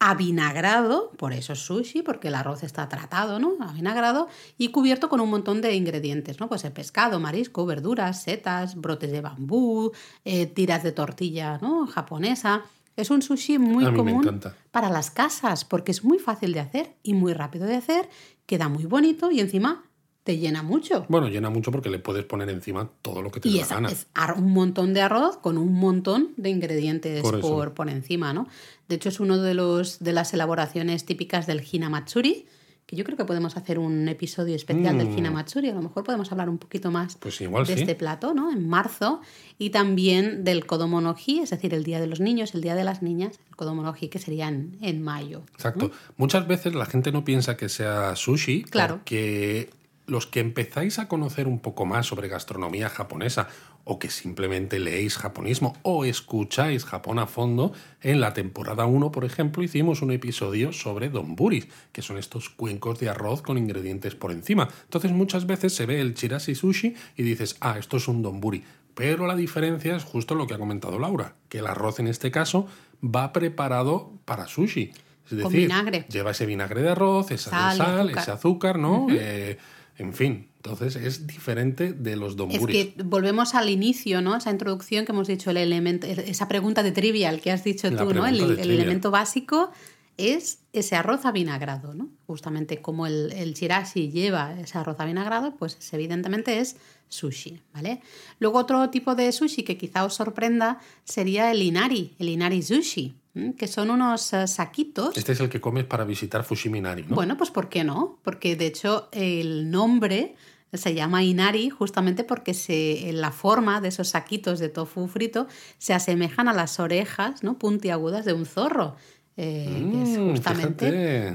avinagrado, 0.00 1.10
por 1.16 1.32
eso 1.32 1.52
es 1.52 1.60
sushi, 1.60 2.02
porque 2.02 2.28
el 2.28 2.34
arroz 2.34 2.62
está 2.62 2.88
tratado, 2.88 3.38
¿no? 3.38 3.54
Avinagrado 3.60 4.28
y 4.58 4.68
cubierto 4.68 5.08
con 5.08 5.20
un 5.20 5.30
montón 5.30 5.60
de 5.60 5.74
ingredientes, 5.74 6.40
¿no? 6.40 6.48
Pues 6.48 6.64
el 6.64 6.72
pescado, 6.72 7.20
marisco, 7.20 7.66
verduras, 7.66 8.22
setas, 8.22 8.74
brotes 8.76 9.10
de 9.12 9.20
bambú, 9.20 9.92
eh, 10.24 10.46
tiras 10.46 10.82
de 10.82 10.92
tortilla, 10.92 11.58
¿no? 11.60 11.86
Japonesa. 11.86 12.62
Es 12.96 13.10
un 13.10 13.22
sushi 13.22 13.58
muy 13.58 13.84
común 13.92 14.40
para 14.70 14.88
las 14.88 15.10
casas 15.10 15.64
porque 15.64 15.90
es 15.90 16.04
muy 16.04 16.18
fácil 16.20 16.52
de 16.52 16.60
hacer 16.60 16.94
y 17.02 17.14
muy 17.14 17.32
rápido 17.32 17.66
de 17.66 17.74
hacer, 17.74 18.08
queda 18.46 18.68
muy 18.68 18.84
bonito 18.86 19.32
y 19.32 19.40
encima 19.40 19.82
te 20.22 20.38
llena 20.38 20.62
mucho. 20.62 21.04
Bueno, 21.10 21.28
llena 21.28 21.50
mucho 21.50 21.70
porque 21.70 21.90
le 21.90 21.98
puedes 21.98 22.24
poner 22.24 22.48
encima 22.48 22.88
todo 23.02 23.20
lo 23.20 23.30
que 23.30 23.40
te 23.40 23.48
y 23.48 23.54
dé 23.54 23.60
es, 23.60 23.68
la 23.68 23.74
gana. 23.74 23.88
es 23.90 24.06
ar- 24.14 24.38
un 24.38 24.52
montón 24.54 24.94
de 24.94 25.02
arroz 25.02 25.36
con 25.38 25.58
un 25.58 25.74
montón 25.74 26.32
de 26.38 26.48
ingredientes 26.50 27.20
Por 27.20 27.40
por, 27.40 27.66
eso. 27.66 27.74
por 27.74 27.90
encima, 27.90 28.32
¿no? 28.32 28.46
De 28.88 28.96
hecho, 28.96 29.08
es 29.08 29.20
uno 29.20 29.38
de 29.38 29.54
los 29.54 29.98
de 30.00 30.12
las 30.12 30.32
elaboraciones 30.34 31.04
típicas 31.06 31.46
del 31.46 31.62
hinamatsuri, 31.70 32.46
que 32.86 32.96
yo 32.96 33.04
creo 33.04 33.16
que 33.16 33.24
podemos 33.24 33.56
hacer 33.56 33.78
un 33.78 34.06
episodio 34.08 34.54
especial 34.54 34.98
del 34.98 35.08
Mm. 35.08 35.18
hinamatsuri. 35.18 35.70
A 35.70 35.74
lo 35.74 35.80
mejor 35.80 36.04
podemos 36.04 36.30
hablar 36.32 36.50
un 36.50 36.58
poquito 36.58 36.90
más 36.90 37.16
Pues 37.16 37.40
igual 37.40 37.64
de 37.64 37.74
sí. 37.76 37.80
este 37.80 37.94
plato, 37.94 38.34
¿no? 38.34 38.52
En 38.52 38.68
marzo. 38.68 39.22
Y 39.58 39.70
también 39.70 40.44
del 40.44 40.66
Kodomo 40.66 41.00
no 41.00 41.14
Hi, 41.16 41.38
es 41.40 41.48
decir, 41.50 41.72
el 41.72 41.82
Día 41.82 41.98
de 41.98 42.06
los 42.08 42.20
Niños, 42.20 42.54
el 42.54 42.60
Día 42.60 42.74
de 42.74 42.84
las 42.84 43.00
Niñas, 43.00 43.40
el 43.48 43.56
Kodomo 43.56 43.82
no 43.82 43.94
Hi, 43.98 44.08
que 44.08 44.18
sería 44.18 44.48
en, 44.48 44.76
en 44.82 45.00
mayo. 45.02 45.44
Exacto. 45.54 45.92
Muchas 46.18 46.46
veces 46.46 46.74
la 46.74 46.84
gente 46.84 47.10
no 47.10 47.24
piensa 47.24 47.56
que 47.56 47.70
sea 47.70 48.16
sushi 48.16 48.64
Claro. 48.64 48.96
porque 48.96 49.70
los 50.06 50.26
que 50.26 50.40
empezáis 50.40 50.98
a 50.98 51.08
conocer 51.08 51.46
un 51.48 51.60
poco 51.60 51.86
más 51.86 52.04
sobre 52.06 52.28
gastronomía 52.28 52.90
japonesa 52.90 53.48
o 53.84 53.98
que 53.98 54.10
simplemente 54.10 54.78
leéis 54.78 55.16
japonismo 55.16 55.76
o 55.82 56.04
escucháis 56.04 56.84
Japón 56.84 57.18
a 57.18 57.26
fondo, 57.26 57.72
en 58.00 58.20
la 58.20 58.32
temporada 58.32 58.86
1, 58.86 59.12
por 59.12 59.24
ejemplo, 59.24 59.62
hicimos 59.62 60.02
un 60.02 60.10
episodio 60.10 60.72
sobre 60.72 61.10
donburis, 61.10 61.68
que 61.92 62.02
son 62.02 62.18
estos 62.18 62.48
cuencos 62.50 62.98
de 62.98 63.10
arroz 63.10 63.42
con 63.42 63.58
ingredientes 63.58 64.14
por 64.14 64.32
encima. 64.32 64.68
Entonces 64.84 65.12
muchas 65.12 65.46
veces 65.46 65.74
se 65.74 65.86
ve 65.86 66.00
el 66.00 66.14
chirashi 66.14 66.54
sushi 66.54 66.94
y 67.16 67.22
dices, 67.22 67.56
ah, 67.60 67.76
esto 67.78 67.98
es 67.98 68.08
un 68.08 68.22
donburi. 68.22 68.64
Pero 68.94 69.26
la 69.26 69.36
diferencia 69.36 69.96
es 69.96 70.04
justo 70.04 70.34
lo 70.34 70.46
que 70.46 70.54
ha 70.54 70.58
comentado 70.58 70.98
Laura, 70.98 71.34
que 71.48 71.58
el 71.58 71.66
arroz 71.66 71.98
en 71.98 72.06
este 72.06 72.30
caso 72.30 72.66
va 73.02 73.32
preparado 73.32 74.12
para 74.24 74.46
sushi. 74.46 74.92
Es 75.26 75.30
Con 75.30 75.52
decir, 75.52 75.68
vinagre. 75.68 76.06
lleva 76.08 76.30
ese 76.30 76.46
vinagre 76.46 76.82
de 76.82 76.90
arroz, 76.90 77.30
esa 77.30 77.50
sal, 77.50 77.80
azúcar. 77.80 78.22
ese 78.22 78.30
azúcar, 78.30 78.78
¿no? 78.78 79.06
Eh, 79.10 79.58
en 79.98 80.12
fin, 80.12 80.48
entonces 80.64 80.96
es 80.96 81.26
diferente 81.26 81.92
de 81.92 82.16
los 82.16 82.32
Es 82.32 82.36
donburis. 82.36 82.94
que 82.94 83.02
volvemos 83.02 83.54
al 83.54 83.68
inicio, 83.68 84.22
¿no? 84.22 84.34
Esa 84.34 84.50
introducción 84.50 85.04
que 85.04 85.12
hemos 85.12 85.28
dicho, 85.28 85.50
el 85.50 85.58
elemento, 85.58 86.06
esa 86.06 86.48
pregunta 86.48 86.82
de 86.82 86.90
trivial 86.90 87.42
que 87.42 87.52
has 87.52 87.64
dicho 87.64 87.90
La 87.90 88.02
tú, 88.02 88.14
¿no? 88.14 88.26
El, 88.26 88.40
elemento 88.58 89.10
básico 89.10 89.70
es 90.16 90.60
ese 90.72 90.96
arroz 90.96 91.26
avinagrado, 91.26 91.92
¿no? 91.92 92.08
Justamente 92.26 92.80
como 92.80 93.06
el, 93.06 93.32
el 93.32 93.52
chirashi 93.52 94.10
lleva 94.10 94.58
ese 94.58 94.78
arroz 94.78 94.98
avinagrado, 95.00 95.54
pues 95.56 95.76
evidentemente 95.92 96.58
es 96.60 96.76
sushi, 97.08 97.60
¿vale? 97.74 98.00
Luego 98.38 98.58
otro 98.58 98.88
tipo 98.88 99.14
de 99.14 99.30
sushi 99.32 99.64
que 99.64 99.76
quizá 99.76 100.04
os 100.04 100.14
sorprenda 100.14 100.80
sería 101.04 101.50
el 101.50 101.60
inari, 101.60 102.14
el 102.18 102.30
inari 102.30 102.62
sushi, 102.62 103.14
que 103.58 103.66
son 103.66 103.90
unos 103.90 104.32
eh, 104.32 104.46
saquitos 104.46 105.16
Este 105.16 105.32
es 105.32 105.40
el 105.40 105.48
que 105.48 105.60
comes 105.60 105.84
para 105.84 106.04
visitar 106.04 106.44
Fushiminari, 106.44 107.02
¿no? 107.02 107.16
bueno, 107.16 107.36
pues 107.36 107.50
¿por 107.50 107.68
qué 107.68 107.82
no? 107.82 108.18
Porque 108.22 108.54
de 108.56 108.66
hecho 108.66 109.08
el 109.12 109.70
nombre 109.70 110.36
se 110.74 110.94
llama 110.94 111.22
Inari 111.22 111.70
justamente 111.70 112.24
porque 112.24 112.54
se, 112.54 113.08
en 113.08 113.20
la 113.20 113.30
forma 113.32 113.80
de 113.80 113.88
esos 113.88 114.08
saquitos 114.08 114.58
de 114.58 114.68
tofu 114.68 115.06
frito 115.08 115.46
se 115.78 115.94
asemejan 115.94 116.48
a 116.48 116.52
las 116.52 116.78
orejas 116.80 117.42
¿no? 117.42 117.58
puntiagudas 117.58 118.24
de 118.24 118.32
un 118.32 118.46
zorro. 118.46 118.96
eh, 119.36 119.88
que 119.90 120.02
es 120.02 120.18
Mm, 120.18 120.30
justamente 120.30 120.88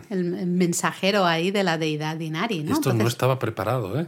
el, 0.09 0.33
el 0.35 0.47
mensajero 0.47 1.25
ahí 1.25 1.51
de 1.51 1.63
la 1.63 1.77
deidad 1.77 2.17
Inari. 2.19 2.63
¿no? 2.63 2.73
Esto 2.73 2.93
no 2.93 3.07
estaba 3.07 3.39
preparado, 3.39 3.99
¿eh? 3.99 4.07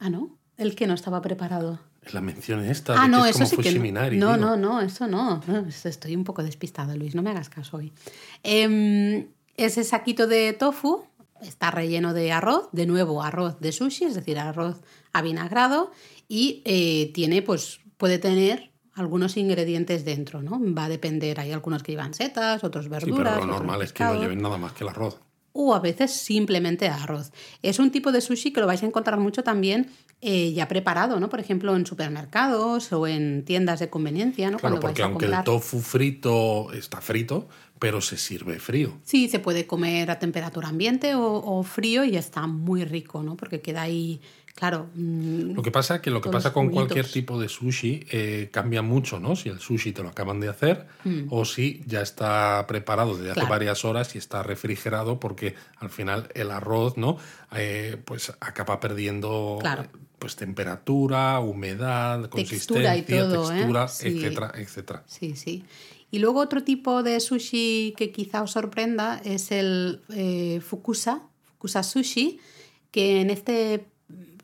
Ah, 0.00 0.10
¿no? 0.10 0.30
El 0.56 0.74
que 0.74 0.86
no 0.88 0.94
estaba 0.94 1.22
preparado. 1.22 1.78
La 2.12 2.20
mención 2.20 2.64
esta 2.64 2.94
Ah, 3.00 3.04
de 3.04 3.08
no, 3.10 3.22
que 3.24 3.30
es 3.30 3.36
eso 3.40 3.56
como 3.56 3.62
sí 3.62 3.74
que 3.74 3.78
no. 4.18 4.36
No, 4.36 4.36
no, 4.36 4.56
no, 4.56 4.80
eso 4.80 5.06
no. 5.06 5.40
Estoy 5.84 6.16
un 6.16 6.24
poco 6.24 6.42
despistada, 6.42 6.96
Luis, 6.96 7.14
no 7.14 7.22
me 7.22 7.30
hagas 7.30 7.48
caso 7.48 7.76
hoy. 7.76 7.92
Em, 8.42 9.26
ese 9.56 9.84
saquito 9.84 10.26
de 10.26 10.52
tofu 10.54 11.04
está 11.42 11.70
relleno 11.70 12.14
de 12.14 12.32
arroz, 12.32 12.68
de 12.72 12.86
nuevo 12.86 13.22
arroz 13.22 13.58
de 13.60 13.72
sushi, 13.72 14.04
es 14.04 14.14
decir, 14.14 14.38
arroz 14.38 14.76
avinagrado, 15.12 15.90
y 16.28 16.62
eh, 16.64 17.10
tiene, 17.14 17.42
pues, 17.42 17.80
puede 17.96 18.18
tener 18.18 18.70
algunos 18.94 19.36
ingredientes 19.36 20.04
dentro, 20.04 20.42
¿no? 20.42 20.60
Va 20.74 20.86
a 20.86 20.88
depender, 20.88 21.38
hay 21.40 21.52
algunos 21.52 21.82
que 21.82 21.92
llevan 21.92 22.14
setas, 22.14 22.64
otros 22.64 22.86
Sí, 22.86 22.90
verduras. 22.90 23.34
pero 23.34 23.46
lo 23.46 23.52
normal 23.52 23.82
es 23.82 23.92
que 23.92 24.02
no 24.04 24.20
lleven 24.20 24.42
nada 24.42 24.58
más 24.58 24.72
que 24.72 24.84
el 24.84 24.90
arroz. 24.90 25.20
o 25.52 25.74
a 25.74 25.80
veces 25.80 26.12
simplemente 26.12 26.88
arroz. 26.88 27.32
Es 27.62 27.78
un 27.80 27.90
tipo 27.90 28.12
de 28.12 28.20
sushi 28.20 28.52
que 28.52 28.60
lo 28.60 28.66
vais 28.68 28.82
a 28.82 28.86
encontrar 28.86 29.18
mucho 29.18 29.42
también 29.42 29.90
eh, 30.20 30.52
ya 30.52 30.68
preparado, 30.68 31.18
¿no? 31.18 31.28
Por 31.28 31.40
ejemplo, 31.40 31.74
en 31.76 31.84
supermercados 31.86 32.92
o 32.92 33.06
en 33.06 33.44
tiendas 33.44 33.80
de 33.80 33.88
conveniencia, 33.90 34.50
¿no? 34.50 34.58
Claro, 34.58 34.76
Cuando 34.76 34.86
vais 34.86 34.92
porque 34.92 35.02
a 35.02 35.06
aunque 35.06 35.26
el 35.26 35.44
tofu 35.44 35.80
frito 35.80 36.72
está 36.72 37.00
frito, 37.00 37.48
pero 37.78 38.00
se 38.00 38.16
sirve 38.16 38.58
frío. 38.58 38.98
Sí, 39.04 39.28
se 39.28 39.38
puede 39.38 39.66
comer 39.66 40.10
a 40.10 40.18
temperatura 40.18 40.68
ambiente 40.68 41.14
o, 41.14 41.22
o 41.44 41.62
frío 41.62 42.04
y 42.04 42.16
está 42.16 42.46
muy 42.46 42.84
rico, 42.84 43.22
¿no? 43.22 43.36
Porque 43.36 43.60
queda 43.60 43.82
ahí, 43.82 44.20
claro. 44.54 44.88
mm, 44.94 45.52
Lo 45.54 45.62
que 45.62 45.70
pasa 45.70 45.96
es 45.96 46.00
que 46.00 46.10
lo 46.10 46.20
que 46.20 46.30
pasa 46.30 46.52
con 46.52 46.64
juguitos. 46.66 46.86
cualquier 46.88 47.06
tipo 47.12 47.40
de 47.40 47.48
sushi 47.48 48.04
eh, 48.10 48.48
cambia 48.52 48.82
mucho, 48.82 49.20
¿no? 49.20 49.36
Si 49.36 49.48
el 49.48 49.60
sushi 49.60 49.92
te 49.92 50.02
lo 50.02 50.08
acaban 50.08 50.40
de 50.40 50.48
hacer 50.48 50.86
o 51.30 51.44
si 51.44 51.82
ya 51.86 52.00
está 52.02 52.64
preparado 52.66 53.16
desde 53.16 53.30
hace 53.30 53.40
Mm. 53.40 53.44
Claro. 53.44 53.50
varias 53.50 53.84
horas 53.84 54.14
y 54.14 54.18
está 54.18 54.42
refrigerado 54.42 55.20
porque 55.20 55.54
al 55.78 55.90
final 55.90 56.28
el 56.34 56.50
arroz, 56.50 56.96
¿no? 56.96 57.16
Eh, 57.56 57.96
pues 58.04 58.32
acaba 58.40 58.80
perdiendo 58.80 59.58
Claro. 59.60 59.84
pues 60.18 60.34
temperatura, 60.36 61.38
humedad, 61.40 62.28
Textura 62.28 62.96
y 62.96 63.02
consistencia, 63.02 63.28
todo, 63.28 63.52
¿eh? 63.52 63.54
textura, 63.56 63.88
Sí. 63.88 64.08
etcétera, 64.08 64.52
etcétera. 64.56 65.02
Sí, 65.06 65.36
sí. 65.36 65.64
Y 66.10 66.18
luego 66.20 66.40
otro 66.40 66.64
tipo 66.64 67.02
de 67.02 67.20
sushi 67.20 67.94
que 67.96 68.10
quizá 68.12 68.42
os 68.42 68.52
sorprenda 68.52 69.20
es 69.24 69.50
el 69.52 70.00
eh, 70.10 70.60
fukusa, 70.60 71.22
fukusa 71.42 71.82
sushi, 71.82 72.38
que 72.90 73.20
en 73.20 73.30
este 73.30 73.86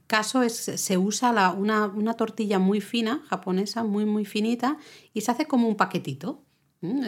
caso 0.07 0.43
es, 0.43 0.55
se 0.57 0.99
usa 0.99 1.33
la- 1.33 1.53
una, 1.53 1.87
una 1.87 2.15
tortilla 2.15 2.59
muy 2.59 2.81
fina, 2.83 3.23
japonesa, 3.29 3.83
muy, 3.85 4.05
muy 4.05 4.25
finita, 4.27 4.77
y 5.15 5.23
se 5.23 5.31
hace 5.31 5.47
como 5.47 5.67
un 5.69 5.77
paquetito. 5.77 6.43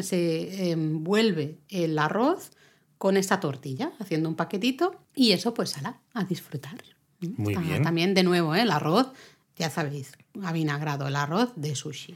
Se 0.01 0.71
envuelve 0.71 1.59
el 1.69 1.99
arroz 1.99 2.51
con 2.97 3.19
esta 3.19 3.41
tortilla, 3.41 3.93
haciendo 3.99 4.31
un 4.31 4.35
paquetito, 4.35 5.03
y 5.15 5.33
eso 5.33 5.53
pues 5.53 5.77
ala, 5.77 6.01
a 6.15 6.25
disfrutar. 6.25 6.83
Muy 7.21 7.53
Está 7.53 7.61
bien. 7.67 7.83
También, 7.83 8.15
de 8.15 8.23
nuevo, 8.23 8.55
¿eh? 8.55 8.63
el 8.63 8.71
arroz, 8.71 9.09
ya 9.59 9.69
sabéis, 9.69 10.13
avinagrado, 10.43 11.07
el 11.09 11.17
arroz 11.17 11.53
de 11.57 11.75
sushi. 11.75 12.15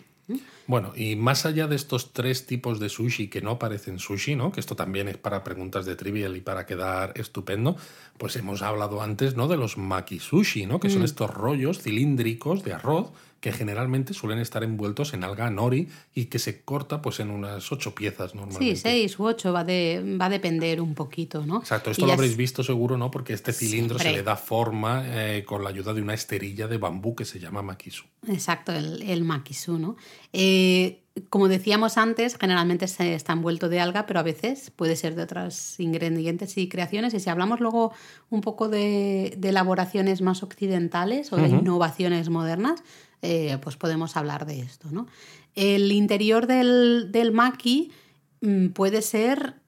Bueno, 0.66 0.93
y 0.95 1.16
más 1.16 1.47
allá 1.47 1.66
de 1.66 1.74
estos 1.76 2.12
tres 2.12 2.47
tipos 2.47 2.78
de 2.78 2.89
sushi 2.89 3.28
que 3.28 3.41
no 3.41 3.59
parecen 3.59 3.99
sushi, 3.99 4.37
¿no? 4.37 4.53
Que 4.53 4.61
esto 4.61 4.76
también 4.76 5.09
es 5.09 5.16
para 5.16 5.43
preguntas 5.43 5.85
de 5.87 5.97
trivial 5.97 6.37
y 6.37 6.41
para 6.41 6.64
quedar 6.66 7.12
estupendo, 7.16 7.76
pues 8.18 8.37
hemos 8.37 8.62
hablado 8.62 9.03
antes, 9.03 9.37
¿no? 9.37 9.49
De 9.49 9.57
los 9.57 9.78
maki 9.78 10.20
sushi, 10.20 10.66
¿no? 10.66 10.78
Que 10.78 10.89
Mm. 10.89 10.93
son 10.93 11.03
estos 11.03 11.31
rollos 11.31 11.81
cilíndricos 11.83 12.62
de 12.62 12.72
arroz 12.74 13.11
que 13.41 13.53
generalmente 13.53 14.12
suelen 14.14 14.38
estar 14.38 14.62
envueltos 14.62 15.14
en 15.14 15.24
alga 15.24 15.49
nori 15.51 15.88
y 16.14 16.26
que 16.26 16.38
se 16.38 16.62
corta 16.62 17.01
pues 17.01 17.20
en 17.20 17.30
unas 17.30 17.72
ocho 17.72 17.95
piezas 17.95 18.34
normalmente. 18.34 18.76
Sí, 18.76 18.82
seis 18.82 19.18
u 19.18 19.24
ocho, 19.24 19.53
va, 19.53 19.64
de, 19.64 20.16
va 20.20 20.26
a 20.26 20.28
depender 20.28 20.80
un 20.80 20.95
poquito, 20.95 21.47
¿no? 21.47 21.61
Exacto, 21.61 21.91
Y 21.91 21.93
esto 21.93 22.07
lo 22.07 22.12
habréis 22.12 22.32
es- 22.32 22.36
visto 22.38 22.62
seguro, 22.62 22.99
¿no? 22.99 23.11
Porque 23.11 23.32
este 23.32 23.53
cilindro 23.55 23.99
se 23.99 24.12
le 24.12 24.22
da 24.22 24.36
forma 24.36 25.03
eh, 25.07 25.45
con 25.47 25.64
la 25.64 25.70
ayuda 25.70 25.95
de 25.95 26.03
una 26.03 26.12
esterilla 26.14 26.68
de 26.68 26.76
bambú 26.76 27.14
que 27.16 27.24
se 27.24 27.41
llama 27.41 27.62
makisu. 27.62 28.05
Exacto, 28.28 28.72
el, 28.72 29.01
el 29.03 29.24
makisu, 29.24 29.78
¿no? 29.78 29.97
Eh, 30.34 31.03
como 31.28 31.49
decíamos 31.49 31.99
antes, 31.99 32.36
generalmente 32.38 32.86
se 32.88 33.14
está 33.14 33.32
envuelto 33.32 33.68
de 33.68 33.80
alga, 33.80 34.07
pero 34.07 34.20
a 34.20 34.22
veces 34.22 34.70
puede 34.70 34.97
ser 34.97 35.14
de 35.16 35.22
otros 35.22 35.78
ingredientes 35.80 36.57
y 36.57 36.68
creaciones. 36.68 37.12
Y 37.14 37.20
si 37.20 37.28
hablamos 37.30 37.61
luego 37.61 37.93
un 38.30 38.41
poco 38.43 38.68
de, 38.68 39.34
de 39.36 39.49
elaboraciones 39.49 40.22
más 40.22 40.43
occidentales 40.43 41.32
o 41.32 41.36
de 41.36 41.49
innovaciones 41.49 42.28
modernas, 42.30 42.82
eh, 43.23 43.59
pues 43.62 43.77
podemos 43.77 44.16
hablar 44.16 44.47
de 44.47 44.61
esto, 44.61 44.89
¿no? 44.91 45.07
El 45.55 45.93
interior 45.93 46.47
del, 46.47 47.12
del 47.12 47.33
maki 47.33 47.93
mm, 48.41 48.68
puede 48.68 49.03
ser 49.03 49.61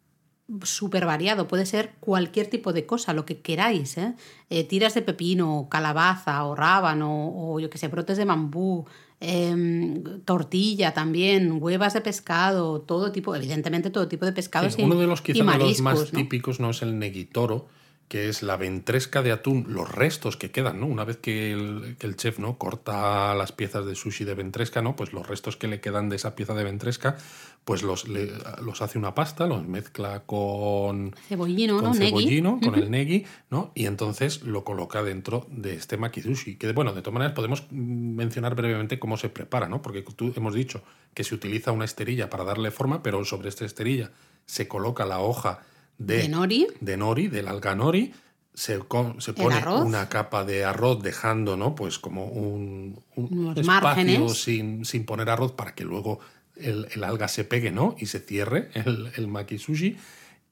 súper 0.62 1.06
variado, 1.06 1.48
puede 1.48 1.66
ser 1.66 1.94
cualquier 2.00 2.48
tipo 2.48 2.72
de 2.72 2.84
cosa, 2.84 3.12
lo 3.12 3.24
que 3.24 3.40
queráis, 3.40 3.96
¿eh? 3.96 4.14
Eh, 4.50 4.64
tiras 4.64 4.94
de 4.94 5.02
pepino, 5.02 5.68
calabaza 5.70 6.44
o 6.44 6.54
rábano 6.54 7.32
o 7.34 7.60
yo 7.60 7.70
que 7.70 7.78
sé, 7.78 7.88
brotes 7.88 8.18
de 8.18 8.24
bambú, 8.24 8.84
em, 9.20 10.02
tortilla 10.24 10.92
también, 10.92 11.58
huevas 11.60 11.94
de 11.94 12.00
pescado, 12.00 12.80
todo 12.80 13.12
tipo, 13.12 13.34
evidentemente 13.34 13.90
todo 13.90 14.08
tipo 14.08 14.26
de 14.26 14.32
pescados 14.32 14.74
Sí, 14.74 14.82
y, 14.82 14.84
uno 14.84 14.96
de 14.96 15.06
los 15.06 15.22
quizás 15.22 15.58
los 15.58 15.80
más 15.80 16.12
¿no? 16.12 16.18
típicos 16.18 16.60
no 16.60 16.70
es 16.70 16.82
el 16.82 16.98
negitoro, 16.98 17.68
que 18.12 18.28
es 18.28 18.42
la 18.42 18.58
ventresca 18.58 19.22
de 19.22 19.32
atún, 19.32 19.64
los 19.70 19.90
restos 19.90 20.36
que 20.36 20.50
quedan, 20.50 20.78
¿no? 20.80 20.86
Una 20.86 21.02
vez 21.06 21.16
que 21.16 21.50
el, 21.50 21.96
que 21.98 22.06
el 22.06 22.14
chef 22.16 22.38
no 22.38 22.58
corta 22.58 23.34
las 23.34 23.52
piezas 23.52 23.86
de 23.86 23.94
sushi 23.94 24.26
de 24.26 24.34
ventresca, 24.34 24.82
¿no? 24.82 24.94
Pues 24.96 25.14
los 25.14 25.26
restos 25.26 25.56
que 25.56 25.66
le 25.66 25.80
quedan 25.80 26.10
de 26.10 26.16
esa 26.16 26.34
pieza 26.36 26.52
de 26.52 26.62
ventresca, 26.62 27.16
pues 27.64 27.82
los, 27.82 28.06
le- 28.08 28.30
los 28.62 28.82
hace 28.82 28.98
una 28.98 29.14
pasta, 29.14 29.46
los 29.46 29.66
mezcla 29.66 30.24
con, 30.26 31.16
Cebollino, 31.26 31.76
con 31.76 31.84
¿no? 31.86 31.94
Cebollino, 31.94 32.60
con 32.62 32.74
el 32.74 32.90
negi, 32.90 33.24
¿no? 33.48 33.72
Y 33.74 33.86
entonces 33.86 34.42
lo 34.42 34.62
coloca 34.62 35.02
dentro 35.02 35.46
de 35.50 35.72
este 35.72 35.96
makizushi. 35.96 36.56
Que, 36.56 36.70
bueno, 36.74 36.92
de 36.92 37.00
todas 37.00 37.14
maneras 37.14 37.32
podemos 37.34 37.64
mencionar 37.72 38.54
brevemente 38.54 38.98
cómo 38.98 39.16
se 39.16 39.30
prepara, 39.30 39.70
¿no? 39.70 39.80
Porque 39.80 40.02
tú 40.02 40.34
hemos 40.36 40.52
dicho 40.52 40.82
que 41.14 41.24
se 41.24 41.34
utiliza 41.34 41.72
una 41.72 41.86
esterilla 41.86 42.28
para 42.28 42.44
darle 42.44 42.70
forma, 42.72 43.02
pero 43.02 43.24
sobre 43.24 43.48
esta 43.48 43.64
esterilla 43.64 44.10
se 44.44 44.68
coloca 44.68 45.06
la 45.06 45.20
hoja 45.20 45.60
de, 45.98 46.18
De 46.22 46.28
nori. 46.28 46.66
de 46.80 46.96
nori, 46.96 47.28
del 47.28 47.48
alga 47.48 47.74
nori, 47.74 48.12
se, 48.54 48.78
se 49.18 49.32
pone 49.32 49.66
una 49.84 50.08
capa 50.08 50.44
de 50.44 50.64
arroz 50.64 51.02
dejando, 51.02 51.56
¿no? 51.56 51.74
Pues 51.74 51.98
como 51.98 52.26
un, 52.26 53.02
un 53.16 53.54
espacio 53.56 54.28
sin, 54.28 54.84
sin, 54.84 55.04
poner 55.04 55.30
arroz 55.30 55.52
para 55.52 55.74
que 55.74 55.84
luego 55.84 56.20
el, 56.56 56.88
el, 56.94 57.04
alga 57.04 57.28
se 57.28 57.44
pegue, 57.44 57.70
¿no? 57.70 57.94
Y 57.98 58.06
se 58.06 58.20
cierre 58.20 58.70
el, 58.74 59.10
el 59.16 59.28
maki 59.28 59.58
sushi. 59.58 59.96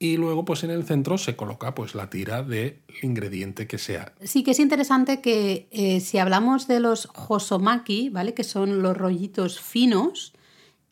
Y 0.03 0.17
luego, 0.17 0.47
pues 0.47 0.65
en 0.65 0.71
el 0.71 0.85
centro 0.85 1.19
se 1.19 1.37
coloca 1.37 1.75
pues 1.75 1.95
la 1.95 2.09
tira 2.09 2.43
del 2.43 2.79
ingrediente 3.03 3.67
que 3.67 3.77
sea. 3.77 4.15
Sí, 4.25 4.43
que 4.43 4.53
es 4.53 4.59
interesante 4.59 5.21
que 5.21 5.69
eh, 5.71 6.01
si 6.01 6.17
hablamos 6.17 6.67
de 6.67 6.81
los 6.81 7.11
hosomaki, 7.15 8.09
¿vale? 8.09 8.33
Que 8.33 8.43
son 8.43 8.83
los 8.83 8.97
rollitos 8.97 9.61
finos, 9.61 10.33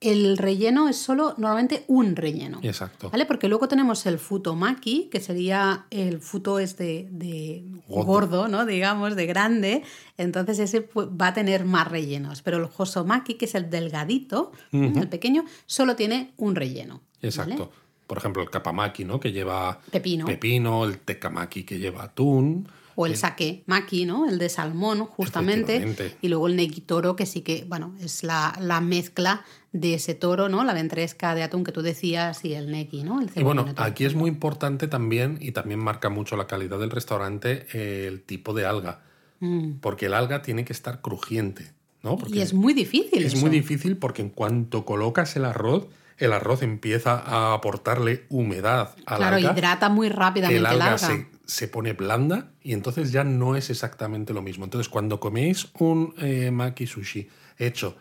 el 0.00 0.38
relleno 0.38 0.88
es 0.88 0.96
solo 0.96 1.34
normalmente 1.38 1.84
un 1.88 2.14
relleno. 2.14 2.60
Exacto. 2.62 3.10
¿Vale? 3.10 3.26
Porque 3.26 3.48
luego 3.48 3.68
tenemos 3.68 4.06
el 4.06 4.18
futomaki, 4.18 5.08
que 5.10 5.20
sería 5.20 5.86
el 5.90 6.20
futo 6.20 6.58
es 6.58 6.76
de, 6.76 7.64
gordo. 7.88 8.48
¿no? 8.48 8.64
Digamos, 8.64 9.16
de 9.16 9.26
grande. 9.26 9.82
Entonces 10.16 10.58
ese 10.60 10.88
va 10.96 11.28
a 11.28 11.34
tener 11.34 11.64
más 11.64 11.88
rellenos. 11.88 12.42
Pero 12.42 12.58
el 12.58 12.68
hosomaki, 12.76 13.34
que 13.34 13.46
es 13.46 13.54
el 13.54 13.70
delgadito, 13.70 14.52
el 14.72 15.08
pequeño, 15.08 15.44
solo 15.66 15.96
tiene 15.96 16.32
un 16.36 16.54
relleno. 16.54 17.00
Exacto 17.20 17.72
por 18.08 18.16
ejemplo, 18.16 18.42
el 18.42 18.48
kapamaki, 18.48 19.04
¿no? 19.04 19.20
Que 19.20 19.32
lleva 19.32 19.80
pepino. 19.92 20.24
pepino, 20.24 20.84
el 20.86 20.98
tekamaki 20.98 21.64
que 21.64 21.78
lleva 21.78 22.04
atún. 22.04 22.66
O 22.94 23.06
el 23.06 23.16
sake 23.16 23.62
maki, 23.66 24.06
¿no? 24.06 24.26
El 24.26 24.38
de 24.38 24.48
salmón, 24.48 25.04
justamente. 25.04 26.16
Y 26.22 26.28
luego 26.28 26.48
el 26.48 26.56
negitoro, 26.56 27.14
que 27.14 27.26
sí 27.26 27.42
que, 27.42 27.64
bueno, 27.68 27.94
es 28.00 28.24
la, 28.24 28.56
la, 28.60 28.80
mezcla 28.80 29.44
de 29.72 29.94
ese 29.94 30.14
toro, 30.14 30.48
¿no? 30.48 30.64
La 30.64 30.72
ventresca 30.72 31.34
de 31.34 31.42
atún 31.42 31.64
que 31.64 31.72
tú 31.72 31.82
decías 31.82 32.44
y 32.44 32.54
el 32.54 32.70
neki, 32.70 33.02
¿no? 33.02 33.20
y 33.34 33.42
bueno, 33.42 33.66
aquí 33.76 34.04
es 34.04 34.14
muy 34.14 34.30
importante 34.30 34.88
también, 34.88 35.38
y 35.40 35.52
también 35.52 35.80
marca 35.80 36.08
mucho 36.08 36.36
la 36.36 36.46
calidad 36.46 36.78
del 36.78 36.90
restaurante, 36.90 37.66
el 38.06 38.22
tipo 38.22 38.54
de 38.54 38.64
alga. 38.64 39.02
Mm. 39.40 39.74
Porque 39.80 40.06
el 40.06 40.14
alga 40.14 40.42
tiene 40.42 40.64
que 40.64 40.72
estar 40.72 41.00
crujiente, 41.00 41.72
¿no? 42.02 42.18
y 42.28 42.40
es 42.40 42.54
muy 42.54 42.72
difícil. 42.72 43.24
Es 43.24 43.40
muy 43.40 43.50
difícil 43.50 43.96
porque 43.96 44.22
en 44.22 44.30
cuanto 44.30 44.84
colocas 44.84 45.36
el 45.36 45.44
arroz, 45.44 45.88
el 46.16 46.32
arroz 46.32 46.62
empieza 46.62 47.18
a 47.18 47.54
aportarle 47.54 48.24
humedad 48.28 48.94
al 49.06 49.18
claro, 49.18 49.38
hidrata 49.38 49.88
muy 49.88 50.08
rápidamente 50.08 50.58
el 50.58 50.66
alga. 50.66 50.98
Se, 50.98 51.66
pone 51.66 51.94
blanda 51.94 52.50
y 52.62 52.74
entonces 52.74 53.10
ya 53.10 53.24
no 53.24 53.56
es 53.56 53.70
exactamente 53.70 54.34
lo 54.34 54.42
mismo. 54.42 54.64
Entonces, 54.64 54.90
cuando 54.90 55.18
coméis 55.18 55.68
un 55.78 56.14
eh, 56.18 56.50
maki 56.50 56.86
sushi 56.86 57.26
hecho 57.56 57.96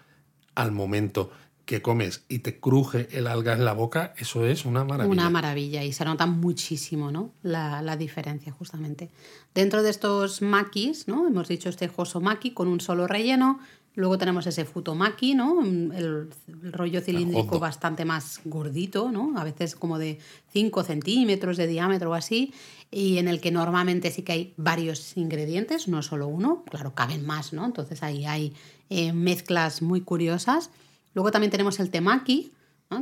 al 0.53 0.73
momento 0.73 1.31
que 1.67 1.81
comes 1.81 2.23
y 2.29 2.39
te 2.39 2.59
cruje 2.59 3.09
el 3.11 3.27
alga 3.27 3.51
en 3.51 3.65
la 3.65 3.73
boca, 3.73 4.13
eso 4.17 4.45
es 4.45 4.63
una 4.63 4.85
maravilla. 4.85 5.11
Una 5.11 5.29
maravilla 5.29 5.83
y 5.83 5.91
se 5.91 6.05
nota 6.05 6.25
muchísimo 6.25 7.11
¿no? 7.11 7.33
la, 7.43 7.81
la 7.81 7.97
diferencia 7.97 8.53
justamente. 8.53 9.09
Dentro 9.53 9.83
de 9.83 9.89
estos 9.89 10.41
makis, 10.41 11.09
¿no? 11.09 11.27
hemos 11.27 11.49
dicho 11.49 11.67
este 11.67 11.91
maki 12.21 12.51
con 12.51 12.69
un 12.69 12.79
solo 12.79 13.05
relleno, 13.05 13.59
Luego 13.97 14.19
tenemos 14.19 14.45
ese 14.45 14.63
futomaki, 14.63 15.33
¿no? 15.33 15.63
El, 15.63 16.29
rollo 16.71 17.01
cilíndrico 17.01 17.57
bastante 17.57 18.05
más 18.05 18.41
gordito, 18.45 19.11
¿no? 19.11 19.33
A 19.39 19.43
veces 19.43 19.75
como 19.75 19.97
de 19.97 20.19
5 20.53 20.83
centímetros 20.83 21.57
de 21.57 21.65
diámetro 21.65 22.11
o 22.11 22.13
así, 22.13 22.53
y 22.91 23.17
en 23.17 23.27
el 23.27 23.41
que 23.41 23.49
normalmente 23.49 24.11
sí 24.11 24.21
que 24.21 24.33
hay 24.33 24.53
varios 24.55 25.17
ingredientes, 25.17 25.87
no 25.87 26.03
solo 26.03 26.27
uno, 26.27 26.63
claro, 26.69 26.93
caben 26.93 27.25
más, 27.25 27.53
¿no? 27.53 27.65
Entonces 27.65 28.03
ahí 28.03 28.25
hay 28.25 28.53
eh, 28.91 29.13
mezclas 29.13 29.81
muy 29.81 30.01
curiosas. 30.01 30.69
Luego 31.17 31.31
también 31.31 31.49
tenemos 31.49 31.79
el 31.79 31.89
temaki, 31.89 32.51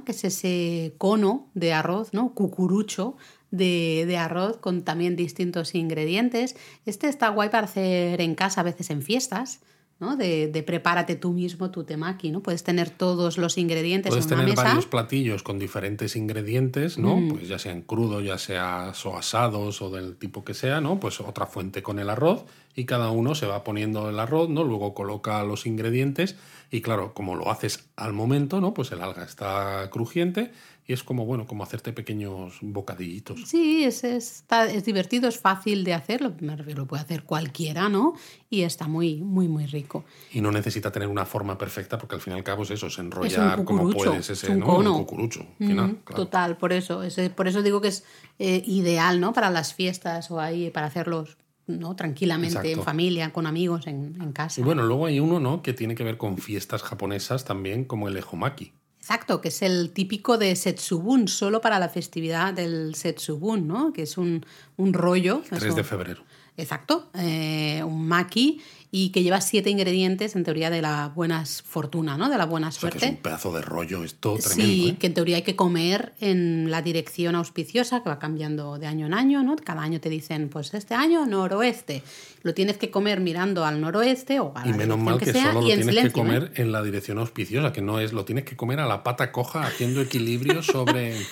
que 0.06 0.14
es 0.14 0.24
ese 0.24 0.96
cono 0.98 1.50
de 1.54 1.74
arroz, 1.74 2.14
¿no? 2.14 2.34
Cucurucho 2.34 3.18
de, 3.52 4.06
de, 4.08 4.16
arroz 4.16 4.56
con 4.56 4.84
también 4.84 5.18
distintos 5.18 5.76
ingredientes. 5.76 6.56
Este 6.86 7.10
está 7.10 7.28
guay 7.28 7.50
para 7.50 7.66
hacer 7.66 8.22
en 8.22 8.34
casa, 8.36 8.62
a 8.62 8.64
veces 8.64 8.90
en 8.90 9.02
fiestas. 9.02 9.60
¿no? 10.00 10.18
De, 10.18 10.48
de, 10.48 10.64
prepárate 10.64 11.16
tú 11.16 11.32
mismo 11.32 11.72
tu 11.72 11.86
temaki, 11.86 12.30
¿no? 12.30 12.42
Puedes 12.42 12.64
tener 12.64 12.90
todos 12.90 13.38
los 13.38 13.58
ingredientes 13.58 14.10
Puedes 14.10 14.26
en 14.26 14.34
una 14.34 14.42
tener 14.44 14.56
varios 14.56 14.86
platillos 14.88 15.42
con 15.42 15.58
diferentes 15.58 16.18
ingredientes, 16.18 16.98
¿no? 16.98 17.16
Mm. 17.16 17.28
Pues 17.30 17.48
ya 17.48 17.60
sean 17.60 17.82
crudos, 17.82 18.24
ya 18.24 18.38
sea 18.38 18.92
o 19.06 19.18
asados 19.18 19.82
o 19.82 19.90
del 19.90 20.18
tipo 20.18 20.44
que 20.44 20.54
sea, 20.54 20.82
¿no? 20.82 21.00
Pues 21.00 21.22
otra 21.22 21.46
fuente 21.46 21.82
con 21.82 22.00
el 22.00 22.10
arroz 22.10 22.46
y 22.76 22.84
cada 22.84 23.10
uno 23.12 23.36
se 23.36 23.46
va 23.46 23.64
poniendo 23.64 24.10
el 24.10 24.20
arroz, 24.20 24.50
¿no? 24.50 24.66
Luego 24.66 24.94
coloca 24.94 25.42
los 25.46 25.66
ingredientes 25.66 26.36
y 26.72 26.82
claro, 26.82 27.14
como 27.14 27.36
lo 27.36 27.52
haces 27.52 27.90
al 27.96 28.14
momento, 28.14 28.62
¿no? 28.62 28.74
Pues 28.74 28.92
el 28.92 29.02
alga 29.02 29.24
está 29.24 29.90
crujiente 29.92 30.52
y 30.88 30.94
es 30.94 31.04
como, 31.04 31.26
bueno, 31.26 31.48
como 31.48 31.64
hacerte 31.64 31.94
pequeños 31.94 32.60
bocadillitos. 32.62 33.42
Sí, 33.48 33.84
es, 33.84 34.04
está, 34.04 34.66
es 34.72 34.86
divertido, 34.86 35.28
es 35.28 35.40
fácil 35.40 35.84
de 35.84 35.96
hacer, 35.96 36.22
lo, 36.22 36.36
lo 36.40 36.86
puede 36.86 37.02
hacer 37.02 37.24
cualquiera, 37.24 37.90
¿no? 37.90 38.14
Y 38.52 38.62
está 38.62 38.88
muy, 38.88 39.16
muy, 39.16 39.48
muy 39.48 39.66
rico. 39.66 40.06
Y 40.32 40.42
no 40.42 40.52
necesita 40.52 40.92
tener 40.92 41.08
una 41.08 41.26
forma 41.26 41.58
perfecta 41.58 41.98
porque 41.98 42.16
al 42.16 42.22
fin 42.22 42.34
y 42.34 42.36
al 42.38 42.44
cabo 42.44 42.64
es 42.64 42.72
eso, 42.72 42.88
es 42.88 43.00
enrollar 43.00 43.64
como 43.64 43.90
puedes 43.90 44.30
ese, 44.30 44.52
un 44.52 44.60
¿no? 44.60 44.78
Un 44.78 45.06
cucurucho, 45.06 45.48
final, 45.58 45.98
Total, 46.16 46.56
por 46.58 46.72
eso, 46.72 47.02
por 47.36 47.48
eso 47.48 47.64
digo 47.64 47.82
que 47.82 47.88
es 47.88 48.04
eh, 48.38 48.62
ideal, 48.68 49.20
¿no? 49.20 49.34
Para 49.34 49.50
las 49.50 49.74
fiestas 49.74 50.30
o 50.30 50.40
ahí, 50.40 50.70
para 50.70 50.86
hacerlos 50.86 51.38
¿no? 51.68 51.96
tranquilamente 51.96 52.72
en 52.72 52.84
familia, 52.84 53.32
con 53.34 53.48
amigos, 53.48 53.88
en, 53.88 54.18
en, 54.22 54.32
casa. 54.32 54.62
Y 54.62 54.64
bueno, 54.64 54.84
luego 54.84 55.06
hay 55.06 55.20
uno 55.20 55.40
¿no? 55.40 55.62
que 55.62 55.74
tiene 55.74 55.96
que 55.96 56.04
ver 56.04 56.18
con 56.18 56.38
fiestas 56.38 56.84
japonesas 56.84 57.46
también, 57.46 57.86
como 57.86 58.08
el 58.08 58.18
ejomaki. 58.18 58.74
Exacto, 59.00 59.40
que 59.40 59.50
es 59.50 59.62
el 59.62 59.92
típico 59.92 60.40
de 60.40 60.56
Setsubun, 60.56 61.28
solo 61.28 61.62
para 61.62 61.78
la 61.78 61.90
festividad 61.90 62.56
del 62.56 62.96
Setsubun, 62.96 63.68
¿no? 63.68 63.94
Que 63.94 64.02
es 64.02 64.18
un, 64.18 64.44
un 64.78 64.94
rollo. 64.94 65.44
3 65.48 65.76
de 65.76 65.84
febrero. 65.84 66.24
Exacto, 66.58 67.10
eh, 67.14 67.84
un 67.86 68.08
maki 68.08 68.62
y 68.92 69.10
que 69.10 69.24
lleva 69.24 69.42
siete 69.42 69.70
ingredientes, 69.70 70.36
en 70.36 70.44
teoría, 70.44 70.70
de 70.70 70.82
la 70.82 71.12
buena 71.14 71.44
fortuna, 71.46 72.18
¿no? 72.18 72.30
De 72.30 72.38
la 72.38 72.46
buena 72.46 72.72
suerte. 72.72 72.98
O 72.98 73.00
sea, 73.00 73.10
que 73.10 73.14
es 73.14 73.18
un 73.18 73.24
pedazo 73.24 73.52
de 73.54 73.62
rollo, 73.62 74.04
esto 74.04 74.38
tremendo. 74.38 74.74
Sí, 74.74 74.90
¿eh? 74.90 74.96
que 74.98 75.08
en 75.08 75.14
teoría 75.14 75.38
hay 75.38 75.42
que 75.42 75.56
comer 75.56 76.14
en 76.20 76.72
la 76.72 76.82
dirección 76.82 77.36
auspiciosa, 77.36 78.04
que 78.04 78.10
va 78.10 78.20
cambiando 78.20 78.78
de 78.78 78.88
año 78.88 79.06
en 79.08 79.14
año, 79.14 79.44
¿no? 79.44 79.56
Cada 79.58 79.82
año 79.82 80.00
te 80.00 80.10
dicen, 80.10 80.50
pues 80.50 80.74
este 80.74 80.94
año 80.94 81.26
noroeste. 81.26 82.04
Lo 82.44 82.54
tienes 82.54 82.78
que 82.78 82.92
comer 82.92 83.22
mirando 83.22 83.66
al 83.66 83.82
noroeste 83.82 84.40
o 84.40 84.54
a 84.56 84.68
Y 84.68 84.74
menos 84.74 85.00
mal 85.00 85.18
que, 85.18 85.34
solo 85.34 85.62
lo 85.62 85.66
tienes 85.66 85.88
que 85.88 86.12
comer 86.12 86.52
¿eh? 86.56 86.62
en 86.62 86.72
la 86.72 86.84
dirección 86.84 87.18
auspiciosa, 87.18 87.74
que 87.74 87.82
no 87.82 88.00
es, 88.00 88.14
lo 88.14 88.24
tienes 88.24 88.46
que 88.46 88.56
comer 88.56 88.80
a 88.80 88.86
la 88.86 89.04
pata 89.04 89.32
coja, 89.32 89.66
haciendo 89.66 90.02
equilibrio 90.02 90.62
sobre. 90.62 91.16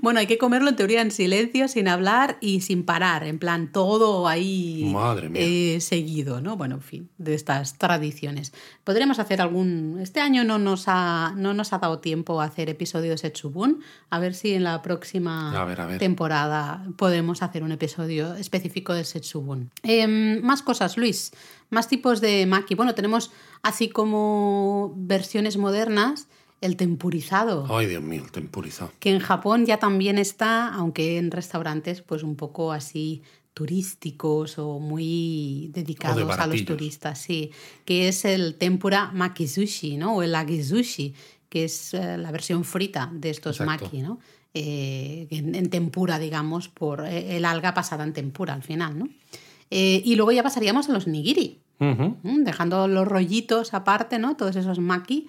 Bueno, 0.00 0.20
hay 0.20 0.26
que 0.26 0.38
comerlo 0.38 0.70
en 0.70 0.76
teoría 0.76 1.02
en 1.02 1.10
silencio, 1.10 1.68
sin 1.68 1.88
hablar 1.88 2.38
y 2.40 2.62
sin 2.62 2.84
parar, 2.84 3.24
en 3.24 3.38
plan 3.38 3.70
todo 3.70 4.26
ahí 4.26 4.88
Madre 4.92 5.28
mía. 5.28 5.42
Eh, 5.44 5.80
seguido, 5.80 6.40
¿no? 6.40 6.56
Bueno, 6.56 6.76
en 6.76 6.80
fin 6.80 7.03
de 7.18 7.34
estas 7.34 7.78
tradiciones. 7.78 8.52
Podríamos 8.84 9.18
hacer 9.18 9.40
algún... 9.40 9.98
Este 10.00 10.20
año 10.20 10.44
no 10.44 10.58
nos 10.58 10.84
ha, 10.86 11.32
no 11.36 11.54
nos 11.54 11.72
ha 11.72 11.78
dado 11.78 11.98
tiempo 11.98 12.40
a 12.40 12.44
hacer 12.44 12.68
episodio 12.68 13.10
de 13.10 13.18
Setsubun. 13.18 13.80
A 14.10 14.18
ver 14.18 14.34
si 14.34 14.54
en 14.54 14.64
la 14.64 14.82
próxima 14.82 15.66
temporada 15.98 16.86
podemos 16.96 17.42
hacer 17.42 17.62
un 17.62 17.72
episodio 17.72 18.34
específico 18.34 18.94
de 18.94 19.04
Setsubun. 19.04 19.70
Em, 19.82 20.40
más 20.42 20.62
cosas, 20.62 20.96
Luis. 20.96 21.32
Más 21.70 21.88
tipos 21.88 22.20
de 22.20 22.46
maki. 22.46 22.74
Bueno, 22.74 22.94
tenemos 22.94 23.30
así 23.62 23.88
como 23.88 24.92
versiones 24.96 25.56
modernas 25.56 26.28
el 26.60 26.76
tempurizado. 26.76 27.66
Ay, 27.68 27.86
Dios 27.86 28.02
mío, 28.02 28.22
el 28.24 28.32
tempurizado. 28.32 28.90
Que 28.98 29.10
en 29.10 29.20
Japón 29.20 29.66
ya 29.66 29.78
también 29.78 30.16
está, 30.16 30.72
aunque 30.72 31.18
en 31.18 31.30
restaurantes 31.30 32.00
pues 32.00 32.22
un 32.22 32.36
poco 32.36 32.72
así 32.72 33.22
turísticos 33.54 34.58
o 34.58 34.80
muy 34.80 35.70
dedicados 35.72 36.38
a 36.38 36.46
los 36.48 36.64
turistas, 36.64 37.20
sí, 37.20 37.52
que 37.84 38.08
es 38.08 38.24
el 38.24 38.56
tempura 38.56 39.12
makizushi, 39.14 39.96
¿no? 39.96 40.16
O 40.16 40.22
el 40.22 40.34
agizushi, 40.34 41.14
que 41.48 41.64
es 41.64 41.94
eh, 41.94 42.18
la 42.18 42.32
versión 42.32 42.64
frita 42.64 43.08
de 43.12 43.30
estos 43.30 43.60
maki, 43.60 44.02
¿no? 44.02 44.18
Eh, 44.52 45.28
en, 45.30 45.70
tempura, 45.70 46.18
digamos, 46.18 46.68
por 46.68 47.06
eh, 47.06 47.36
el 47.36 47.44
alga 47.44 47.74
pasada 47.74 48.02
en 48.02 48.12
tempura 48.12 48.54
al 48.54 48.62
final, 48.62 48.98
¿no? 48.98 49.08
y 49.70 50.14
luego 50.14 50.30
ya 50.30 50.44
pasaríamos 50.44 50.88
a 50.88 50.92
los 50.92 51.08
nigiri, 51.08 51.58
dejando 51.80 52.86
los 52.86 53.08
rollitos 53.08 53.74
aparte, 53.74 54.20
¿no? 54.20 54.36
Todos 54.36 54.54
esos 54.54 54.78
maki. 54.78 55.26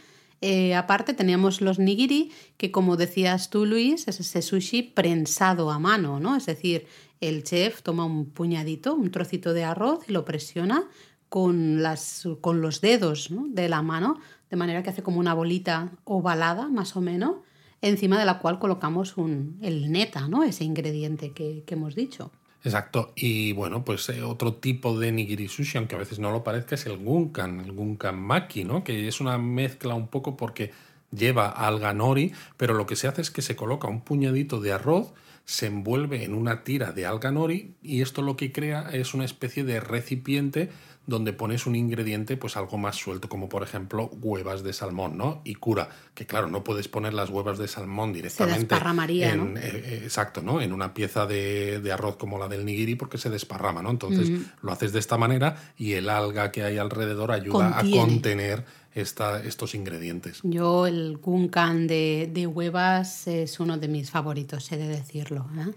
aparte 0.76 1.16
teníamos 1.16 1.62
los 1.62 1.80
nigiri, 1.80 2.32
que 2.58 2.70
como 2.70 2.96
decías 2.96 3.50
tú, 3.50 3.66
Luis, 3.66 4.08
es 4.08 4.20
ese 4.20 4.44
sushi 4.44 4.84
prensado 4.84 5.72
a 5.72 5.80
mano, 5.80 6.20
¿no? 6.20 6.36
Es 6.36 6.46
decir, 6.46 6.86
el 7.28 7.44
chef 7.44 7.82
toma 7.82 8.06
un 8.06 8.26
puñadito, 8.26 8.96
un 8.96 9.12
trocito 9.12 9.54
de 9.54 9.64
arroz 9.64 10.08
y 10.08 10.12
lo 10.12 10.26
presiona 10.26 10.88
con, 11.30 11.82
las, 11.82 12.28
con 12.42 12.62
los 12.62 12.82
dedos 12.82 13.30
de 13.30 13.70
la 13.70 13.82
mano, 13.82 14.20
de 14.50 14.58
manera 14.58 14.84
que 14.84 14.90
hace 14.90 15.04
como 15.04 15.20
una 15.20 15.34
bolita 15.34 15.92
ovalada, 16.04 16.68
más 16.70 16.96
o 16.96 17.02
menos, 17.02 17.38
encima 17.82 18.18
de 18.20 18.26
la 18.26 18.40
cual 18.40 18.60
colocamos 18.60 19.18
un, 19.18 19.60
el 19.62 19.92
neta, 19.92 20.28
¿no? 20.28 20.44
ese 20.44 20.64
ingrediente 20.64 21.32
que, 21.32 21.64
hemos 21.68 21.96
dicho. 21.96 22.32
Exacto. 22.64 23.12
Y 23.16 23.54
bueno, 23.54 23.86
pues 23.86 24.10
eh, 24.10 24.24
otro 24.24 24.56
tipo 24.56 24.98
de 25.00 25.12
nigiri 25.12 25.48
sushi, 25.48 25.78
aunque 25.78 25.96
a 25.96 26.00
veces 26.00 26.18
no 26.18 26.32
lo 26.32 26.44
parezca, 26.44 26.76
es 26.76 26.86
el 26.88 26.98
gunkan, 26.98 27.60
el 27.60 27.74
gunkan 27.74 28.20
maki, 28.20 28.64
¿no? 28.64 28.84
Que 28.84 29.08
es 29.08 29.22
una 29.22 29.38
mezcla 29.38 29.94
un 29.94 30.08
poco 30.08 30.36
porque 30.36 30.72
lleva 31.12 31.50
alga 31.50 31.94
nori, 31.94 32.34
pero 32.58 32.74
lo 32.74 32.88
que 32.88 32.96
se 32.96 33.08
hace 33.08 33.22
es 33.22 33.30
que 33.30 33.44
se 33.44 33.56
coloca 33.56 33.88
un 33.88 34.02
puñadito 34.02 34.62
de 34.62 34.72
arroz, 34.72 35.14
se 35.46 35.68
envuelve 35.68 36.24
en 36.24 36.34
una 36.34 36.64
tira 36.64 36.92
de 36.92 37.06
alga 37.06 37.32
nori 37.32 37.76
y 37.82 38.02
esto 38.02 38.22
lo 38.22 38.36
que 38.36 38.52
crea 38.52 38.90
es 38.92 39.14
una 39.14 39.26
especie 39.26 39.64
de 39.64 39.80
recipiente 39.80 40.70
donde 41.08 41.34
pones 41.34 41.66
un 41.66 41.76
ingrediente 41.76 42.38
pues 42.38 42.58
algo 42.58 42.78
más 42.78 42.96
suelto, 42.96 43.30
como 43.30 43.50
por 43.50 43.64
ejemplo 43.64 44.10
huevas 44.22 44.64
de 44.64 44.74
salmón, 44.74 45.18
¿no? 45.18 45.42
Y 45.44 45.56
cura, 45.56 45.90
que 46.14 46.26
claro, 46.26 46.48
no 46.48 46.64
puedes 46.64 46.88
poner 46.88 47.14
las 47.14 47.30
huevas 47.30 47.58
de 47.58 47.68
salmón 47.68 48.14
directamente. 48.14 48.60
Se 48.60 48.66
desparramaría, 48.66 49.34
en, 49.34 49.54
¿no? 49.54 49.60
eh, 49.60 49.64
eh, 49.64 50.02
exacto, 50.04 50.42
¿no? 50.42 50.62
En 50.62 50.74
una 50.74 50.94
pieza 50.94 51.26
de, 51.26 51.80
de, 51.80 51.92
arroz 51.92 52.18
como 52.18 52.40
la 52.40 52.48
del 52.48 52.66
nigiri 52.66 52.96
porque 52.96 53.18
se 53.18 53.30
desparrama, 53.30 53.82
¿no? 53.82 53.92
Entonces 53.92 54.30
lo 54.62 54.72
haces 54.72 54.92
de 54.94 55.00
esta 55.00 55.18
manera 55.18 55.74
y 55.78 55.94
el 55.94 56.10
alga 56.10 56.52
que 56.52 56.64
hay 56.64 56.78
alrededor 56.78 57.32
ayuda 57.32 57.72
Contiene. 57.76 58.00
a 58.00 58.06
contener 58.06 58.66
esta, 58.96 59.44
estos 59.44 59.76
ingredientes. 59.76 60.40
Yo 60.44 60.88
el 60.88 61.18
gunkan 61.18 61.86
de, 61.86 62.30
de 62.34 62.48
huevas 62.48 63.28
es 63.28 63.60
uno 63.60 63.78
de 63.78 63.88
mis 63.90 64.10
favoritos, 64.10 64.72
he 64.72 64.78
de 64.78 64.88
decirlo. 64.88 65.46
¿eh? 65.58 65.72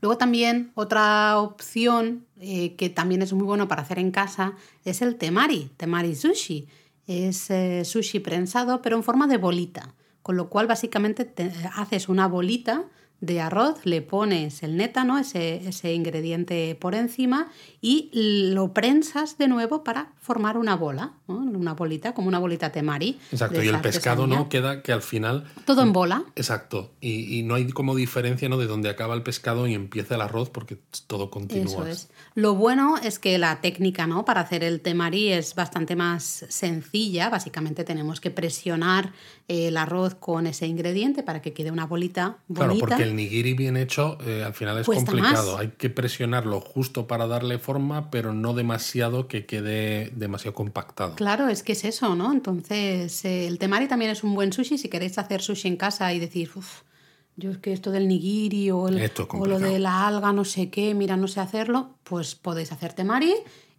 Luego 0.00 0.16
también 0.16 0.70
otra 0.74 1.40
opción 1.40 2.26
eh, 2.40 2.76
que 2.76 2.88
también 2.88 3.22
es 3.22 3.32
muy 3.32 3.44
bueno 3.44 3.68
para 3.68 3.82
hacer 3.82 3.98
en 3.98 4.10
casa 4.10 4.54
es 4.84 5.02
el 5.02 5.16
temari, 5.16 5.70
temari 5.76 6.14
sushi. 6.14 6.68
Es 7.06 7.50
eh, 7.50 7.84
sushi 7.84 8.20
prensado 8.20 8.80
pero 8.82 8.96
en 8.96 9.02
forma 9.02 9.26
de 9.26 9.38
bolita, 9.38 9.94
con 10.22 10.36
lo 10.36 10.48
cual 10.48 10.66
básicamente 10.66 11.24
te 11.24 11.52
haces 11.74 12.08
una 12.08 12.28
bolita 12.28 12.84
de 13.20 13.40
arroz, 13.40 13.84
le 13.84 14.00
pones 14.00 14.62
el 14.62 14.76
nétano, 14.76 15.18
ese, 15.18 15.68
ese 15.68 15.92
ingrediente 15.92 16.76
por 16.80 16.94
encima, 16.94 17.48
y 17.80 18.10
lo 18.12 18.72
prensas 18.72 19.38
de 19.38 19.48
nuevo 19.48 19.82
para 19.82 20.12
formar 20.20 20.56
una 20.56 20.76
bola, 20.76 21.14
¿no? 21.26 21.36
una 21.36 21.74
bolita, 21.74 22.14
como 22.14 22.28
una 22.28 22.38
bolita 22.38 22.70
temari. 22.70 23.18
Exacto, 23.32 23.62
y 23.62 23.68
el 23.68 23.80
pescado 23.80 24.26
no 24.26 24.48
queda 24.48 24.82
que 24.82 24.92
al 24.92 25.02
final 25.02 25.44
Todo 25.64 25.82
en 25.82 25.92
bola. 25.92 26.24
Exacto, 26.36 26.92
y, 27.00 27.38
y 27.38 27.42
no 27.42 27.54
hay 27.54 27.68
como 27.70 27.96
diferencia 27.96 28.48
¿no? 28.48 28.58
de 28.58 28.66
donde 28.66 28.88
acaba 28.88 29.14
el 29.14 29.22
pescado 29.22 29.66
y 29.66 29.74
empieza 29.74 30.14
el 30.14 30.20
arroz 30.20 30.50
porque 30.50 30.78
todo 31.06 31.30
continúa. 31.30 31.72
Eso 31.72 31.86
es. 31.86 32.08
Lo 32.34 32.54
bueno 32.54 32.98
es 33.02 33.18
que 33.18 33.38
la 33.38 33.60
técnica 33.60 34.06
¿no? 34.06 34.24
para 34.24 34.42
hacer 34.42 34.62
el 34.62 34.80
temari 34.80 35.32
es 35.32 35.54
bastante 35.54 35.96
más 35.96 36.44
sencilla. 36.48 37.30
Básicamente 37.30 37.84
tenemos 37.84 38.20
que 38.20 38.30
presionar 38.30 39.12
el 39.48 39.78
arroz 39.78 40.14
con 40.14 40.46
ese 40.46 40.66
ingrediente 40.66 41.22
para 41.22 41.40
que 41.40 41.54
quede 41.54 41.70
una 41.70 41.86
bolita 41.86 42.36
Claro, 42.52 42.68
bonita. 42.72 42.86
porque 42.86 43.02
el 43.02 43.16
nigiri 43.16 43.54
bien 43.54 43.78
hecho 43.78 44.18
eh, 44.26 44.44
al 44.44 44.52
final 44.54 44.78
es 44.78 44.84
Cuesta 44.86 45.10
complicado. 45.10 45.52
más. 45.52 45.60
Hay 45.60 45.68
que 45.78 45.88
presionarlo 45.88 46.60
justo 46.60 47.06
para 47.06 47.26
darle 47.26 47.58
forma, 47.58 48.10
pero 48.10 48.34
no 48.34 48.52
demasiado 48.52 49.26
que 49.26 49.46
quede 49.46 50.10
demasiado 50.14 50.54
compactado. 50.54 51.14
Claro, 51.16 51.48
es 51.48 51.62
que 51.62 51.72
es 51.72 51.84
eso, 51.84 52.14
¿no? 52.14 52.30
Entonces, 52.32 53.24
eh, 53.24 53.46
el 53.46 53.58
temari 53.58 53.88
también 53.88 54.10
es 54.10 54.22
un 54.22 54.34
buen 54.34 54.52
sushi. 54.52 54.76
Si 54.78 54.88
queréis 54.88 55.16
hacer 55.18 55.40
sushi 55.40 55.68
en 55.68 55.76
casa 55.76 56.12
y 56.12 56.18
decir, 56.18 56.50
uff, 56.54 56.82
yo 57.36 57.50
es 57.50 57.58
que 57.58 57.72
esto 57.72 57.90
del 57.90 58.06
nigiri 58.08 58.70
o, 58.70 58.88
el- 58.88 59.10
o 59.30 59.46
lo 59.46 59.58
de 59.58 59.78
la 59.78 60.06
alga, 60.08 60.32
no 60.32 60.44
sé 60.44 60.70
qué, 60.70 60.92
mira, 60.94 61.16
no 61.16 61.28
sé 61.28 61.40
hacerlo, 61.40 61.94
pues 62.04 62.34
podéis 62.34 62.72
hacer 62.72 62.92
temari 62.92 63.32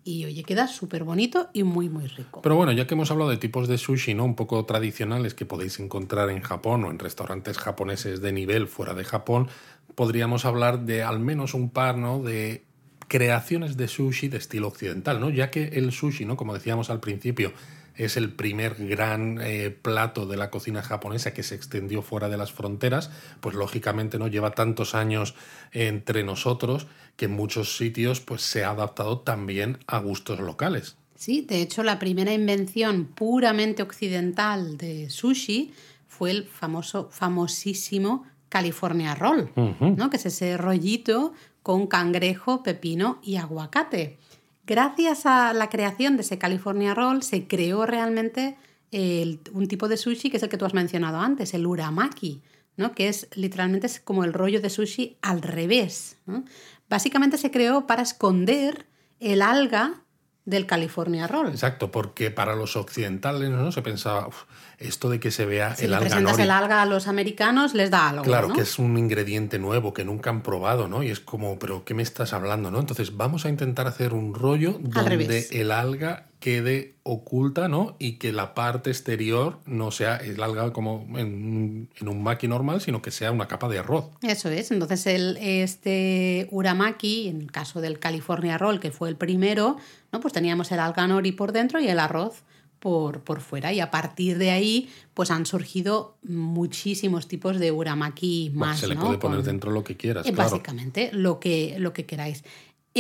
y 0.04 0.26
oye, 0.26 0.44
queda 0.44 0.68
súper 0.68 1.04
bonito 1.04 1.50
y 1.54 1.64
muy, 1.64 1.90
muy 1.90 2.08
rico. 2.08 2.42
Pero 2.42 2.56
bueno, 2.56 2.72
ya 2.72 2.88
que 2.88 2.94
hemos 2.94 3.12
hablado 3.12 3.30
de 3.30 3.38
tipos 3.38 3.68
de 3.68 3.78
sushi, 3.78 4.14
¿no? 4.14 4.26
Un 4.26 4.36
poco 4.36 4.66
tradicionales 4.66 5.34
que 5.34 5.46
podéis 5.46 5.80
encontrar 5.80 6.30
en 6.30 6.42
Japón 6.42 6.84
o 6.86 6.92
en 6.92 7.00
restaurantes 7.00 7.58
japoneses 7.58 8.22
de 8.22 8.32
nivel 8.32 8.68
fuera 8.68 8.94
de 8.94 9.04
Japón, 9.04 9.50
podríamos 9.96 10.46
hablar 10.46 10.86
de 10.86 11.04
al 11.04 11.20
menos 11.20 11.54
un 11.54 11.70
par, 11.70 11.98
¿no? 11.98 12.22
De 12.22 12.64
creaciones 13.08 13.76
de 13.76 13.88
sushi 13.88 14.30
de 14.30 14.38
estilo 14.38 14.68
occidental, 14.68 15.20
¿no? 15.20 15.30
Ya 15.30 15.52
que 15.52 15.66
el 15.66 15.92
sushi, 15.92 16.26
¿no? 16.26 16.38
Como 16.38 16.54
decíamos 16.54 16.90
al 16.90 17.00
principio, 17.00 17.52
es 18.00 18.16
el 18.16 18.32
primer 18.32 18.76
gran 18.76 19.40
eh, 19.42 19.70
plato 19.72 20.26
de 20.26 20.38
la 20.38 20.50
cocina 20.50 20.82
japonesa 20.82 21.34
que 21.34 21.44
se 21.44 21.56
extendió 21.56 22.02
fuera 22.02 22.30
de 22.30 22.38
las 22.38 22.54
fronteras, 22.54 23.12
pues 23.42 23.56
lógicamente 23.56 24.18
no 24.18 24.28
lleva 24.30 24.52
tantos 24.52 24.96
años 24.96 25.36
entre 25.74 26.24
nosotros 26.24 26.88
que 27.20 27.26
en 27.26 27.32
muchos 27.32 27.76
sitios 27.76 28.22
pues 28.22 28.42
se 28.42 28.64
ha 28.64 28.70
adaptado 28.70 29.20
también 29.20 29.78
a 29.88 30.00
gustos 30.00 30.40
locales. 30.40 30.96
Sí, 31.16 31.42
de 31.42 31.62
hecho 31.62 31.84
la 31.84 32.00
primera 32.00 32.32
invención 32.34 33.04
puramente 33.14 33.84
occidental 33.84 34.78
de 34.78 35.10
sushi 35.10 35.74
fue 36.08 36.32
el 36.32 36.46
famoso, 36.46 37.10
famosísimo 37.12 38.26
California 38.48 39.16
Roll. 39.16 39.52
¿no? 39.98 40.10
que 40.10 40.16
es 40.16 40.26
ese 40.26 40.56
rollito 40.56 41.34
con 41.62 41.88
cangrejo, 41.88 42.64
pepino 42.64 43.20
y 43.22 43.36
aguacate. 43.36 44.18
Gracias 44.66 45.26
a 45.26 45.52
la 45.54 45.68
creación 45.70 46.16
de 46.16 46.22
ese 46.22 46.38
California 46.38 46.94
Roll 46.94 47.22
se 47.22 47.48
creó 47.48 47.86
realmente 47.86 48.56
el- 48.92 49.40
un 49.52 49.68
tipo 49.68 49.90
de 49.90 49.98
sushi 49.98 50.30
que 50.30 50.38
es 50.38 50.44
el 50.44 50.50
que 50.50 50.58
tú 50.58 50.64
has 50.66 50.74
mencionado 50.74 51.20
antes, 51.20 51.54
el 51.54 51.68
uramaki, 51.68 52.42
¿no? 52.78 52.94
que 52.94 53.10
es 53.10 53.28
literalmente 53.36 53.88
es 53.88 54.00
como 54.00 54.24
el 54.24 54.32
rollo 54.32 54.62
de 54.62 54.70
sushi 54.70 55.18
al 55.22 55.42
revés. 55.42 56.16
¿no? 56.26 56.46
Básicamente 56.90 57.38
se 57.38 57.52
creó 57.52 57.86
para 57.88 58.02
esconder 58.02 58.86
el 59.20 59.42
alga 59.42 60.02
del 60.46 60.66
California 60.66 61.28
Roll. 61.28 61.50
Exacto, 61.50 61.92
porque 61.92 62.32
para 62.32 62.56
los 62.56 62.76
occidentales 62.76 63.52
no 63.52 63.72
se 63.72 63.84
pensaba 63.84 64.28
"Uf, 64.28 64.46
esto 64.80 65.10
de 65.10 65.20
que 65.20 65.30
se 65.30 65.46
vea 65.46 65.76
Si 65.76 65.86
el 65.86 65.92
le 65.92 65.98
alga 65.98 66.08
presentas 66.10 66.32
nori". 66.32 66.44
el 66.44 66.50
alga 66.52 66.82
a 66.82 66.86
los 66.88 67.08
americanos, 67.08 67.76
les 67.76 67.92
da 67.92 68.10
algo. 68.10 68.24
Claro, 68.24 68.48
¿no? 68.48 68.56
que 68.56 68.62
es 68.62 68.80
un 68.80 68.98
ingrediente 68.98 69.60
nuevo 69.60 69.94
que 69.94 70.04
nunca 70.06 70.32
han 70.32 70.42
probado, 70.42 70.88
¿no? 70.88 71.04
Y 71.04 71.10
es 71.12 71.20
como, 71.20 71.60
pero 71.60 71.86
¿qué 71.86 71.94
me 71.94 72.02
estás 72.02 72.34
hablando, 72.34 72.72
no? 72.72 72.80
Entonces 72.80 73.16
vamos 73.16 73.46
a 73.46 73.50
intentar 73.50 73.86
hacer 73.86 74.14
un 74.14 74.34
rollo 74.34 74.80
donde 74.80 75.48
el 75.52 75.72
alga 75.72 76.29
quede 76.40 76.96
oculta, 77.04 77.68
¿no? 77.68 77.96
Y 78.00 78.14
que 78.14 78.32
la 78.32 78.54
parte 78.54 78.90
exterior 78.90 79.60
no 79.66 79.92
sea 79.92 80.16
el 80.18 80.42
alga 80.42 80.72
como 80.72 81.06
en, 81.18 81.90
en 82.00 82.08
un 82.08 82.24
maki 82.24 82.48
normal, 82.48 82.80
sino 82.80 83.02
que 83.02 83.12
sea 83.12 83.32
una 83.32 83.48
capa 83.48 83.68
de 83.68 83.80
arroz. 83.80 84.06
Eso 84.22 84.50
es. 84.50 84.72
Entonces, 84.72 85.06
el, 85.08 85.38
este 85.38 86.48
uramaki, 86.52 87.28
en 87.28 87.42
el 87.42 87.52
caso 87.52 87.82
del 87.82 88.00
California 88.00 88.58
Roll, 88.58 88.80
que 88.80 88.92
fue 88.92 89.10
el 89.10 89.16
primero, 89.18 89.76
¿no? 90.12 90.20
pues 90.22 90.34
teníamos 90.34 90.72
el 90.72 90.80
alga 90.80 91.06
nori 91.08 91.32
por 91.34 91.52
dentro 91.52 91.80
y 91.82 91.88
el 91.88 92.00
arroz 92.00 92.44
por, 92.80 93.20
por 93.26 93.42
fuera. 93.42 93.74
Y 93.74 93.82
a 93.82 93.92
partir 93.92 94.38
de 94.38 94.52
ahí, 94.52 94.90
pues 95.14 95.32
han 95.32 95.46
surgido 95.46 96.18
muchísimos 96.24 97.28
tipos 97.28 97.60
de 97.60 97.72
uramaki 97.74 98.50
Bueno, 98.54 98.68
más. 98.72 98.80
se 98.80 98.88
le 98.88 98.96
¿no? 98.96 99.02
puede 99.02 99.18
poner 99.18 99.40
Con- 99.40 99.46
dentro 99.46 99.72
lo 99.72 99.84
que 99.84 99.98
quieras, 99.98 100.26
eh, 100.26 100.32
claro. 100.34 100.52
Básicamente, 100.52 101.10
lo 101.12 101.40
que, 101.40 101.76
lo 101.80 101.92
que 101.94 102.06
queráis. 102.06 102.44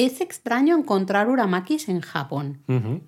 Es 0.06 0.22
extraño 0.22 0.78
encontrar 0.78 1.30
uramakis 1.30 1.90
en 1.90 2.00
Japón. 2.02 2.60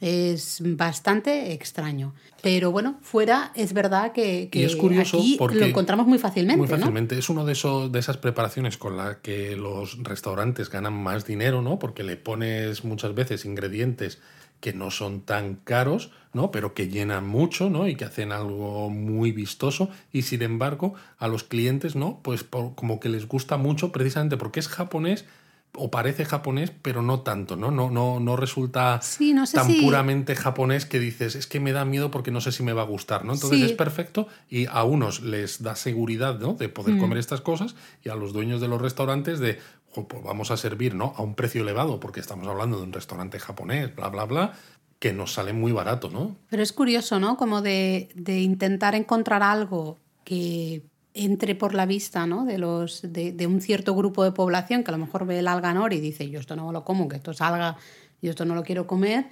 Es 0.01 0.61
bastante 0.65 1.53
extraño. 1.53 2.13
Pero 2.41 2.71
bueno, 2.71 2.97
fuera 3.01 3.51
es 3.55 3.71
verdad 3.73 4.11
que, 4.13 4.49
que 4.51 4.59
Y 4.59 4.63
es 4.63 4.75
curioso 4.75 5.17
aquí 5.19 5.35
porque- 5.37 5.59
lo 5.59 5.65
encontramos 5.67 6.07
muy 6.07 6.17
fácilmente. 6.17 6.57
Muy 6.57 6.67
¿no? 6.67 6.77
fácilmente. 6.77 7.17
Es 7.17 7.29
uno 7.29 7.45
de, 7.45 7.53
esos, 7.53 7.91
de 7.91 7.99
esas 7.99 8.17
preparaciones 8.17 8.77
con 8.77 8.97
la 8.97 9.19
que 9.21 9.55
los 9.55 10.01
restaurantes 10.03 10.69
ganan 10.69 10.93
más 10.93 11.25
dinero, 11.25 11.61
¿no? 11.61 11.79
Porque 11.79 12.03
le 12.03 12.17
pones 12.17 12.83
muchas 12.83 13.13
veces 13.15 13.45
ingredientes 13.45 14.19
que 14.59 14.73
no 14.73 14.91
son 14.91 15.21
tan 15.21 15.55
caros, 15.55 16.11
¿no? 16.33 16.51
Pero 16.51 16.73
que 16.75 16.87
llenan 16.87 17.27
mucho, 17.27 17.69
¿no? 17.69 17.87
Y 17.87 17.95
que 17.95 18.05
hacen 18.05 18.31
algo 18.31 18.89
muy 18.89 19.31
vistoso. 19.31 19.89
Y 20.11 20.21
sin 20.23 20.41
embargo, 20.43 20.93
a 21.17 21.27
los 21.27 21.43
clientes, 21.43 21.95
¿no? 21.95 22.19
Pues 22.21 22.43
por- 22.43 22.75
como 22.75 22.99
que 22.99 23.09
les 23.09 23.27
gusta 23.27 23.57
mucho 23.57 23.91
precisamente 23.91 24.37
porque 24.37 24.59
es 24.59 24.67
japonés 24.67 25.25
o 25.73 25.89
parece 25.89 26.25
japonés, 26.25 26.71
pero 26.81 27.01
no 27.01 27.21
tanto, 27.21 27.55
¿no? 27.55 27.71
No, 27.71 27.89
no, 27.89 28.19
no 28.19 28.35
resulta 28.35 29.01
Sí, 29.01 29.33
no 29.33 29.45
sé 29.45 29.55
tan 29.57 29.67
si- 29.67 29.81
puramente 29.81 30.35
japonés 30.35 30.85
que 30.85 30.99
dices, 30.99 31.35
es 31.35 31.47
que 31.47 31.59
me 31.61 31.71
da 31.71 31.85
miedo 31.85 32.11
porque 32.11 32.29
no 32.31 32.41
sé 32.41 32.51
si 32.51 32.61
me 32.63 32.73
va 32.73 32.81
a 32.81 32.85
gustar, 32.85 33.23
¿no? 33.23 33.33
Entonces 33.33 33.59
Sí. 33.59 33.65
es 33.65 33.71
perfecto 33.73 34.27
y 34.49 34.65
a 34.65 34.83
unos 34.83 35.21
les 35.21 35.63
da 35.63 35.75
seguridad, 35.75 36.39
¿no? 36.39 36.53
De 36.55 36.67
Mm. 36.67 36.71
poder 36.73 36.97
comer 36.97 37.17
estas 37.19 37.39
cosas 37.41 37.75
y 38.03 38.09
a 38.09 38.15
los 38.15 38.33
dueños 38.33 38.59
de 38.59 38.67
los 38.67 38.81
restaurantes 38.81 39.39
de, 39.39 39.59
"Jo, 39.91 40.07
pues 40.07 40.21
vamos 40.23 40.51
a 40.51 40.57
servir, 40.57 40.93
¿no? 40.93 41.13
A 41.15 41.21
un 41.21 41.35
precio 41.35 41.61
elevado 41.61 41.99
porque 42.01 42.19
estamos 42.19 42.47
hablando 42.47 42.77
de 42.77 42.83
un 42.83 42.93
restaurante 42.93 43.39
japonés, 43.39 43.95
bla, 43.95 44.09
bla, 44.09 44.25
bla, 44.25 44.53
que 44.99 45.13
nos 45.13 45.33
sale 45.33 45.53
muy 45.53 45.71
barato, 45.71 46.09
¿no? 46.09 46.35
Pero 46.49 46.61
es 46.61 46.73
curioso, 46.73 47.19
¿no? 47.19 47.37
Como 47.37 47.61
de, 47.61 48.09
de 48.13 48.41
intentar 48.41 48.93
encontrar 48.93 49.41
algo 49.41 49.97
que 50.25 50.83
entre 51.13 51.55
por 51.55 51.73
la 51.73 51.85
vista, 51.85 52.25
¿no? 52.25 52.45
De, 52.45 52.57
los, 52.57 53.01
de, 53.01 53.31
de 53.31 53.47
un 53.47 53.61
cierto 53.61 53.95
grupo 53.95 54.23
de 54.23 54.31
población 54.31 54.83
que 54.83 54.91
a 54.91 54.97
lo 54.97 54.97
mejor 54.97 55.25
ve 55.25 55.39
el 55.39 55.47
alga 55.47 55.73
nori 55.73 55.97
y 55.97 56.01
dice, 56.01 56.29
yo 56.29 56.39
esto 56.39 56.55
no 56.55 56.71
lo 56.71 56.83
como, 56.83 57.07
que 57.07 57.17
esto 57.17 57.31
es 57.31 57.41
alga, 57.41 57.77
yo 58.21 58.29
esto 58.29 58.45
no 58.45 58.55
lo 58.55 58.63
quiero 58.63 58.87
comer, 58.87 59.25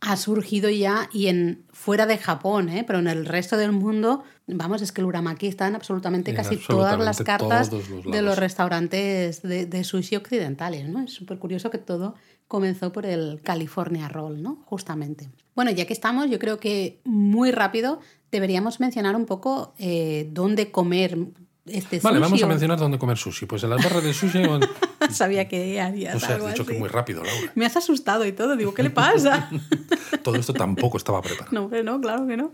ha 0.00 0.16
surgido 0.16 0.70
ya 0.70 1.08
y 1.12 1.26
en 1.26 1.62
fuera 1.72 2.06
de 2.06 2.16
Japón, 2.16 2.70
¿eh? 2.70 2.84
pero 2.86 2.98
en 2.98 3.06
el 3.06 3.26
resto 3.26 3.56
del 3.56 3.72
mundo, 3.72 4.24
vamos, 4.46 4.80
es 4.80 4.92
que 4.92 5.02
el 5.02 5.06
uramaki 5.06 5.46
está 5.46 5.68
en 5.68 5.74
absolutamente 5.74 6.30
En 6.30 6.36
casi 6.38 6.56
todas 6.56 6.98
las 6.98 7.18
cartas 7.18 7.70
los 7.70 8.04
de 8.04 8.22
los 8.22 8.38
restaurantes 8.38 9.42
de, 9.42 9.66
de 9.66 9.84
sushi 9.84 10.16
occidentales, 10.16 10.88
¿no? 10.88 11.02
Es 11.02 11.12
súper 11.12 11.38
curioso 11.38 11.70
que 11.70 11.78
todo 11.78 12.14
comenzó 12.50 12.90
por 12.90 13.06
el 13.06 13.40
California 13.44 14.08
Roll, 14.08 14.42
¿no? 14.42 14.56
Justamente. 14.64 15.28
Bueno, 15.54 15.70
ya 15.70 15.86
que 15.86 15.92
estamos, 15.92 16.28
yo 16.28 16.40
creo 16.40 16.58
que 16.58 16.98
muy 17.04 17.52
rápido 17.52 18.00
deberíamos 18.32 18.80
mencionar 18.80 19.14
un 19.14 19.24
poco 19.24 19.72
eh, 19.78 20.28
dónde 20.32 20.72
comer 20.72 21.16
este 21.72 22.00
Vale, 22.00 22.18
vamos 22.18 22.42
a 22.42 22.46
o- 22.46 22.48
mencionar 22.48 22.78
dónde 22.78 22.98
comer 22.98 23.16
sushi. 23.18 23.46
Pues 23.46 23.62
en 23.64 23.70
las 23.70 23.82
barras 23.82 24.02
de 24.04 24.12
sushi 24.14 24.38
o 24.44 24.56
en... 24.56 24.62
Sabía 25.10 25.48
que 25.48 25.80
harías 25.80 26.14
No 26.14 26.20
sé, 26.20 26.32
has 26.34 26.46
dicho 26.46 26.62
así. 26.62 26.72
que 26.72 26.78
muy 26.78 26.88
rápido, 26.88 27.24
Laura. 27.24 27.52
Me 27.54 27.64
has 27.66 27.76
asustado 27.76 28.26
y 28.26 28.32
todo. 28.32 28.54
Digo, 28.56 28.74
¿qué 28.74 28.82
le 28.82 28.90
pasa? 28.90 29.50
Todo 30.22 30.36
esto 30.36 30.52
tampoco 30.52 30.98
estaba 30.98 31.22
preparado. 31.22 31.50
No, 31.52 31.64
hombre, 31.64 31.82
no, 31.82 31.98
claro 32.00 32.26
que 32.26 32.36
no. 32.36 32.50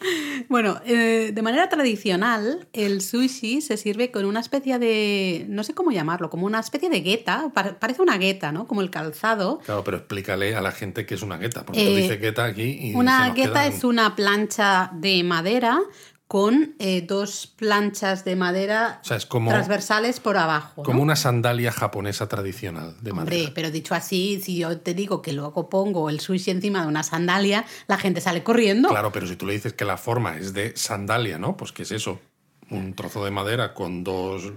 Bueno, 0.49 0.81
eh, 0.87 1.33
de 1.35 1.43
manera 1.43 1.69
tradicional, 1.69 2.69
el 2.73 3.03
sushi 3.03 3.61
se 3.61 3.77
sirve 3.77 4.11
con 4.13 4.25
una 4.25 4.39
especie 4.41 4.79
de, 4.79 5.45
no 5.49 5.65
sé 5.65 5.75
cómo 5.75 5.91
llamarlo, 5.91 6.31
como 6.31 6.47
una 6.47 6.61
especie 6.61 6.89
de 6.89 7.01
gueta, 7.01 7.51
pare- 7.53 7.73
parece 7.73 8.03
una 8.03 8.17
gueta, 8.19 8.53
¿no? 8.53 8.67
Como 8.69 8.81
el 8.83 8.91
calzado. 8.91 9.59
Claro, 9.65 9.83
pero 9.83 9.97
explícale 9.97 10.55
a 10.55 10.61
la 10.61 10.71
gente 10.71 11.05
qué 11.07 11.15
es 11.17 11.23
una 11.23 11.39
gueta, 11.39 11.65
porque 11.67 11.85
tú 11.85 11.91
Eh, 11.91 11.97
dices 11.97 12.21
gueta 12.21 12.45
aquí 12.45 12.79
y 12.81 12.95
Una 12.95 13.31
gueta 13.31 13.67
es 13.67 13.83
una 13.83 14.15
plancha 14.15 14.91
de 14.95 15.25
madera 15.25 15.81
con 16.29 16.75
eh, 16.81 17.03
dos 17.07 17.47
planchas 17.47 18.25
de 18.25 18.35
madera 18.35 18.99
O 19.03 19.05
sea, 19.05 19.17
es 19.17 19.27
como, 19.27 19.51
transversales 19.51 20.19
por 20.19 20.37
abajo. 20.37 20.83
como 20.83 20.99
¿no? 20.99 21.03
una 21.05 21.17
sandalia 21.17 21.71
japonesa 21.71 22.29
tradicional 22.29 22.97
de 23.01 23.13
Hombre, 23.13 23.37
madera. 23.37 23.53
pero 23.55 23.71
dicho 23.71 23.95
así, 23.95 24.41
si 24.43 24.59
yo 24.59 24.79
te 24.79 24.95
digo 24.95 25.23
que 25.23 25.33
luego 25.33 25.69
pongo 25.69 26.11
el 26.11 26.19
sushi 26.21 26.51
encima 26.51 26.83
de 26.83 26.89
una 26.89 27.03
sandalia, 27.05 27.65
la 27.87 27.97
gente 27.97 28.21
sale 28.21 28.43
corriendo. 28.43 28.89
Claro, 28.89 29.13
pero 29.13 29.27
si 29.27 29.37
tú 29.37 29.47
le 29.47 29.53
dices 29.53 29.73
que 29.73 29.85
la 29.85 29.97
forma 29.97 30.37
es 30.37 30.53
de 30.53 30.77
sandalia, 30.77 31.39
¿no? 31.39 31.57
Pues 31.57 31.71
¿qué 31.73 31.83
es 31.83 31.93
eso? 31.93 32.21
Un 32.69 32.95
trozo 32.95 33.25
de 33.25 33.31
madera 33.31 33.75
con 33.75 34.03
dos... 34.03 34.53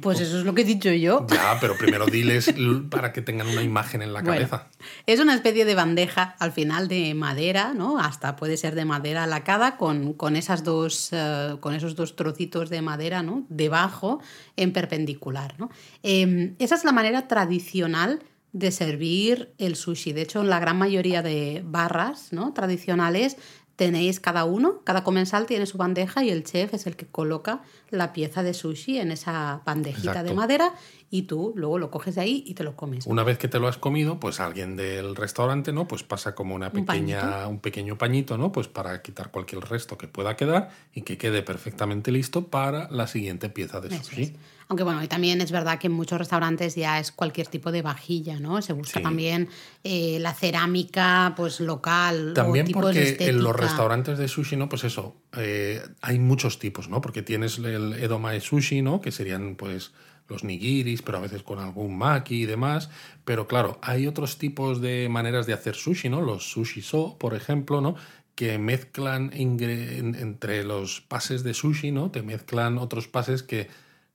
Pues 0.00 0.20
eso 0.20 0.38
es 0.38 0.44
lo 0.44 0.54
que 0.54 0.62
he 0.62 0.64
dicho 0.64 0.90
yo. 0.92 1.26
Ya, 1.28 1.58
pero 1.60 1.76
primero 1.76 2.06
diles 2.06 2.54
para 2.90 3.12
que 3.12 3.20
tengan 3.20 3.48
una 3.48 3.62
imagen 3.62 4.00
en 4.02 4.12
la 4.12 4.20
Bueno, 4.20 4.34
cabeza. 4.48 4.68
es 5.06 5.18
una 5.18 5.34
especie 5.34 5.64
de 5.64 5.74
bandeja 5.74 6.36
al 6.38 6.52
final 6.52 6.86
de 6.86 7.14
madera, 7.14 7.74
¿no? 7.74 7.98
Hasta 7.98 8.36
puede 8.36 8.56
ser 8.56 8.74
de 8.76 8.84
madera 8.84 9.26
lacada 9.26 9.76
con, 9.76 10.12
con, 10.12 10.36
esas 10.36 10.62
dos, 10.62 11.08
eh, 11.12 11.56
con 11.60 11.74
esos 11.74 11.96
dos 11.96 12.14
trocitos 12.14 12.70
de 12.70 12.80
madera, 12.80 13.22
¿no? 13.22 13.44
Debajo 13.48 14.20
en 14.56 14.72
perpendicular, 14.72 15.54
¿no? 15.58 15.68
Eh, 16.04 16.54
esa 16.60 16.76
es 16.76 16.84
la 16.84 16.92
manera 16.92 17.26
tradicional 17.26 18.22
de 18.52 18.70
servir 18.70 19.54
el 19.58 19.76
sushi. 19.76 20.12
De 20.12 20.22
hecho, 20.22 20.42
en 20.42 20.50
la 20.50 20.60
gran 20.60 20.76
mayoría 20.76 21.22
de 21.22 21.62
barras 21.64 22.32
¿no? 22.32 22.52
tradicionales 22.52 23.36
tenéis 23.76 24.20
cada 24.20 24.44
uno, 24.44 24.80
cada 24.84 25.04
comensal 25.04 25.46
tiene 25.46 25.66
su 25.66 25.78
bandeja 25.78 26.22
y 26.22 26.30
el 26.30 26.44
chef 26.44 26.74
es 26.74 26.86
el 26.86 26.96
que 26.96 27.06
coloca 27.06 27.62
la 27.90 28.12
pieza 28.12 28.42
de 28.42 28.54
sushi 28.54 28.98
en 28.98 29.12
esa 29.12 29.62
bandejita 29.64 30.22
de 30.22 30.34
madera 30.34 30.74
y 31.14 31.22
tú 31.24 31.52
luego 31.56 31.78
lo 31.78 31.90
coges 31.90 32.14
de 32.14 32.22
ahí 32.22 32.42
y 32.46 32.54
te 32.54 32.64
lo 32.64 32.74
comes. 32.74 33.06
Una 33.06 33.22
vez 33.22 33.36
que 33.36 33.46
te 33.46 33.60
lo 33.60 33.68
has 33.68 33.76
comido, 33.76 34.18
pues 34.18 34.40
alguien 34.40 34.76
del 34.76 35.14
restaurante, 35.14 35.70
¿no? 35.70 35.86
Pues 35.86 36.02
pasa 36.02 36.34
como 36.34 36.54
una 36.54 36.68
Un 36.68 36.86
pequeña, 36.86 37.46
un 37.48 37.60
pequeño 37.60 37.98
pañito, 37.98 38.38
¿no? 38.38 38.50
Pues 38.50 38.66
para 38.66 39.02
quitar 39.02 39.30
cualquier 39.30 39.60
resto 39.62 39.98
que 39.98 40.08
pueda 40.08 40.36
quedar 40.36 40.70
y 40.94 41.02
que 41.02 41.18
quede 41.18 41.42
perfectamente 41.42 42.10
listo 42.12 42.46
para 42.48 42.90
la 42.90 43.06
siguiente 43.06 43.50
pieza 43.50 43.82
de 43.82 43.90
sushi. 43.96 44.22
es. 44.22 44.32
Aunque 44.68 44.84
bueno, 44.84 45.02
y 45.04 45.06
también 45.08 45.42
es 45.42 45.52
verdad 45.52 45.78
que 45.78 45.88
en 45.88 45.92
muchos 45.92 46.18
restaurantes 46.18 46.76
ya 46.76 46.98
es 46.98 47.12
cualquier 47.12 47.46
tipo 47.46 47.70
de 47.72 47.82
vajilla, 47.82 48.40
¿no? 48.40 48.62
Se 48.62 48.72
busca 48.72 49.00
Sí. 49.00 49.02
también 49.02 49.48
eh, 49.84 50.16
la 50.18 50.32
cerámica 50.32 51.34
pues 51.36 51.60
local 51.60 52.32
También 52.34 52.64
o 52.64 52.66
tipos 52.68 52.82
porque 52.84 53.12
de 53.16 53.28
en 53.28 53.42
los 53.42 53.54
restaurantes 53.54 54.16
de 54.16 54.28
sushi, 54.28 54.56
¿no? 54.56 54.70
Pues 54.70 54.84
eso, 54.84 55.14
eh, 55.36 55.82
hay 56.00 56.18
muchos 56.18 56.58
tipos, 56.58 56.88
¿no? 56.88 57.02
Porque 57.02 57.20
tienes 57.20 57.58
el 57.58 57.92
edomae 57.94 58.40
sushi, 58.40 58.80
¿no? 58.80 59.02
Que 59.02 59.12
serían, 59.12 59.56
pues, 59.56 59.92
los 60.32 60.42
nigiris, 60.42 61.02
pero 61.02 61.18
a 61.18 61.20
veces 61.20 61.42
con 61.42 61.58
algún 61.60 61.96
maki 61.96 62.42
y 62.42 62.46
demás. 62.46 62.90
Pero 63.24 63.46
claro, 63.46 63.78
hay 63.82 64.06
otros 64.06 64.38
tipos 64.38 64.80
de 64.80 65.08
maneras 65.08 65.46
de 65.46 65.52
hacer 65.52 65.76
sushi, 65.76 66.08
¿no? 66.08 66.20
Los 66.20 66.50
sushi 66.50 66.82
so, 66.82 67.16
por 67.18 67.34
ejemplo, 67.34 67.80
¿no? 67.80 67.94
Que 68.34 68.58
mezclan 68.58 69.30
entre 69.34 70.64
los 70.64 71.00
pases 71.02 71.44
de 71.44 71.54
sushi, 71.54 71.92
¿no? 71.92 72.10
Te 72.10 72.22
mezclan 72.22 72.78
otros 72.78 73.06
pases 73.06 73.42
que 73.42 73.68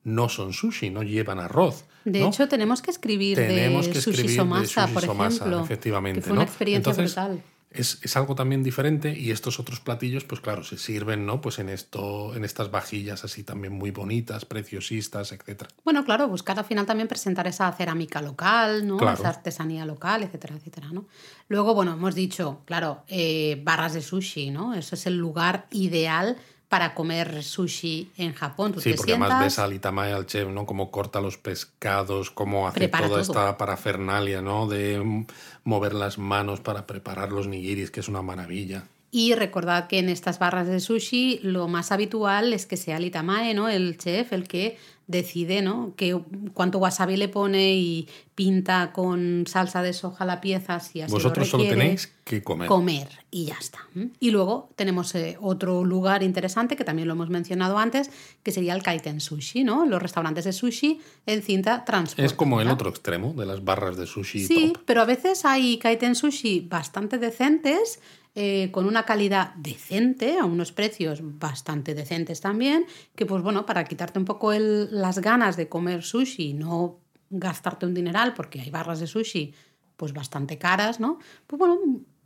no 0.03 0.29
son 0.29 0.53
sushi, 0.53 0.89
no 0.89 1.03
llevan 1.03 1.39
arroz. 1.39 1.85
De 2.05 2.21
¿no? 2.21 2.27
hecho, 2.29 2.47
tenemos 2.47 2.81
que 2.81 2.91
escribir 2.91 3.35
tenemos 3.37 3.85
de 3.85 3.91
que 3.93 4.01
sushi 4.01 4.21
escribir 4.21 4.37
somasa, 4.37 4.81
de 4.81 4.87
sushi 4.87 4.93
por 4.93 5.03
somasa, 5.03 5.35
ejemplo. 5.45 5.63
efectivamente. 5.63 6.21
Que 6.21 6.25
fue 6.27 6.33
una 6.33 6.43
experiencia 6.43 6.91
Entonces, 6.91 7.15
brutal. 7.15 7.43
Es, 7.77 7.99
es 8.01 8.17
algo 8.17 8.35
también 8.35 8.63
diferente 8.63 9.17
y 9.17 9.31
estos 9.31 9.59
otros 9.59 9.79
platillos, 9.79 10.23
pues 10.23 10.41
claro, 10.41 10.63
se 10.63 10.77
sirven, 10.77 11.25
¿no? 11.25 11.41
Pues 11.41 11.59
en 11.59 11.69
esto, 11.69 12.35
en 12.35 12.43
estas 12.43 12.71
vajillas 12.71 13.23
así 13.23 13.43
también 13.43 13.73
muy 13.73 13.91
bonitas, 13.91 14.45
preciosistas, 14.45 15.31
etcétera. 15.31 15.69
Bueno, 15.83 16.03
claro, 16.03 16.27
buscar 16.27 16.57
al 16.59 16.65
final 16.65 16.85
también 16.85 17.07
presentar 17.07 17.47
esa 17.47 17.71
cerámica 17.71 18.21
local, 18.21 18.87
¿no? 18.87 18.97
Claro. 18.97 19.17
Esa 19.17 19.29
artesanía 19.29 19.85
local, 19.85 20.23
etcétera, 20.23 20.55
etcétera, 20.55 20.89
¿no? 20.91 21.05
Luego, 21.47 21.73
bueno, 21.73 21.93
hemos 21.93 22.15
dicho, 22.15 22.61
claro, 22.65 23.03
eh, 23.07 23.61
barras 23.63 23.93
de 23.93 24.01
sushi, 24.01 24.51
¿no? 24.51 24.73
Eso 24.73 24.95
es 24.95 25.05
el 25.05 25.17
lugar 25.17 25.67
ideal 25.71 26.37
para 26.69 26.93
comer 26.93 27.43
sushi 27.43 28.11
en 28.17 28.33
Japón. 28.33 28.73
Tú 28.73 28.81
Sí, 28.81 28.91
te 28.91 28.97
porque 28.97 29.13
además 29.13 29.39
ves 29.41 29.59
al 29.59 29.73
Itamae, 29.73 30.11
al 30.11 30.25
chef, 30.25 30.49
¿no? 30.49 30.65
Cómo 30.65 30.91
corta 30.91 31.21
los 31.21 31.37
pescados, 31.37 32.29
cómo 32.29 32.67
hace 32.67 32.87
toda 32.87 33.07
todo. 33.07 33.19
esta 33.19 33.57
parafernalia, 33.57 34.41
¿no? 34.41 34.67
De 34.67 35.25
mover 35.63 35.93
las 35.93 36.17
manos 36.17 36.59
para 36.59 36.85
preparar 36.85 37.31
los 37.31 37.47
nigiris, 37.47 37.91
que 37.91 38.01
es 38.01 38.09
una 38.09 38.21
maravilla. 38.21 38.83
Y 39.11 39.33
recordad 39.35 39.87
que 39.87 39.99
en 39.99 40.09
estas 40.09 40.37
barras 40.37 40.67
de 40.67 40.81
sushi 40.81 41.39
lo 41.41 41.69
más 41.69 41.93
habitual 41.93 42.51
es 42.51 42.65
que 42.65 42.75
sea 42.75 42.97
el 42.97 43.05
itamae, 43.05 43.53
¿no? 43.53 43.69
El 43.69 43.97
chef, 43.97 44.33
el 44.33 44.47
que 44.47 44.77
decide, 45.07 45.61
¿no? 45.61 45.93
Que, 45.95 46.19
cuánto 46.53 46.79
wasabi 46.79 47.15
le 47.17 47.29
pone 47.29 47.75
y 47.75 48.07
pinta 48.35 48.91
con 48.91 49.45
salsa 49.47 49.81
de 49.81 49.93
soja 49.93 50.25
la 50.25 50.41
pieza 50.41 50.79
si 50.79 51.01
así 51.01 51.11
Vosotros 51.11 51.47
lo 51.47 51.51
solo 51.51 51.63
requiere. 51.63 51.81
tenéis 51.81 52.13
que 52.25 52.43
comer. 52.43 52.67
comer 52.67 53.07
y 53.31 53.45
ya 53.45 53.55
está. 53.59 53.79
Y 54.19 54.31
luego 54.31 54.69
tenemos 54.75 55.15
eh, 55.15 55.37
otro 55.41 55.83
lugar 55.85 56.23
interesante 56.23 56.75
que 56.75 56.83
también 56.83 57.07
lo 57.07 57.13
hemos 57.13 57.29
mencionado 57.29 57.77
antes, 57.77 58.11
que 58.43 58.51
sería 58.51 58.73
el 58.75 58.83
kaiten 58.83 59.21
sushi, 59.21 59.63
¿no? 59.63 59.85
Los 59.85 60.01
restaurantes 60.01 60.43
de 60.45 60.51
sushi 60.53 60.99
en 61.25 61.41
cinta. 61.41 61.85
Es 62.17 62.33
como 62.33 62.59
el 62.61 62.69
otro 62.69 62.89
extremo 62.89 63.33
de 63.33 63.45
las 63.45 63.63
barras 63.63 63.95
de 63.97 64.05
sushi 64.05 64.45
Sí, 64.45 64.71
top. 64.73 64.83
pero 64.85 65.01
a 65.01 65.05
veces 65.05 65.45
hay 65.45 65.77
kaiten 65.77 66.15
sushi 66.15 66.59
bastante 66.69 67.17
decentes, 67.17 67.99
eh, 68.39 68.69
con 68.71 68.85
una 68.85 69.03
calidad 69.03 69.55
decente, 69.55 70.37
a 70.37 70.45
unos 70.45 70.71
precios 70.71 71.21
bastante 71.23 71.95
decentes 71.95 72.39
también, 72.39 72.85
que 73.15 73.25
pues 73.25 73.41
bueno, 73.41 73.65
para 73.65 73.83
quitarte 73.85 74.19
un 74.19 74.25
poco 74.25 74.53
el- 74.53 74.89
las 74.91 75.17
ganas 75.19 75.57
de 75.57 75.67
comer 75.67 76.03
sushi 76.03 76.49
y 76.49 76.53
no 76.53 76.99
gastarte 77.31 77.85
un 77.87 77.95
dineral, 77.95 78.33
porque 78.35 78.61
hay 78.61 78.69
barras 78.69 78.99
de 78.99 79.07
sushi 79.07 79.53
pues 79.95 80.13
bastante 80.13 80.59
caras, 80.59 80.99
¿no? 80.99 81.17
Pues 81.47 81.57
bueno, 81.57 81.79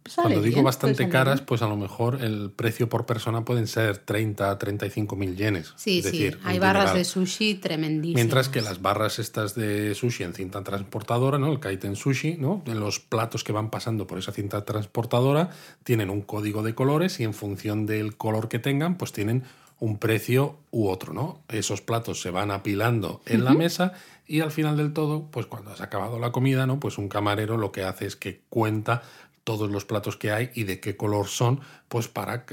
sale 0.06 0.26
Cuando 0.26 0.42
digo 0.42 0.56
bien, 0.56 0.66
bastante 0.66 1.10
caras, 1.10 1.40
bien. 1.40 1.46
pues 1.46 1.62
a 1.62 1.68
lo 1.68 1.78
mejor 1.78 2.22
el 2.22 2.52
precio 2.52 2.90
por 2.90 3.06
persona 3.06 3.46
pueden 3.46 3.68
ser 3.68 3.98
30 3.98 4.52
a 4.52 4.58
35 4.58 5.16
mil 5.16 5.36
yenes. 5.36 5.74
Sí, 5.76 6.00
es 6.00 6.06
sí, 6.06 6.12
decir, 6.12 6.40
hay 6.44 6.60
barras 6.60 6.94
de 6.94 7.04
sushi 7.04 7.56
tremendísimas. 7.56 8.16
Mientras 8.16 8.50
que 8.50 8.62
las 8.62 8.82
barras 8.82 9.20
estas 9.20 9.56
de 9.56 9.96
sushi 9.96 10.24
en 10.24 10.34
cinta 10.34 10.64
transportadora, 10.64 11.38
¿no? 11.38 11.52
El 11.52 11.60
kaiten 11.60 11.96
sushi, 11.96 12.38
¿no? 12.38 12.64
Los 12.66 13.00
platos 13.00 13.44
que 13.44 13.52
van 13.52 13.70
pasando 13.70 14.08
por 14.08 14.18
esa 14.18 14.32
cinta 14.32 14.66
transportadora 14.66 15.50
tienen 15.84 16.10
un 16.10 16.22
código 16.22 16.64
de 16.64 16.76
colores 16.76 17.20
y 17.20 17.24
en 17.24 17.34
función 17.34 17.86
del 17.86 18.18
color 18.18 18.50
que 18.50 18.60
tengan, 18.60 18.98
pues 18.98 19.12
tienen 19.12 19.44
un 19.82 19.98
precio 19.98 20.58
u 20.70 20.90
otro, 20.90 21.12
¿no? 21.12 21.42
Esos 21.50 21.82
platos 21.82 22.22
se 22.22 22.30
van 22.30 22.52
apilando 22.52 23.22
en 23.26 23.44
la 23.44 23.54
mesa 23.54 23.94
y 24.28 24.42
al 24.42 24.52
final 24.52 24.78
del 24.78 24.94
todo, 24.94 25.26
pues 25.32 25.48
cuando 25.48 25.72
has 25.72 25.82
acabado 25.82 26.20
la 26.20 26.32
comida, 26.32 26.68
¿no? 26.68 26.80
Pues 26.80 27.00
un 27.00 27.10
camarero 27.10 27.58
lo 27.58 27.72
que 27.72 27.84
hace 27.84 28.06
es 28.06 28.16
que 28.16 28.42
cuenta 28.50 29.02
todos 29.44 29.70
los 29.70 29.86
platos 29.86 30.18
que 30.18 30.32
hay 30.32 30.52
y 30.54 30.64
de 30.64 30.80
qué 30.80 30.96
color 30.98 31.28
son, 31.28 31.62
pues 31.88 32.08
para. 32.08 32.46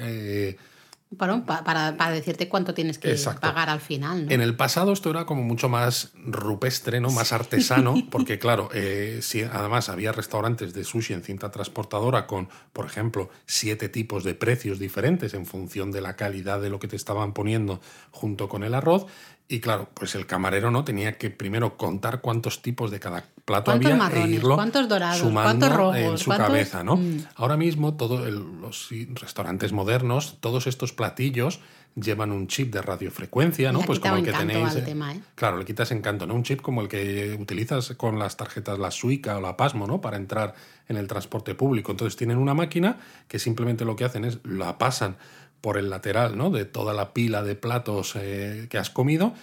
Bueno, 1.11 1.47
pa- 1.47 1.65
para, 1.65 1.97
para 1.97 2.11
decirte 2.13 2.51
cuánto 2.51 2.75
tienes 2.75 2.99
que 2.99 3.11
Exacto. 3.11 3.41
pagar 3.41 3.71
al 3.71 3.81
final, 3.81 4.27
¿no? 4.27 4.31
En 4.31 4.43
el 4.43 4.55
pasado 4.57 4.93
esto 4.93 5.09
era 5.09 5.25
como 5.25 5.43
mucho 5.43 5.71
más 5.71 6.13
rupestre, 6.15 7.01
¿no? 7.01 7.11
Más 7.11 7.33
artesano, 7.33 7.95
porque 8.11 8.39
claro, 8.39 8.69
eh, 8.75 9.21
sí, 9.23 9.43
además 9.43 9.89
había 9.89 10.13
restaurantes 10.13 10.75
de 10.75 10.85
sushi 10.85 11.15
en 11.15 11.23
cinta 11.23 11.51
transportadora 11.51 12.27
con, 12.27 12.51
por 12.75 12.85
ejemplo, 12.85 13.31
siete 13.47 13.89
tipos 13.89 14.23
de 14.23 14.35
precios 14.35 14.79
diferentes 14.79 15.33
en 15.33 15.47
función 15.47 15.93
de 15.93 16.03
la 16.03 16.15
calidad 16.15 16.61
de 16.61 16.69
lo 16.69 16.79
que 16.79 16.89
te 16.89 16.97
estaban 16.97 17.33
poniendo 17.33 17.81
junto 18.11 18.51
con 18.51 18.63
el 18.63 18.75
arroz. 18.75 19.07
Y 19.51 19.61
claro, 19.61 19.89
pues 19.95 20.15
el 20.15 20.27
camarero 20.27 20.71
no 20.71 20.85
tenía 20.85 21.17
que 21.17 21.31
primero 21.31 21.79
contar 21.79 22.21
cuántos 22.21 22.61
tipos 22.61 22.91
de 22.91 23.01
cada 23.01 23.25
plato 23.47 23.71
¿Cuántos 23.71 23.93
había 23.93 24.25
e 24.25 24.29
irlo 24.29 24.57
¿Cuántos 24.57 24.87
dorados? 24.89 25.21
sumando 25.21 25.67
¿Cuántos 25.67 25.75
rojos? 25.75 25.97
en 25.97 26.19
su 26.19 26.27
¿Cuántos? 26.27 26.49
cabeza, 26.49 26.85
¿no? 26.85 26.97
Mm. 26.97 27.25
Ahora 27.35 27.57
mismo 27.57 27.95
todos 27.95 28.31
los 28.31 28.91
restaurantes 29.15 29.73
modernos, 29.73 30.37
todos 30.41 30.67
estos 30.67 30.93
platillos 30.93 31.61
llevan 31.95 32.31
un 32.31 32.47
chip 32.47 32.73
de 32.73 32.83
radiofrecuencia, 32.83 33.73
¿no? 33.73 33.81
Le 33.81 33.87
Pues 33.87 34.01
como 34.01 34.17
el 34.17 34.25
que 34.25 34.33
tenéis. 34.33 34.69
al 34.73 34.77
eh, 34.79 34.83
tema, 34.83 35.15
¿eh? 35.15 35.21
Claro, 35.35 35.57
le 35.57 35.65
quitas 35.65 35.91
encanto, 35.93 36.27
¿no? 36.27 36.35
Un 36.35 36.43
chip 36.43 36.61
como 36.61 36.83
el 36.83 36.89
que 36.89 37.37
utilizas 37.41 37.95
con 37.97 38.19
las 38.19 38.37
tarjetas 38.37 38.79
la 38.79 38.91
Suica 38.91 39.39
o 39.39 39.41
la 39.41 39.57
Pasmo, 39.57 39.87
¿no? 39.87 40.01
Para 40.03 40.19
entrar 40.19 40.55
en 40.89 40.99
el 40.99 41.09
transporte 41.09 41.55
público. 41.55 41.91
Entonces 41.91 42.17
tienen 42.17 42.37
una 42.37 42.55
máquina 42.55 42.99
que 43.27 43.39
simplemente 43.39 43.85
lo 43.87 43.97
que 43.97 44.05
hacen 44.05 44.25
es 44.27 44.39
la 44.45 44.77
pasan 44.79 45.17
por 45.61 45.79
el 45.79 45.91
lateral, 45.91 46.37
¿no? 46.37 46.51
De 46.51 46.65
toda 46.65 46.95
la 46.95 47.13
pila 47.13 47.43
de 47.43 47.55
platos 47.55 48.15
eh, 48.17 48.67
que 48.71 48.79
has 48.79 48.91
comido 48.91 49.35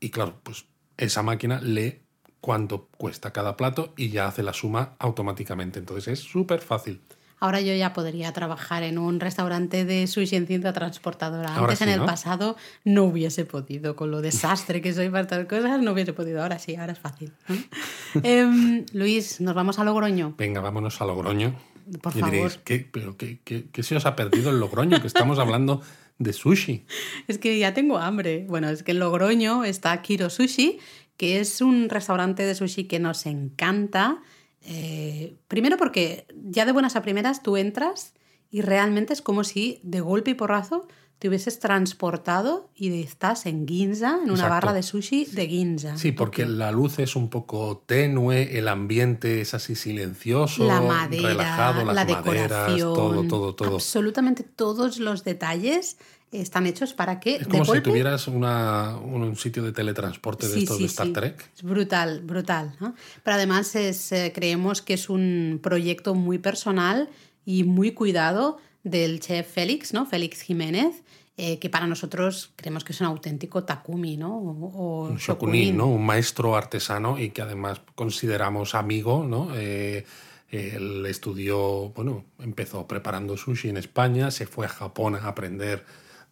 y 0.00 0.10
claro, 0.10 0.38
pues 0.42 0.66
esa 0.96 1.22
máquina 1.22 1.60
lee 1.60 2.00
cuánto 2.40 2.88
cuesta 2.96 3.32
cada 3.32 3.56
plato 3.56 3.92
y 3.96 4.10
ya 4.10 4.28
hace 4.28 4.42
la 4.42 4.52
suma 4.52 4.94
automáticamente. 4.98 5.78
Entonces 5.78 6.08
es 6.08 6.20
súper 6.20 6.60
fácil. 6.60 7.00
Ahora 7.38 7.60
yo 7.60 7.74
ya 7.74 7.92
podría 7.92 8.32
trabajar 8.32 8.82
en 8.82 8.96
un 8.96 9.20
restaurante 9.20 9.84
de 9.84 10.06
sushi 10.06 10.36
en 10.36 10.46
cinta 10.46 10.72
transportadora. 10.72 11.54
Antes 11.54 11.82
en 11.82 11.90
el 11.90 12.00
pasado 12.02 12.56
no 12.84 13.04
hubiese 13.04 13.44
podido, 13.44 13.94
con 13.94 14.10
lo 14.10 14.22
desastre 14.22 14.80
que 14.80 14.94
soy 14.94 15.10
para 15.10 15.22
estas 15.22 15.46
cosas, 15.46 15.82
no 15.82 15.92
hubiese 15.92 16.14
podido. 16.14 16.42
Ahora 16.42 16.58
sí, 16.58 16.76
ahora 16.76 16.92
es 16.92 16.98
fácil. 16.98 17.32
Em, 18.22 18.86
Luis, 18.92 19.40
¿nos 19.42 19.54
vamos 19.54 19.78
a 19.78 19.84
Logroño? 19.84 20.34
Venga, 20.38 20.60
vámonos 20.60 21.00
a 21.02 21.04
Logroño. 21.04 21.54
Por 22.02 22.12
favor. 22.12 22.52
¿qué, 22.64 22.88
pero 22.90 23.16
qué, 23.16 23.38
qué, 23.44 23.82
se 23.82 23.96
os 23.96 24.06
ha 24.06 24.16
perdido 24.16 24.50
en 24.50 24.60
Logroño? 24.60 25.00
Que 25.00 25.06
estamos 25.06 25.38
hablando 25.38 25.82
de 26.18 26.32
sushi. 26.32 26.84
Es 27.28 27.38
que 27.38 27.58
ya 27.58 27.74
tengo 27.74 27.98
hambre. 27.98 28.44
Bueno, 28.48 28.68
es 28.68 28.82
que 28.82 28.92
en 28.92 28.98
Logroño 28.98 29.64
está 29.64 30.00
Kiro 30.02 30.30
Sushi, 30.30 30.78
que 31.16 31.40
es 31.40 31.60
un 31.60 31.88
restaurante 31.88 32.44
de 32.44 32.54
sushi 32.54 32.84
que 32.84 32.98
nos 32.98 33.26
encanta 33.26 34.22
eh, 34.68 35.36
primero 35.46 35.76
porque 35.76 36.26
ya 36.34 36.66
de 36.66 36.72
buenas 36.72 36.96
a 36.96 37.02
primeras 37.02 37.42
tú 37.42 37.56
entras 37.56 38.14
y 38.50 38.62
realmente 38.62 39.12
es 39.12 39.22
como 39.22 39.44
si 39.44 39.78
de 39.84 40.00
golpe 40.00 40.32
y 40.32 40.34
porrazo 40.34 40.88
te 41.18 41.28
hubieses 41.28 41.58
transportado 41.58 42.68
y 42.74 43.00
estás 43.00 43.46
en 43.46 43.66
Ginza, 43.66 44.18
en 44.22 44.30
una 44.30 44.48
barra 44.48 44.72
de 44.74 44.82
sushi 44.82 45.24
de 45.24 45.46
Ginza. 45.48 45.96
Sí, 45.96 46.12
porque 46.12 46.44
la 46.44 46.70
luz 46.70 46.98
es 46.98 47.16
un 47.16 47.30
poco 47.30 47.82
tenue, 47.86 48.58
el 48.58 48.68
ambiente 48.68 49.40
es 49.40 49.54
así 49.54 49.74
silencioso, 49.74 50.66
la 50.66 50.82
madera, 50.82 51.28
relajado, 51.28 51.84
las 51.84 51.94
la 51.94 52.04
decoración, 52.04 52.94
todo, 52.94 53.24
todo, 53.24 53.54
todo. 53.54 53.74
Absolutamente 53.76 54.42
todos 54.42 54.98
los 54.98 55.24
detalles 55.24 55.96
están 56.32 56.66
hechos 56.66 56.92
para 56.92 57.18
que. 57.18 57.36
Es 57.36 57.48
como 57.48 57.64
si 57.64 57.80
tuvieras 57.80 58.28
un 58.28 59.34
sitio 59.36 59.62
de 59.62 59.72
teletransporte 59.72 60.48
de 60.48 60.58
estos 60.58 60.78
de 60.78 60.84
Star 60.84 61.08
Trek. 61.12 61.50
Es 61.54 61.62
brutal, 61.62 62.20
brutal. 62.22 62.76
Pero 62.78 63.36
además 63.36 63.74
es, 63.74 64.12
eh, 64.12 64.32
creemos 64.34 64.82
que 64.82 64.94
es 64.94 65.08
un 65.08 65.60
proyecto 65.62 66.14
muy 66.14 66.38
personal 66.38 67.08
y 67.46 67.64
muy 67.64 67.92
cuidado 67.92 68.58
del 68.86 69.20
chef 69.20 69.50
Félix, 69.50 69.92
¿no? 69.92 70.06
Félix 70.06 70.40
Jiménez. 70.42 71.02
Eh, 71.38 71.58
que 71.58 71.68
para 71.68 71.86
nosotros 71.86 72.54
creemos 72.56 72.82
que 72.82 72.94
es 72.94 73.00
un 73.02 73.08
auténtico 73.08 73.62
takumi, 73.62 74.16
¿no? 74.16 74.38
O, 74.38 75.08
un 75.10 75.18
shokunin, 75.18 75.76
¿no? 75.76 75.86
Un 75.86 76.06
maestro 76.06 76.56
artesano 76.56 77.18
y 77.18 77.28
que 77.28 77.42
además 77.42 77.82
consideramos 77.94 78.74
amigo, 78.74 79.22
¿no? 79.28 79.50
Eh, 79.54 80.06
él 80.48 81.04
estudió, 81.04 81.90
bueno, 81.90 82.24
empezó 82.38 82.86
preparando 82.86 83.36
sushi 83.36 83.68
en 83.68 83.76
España, 83.76 84.30
se 84.30 84.46
fue 84.46 84.64
a 84.64 84.70
Japón 84.70 85.14
a 85.14 85.28
aprender 85.28 85.84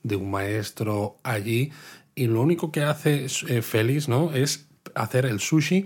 de 0.03 0.17
un 0.17 0.31
maestro 0.31 1.19
allí 1.23 1.71
y 2.15 2.27
lo 2.27 2.41
único 2.41 2.73
que 2.73 2.83
hace 2.83 3.27
eh, 3.49 3.61
Félix 3.61 4.09
¿no? 4.09 4.33
es 4.33 4.69
hacer 4.95 5.27
el 5.27 5.41
sushi 5.41 5.85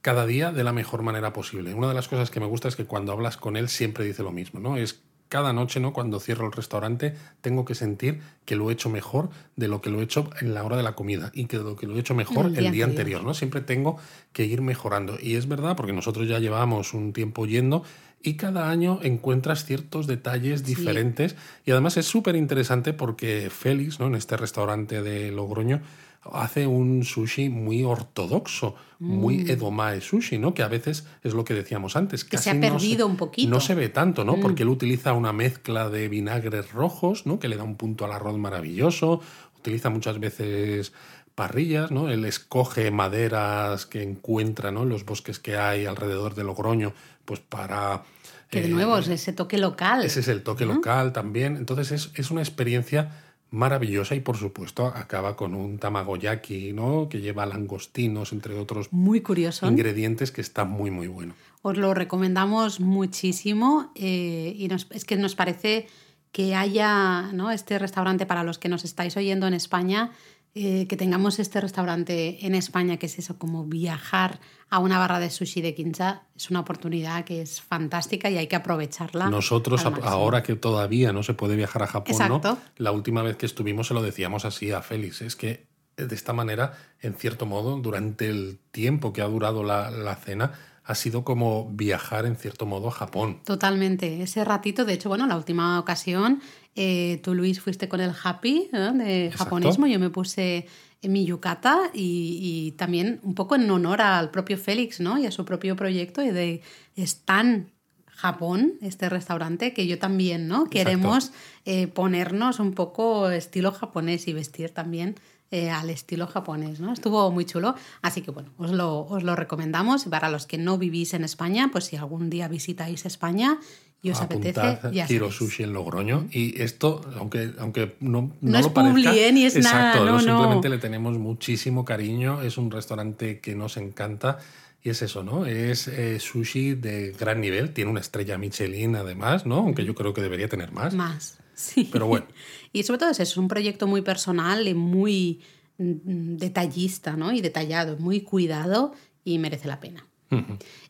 cada 0.00 0.26
día 0.26 0.52
de 0.52 0.62
la 0.62 0.72
mejor 0.72 1.02
manera 1.02 1.32
posible. 1.32 1.74
Una 1.74 1.88
de 1.88 1.94
las 1.94 2.06
cosas 2.06 2.30
que 2.30 2.40
me 2.40 2.46
gusta 2.46 2.68
es 2.68 2.76
que 2.76 2.84
cuando 2.84 3.12
hablas 3.12 3.36
con 3.36 3.56
él 3.56 3.68
siempre 3.68 4.04
dice 4.04 4.22
lo 4.22 4.30
mismo, 4.30 4.60
¿no? 4.60 4.76
Es 4.76 5.02
cada 5.30 5.54
noche, 5.54 5.80
¿no? 5.80 5.94
Cuando 5.94 6.20
cierro 6.20 6.46
el 6.46 6.52
restaurante, 6.52 7.14
tengo 7.40 7.64
que 7.64 7.74
sentir 7.74 8.20
que 8.44 8.56
lo 8.56 8.68
he 8.68 8.74
hecho 8.74 8.90
mejor 8.90 9.30
de 9.56 9.68
lo 9.68 9.80
que 9.80 9.88
lo 9.88 10.00
he 10.00 10.04
hecho 10.04 10.28
en 10.40 10.52
la 10.52 10.64
hora 10.64 10.76
de 10.76 10.82
la 10.82 10.94
comida 10.94 11.30
y 11.32 11.46
que 11.46 11.56
lo 11.56 11.76
que 11.76 11.86
lo 11.86 11.96
he 11.96 12.00
hecho 12.00 12.14
mejor 12.14 12.46
el 12.54 12.72
día, 12.72 12.84
anterior, 12.84 13.22
¿no? 13.22 13.32
Siempre 13.32 13.60
tengo 13.60 13.96
que 14.32 14.44
ir 14.44 14.60
mejorando. 14.60 15.16
Y 15.22 15.36
es 15.36 15.48
verdad, 15.48 15.76
porque 15.76 15.92
nosotros 15.92 16.28
ya 16.28 16.40
llevamos 16.40 16.92
un 16.92 17.12
tiempo 17.12 17.46
yendo 17.46 17.84
y 18.22 18.34
cada 18.34 18.70
año 18.70 18.98
encuentras 19.02 19.64
ciertos 19.64 20.06
detalles 20.06 20.64
diferentes 20.64 21.36
y 21.64 21.70
además 21.70 21.96
es 21.96 22.06
súper 22.06 22.36
interesante 22.36 22.92
porque 22.92 23.48
Félix, 23.50 24.00
¿no? 24.00 24.08
en 24.08 24.16
este 24.16 24.36
restaurante 24.36 25.00
de 25.00 25.30
Logroño, 25.30 25.80
hace 26.22 26.66
un 26.66 27.04
sushi 27.04 27.48
muy 27.48 27.82
ortodoxo, 27.82 28.74
muy 28.98 29.38
mm. 29.38 29.50
edomae 29.50 30.00
sushi, 30.00 30.38
¿no? 30.38 30.52
Que 30.52 30.62
a 30.62 30.68
veces 30.68 31.06
es 31.22 31.32
lo 31.32 31.44
que 31.44 31.54
decíamos 31.54 31.96
antes. 31.96 32.24
Que 32.24 32.38
se 32.38 32.50
ha 32.50 32.60
perdido 32.60 33.06
un 33.06 33.16
poquito. 33.16 33.48
No 33.48 33.60
se 33.60 33.74
ve 33.74 33.88
tanto, 33.88 34.24
¿no? 34.24 34.36
Mm. 34.36 34.40
Porque 34.40 34.62
él 34.62 34.68
utiliza 34.68 35.12
una 35.14 35.32
mezcla 35.32 35.88
de 35.88 36.08
vinagres 36.08 36.72
rojos, 36.72 37.26
¿no? 37.26 37.38
Que 37.38 37.48
le 37.48 37.56
da 37.56 37.64
un 37.64 37.76
punto 37.76 38.04
al 38.04 38.12
arroz 38.12 38.36
maravilloso. 38.36 39.20
Utiliza 39.58 39.88
muchas 39.88 40.20
veces 40.20 40.92
parrillas, 41.34 41.90
¿no? 41.90 42.10
Él 42.10 42.26
escoge 42.26 42.90
maderas 42.90 43.86
que 43.86 44.02
encuentra, 44.02 44.70
¿no? 44.70 44.82
En 44.82 44.90
los 44.90 45.06
bosques 45.06 45.38
que 45.38 45.56
hay 45.56 45.86
alrededor 45.86 46.34
de 46.34 46.44
Logroño, 46.44 46.92
pues 47.24 47.40
para... 47.40 48.02
Que 48.50 48.62
de 48.62 48.68
nuevo 48.68 48.98
es 48.98 49.08
ese 49.08 49.32
toque 49.32 49.56
local. 49.56 50.04
Ese 50.04 50.20
es 50.20 50.28
el 50.28 50.42
toque 50.42 50.66
local 50.66 51.12
también. 51.12 51.56
Entonces 51.56 51.92
es, 51.92 52.10
es, 52.16 52.30
una 52.32 52.42
experiencia 52.42 53.29
maravillosa 53.50 54.14
y 54.14 54.20
por 54.20 54.36
supuesto 54.36 54.86
acaba 54.86 55.36
con 55.36 55.54
un 55.54 55.78
tamagoyaki, 55.78 56.72
¿no? 56.72 57.08
Que 57.08 57.20
lleva 57.20 57.46
langostinos, 57.46 58.32
entre 58.32 58.54
otros 58.54 58.92
muy 58.92 59.20
curioso. 59.20 59.66
ingredientes 59.66 60.32
que 60.32 60.40
está 60.40 60.64
muy, 60.64 60.90
muy 60.90 61.08
bueno. 61.08 61.34
Os 61.62 61.76
lo 61.76 61.92
recomendamos 61.92 62.80
muchísimo 62.80 63.92
eh, 63.94 64.54
y 64.56 64.68
es 64.90 65.04
que 65.04 65.16
nos 65.16 65.34
parece 65.34 65.86
que 66.32 66.54
haya 66.54 67.32
¿no? 67.32 67.50
este 67.50 67.78
restaurante 67.78 68.24
para 68.24 68.44
los 68.44 68.58
que 68.58 68.68
nos 68.68 68.84
estáis 68.84 69.16
oyendo 69.16 69.46
en 69.46 69.54
España 69.54 70.12
eh, 70.54 70.86
que 70.88 70.96
tengamos 70.96 71.38
este 71.38 71.60
restaurante 71.60 72.44
en 72.44 72.54
España, 72.56 72.96
que 72.96 73.06
es 73.06 73.18
eso, 73.18 73.38
como 73.38 73.64
viajar 73.66 74.40
a 74.68 74.80
una 74.80 74.98
barra 74.98 75.20
de 75.20 75.30
sushi 75.30 75.60
de 75.60 75.74
Kinza, 75.74 76.22
es 76.34 76.50
una 76.50 76.60
oportunidad 76.60 77.24
que 77.24 77.42
es 77.42 77.60
fantástica 77.60 78.30
y 78.30 78.36
hay 78.36 78.48
que 78.48 78.56
aprovecharla. 78.56 79.30
Nosotros, 79.30 79.84
ahora 80.02 80.42
que 80.42 80.56
todavía 80.56 81.12
no 81.12 81.22
se 81.22 81.34
puede 81.34 81.54
viajar 81.56 81.84
a 81.84 81.86
Japón, 81.86 82.16
¿no? 82.28 82.58
la 82.76 82.92
última 82.92 83.22
vez 83.22 83.36
que 83.36 83.46
estuvimos 83.46 83.88
se 83.88 83.94
lo 83.94 84.02
decíamos 84.02 84.44
así 84.44 84.72
a 84.72 84.82
Félix, 84.82 85.22
es 85.22 85.36
que 85.36 85.68
de 85.96 86.14
esta 86.14 86.32
manera, 86.32 86.72
en 87.00 87.14
cierto 87.14 87.46
modo, 87.46 87.76
durante 87.76 88.28
el 88.28 88.58
tiempo 88.70 89.12
que 89.12 89.22
ha 89.22 89.26
durado 89.26 89.62
la, 89.62 89.90
la 89.90 90.16
cena, 90.16 90.52
ha 90.90 90.94
sido 90.96 91.22
como 91.22 91.70
viajar 91.70 92.26
en 92.26 92.34
cierto 92.34 92.66
modo 92.66 92.88
a 92.88 92.90
Japón. 92.90 93.38
Totalmente. 93.44 94.22
Ese 94.22 94.44
ratito, 94.44 94.84
de 94.84 94.94
hecho, 94.94 95.08
bueno, 95.08 95.24
la 95.28 95.36
última 95.36 95.78
ocasión, 95.78 96.42
eh, 96.74 97.20
tú 97.22 97.32
Luis 97.32 97.60
fuiste 97.60 97.88
con 97.88 98.00
el 98.00 98.10
happy 98.10 98.70
de 98.72 99.32
japonismo, 99.32 99.86
yo 99.86 100.00
me 100.00 100.10
puse 100.10 100.66
en 101.00 101.12
mi 101.12 101.24
yukata 101.24 101.78
y, 101.94 102.74
también 102.76 103.20
un 103.22 103.36
poco 103.36 103.54
en 103.54 103.70
honor 103.70 104.02
al 104.02 104.32
propio 104.32 104.58
Félix 104.58 104.98
¿no? 104.98 105.16
y 105.16 105.26
a 105.26 105.30
su 105.30 105.44
propio 105.44 105.76
proyecto 105.76 106.22
y 106.22 106.30
de 106.30 106.60
es 106.96 107.24
tan 107.24 107.70
Japón, 108.06 108.72
este 108.82 109.08
restaurante, 109.08 109.72
que 109.72 109.86
yo 109.86 109.98
también, 109.98 110.48
¿no? 110.48 110.66
Queremos 110.66 111.32
eh, 111.64 111.86
ponernos 111.86 112.58
un 112.58 112.72
poco 112.72 113.30
estilo 113.30 113.70
japonés 113.72 114.28
y 114.28 114.32
vestir 114.32 114.70
también 114.74 115.14
eh, 115.50 115.70
al 115.70 115.90
estilo 115.90 116.26
japonés, 116.26 116.80
¿no? 116.80 116.92
Estuvo 116.92 117.30
muy 117.30 117.44
chulo, 117.44 117.74
así 118.02 118.22
que 118.22 118.30
bueno, 118.30 118.50
os 118.56 118.70
lo, 118.70 119.00
os 119.00 119.22
lo 119.22 119.34
recomendamos. 119.34 120.04
Para 120.04 120.30
los 120.30 120.46
que 120.46 120.58
no 120.58 120.78
vivís 120.78 121.14
en 121.14 121.24
España, 121.24 121.70
pues 121.72 121.84
si 121.86 121.96
algún 121.96 122.30
día 122.30 122.48
visitáis 122.48 123.04
España 123.04 123.58
y 124.02 124.10
os 124.10 124.20
apetece, 124.20 124.78
ya 124.92 125.06
Quiero 125.06 125.30
sushi 125.30 125.64
en 125.64 125.72
Logroño. 125.74 126.26
Y 126.30 126.60
esto, 126.62 127.02
aunque, 127.18 127.52
aunque 127.58 127.96
no, 128.00 128.32
no, 128.40 128.58
es 128.58 128.64
lo 128.64 128.72
parezca, 128.72 129.12
ni 129.32 129.44
es 129.44 129.56
exacto, 129.56 130.04
nada. 130.04 130.12
No, 130.12 130.20
simplemente 130.20 130.68
le 130.70 130.78
tenemos 130.78 131.18
muchísimo 131.18 131.84
cariño. 131.84 132.40
Es 132.40 132.56
un 132.56 132.70
restaurante 132.70 133.40
que 133.40 133.54
nos 133.54 133.76
encanta. 133.76 134.38
Y 134.82 134.88
es 134.88 135.02
eso, 135.02 135.22
¿no? 135.22 135.44
Es 135.44 135.88
eh, 135.88 136.18
sushi 136.18 136.74
de 136.74 137.12
gran 137.12 137.42
nivel. 137.42 137.74
Tiene 137.74 137.90
una 137.90 138.00
estrella 138.00 138.38
Michelin, 138.38 138.96
además, 138.96 139.44
¿no? 139.44 139.56
Aunque 139.56 139.84
yo 139.84 139.94
creo 139.94 140.14
que 140.14 140.22
debería 140.22 140.48
tener 140.48 140.72
más. 140.72 140.94
Más, 140.94 141.39
sí. 141.60 141.88
Pero 141.90 142.06
bueno. 142.06 142.26
Y 142.72 142.84
sobre 142.84 142.98
todo 143.00 143.10
es 143.10 143.18
es 143.18 143.36
un 143.36 143.48
proyecto 143.48 143.88
muy 143.88 144.00
personal 144.00 144.68
y 144.68 144.74
muy 144.74 145.40
mm, 145.78 146.36
detallista, 146.36 147.16
¿no? 147.16 147.32
Y 147.32 147.40
detallado, 147.40 147.96
muy 147.96 148.20
cuidado 148.20 148.92
y 149.24 149.38
merece 149.38 149.66
la 149.66 149.80
pena. 149.80 150.06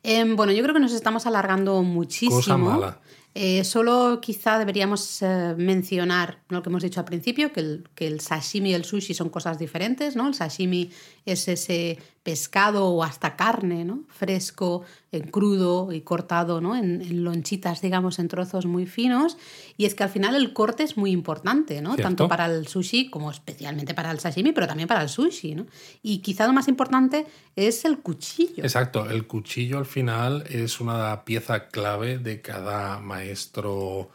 Em, 0.02 0.36
bueno, 0.36 0.52
yo 0.52 0.62
creo 0.62 0.74
que 0.74 0.80
nos 0.80 0.92
estamos 0.92 1.26
alargando 1.26 1.82
muchísimo. 1.82 2.36
Cosa 2.36 2.58
mala. 2.58 3.00
Eh, 3.32 3.62
solo 3.62 4.20
quizá 4.20 4.58
deberíamos 4.58 5.22
eh, 5.22 5.54
mencionar 5.56 6.40
lo 6.48 6.62
que 6.62 6.68
hemos 6.68 6.82
dicho 6.82 6.98
al 6.98 7.06
principio, 7.06 7.52
que 7.52 7.60
el, 7.60 7.88
que 7.94 8.08
el, 8.08 8.20
sashimi 8.20 8.70
y 8.70 8.74
el 8.74 8.84
sushi 8.84 9.14
son 9.14 9.28
cosas 9.28 9.58
diferentes, 9.58 10.16
¿no? 10.16 10.26
El 10.26 10.34
sashimi 10.34 10.90
es 11.24 11.46
ese 11.46 11.98
pescado 12.22 12.88
o 12.88 13.02
hasta 13.02 13.34
carne, 13.34 13.84
¿no? 13.84 14.04
Fresco, 14.08 14.84
en 15.10 15.30
crudo 15.30 15.90
y 15.90 16.02
cortado, 16.02 16.60
¿no? 16.60 16.76
En, 16.76 17.24
lonchitas, 17.24 17.80
digamos, 17.80 18.18
en 18.18 18.28
trozos 18.28 18.66
muy 18.66 18.86
finos. 18.86 19.38
Y 19.78 19.86
es 19.86 19.94
que 19.94 20.02
al 20.02 20.10
final 20.10 20.34
el 20.34 20.52
corte 20.52 20.82
es 20.82 20.98
muy 20.98 21.12
importante, 21.12 21.80
¿no? 21.80 21.96
Tanto 21.96 22.28
para 22.28 22.46
el 22.46 22.66
sushi 22.66 23.08
como 23.08 23.30
especialmente 23.30 23.94
para 23.94 24.10
el 24.10 24.20
sashimi, 24.20 24.52
pero 24.52 24.66
también 24.66 24.86
para 24.86 25.02
el 25.02 25.08
sushi, 25.08 25.54
¿no? 25.54 25.66
Y 26.02 26.18
quizá 26.18 26.46
lo 26.46 26.52
más 26.52 26.68
importante 26.68 27.26
es 27.56 27.86
el 27.86 28.00
cuchillo. 28.00 28.62
Exacto, 28.62 29.08
el 29.08 29.26
cuchillo 29.26 29.78
al 29.78 29.86
final 29.86 30.44
es 30.50 30.80
una 30.80 31.24
pieza 31.24 31.68
clave 31.68 32.18
de 32.18 32.42
cada 32.42 33.00
maestro 33.00 34.10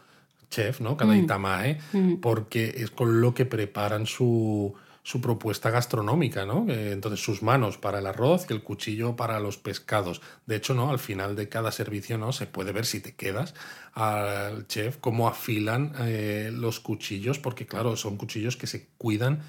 chef, 0.48 0.80
¿no? 0.80 0.96
Cada 0.96 1.14
mm. 1.14 1.24
itamae, 1.24 1.80
mm. 1.92 2.14
porque 2.16 2.72
es 2.76 2.90
con 2.90 3.20
lo 3.20 3.34
que 3.34 3.46
preparan 3.46 4.06
su 4.06 4.74
su 5.06 5.20
propuesta 5.20 5.70
gastronómica, 5.70 6.44
¿no? 6.46 6.66
Entonces 6.68 7.20
sus 7.24 7.40
manos 7.40 7.78
para 7.78 8.00
el 8.00 8.06
arroz 8.08 8.46
y 8.50 8.52
el 8.52 8.64
cuchillo 8.64 9.14
para 9.14 9.38
los 9.38 9.56
pescados. 9.56 10.20
De 10.46 10.56
hecho, 10.56 10.74
¿no? 10.74 10.90
Al 10.90 10.98
final 10.98 11.36
de 11.36 11.48
cada 11.48 11.70
servicio, 11.70 12.18
¿no? 12.18 12.32
Se 12.32 12.46
puede 12.48 12.72
ver 12.72 12.86
si 12.86 12.98
te 12.98 13.14
quedas 13.14 13.54
al 13.92 14.66
chef 14.66 14.96
cómo 14.96 15.28
afilan 15.28 15.92
eh, 16.00 16.50
los 16.52 16.80
cuchillos, 16.80 17.38
porque 17.38 17.66
claro, 17.66 17.94
son 17.96 18.16
cuchillos 18.16 18.56
que 18.56 18.66
se 18.66 18.88
cuidan, 18.98 19.42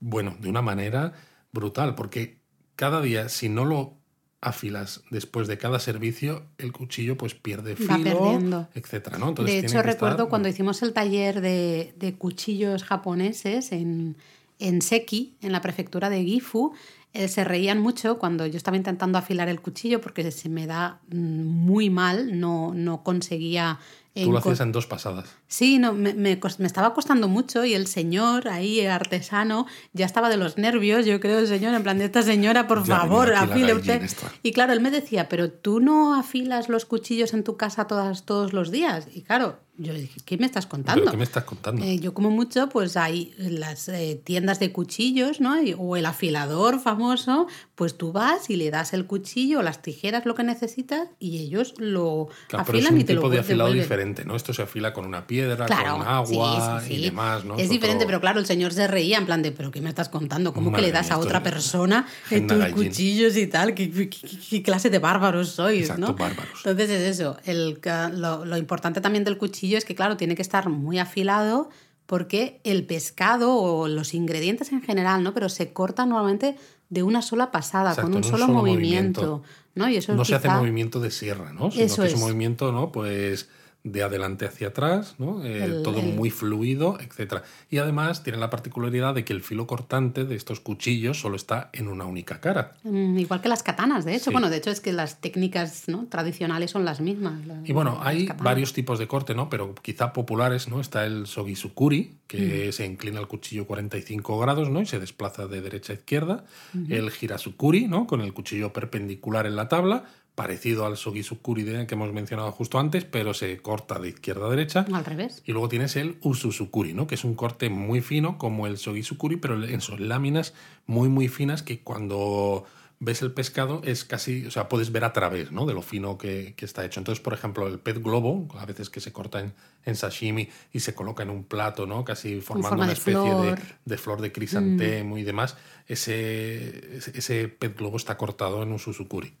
bueno, 0.00 0.36
de 0.40 0.48
una 0.48 0.62
manera 0.62 1.12
brutal, 1.52 1.94
porque 1.94 2.38
cada 2.74 3.02
día, 3.02 3.28
si 3.28 3.50
no 3.50 3.66
lo 3.66 3.98
afilas 4.40 5.02
después 5.10 5.48
de 5.48 5.58
cada 5.58 5.80
servicio, 5.80 6.46
el 6.56 6.72
cuchillo 6.72 7.18
pues 7.18 7.34
pierde 7.34 7.76
filo, 7.76 8.40
etcétera, 8.74 9.18
¿no? 9.18 9.28
Entonces 9.28 9.52
de 9.56 9.58
hecho, 9.66 9.78
estar- 9.80 9.84
recuerdo 9.84 10.30
cuando 10.30 10.48
hicimos 10.48 10.80
el 10.82 10.94
taller 10.94 11.42
de, 11.42 11.92
de 11.98 12.14
cuchillos 12.14 12.84
japoneses 12.84 13.70
en, 13.72 14.16
en 14.58 14.82
Seki, 14.82 15.36
en 15.40 15.52
la 15.52 15.60
prefectura 15.60 16.10
de 16.10 16.24
Gifu, 16.24 16.72
eh, 17.14 17.28
se 17.28 17.42
reían 17.42 17.80
mucho 17.80 18.18
cuando 18.18 18.46
yo 18.46 18.56
estaba 18.56 18.76
intentando 18.76 19.16
afilar 19.16 19.48
el 19.48 19.60
cuchillo 19.60 20.00
porque 20.00 20.30
se 20.30 20.48
me 20.48 20.66
da 20.66 21.00
mm, 21.10 21.42
muy 21.44 21.90
mal, 21.90 22.38
no, 22.38 22.72
no 22.74 23.02
conseguía... 23.02 23.78
Tú 24.14 24.32
lo 24.32 24.38
hacías 24.38 24.60
en 24.60 24.72
dos 24.72 24.86
pasadas. 24.86 25.28
Sí, 25.46 25.78
no, 25.78 25.92
me, 25.92 26.12
me 26.12 26.40
me 26.58 26.66
estaba 26.66 26.92
costando 26.92 27.28
mucho 27.28 27.64
y 27.64 27.74
el 27.74 27.86
señor 27.86 28.48
ahí, 28.48 28.84
artesano, 28.84 29.66
ya 29.92 30.06
estaba 30.06 30.28
de 30.28 30.36
los 30.36 30.58
nervios, 30.58 31.06
yo 31.06 31.20
creo, 31.20 31.38
el 31.38 31.46
señor, 31.46 31.72
en 31.74 31.84
plan 31.84 31.98
de 31.98 32.06
esta 32.06 32.22
señora, 32.22 32.66
por 32.66 32.84
Ya 32.84 32.98
favor, 32.98 33.32
afile 33.32 33.74
usted. 33.74 34.02
Y 34.42 34.52
claro, 34.52 34.72
él 34.72 34.80
me 34.80 34.90
decía, 34.90 35.28
pero 35.28 35.52
tú 35.52 35.78
no 35.78 36.18
afilas 36.18 36.68
los 36.68 36.84
cuchillos 36.84 37.32
en 37.32 37.44
tu 37.44 37.56
casa 37.56 37.86
todas, 37.86 38.24
todos 38.24 38.52
los 38.52 38.72
días. 38.72 39.06
Y 39.14 39.22
claro, 39.22 39.60
yo 39.78 39.94
dije, 39.94 40.20
¿qué 40.24 40.36
me 40.36 40.46
estás 40.46 40.66
contando? 40.66 41.00
¿Pero 41.02 41.10
qué 41.12 41.16
me 41.16 41.24
estás 41.24 41.44
contando? 41.44 41.84
Eh, 41.84 41.98
yo 42.00 42.12
como 42.12 42.30
mucho, 42.30 42.68
pues 42.68 42.96
hay 42.96 43.32
las 43.38 43.88
eh, 43.88 44.20
tiendas 44.22 44.58
de 44.60 44.72
cuchillos, 44.72 45.40
¿no? 45.40 45.62
Y- 45.62 45.74
O 45.78 45.96
el 45.96 46.04
afilador 46.06 46.80
famoso, 46.80 47.46
pues 47.76 47.96
tú 47.96 48.12
vas 48.12 48.50
y 48.50 48.56
le 48.56 48.70
das 48.70 48.92
el 48.92 49.06
cuchillo 49.06 49.60
o 49.60 49.62
las 49.62 49.80
tijeras, 49.80 50.26
lo 50.26 50.34
que 50.34 50.42
necesitas, 50.42 51.08
y 51.20 51.38
ellos 51.38 51.74
lo 51.78 52.28
Claro, 52.48 52.64
pero 52.66 52.78
es 52.78 52.84
afilan 52.84 52.94
un 52.94 53.00
y 53.00 53.04
te 53.04 53.14
lo 53.14 53.20
tipo 53.20 53.30
de 53.30 53.38
afilado 53.38 53.68
devuelven. 53.70 53.84
diferente, 53.84 54.24
¿no? 54.24 54.34
Esto 54.36 54.52
se 54.52 54.62
afila 54.62 54.92
con 54.92 55.06
una 55.06 55.26
piedra, 55.26 55.66
Claro, 55.66 55.98
con 55.98 56.06
agua 56.06 56.80
sí, 56.82 56.88
sí, 56.88 56.94
y 56.94 56.96
sí. 56.96 57.02
demás, 57.04 57.44
¿no? 57.44 57.56
Es 57.56 57.70
diferente, 57.70 58.04
otro- 58.04 58.08
pero 58.08 58.20
claro, 58.20 58.40
el 58.40 58.46
señor 58.46 58.72
se 58.72 58.88
reía 58.88 59.18
en 59.18 59.26
plan 59.26 59.42
de, 59.42 59.52
¿pero 59.52 59.70
qué 59.70 59.80
me 59.80 59.90
estás 59.90 60.08
contando? 60.08 60.52
¿Cómo 60.52 60.70
Madre 60.70 60.82
que 60.82 60.88
le 60.88 60.92
das 60.92 61.06
mía, 61.06 61.14
a 61.14 61.18
otra 61.18 61.38
es- 61.38 61.44
persona 61.44 62.06
Henna 62.30 62.66
tus 62.66 62.74
cuchillos 62.74 63.36
y 63.36 63.46
tal? 63.46 63.74
¿Qué, 63.74 63.90
qué- 63.90 64.08
qué- 64.10 64.28
qué 64.50 64.62
clase 64.62 64.90
de 64.90 64.98
bárbaros 64.98 65.50
sois, 65.50 65.82
Exacto, 65.82 66.00
no? 66.00 66.14
bárbaros. 66.14 66.58
Entonces 66.64 66.90
es 66.90 67.02
eso. 67.20 67.36
El, 67.44 67.78
lo, 68.16 68.44
lo 68.44 68.56
importante 68.56 69.00
también 69.00 69.22
del 69.24 69.38
cuchillo 69.38 69.67
es 69.76 69.84
que, 69.84 69.94
claro, 69.94 70.16
tiene 70.16 70.34
que 70.34 70.42
estar 70.42 70.68
muy 70.68 70.98
afilado 70.98 71.68
porque 72.06 72.60
el 72.64 72.86
pescado 72.86 73.54
o 73.54 73.86
los 73.86 74.14
ingredientes 74.14 74.72
en 74.72 74.80
general, 74.80 75.22
¿no? 75.22 75.34
Pero 75.34 75.48
se 75.48 75.72
cortan 75.72 76.08
normalmente 76.08 76.56
de 76.88 77.02
una 77.02 77.20
sola 77.20 77.50
pasada, 77.50 77.90
Exacto, 77.90 78.10
con 78.10 78.16
un 78.16 78.24
solo, 78.24 78.46
solo 78.46 78.52
movimiento, 78.54 79.20
movimiento. 79.20 79.42
¿no? 79.74 79.88
Y 79.90 79.96
eso 79.96 80.14
no 80.14 80.24
se 80.24 80.34
hace 80.34 80.48
movimiento 80.48 81.00
de 81.00 81.10
sierra, 81.10 81.52
¿no? 81.52 81.70
Sino 81.70 81.84
Eso 81.84 82.02
que 82.02 82.08
es 82.08 82.14
un 82.14 82.20
movimiento, 82.20 82.72
¿no? 82.72 82.92
Pues 82.92 83.48
de 83.92 84.02
adelante 84.02 84.46
hacia 84.46 84.68
atrás, 84.68 85.14
¿no? 85.18 85.44
Eh, 85.44 85.64
El- 85.64 85.82
todo 85.82 86.00
el- 86.00 86.14
muy 86.14 86.30
fluido, 86.30 86.98
etcétera. 87.00 87.42
Y 87.70 87.78
además 87.78 88.22
tiene 88.22 88.38
la 88.38 88.50
particularidad 88.50 89.14
de 89.14 89.24
que 89.24 89.32
el 89.32 89.42
filo 89.42 89.66
cortante 89.66 90.24
de 90.24 90.34
estos 90.34 90.60
cuchillos 90.60 91.20
solo 91.20 91.36
está 91.36 91.70
en 91.72 91.88
una 91.88 92.04
única 92.04 92.40
cara. 92.40 92.74
Mm, 92.84 93.18
Igual 93.18 93.40
que 93.40 93.48
las 93.48 93.62
katanas, 93.62 94.04
de 94.04 94.14
hecho. 94.14 94.26
Sí. 94.26 94.30
Bueno, 94.32 94.50
de 94.50 94.56
hecho 94.58 94.70
es 94.70 94.80
que 94.80 94.92
las 94.92 95.20
técnicas 95.20 95.88
¿no? 95.88 96.06
tradicionales 96.08 96.70
son 96.70 96.84
las 96.84 97.00
mismas. 97.00 97.40
Y 97.64 97.72
bueno, 97.72 97.98
hay 98.02 98.26
katanas. 98.26 98.44
varios 98.44 98.72
tipos 98.72 98.98
de 98.98 99.06
corte, 99.06 99.34
¿no? 99.34 99.48
Pero 99.50 99.74
quizá 99.82 100.12
populares, 100.12 100.68
¿no? 100.68 100.80
Está 100.80 101.04
el 101.06 101.26
sogisukuri, 101.26 102.12
Mm. 102.12 102.26
que 102.28 102.72
se 102.72 102.84
inclina 102.84 103.20
el 103.20 103.26
cuchillo 103.26 103.66
45 103.66 104.38
grados, 104.38 104.68
¿no? 104.68 104.82
Y 104.82 104.86
se 104.86 104.98
desplaza 105.00 105.46
de 105.46 105.62
derecha 105.62 105.94
a 105.94 105.96
izquierda. 105.96 106.44
El 106.88 107.10
hirasukuri, 107.20 107.86
¿no? 107.88 108.06
Con 108.06 108.20
el 108.20 108.34
cuchillo 108.34 108.72
perpendicular 108.72 109.46
en 109.46 109.56
la 109.56 109.68
tabla, 109.68 110.04
parecido 110.38 110.86
al 110.86 110.96
sogisukuri 110.96 111.64
de- 111.64 111.86
que 111.88 111.94
hemos 111.96 112.12
mencionado 112.12 112.52
justo 112.52 112.78
antes, 112.78 113.04
pero 113.04 113.34
se 113.34 113.58
corta 113.58 113.98
de 113.98 114.10
izquierda 114.10 114.46
a 114.46 114.50
derecha. 114.50 114.86
Al 114.92 115.04
revés. 115.04 115.42
Y 115.44 115.50
luego 115.50 115.68
tienes 115.68 115.96
el 115.96 116.16
ususukuri, 116.22 116.92
¿no? 116.92 117.08
Que 117.08 117.16
es 117.16 117.24
un 117.24 117.34
corte 117.34 117.68
muy 117.70 118.00
fino 118.02 118.38
como 118.38 118.68
el 118.68 118.78
sogisukuri, 118.78 119.34
pero 119.36 119.60
en 119.64 119.80
sus 119.80 119.98
láminas 119.98 120.54
muy, 120.86 121.08
muy 121.08 121.26
finas 121.26 121.64
que 121.64 121.80
cuando 121.80 122.64
ves 123.00 123.22
el 123.22 123.32
pescado 123.32 123.80
es 123.84 124.04
casi, 124.04 124.46
o 124.46 124.50
sea, 124.52 124.68
puedes 124.68 124.92
ver 124.92 125.02
a 125.02 125.12
través, 125.12 125.50
¿no? 125.50 125.66
De 125.66 125.74
lo 125.74 125.82
fino 125.82 126.18
que, 126.18 126.54
que 126.56 126.64
está 126.64 126.84
hecho. 126.84 127.00
Entonces, 127.00 127.20
por 127.22 127.34
ejemplo, 127.34 127.66
el 127.66 127.80
pez 127.80 128.00
globo, 128.00 128.46
a 128.58 128.64
veces 128.64 128.90
que 128.90 129.00
se 129.00 129.12
corta 129.12 129.40
en, 129.40 129.54
en 129.86 129.96
sashimi 129.96 130.48
y 130.72 130.78
se 130.80 130.94
coloca 130.94 131.24
en 131.24 131.30
un 131.30 131.42
plato, 131.44 131.84
¿no? 131.84 132.04
Casi 132.04 132.40
formando 132.40 132.68
forma 132.68 132.84
una 132.84 132.92
de 132.92 132.98
especie 132.98 133.20
de, 133.34 133.56
flor. 133.56 133.58
de 133.84 133.98
flor 133.98 134.20
de 134.20 134.30
crisantemo 134.32 135.18
y 135.18 135.24
demás. 135.24 135.56
Ese, 135.88 136.98
ese, 137.14 137.48
pez 137.48 137.74
globo 137.76 137.96
está 137.96 138.16
cortado 138.16 138.62
en 138.62 138.68
un 138.68 138.74
ususukuri. 138.74 139.32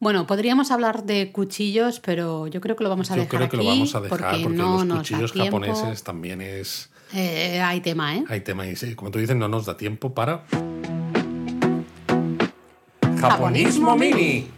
Bueno, 0.00 0.26
podríamos 0.26 0.70
hablar 0.70 1.04
de 1.04 1.32
cuchillos, 1.32 2.00
pero 2.00 2.46
yo 2.46 2.60
creo 2.60 2.76
que 2.76 2.84
lo 2.84 2.90
vamos 2.90 3.10
a 3.10 3.16
Yo 3.16 3.22
dejar 3.22 3.38
creo 3.38 3.48
que 3.48 3.56
aquí 3.56 3.64
lo 3.64 3.70
vamos 3.70 3.94
a 3.94 4.00
dejar 4.00 4.18
porque, 4.18 4.42
porque, 4.42 4.56
no 4.56 4.84
los 4.84 4.98
cuchillos 4.98 5.32
japoneses 5.32 6.02
también 6.02 6.40
es... 6.40 6.90
Eh, 7.12 7.60
hay 7.60 7.80
tema, 7.80 8.16
¿eh? 8.16 8.24
Hay 8.28 8.40
tema 8.40 8.66
y 8.66 8.74
sí, 8.76 8.94
como 8.94 9.10
tú 9.10 9.18
dices, 9.18 9.36
no 9.36 9.48
nos 9.48 9.66
da 9.66 9.76
tiempo 9.76 10.14
para. 10.14 10.44
Japonismo 13.20 13.96
mini. 13.96 14.50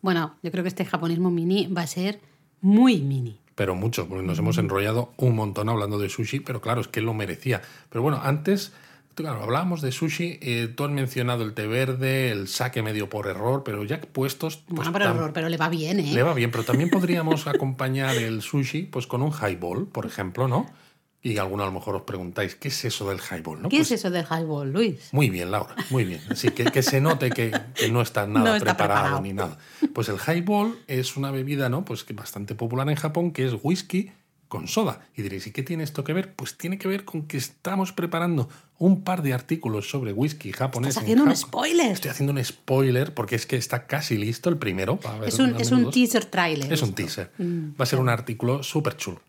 Bueno, 0.00 0.36
yo 0.42 0.50
creo 0.52 0.62
que 0.62 0.68
este 0.68 0.84
japonismo 0.84 1.30
mini 1.30 1.66
va 1.66 1.82
a 1.82 1.86
ser 1.86 2.20
muy 2.60 3.00
mini. 3.00 3.40
Pero 3.56 3.74
mucho, 3.74 4.08
porque 4.08 4.24
nos 4.24 4.38
hemos 4.38 4.56
enrollado 4.56 5.12
un 5.16 5.34
montón 5.34 5.68
hablando 5.68 5.98
de 5.98 6.08
sushi, 6.08 6.40
pero 6.40 6.60
claro, 6.60 6.80
es 6.80 6.88
que 6.88 7.00
lo 7.00 7.12
merecía. 7.12 7.60
Pero 7.90 8.02
bueno, 8.02 8.20
antes, 8.22 8.72
claro, 9.20 9.42
hablábamos 9.42 9.80
de 9.82 9.92
sushi, 9.92 10.38
eh, 10.42 10.68
tú 10.74 10.84
has 10.84 10.90
mencionado 10.90 11.42
el 11.44 11.54
té 11.54 11.66
verde, 11.66 12.30
el 12.30 12.48
saque 12.48 12.82
medio 12.82 13.08
por 13.08 13.26
error, 13.26 13.62
pero 13.64 13.84
ya 13.84 14.00
puestos. 14.00 14.56
Pues 14.58 14.88
bueno, 14.88 14.92
pero, 14.92 15.06
tam- 15.28 15.32
pero 15.32 15.48
le 15.48 15.56
va 15.56 15.68
bien, 15.68 16.00
¿eh? 16.00 16.12
Le 16.14 16.22
va 16.22 16.34
bien, 16.34 16.50
pero 16.50 16.64
también 16.64 16.90
podríamos 16.90 17.46
acompañar 17.46 18.16
el 18.16 18.42
sushi 18.42 18.82
pues 18.84 19.06
con 19.06 19.22
un 19.22 19.32
highball, 19.32 19.86
por 19.88 20.06
ejemplo, 20.06 20.48
¿no? 20.48 20.66
Y 21.22 21.36
alguno 21.36 21.64
a 21.64 21.66
lo 21.66 21.72
mejor 21.72 21.96
os 21.96 22.02
preguntáis, 22.02 22.54
¿qué 22.54 22.68
es 22.68 22.82
eso 22.86 23.06
del 23.10 23.18
highball? 23.20 23.60
¿no? 23.60 23.68
¿Qué 23.68 23.76
Pues 23.76 23.90
es 23.90 24.00
eso 24.00 24.10
del 24.10 24.24
highball, 24.24 24.72
Luis? 24.72 25.10
Muy 25.12 25.28
bien, 25.28 25.50
Laura, 25.50 25.76
muy 25.90 26.04
bien. 26.06 26.22
Así 26.30 26.48
que, 26.50 26.64
que 26.64 26.82
se 26.82 27.02
note 27.02 27.28
que, 27.28 27.52
que 27.74 27.90
no 27.92 28.00
está 28.00 28.26
nada 28.26 28.48
No 28.50 28.54
está 28.56 28.74
preparado, 28.74 29.00
preparado. 29.20 29.20
ni 29.22 29.34
nada. 29.34 29.58
Pues 29.92 30.08
el 30.08 30.16
highball 30.16 30.78
es 30.86 31.18
una 31.18 31.30
bebida, 31.30 31.68
¿no? 31.68 31.84
Pues 31.84 32.04
que 32.04 32.14
bastante 32.14 32.54
popular 32.54 32.88
en 32.88 32.96
Japón, 32.96 33.32
que 33.32 33.44
es 33.46 33.52
whisky 33.62 34.12
con 34.50 34.66
soda. 34.66 35.06
Y 35.16 35.22
diréis, 35.22 35.46
¿y 35.46 35.52
qué 35.52 35.62
tiene 35.62 35.84
esto 35.84 36.02
que 36.02 36.12
ver? 36.12 36.34
Pues 36.34 36.58
tiene 36.58 36.76
que 36.76 36.88
ver 36.88 37.04
con 37.04 37.22
que 37.22 37.36
estamos 37.36 37.92
preparando 37.92 38.48
un 38.78 39.04
par 39.04 39.22
de 39.22 39.32
artículos 39.32 39.88
sobre 39.88 40.12
whisky 40.12 40.50
japonés. 40.50 40.88
Estás 40.90 41.04
en 41.04 41.06
haciendo 41.06 41.22
un 41.22 41.30
Japón. 41.30 41.48
spoiler. 41.48 41.92
Estoy 41.92 42.10
haciendo 42.10 42.32
un 42.32 42.44
spoiler 42.44 43.14
porque 43.14 43.36
es 43.36 43.46
que 43.46 43.56
está 43.56 43.86
casi 43.86 44.18
listo 44.18 44.50
el 44.50 44.58
primero. 44.58 44.98
Es 45.24 45.38
un, 45.38 45.54
es 45.54 45.70
teaser 45.92 46.24
trailer. 46.24 46.72
Es 46.72 46.82
un 46.82 46.94
teaser. 46.94 47.30
Mm, 47.38 47.80
Va 47.80 47.84
a 47.84 47.86
ser 47.86 48.00
un 48.00 48.08
artículo 48.08 48.64
súper 48.64 48.96
chulo. 48.96 49.22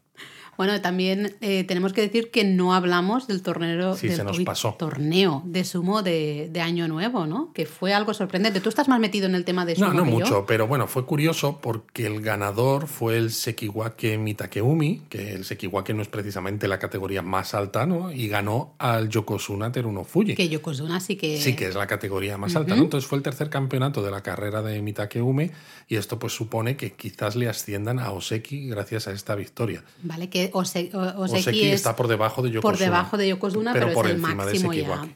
Bueno, 0.58 0.80
también 0.82 1.36
eh, 1.42 1.64
tenemos 1.64 1.94
que 1.94 2.02
decir 2.02 2.30
que 2.32 2.44
no 2.44 2.74
hablamos 2.74 3.28
del 3.28 3.42
torneo, 3.42 3.96
Sí, 3.96 4.08
del 4.08 4.18
se 4.18 4.24
nos 4.24 4.38
uy, 4.38 4.46
pasó. 4.46 4.76
torneo 4.78 5.42
de 5.46 5.64
sumo 5.64 6.04
de, 6.04 6.50
de 6.52 6.62
Año 6.62 6.88
Nuevo, 6.88 7.26
¿no? 7.26 7.52
Que 7.54 7.66
fue 7.66 7.94
algo 7.94 8.14
sorprendente. 8.14 8.60
Tú 8.62 8.70
estás 8.70 8.88
más 8.88 9.00
metido 9.00 9.26
en 9.28 9.36
el 9.36 9.44
tema 9.46 9.66
de 9.66 9.76
sumo 9.76 9.88
No, 9.88 9.94
no 9.94 10.04
que 10.04 10.12
yo. 10.12 10.18
mucho, 10.20 10.46
pero 10.46 10.68
bueno, 10.68 10.88
fue 10.88 11.06
curioso 11.06 11.60
porque 11.62 12.06
el 12.06 12.22
ganador 12.22 12.88
fue 12.88 13.18
el 13.18 13.32
Sekiwake 13.32 14.18
Mitakeumi, 14.20 15.02
que 15.10 15.34
el 15.34 15.46
Sekiwake 15.46 15.94
no 15.96 16.02
es 16.02 16.08
precisamente 16.08 16.68
la 16.68 16.80
categoría 16.80 17.22
más 17.22 17.54
alta, 17.54 17.86
¿no? 17.86 18.12
Y 18.12 18.28
ganó 18.28 18.76
al 18.78 19.10
Yokozuna 19.10 19.72
Teruno 19.72 20.04
Fuji. 20.04 20.36
Que 20.36 20.50
Yokozuna 20.50 21.00
sí 21.00 21.16
que... 21.16 21.40
Sí, 21.42 21.56
que 21.56 21.68
es 21.68 21.76
la 21.76 21.88
categoría 21.88 22.38
más 22.38 22.56
alta, 22.56 22.76
¿no? 22.76 22.84
Entonces 22.84 23.08
fue 23.10 23.18
el 23.18 23.24
tercer 23.24 23.50
campeonato 23.50 24.04
de 24.04 24.12
la 24.12 24.22
carrera 24.22 24.62
de 24.62 24.82
Mitakeume 24.82 25.52
y 25.88 25.96
esto 25.96 26.20
pues 26.20 26.34
supone 26.34 26.76
que 26.78 26.94
quizás 26.94 27.36
le 27.36 27.50
ascendan 27.50 28.00
a 28.00 28.12
Oseki 28.12 28.68
gracias 28.68 29.08
a 29.08 29.12
esta 29.12 29.36
victoria. 29.36 29.84
Vale, 30.04 30.30
que 30.30 30.41
Ose- 30.54 30.90
o- 30.94 31.22
Oseki, 31.24 31.40
Oseki 31.42 31.62
es 31.68 31.74
está 31.76 31.96
por 31.96 32.08
debajo 32.08 32.42
de 32.42 32.50
Yokozuna. 32.52 32.72
por 32.72 32.80
debajo 32.80 33.18
de 33.18 33.28
Yokozuna, 33.30 33.74
pero, 33.74 33.94
por 33.94 34.06
es 34.08 34.14
el 34.14 34.18
máximo 34.18 34.74
ya. 34.74 35.08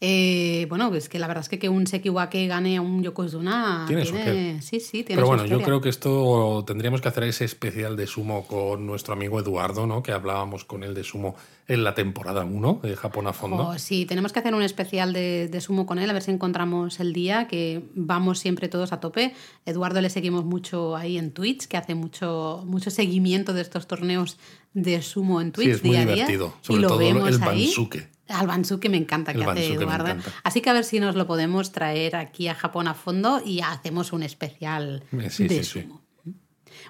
Eh, 0.00 0.66
bueno, 0.68 0.94
es 0.94 1.08
que 1.08 1.18
la 1.18 1.26
verdad 1.26 1.42
es 1.42 1.48
que 1.48 1.58
que 1.58 1.68
un 1.68 1.86
Sekiwake 1.86 2.46
gane 2.48 2.76
a 2.78 2.80
un 2.82 3.02
Yokozuna 3.02 3.84
Tiene 3.86 4.04
su 4.04 4.14
Sí, 4.60 4.80
sí, 4.80 5.02
tiene 5.04 5.16
Pero 5.16 5.26
bueno, 5.26 5.46
yo 5.46 5.60
creo 5.62 5.80
que 5.80 5.88
esto 5.88 6.64
tendríamos 6.66 7.00
que 7.00 7.08
hacer 7.08 7.24
ese 7.24 7.44
especial 7.44 7.96
de 7.96 8.06
sumo 8.06 8.46
con 8.46 8.86
nuestro 8.86 9.12
amigo 9.14 9.38
Eduardo, 9.40 9.86
¿no? 9.86 10.02
Que 10.02 10.12
hablábamos 10.12 10.64
con 10.64 10.82
él 10.84 10.94
de 10.94 11.04
sumo 11.04 11.36
en 11.72 11.84
la 11.84 11.94
temporada 11.94 12.44
1 12.44 12.80
de 12.82 12.96
Japón 12.96 13.26
a 13.26 13.32
fondo. 13.32 13.68
Oh, 13.68 13.78
sí, 13.78 14.04
tenemos 14.06 14.32
que 14.32 14.40
hacer 14.40 14.54
un 14.54 14.62
especial 14.62 15.12
de, 15.12 15.48
de 15.48 15.60
sumo 15.60 15.86
con 15.86 15.98
él, 15.98 16.10
a 16.10 16.12
ver 16.12 16.22
si 16.22 16.30
encontramos 16.30 17.00
el 17.00 17.12
día, 17.12 17.46
que 17.46 17.82
vamos 17.94 18.38
siempre 18.38 18.68
todos 18.68 18.92
a 18.92 19.00
tope. 19.00 19.34
Eduardo 19.66 20.00
le 20.00 20.10
seguimos 20.10 20.44
mucho 20.44 20.96
ahí 20.96 21.16
en 21.18 21.30
Twitch, 21.32 21.66
que 21.68 21.76
hace 21.76 21.94
mucho, 21.94 22.62
mucho 22.66 22.90
seguimiento 22.90 23.52
de 23.52 23.62
estos 23.62 23.86
torneos 23.86 24.38
de 24.74 25.00
sumo 25.02 25.40
en 25.40 25.52
Twitch 25.52 25.66
Sí, 25.68 25.70
es 25.72 25.84
muy 25.84 25.90
día 25.96 26.02
a 26.02 26.14
día. 26.14 26.26
y 26.68 26.76
lo 26.76 26.88
todo 26.88 26.98
vemos 26.98 27.28
el 27.28 27.42
ahí. 27.42 27.64
bansuke. 27.66 28.08
Al 28.28 28.46
Bansuke 28.46 28.88
me 28.88 28.96
encanta 28.96 29.32
que 29.32 29.40
El 29.42 29.48
hace 29.48 29.72
Eduardo. 29.74 30.14
Así 30.44 30.60
que 30.60 30.70
a 30.70 30.72
ver 30.72 30.84
si 30.84 31.00
nos 31.00 31.16
lo 31.16 31.26
podemos 31.26 31.72
traer 31.72 32.14
aquí 32.14 32.46
a 32.46 32.54
Japón 32.54 32.86
a 32.86 32.94
fondo 32.94 33.42
y 33.44 33.60
hacemos 33.60 34.12
un 34.12 34.22
especial 34.22 35.02
Eh, 35.18 35.30
sí, 35.30 35.48
de 35.48 35.64
sí, 35.64 35.64
sí. 35.64 35.80
sumo. 35.82 35.99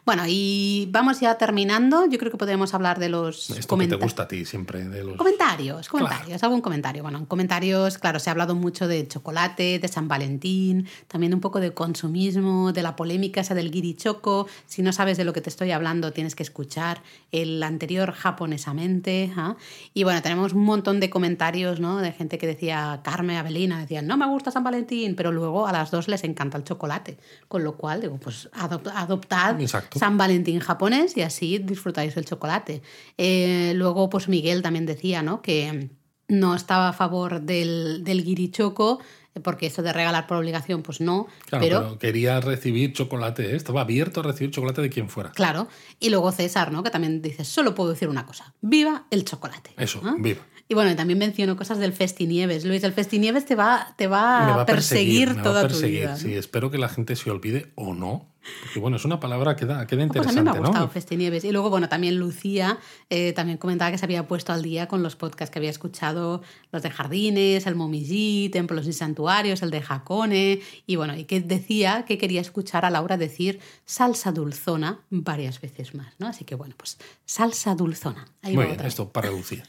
Bueno, 0.04 0.24
y 0.26 0.88
vamos 0.90 1.20
ya 1.20 1.36
terminando. 1.36 2.06
Yo 2.06 2.18
creo 2.18 2.30
que 2.30 2.38
podemos 2.38 2.74
hablar 2.74 2.98
de 2.98 3.08
los 3.08 3.50
Esto 3.50 3.76
que 3.76 3.86
te 3.86 3.96
gusta 3.96 4.24
a 4.24 4.28
ti 4.28 4.44
siempre, 4.44 4.84
de 4.84 5.04
los... 5.04 5.16
Comentarios, 5.16 5.88
comentarios, 5.88 6.42
algún 6.42 6.60
comentario. 6.60 7.02
Bueno, 7.02 7.18
en 7.18 7.26
comentarios, 7.26 7.98
claro, 7.98 8.18
se 8.18 8.30
ha 8.30 8.32
hablado 8.32 8.54
mucho 8.54 8.88
de 8.88 9.06
chocolate, 9.06 9.78
de 9.78 9.88
San 9.88 10.08
Valentín, 10.08 10.88
también 11.08 11.34
un 11.34 11.40
poco 11.40 11.60
de 11.60 11.72
consumismo, 11.72 12.72
de 12.72 12.82
la 12.82 12.96
polémica 12.96 13.40
esa 13.40 13.54
del 13.54 13.70
guirichoco. 13.70 14.46
Si 14.66 14.82
no 14.82 14.92
sabes 14.92 15.16
de 15.16 15.24
lo 15.24 15.32
que 15.32 15.40
te 15.40 15.50
estoy 15.50 15.70
hablando, 15.70 16.12
tienes 16.12 16.34
que 16.34 16.42
escuchar 16.42 17.02
el 17.32 17.62
anterior 17.62 18.12
japonesamente. 18.12 19.32
¿ah? 19.36 19.56
Y 19.94 20.04
bueno, 20.04 20.22
tenemos 20.22 20.52
un 20.52 20.64
montón 20.64 21.00
de 21.00 21.10
comentarios, 21.10 21.80
¿no? 21.80 21.98
De 21.98 22.12
gente 22.12 22.38
que 22.38 22.46
decía, 22.46 23.00
Carmen 23.02 23.36
Avelina, 23.36 23.80
decía, 23.80 24.02
no 24.02 24.16
me 24.16 24.26
gusta 24.26 24.50
San 24.50 24.64
Valentín, 24.64 25.14
pero 25.16 25.32
luego 25.32 25.66
a 25.66 25.72
las 25.72 25.90
dos 25.90 26.08
les 26.08 26.24
encanta 26.24 26.58
el 26.58 26.64
chocolate. 26.64 27.18
Con 27.48 27.64
lo 27.64 27.76
cual, 27.76 28.00
digo, 28.00 28.18
pues 28.18 28.48
adoptad 28.52 29.56
San 29.96 30.16
Valentín 30.18 30.60
japonés 30.60 31.16
y 31.16 31.22
así 31.22 31.58
disfrutáis 31.58 32.16
el 32.16 32.24
chocolate. 32.24 32.82
Eh, 33.18 33.72
luego, 33.74 34.08
pues 34.10 34.28
Miguel 34.28 34.62
también 34.62 34.86
decía, 34.86 35.22
¿no? 35.22 35.42
Que 35.42 35.90
no 36.28 36.54
estaba 36.54 36.88
a 36.88 36.92
favor 36.92 37.40
del, 37.40 38.04
del 38.04 38.24
guirichoco, 38.24 39.00
porque 39.42 39.66
eso 39.66 39.82
de 39.82 39.92
regalar 39.92 40.26
por 40.26 40.36
obligación, 40.36 40.82
pues 40.82 41.00
no. 41.00 41.26
Claro, 41.46 41.64
pero, 41.64 41.98
quería 41.98 42.40
recibir 42.40 42.92
chocolate, 42.92 43.52
¿eh? 43.52 43.56
estaba 43.56 43.82
abierto 43.82 44.20
a 44.20 44.22
recibir 44.24 44.50
chocolate 44.50 44.82
de 44.82 44.90
quien 44.90 45.08
fuera. 45.08 45.30
Claro. 45.32 45.68
Y 45.98 46.10
luego 46.10 46.32
César, 46.32 46.72
¿no? 46.72 46.82
Que 46.82 46.90
también 46.90 47.22
dice, 47.22 47.44
solo 47.44 47.74
puedo 47.74 47.90
decir 47.90 48.08
una 48.08 48.26
cosa, 48.26 48.54
viva 48.60 49.06
el 49.10 49.24
chocolate. 49.24 49.70
Eso, 49.76 50.02
viva. 50.18 50.40
Y 50.68 50.74
bueno, 50.74 50.94
también 50.94 51.18
menciono 51.18 51.56
cosas 51.56 51.78
del 51.78 51.92
Festinieves. 51.92 52.64
Luis, 52.64 52.84
el 52.84 52.92
Festinieves 52.92 53.44
te 53.44 53.56
va, 53.56 53.94
te 53.96 54.06
va, 54.06 54.60
a 54.60 54.66
perseguir, 54.66 55.42
toda 55.42 55.66
tu 55.66 55.80
vida. 55.80 56.16
Sí, 56.16 56.34
espero 56.34 56.70
que 56.70 56.78
la 56.78 56.88
gente 56.88 57.16
se 57.16 57.28
olvide 57.28 57.72
o 57.74 57.92
no. 57.92 58.29
Porque 58.62 58.80
bueno, 58.80 58.96
es 58.96 59.04
una 59.04 59.20
palabra 59.20 59.56
que 59.56 59.66
da, 59.66 59.86
queda 59.86 60.02
interesante. 60.02 60.40
Pues 60.40 60.48
a 60.48 60.52
mí 60.52 60.60
me 60.60 60.64
ha 60.64 60.68
gustado 60.68 60.88
Festinieves. 60.88 61.44
Y 61.44 61.52
luego, 61.52 61.70
bueno, 61.70 61.88
también 61.88 62.18
Lucía 62.18 62.78
eh, 63.08 63.32
también 63.32 63.58
comentaba 63.58 63.90
que 63.90 63.98
se 63.98 64.04
había 64.04 64.26
puesto 64.26 64.52
al 64.52 64.62
día 64.62 64.88
con 64.88 65.02
los 65.02 65.16
podcasts 65.16 65.52
que 65.52 65.58
había 65.58 65.70
escuchado, 65.70 66.42
los 66.72 66.82
de 66.82 66.90
Jardines, 66.90 67.66
el 67.66 67.74
Momiji, 67.74 68.48
Templos 68.50 68.86
y 68.86 68.92
Santuarios, 68.92 69.62
el 69.62 69.70
de 69.70 69.82
Jacone. 69.82 70.60
Y 70.86 70.96
bueno, 70.96 71.16
y 71.16 71.24
que 71.24 71.40
decía 71.40 72.04
que 72.06 72.18
quería 72.18 72.40
escuchar 72.40 72.84
a 72.84 72.90
Laura 72.90 73.16
decir 73.16 73.60
salsa 73.84 74.32
dulzona 74.32 75.00
varias 75.10 75.60
veces 75.60 75.94
más, 75.94 76.14
¿no? 76.18 76.28
Así 76.28 76.44
que 76.44 76.54
bueno, 76.54 76.74
pues 76.76 76.98
salsa 77.24 77.74
dulzona. 77.74 78.26
Ahí 78.42 78.54
Muy 78.54 78.66
bien, 78.66 78.80
esto 78.80 79.10
para 79.10 79.30
Lucía. 79.30 79.64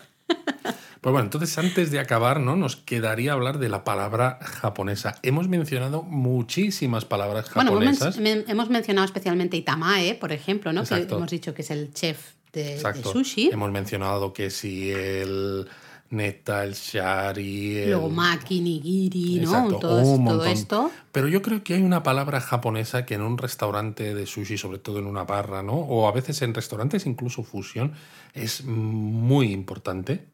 Pues 1.02 1.14
bueno, 1.14 1.26
entonces 1.26 1.58
antes 1.58 1.90
de 1.90 2.00
acabar, 2.00 2.40
¿no? 2.40 2.56
Nos 2.56 2.76
quedaría 2.76 3.34
hablar 3.34 3.58
de 3.58 3.70
la 3.70 3.84
palabra 3.84 4.38
japonesa. 4.44 5.16
Hemos 5.24 5.48
mencionado 5.48 6.04
muchísimas 6.04 7.06
palabras 7.06 7.50
japonesas. 7.50 8.20
Bueno, 8.20 8.44
hemos 8.48 8.70
mencionado 8.70 9.06
especialmente 9.06 9.58
Itamae, 9.58 10.14
por 10.14 10.32
ejemplo, 10.32 10.72
¿no? 10.74 10.84
Que 10.84 10.94
hemos 10.94 11.32
dicho 11.32 11.56
que 11.56 11.64
es 11.64 11.72
el 11.72 11.92
chef 11.92 12.34
de, 12.54 12.80
sushi. 13.02 13.50
Hemos 13.52 13.72
mencionado 13.72 14.32
que 14.32 14.52
si 14.52 14.92
el 14.92 15.68
neta, 16.12 16.64
el 16.64 16.74
shari, 16.74 17.78
el... 17.78 17.90
Luego 17.90 18.10
maki, 18.10 18.62
nigiri, 18.62 19.40
¿no? 19.40 19.80
todo, 19.80 20.46
esto. 20.46 20.92
Pero 21.12 21.28
yo 21.28 21.42
creo 21.42 21.64
que 21.64 21.74
hay 21.74 21.82
una 21.82 22.04
palabra 22.04 22.40
japonesa 22.40 23.06
que 23.06 23.16
en 23.16 23.22
un 23.22 23.38
restaurante 23.38 24.14
de 24.14 24.26
sushi, 24.26 24.58
sobre 24.58 24.78
todo 24.78 25.00
en 25.00 25.08
una 25.08 25.24
barra, 25.24 25.64
¿no? 25.64 25.74
O 25.74 26.08
a 26.08 26.12
veces 26.12 26.42
en 26.44 26.54
restaurantes 26.54 27.06
incluso 27.06 27.44
fusión, 27.44 27.94
es 28.34 28.64
muy 28.64 29.52
importante 29.52 30.32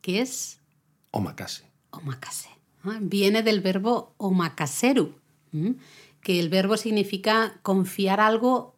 ¿Qué 0.00 0.20
es? 0.20 0.58
Omakase. 1.10 1.64
Omakase. 1.90 2.48
Ah, 2.84 2.98
viene 3.00 3.42
del 3.42 3.60
verbo 3.60 4.14
omakaseru, 4.16 5.14
que 6.22 6.40
el 6.40 6.48
verbo 6.48 6.76
significa 6.76 7.58
confiar 7.62 8.20
algo 8.20 8.77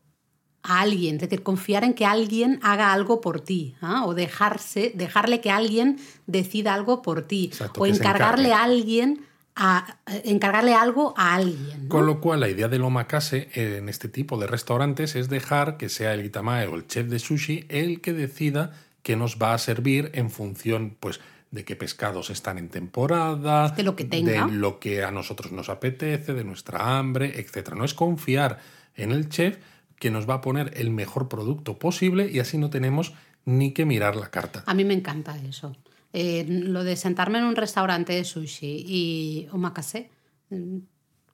a 0.63 0.81
alguien, 0.81 1.17
es 1.17 1.23
decir, 1.23 1.43
confiar 1.43 1.85
en 1.85 1.95
que 1.95 2.05
alguien 2.05 2.61
haga 2.63 2.93
algo 2.93 3.21
por 3.21 3.41
ti, 3.41 3.75
¿ah? 3.81 4.05
o 4.07 4.15
dejarse, 4.15 4.93
dejarle 4.95 5.41
que 5.41 5.51
alguien 5.51 5.99
decida 6.27 6.75
algo 6.75 7.03
por 7.03 7.23
ti, 7.23 7.51
o 7.79 7.87
encargarle 7.87 8.53
a 8.53 8.63
alguien 8.63 9.27
a, 9.57 9.99
encargarle 10.25 10.75
algo 10.75 11.15
a 11.17 11.35
alguien. 11.35 11.89
Con 11.89 12.07
lo 12.07 12.21
cual, 12.21 12.41
la 12.41 12.49
idea 12.49 12.69
del 12.69 12.83
omakase 12.83 13.49
en 13.55 13.89
este 13.89 14.09
tipo 14.09 14.39
de 14.39 14.47
restaurantes 14.47 15.17
es 15.17 15.29
dejar 15.29 15.77
que 15.77 15.89
sea 15.89 16.15
el 16.15 16.25
itamae 16.25 16.67
o 16.67 16.77
el 16.77 16.87
chef 16.87 17.09
de 17.09 17.19
sushi 17.19 17.67
el 17.69 18.01
que 18.01 18.13
decida 18.13 18.73
que 19.03 19.17
nos 19.17 19.39
va 19.39 19.55
a 19.55 19.59
servir 19.59 20.11
en 20.15 20.31
función, 20.31 20.97
pues, 21.01 21.21
de 21.51 21.65
qué 21.65 21.75
pescados 21.75 22.31
están 22.31 22.59
en 22.59 22.69
temporada, 22.69 23.71
de 23.71 23.83
lo 23.83 23.97
que 23.97 24.05
tenga. 24.05 24.47
de 24.47 24.53
lo 24.53 24.79
que 24.79 25.03
a 25.03 25.11
nosotros 25.11 25.53
nos 25.53 25.69
apetece, 25.69 26.33
de 26.33 26.45
nuestra 26.45 26.99
hambre, 26.99 27.41
etc. 27.41 27.75
No 27.75 27.85
es 27.85 27.95
confiar 27.95 28.61
en 28.95 29.11
el 29.11 29.29
chef 29.29 29.59
que 30.01 30.11
nos 30.11 30.29
va 30.29 30.35
a 30.35 30.41
poner 30.41 30.73
el 30.75 30.91
mejor 30.91 31.29
producto 31.29 31.79
posible 31.79 32.29
y 32.29 32.41
así 32.41 32.59
no 32.59 32.71
tenemos 32.71 33.13
ni 33.45 33.73
que 33.73 33.85
mirar 33.85 34.17
la 34.17 34.31
carta. 34.31 34.65
A 34.67 34.75
mí 34.75 34.85
me 34.85 34.95
encanta 34.95 35.39
eso. 35.39 35.77
Eh, 36.13 36.45
lo 36.49 36.83
de 36.83 36.97
sentarme 36.97 37.39
en 37.39 37.45
un 37.45 37.55
restaurante 37.55 38.15
de 38.15 38.25
sushi 38.25 38.85
y 38.89 39.49
omakase, 39.53 40.11
mm, 40.49 40.79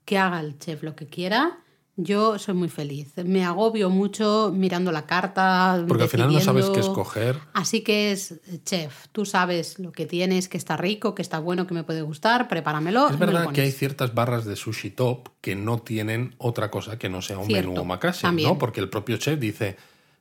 que 0.05 0.19
haga 0.19 0.41
el 0.41 0.59
chef 0.59 0.83
lo 0.83 0.95
que 0.95 1.07
quiera 1.07 1.59
yo 1.97 2.39
soy 2.39 2.55
muy 2.55 2.69
feliz. 2.69 3.13
Me 3.25 3.45
agobio 3.45 3.89
mucho 3.89 4.53
mirando 4.55 4.93
la 4.93 5.07
carta. 5.07 5.83
Porque 5.89 6.05
al 6.05 6.09
final 6.11 6.33
no 6.33 6.41
sabes 6.41 6.69
qué 6.71 6.81
escoger. 6.81 7.39
Así 7.55 7.83
que 7.83 8.13
es, 8.13 8.35
chef, 8.65 9.07
tú 9.13 9.25
sabes 9.25 9.79
lo 9.79 9.93
que 9.93 10.05
tienes, 10.05 10.49
que 10.49 10.59
está 10.59 10.77
rico, 10.77 11.15
que 11.15 11.23
está 11.23 11.39
bueno, 11.39 11.67
que 11.67 11.73
me 11.73 11.85
puede 11.85 12.03
gustar, 12.03 12.49
prepáramelo. 12.49 13.09
Es 13.09 13.19
verdad 13.19 13.51
que 13.51 13.63
hay 13.63 13.73
ciertas 13.73 14.15
barras 14.15 14.45
de 14.45 14.57
sushi 14.57 14.91
top 14.91 15.31
que 15.41 15.57
no 15.57 15.79
tienen 15.79 16.35
otra 16.39 16.71
cosa 16.71 16.99
que 16.99 17.09
no 17.09 17.23
sea 17.23 17.39
un 17.39 17.49
menú 17.49 17.81
omakase, 17.81 18.31
¿no? 18.31 18.59
Porque 18.59 18.81
el 18.81 18.91
propio 18.91 19.17
chef 19.17 19.41
dice, 19.41 19.77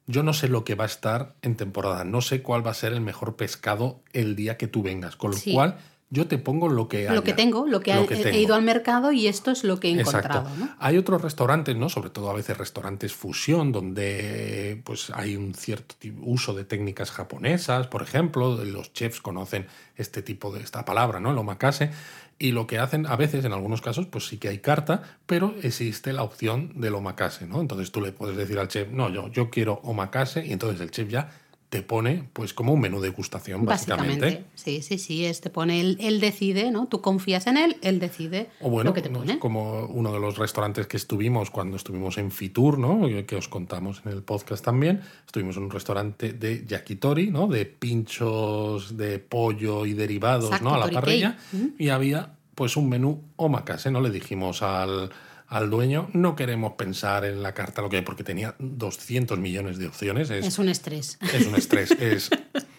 yo 0.07 0.23
no 0.23 0.34
sé 0.34 0.47
lo 0.47 0.64
que 0.64 0.76
va 0.76 0.85
a 0.85 0.88
estar 0.88 1.35
en 1.41 1.57
temporada, 1.57 2.06
no 2.06 2.22
sé 2.22 2.41
cuál 2.41 2.65
va 2.65 2.72
a 2.72 2.76
ser 2.76 2.93
el 2.93 3.02
mejor 3.02 3.35
pescado 3.35 3.99
el 4.14 4.38
día 4.38 4.57
que 4.57 4.68
tú 4.68 4.81
vengas, 4.81 5.18
con 5.18 5.31
lo 5.31 5.38
cual 5.53 5.77
yo 6.15 6.27
te 6.27 6.37
pongo 6.37 6.69
lo 6.69 6.87
que 6.87 7.09
Lo 7.09 7.23
que 7.23 7.33
tengo, 7.33 7.67
lo 7.67 7.81
que, 7.81 7.91
he, 7.91 8.39
ido 8.39 8.55
al 8.55 8.61
mercado 8.63 9.11
y 9.11 9.27
esto 9.27 9.51
es 9.51 9.63
lo 9.63 9.79
que 9.79 9.89
he 9.89 9.99
encontrado. 9.99 10.47
Hay 10.79 10.97
otros 10.97 11.21
restaurantes, 11.21 11.75
¿no? 11.75 11.89
Sobre 11.89 12.09
todo 12.09 12.29
a 12.29 12.33
veces 12.33 12.57
restaurantes 12.57 13.13
fusión, 13.13 13.73
donde 13.73 14.81
pues 14.85 15.11
hay 15.13 15.35
un 15.35 15.53
cierto 15.53 15.95
uso 16.21 16.53
de 16.53 16.63
técnicas 16.63 17.11
japonesas, 17.11 17.87
por 17.87 18.01
ejemplo, 18.01 18.63
los 18.63 18.93
chefs 18.93 19.19
conocen 19.21 19.67
este 19.97 20.21
tipo 20.21 20.51
de 20.51 20.61
esta 20.61 20.85
palabra, 20.85 21.19
¿no? 21.19 21.31
El 21.31 21.37
omakase. 21.37 21.91
Y 22.37 22.51
lo 22.51 22.67
que 22.67 22.79
hacen 22.79 23.05
a 23.05 23.15
veces, 23.15 23.45
en 23.45 23.53
algunos 23.53 23.81
casos, 23.81 24.07
pues 24.07 24.27
sí 24.27 24.37
que 24.37 24.49
hay 24.49 24.59
carta, 24.59 25.03
pero 25.25 25.55
existe 25.63 26.11
la 26.11 26.23
opción 26.23 26.73
del 26.75 26.95
omakase, 26.95 27.47
¿no? 27.47 27.61
Entonces 27.61 27.91
tú 27.91 28.01
le 28.01 28.11
puedes 28.11 28.35
decir 28.35 28.59
al 28.59 28.67
chef, 28.67 28.89
no, 28.89 29.09
yo, 29.09 29.29
yo 29.29 29.49
quiero 29.49 29.79
omakase, 29.83 30.45
y 30.45 30.51
entonces 30.51 30.81
el 30.81 30.91
chef 30.91 31.09
ya 31.09 31.29
te 31.69 31.81
pone 31.81 32.29
pues 32.33 32.53
como 32.53 32.73
un 32.73 32.79
menú 32.79 33.01
de 33.01 33.09
degustación, 33.09 33.65
básicamente. 33.65 34.45
Sí, 34.55 34.81
sí, 34.81 34.97
sí, 34.97 35.25
es, 35.25 35.41
te 35.41 35.49
pone, 35.49 35.81
él, 35.81 36.19
decide, 36.19 36.71
¿no? 36.71 36.87
Tú 36.87 37.01
confías 37.01 37.47
en 37.47 37.57
él, 37.57 37.77
él 37.81 37.99
decide 37.99 38.49
o 38.61 38.69
bueno, 38.69 38.89
lo 38.89 38.93
que 38.93 39.01
te 39.01 39.09
pone. 39.09 39.39
Como 39.39 39.85
uno 39.87 40.13
de 40.13 40.19
los 40.19 40.37
restaurantes 40.37 40.87
que 40.87 40.97
estuvimos 40.97 41.49
cuando 41.49 41.77
estuvimos 41.77 42.17
en 42.17 42.31
Fitur, 42.31 42.77
¿no? 42.77 43.07
Que 43.25 43.35
os 43.35 43.47
contamos 43.47 44.01
en 44.05 44.11
el 44.11 44.23
podcast 44.23 44.63
también. 44.63 45.01
Estuvimos 45.25 45.57
en 45.57 45.63
un 45.63 45.71
restaurante 45.71 46.33
de 46.33 46.65
yakitori, 46.65 47.31
¿no? 47.31 47.47
De 47.47 47.65
pinchos 47.65 48.95
de 48.95 49.19
pollo 49.19 49.85
y 49.85 49.93
derivados, 49.93 50.61
¿no? 50.61 50.75
A 50.75 50.77
la 50.77 50.87
parrilla. 50.89 51.37
Y 51.77 51.89
había 51.89 52.35
pues 52.53 52.77
un 52.77 52.87
menú 52.89 53.21
omakase, 53.35 53.91
¿no? 53.91 54.01
Le 54.01 54.09
dijimos 54.09 54.61
al 54.61 55.11
al 55.56 55.69
dueño, 55.69 56.10
no 56.11 56.36
queremos 56.36 56.73
pensar 56.73 57.23
en 57.23 57.41
la 57.41 57.53
carta 57.53 57.82
lo 57.82 57.88
que 57.90 57.95
hay, 57.95 58.02
porque 58.02 58.26
tenía 58.26 58.56
200 58.60 59.40
millones 59.40 59.77
de 59.77 59.88
opciones. 59.88 60.30
Es, 60.30 60.60
un 60.60 60.68
estrés. 60.68 61.18
Es 61.34 61.48
un 61.48 61.56
estrés. 61.56 61.91
es 61.91 62.30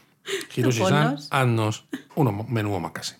Hiroshi-san, 0.54 1.16
haznos 1.30 1.86
un 2.16 2.46
menú 2.52 2.74
omakase. 2.74 3.16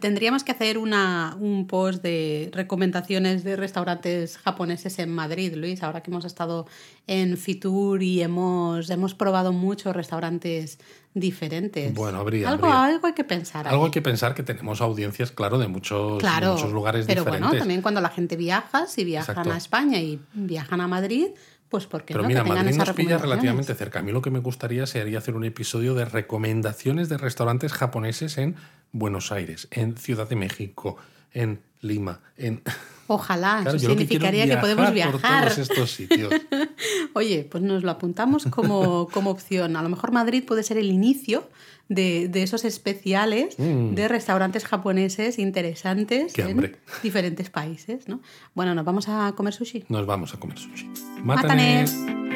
Tendríamos 0.00 0.42
que 0.42 0.50
hacer 0.50 0.76
una, 0.76 1.36
un 1.38 1.68
post 1.68 2.02
de 2.02 2.50
recomendaciones 2.52 3.44
de 3.44 3.54
restaurantes 3.54 4.38
japoneses 4.38 4.98
en 4.98 5.14
Madrid, 5.14 5.54
Luis, 5.54 5.84
ahora 5.84 6.02
que 6.02 6.10
hemos 6.10 6.24
estado 6.24 6.66
en 7.06 7.36
Fitur 7.36 8.02
y 8.02 8.22
hemos, 8.22 8.90
hemos 8.90 9.14
probado 9.14 9.52
muchos 9.52 9.94
restaurantes 9.94 10.80
diferentes. 11.14 11.92
Bueno, 11.94 12.20
habría 12.20 12.48
algo, 12.48 12.70
algo 12.70 13.06
hay 13.06 13.14
que 13.14 13.24
pensar. 13.24 13.66
Algo 13.66 13.86
hay 13.86 13.90
que 13.90 14.02
pensar 14.02 14.34
que 14.34 14.42
tenemos 14.42 14.80
audiencias, 14.80 15.32
claro, 15.32 15.58
de 15.58 15.68
muchos, 15.68 16.22
muchos 16.22 16.72
lugares 16.72 17.06
pero 17.06 17.22
diferentes. 17.22 17.24
Pero 17.24 17.48
bueno, 17.48 17.58
también 17.58 17.82
cuando 17.82 18.00
la 18.00 18.10
gente 18.10 18.36
viaja, 18.36 18.86
si 18.86 19.04
viajan 19.04 19.50
a 19.50 19.56
España 19.56 19.98
y 19.98 20.20
viajan 20.34 20.80
a 20.80 20.86
Madrid, 20.86 21.28
pues 21.68 21.86
porque 21.86 22.14
Pero 22.14 22.26
mira, 22.26 22.44
Madrid 22.44 22.74
nos 22.74 22.90
pilla 22.90 23.18
relativamente 23.18 23.74
cerca. 23.74 24.00
A 24.00 24.02
mí 24.02 24.12
lo 24.12 24.22
que 24.22 24.30
me 24.30 24.40
gustaría 24.40 24.86
sería 24.86 25.18
hacer 25.18 25.36
un 25.36 25.44
episodio 25.44 25.94
de 25.94 26.04
recomendaciones 26.04 27.08
de 27.08 27.16
restaurantes 27.16 27.72
japoneses 27.72 28.38
en 28.38 28.56
Buenos 28.92 29.30
Aires, 29.30 29.68
en 29.70 29.96
Ciudad 29.96 30.28
de 30.28 30.36
México, 30.36 30.96
en 31.32 31.60
Lima, 31.80 32.20
en... 32.36 32.62
Ojalá, 33.06 33.64
eso 33.66 33.78
significaría 33.78 34.46
que, 34.46 34.56
podemos 34.58 34.92
viajar. 34.92 35.44
Por 35.44 35.54
todos 35.54 35.58
estos 35.58 35.90
sitios. 35.90 36.32
Oye, 37.14 37.46
pues 37.50 37.62
nos 37.62 37.82
lo 37.82 37.90
apuntamos 37.90 38.46
como, 38.46 39.08
como 39.12 39.30
opción. 39.30 39.76
A 39.76 39.82
lo 39.82 39.88
mejor 39.88 40.12
Madrid 40.12 40.44
puede 40.46 40.62
ser 40.62 40.78
el 40.78 40.90
inicio 40.90 41.48
de, 41.88 42.30
esos 42.34 42.64
especiales 42.64 43.58
mm. 43.58 43.94
de 43.94 44.06
restaurantes 44.06 44.64
japoneses 44.64 45.40
interesantes 45.40 46.38
en 46.38 46.76
diferentes 47.02 47.50
países. 47.50 48.06
¿no? 48.06 48.20
Bueno, 48.54 48.76
¿nos 48.76 48.84
vamos 48.84 49.08
a 49.08 49.32
comer 49.36 49.54
sushi? 49.54 49.84
Nos 49.88 50.06
vamos 50.06 50.32
a 50.32 50.38
comer 50.38 50.58
sushi. 50.58 50.88
Mátane. 51.24 52.29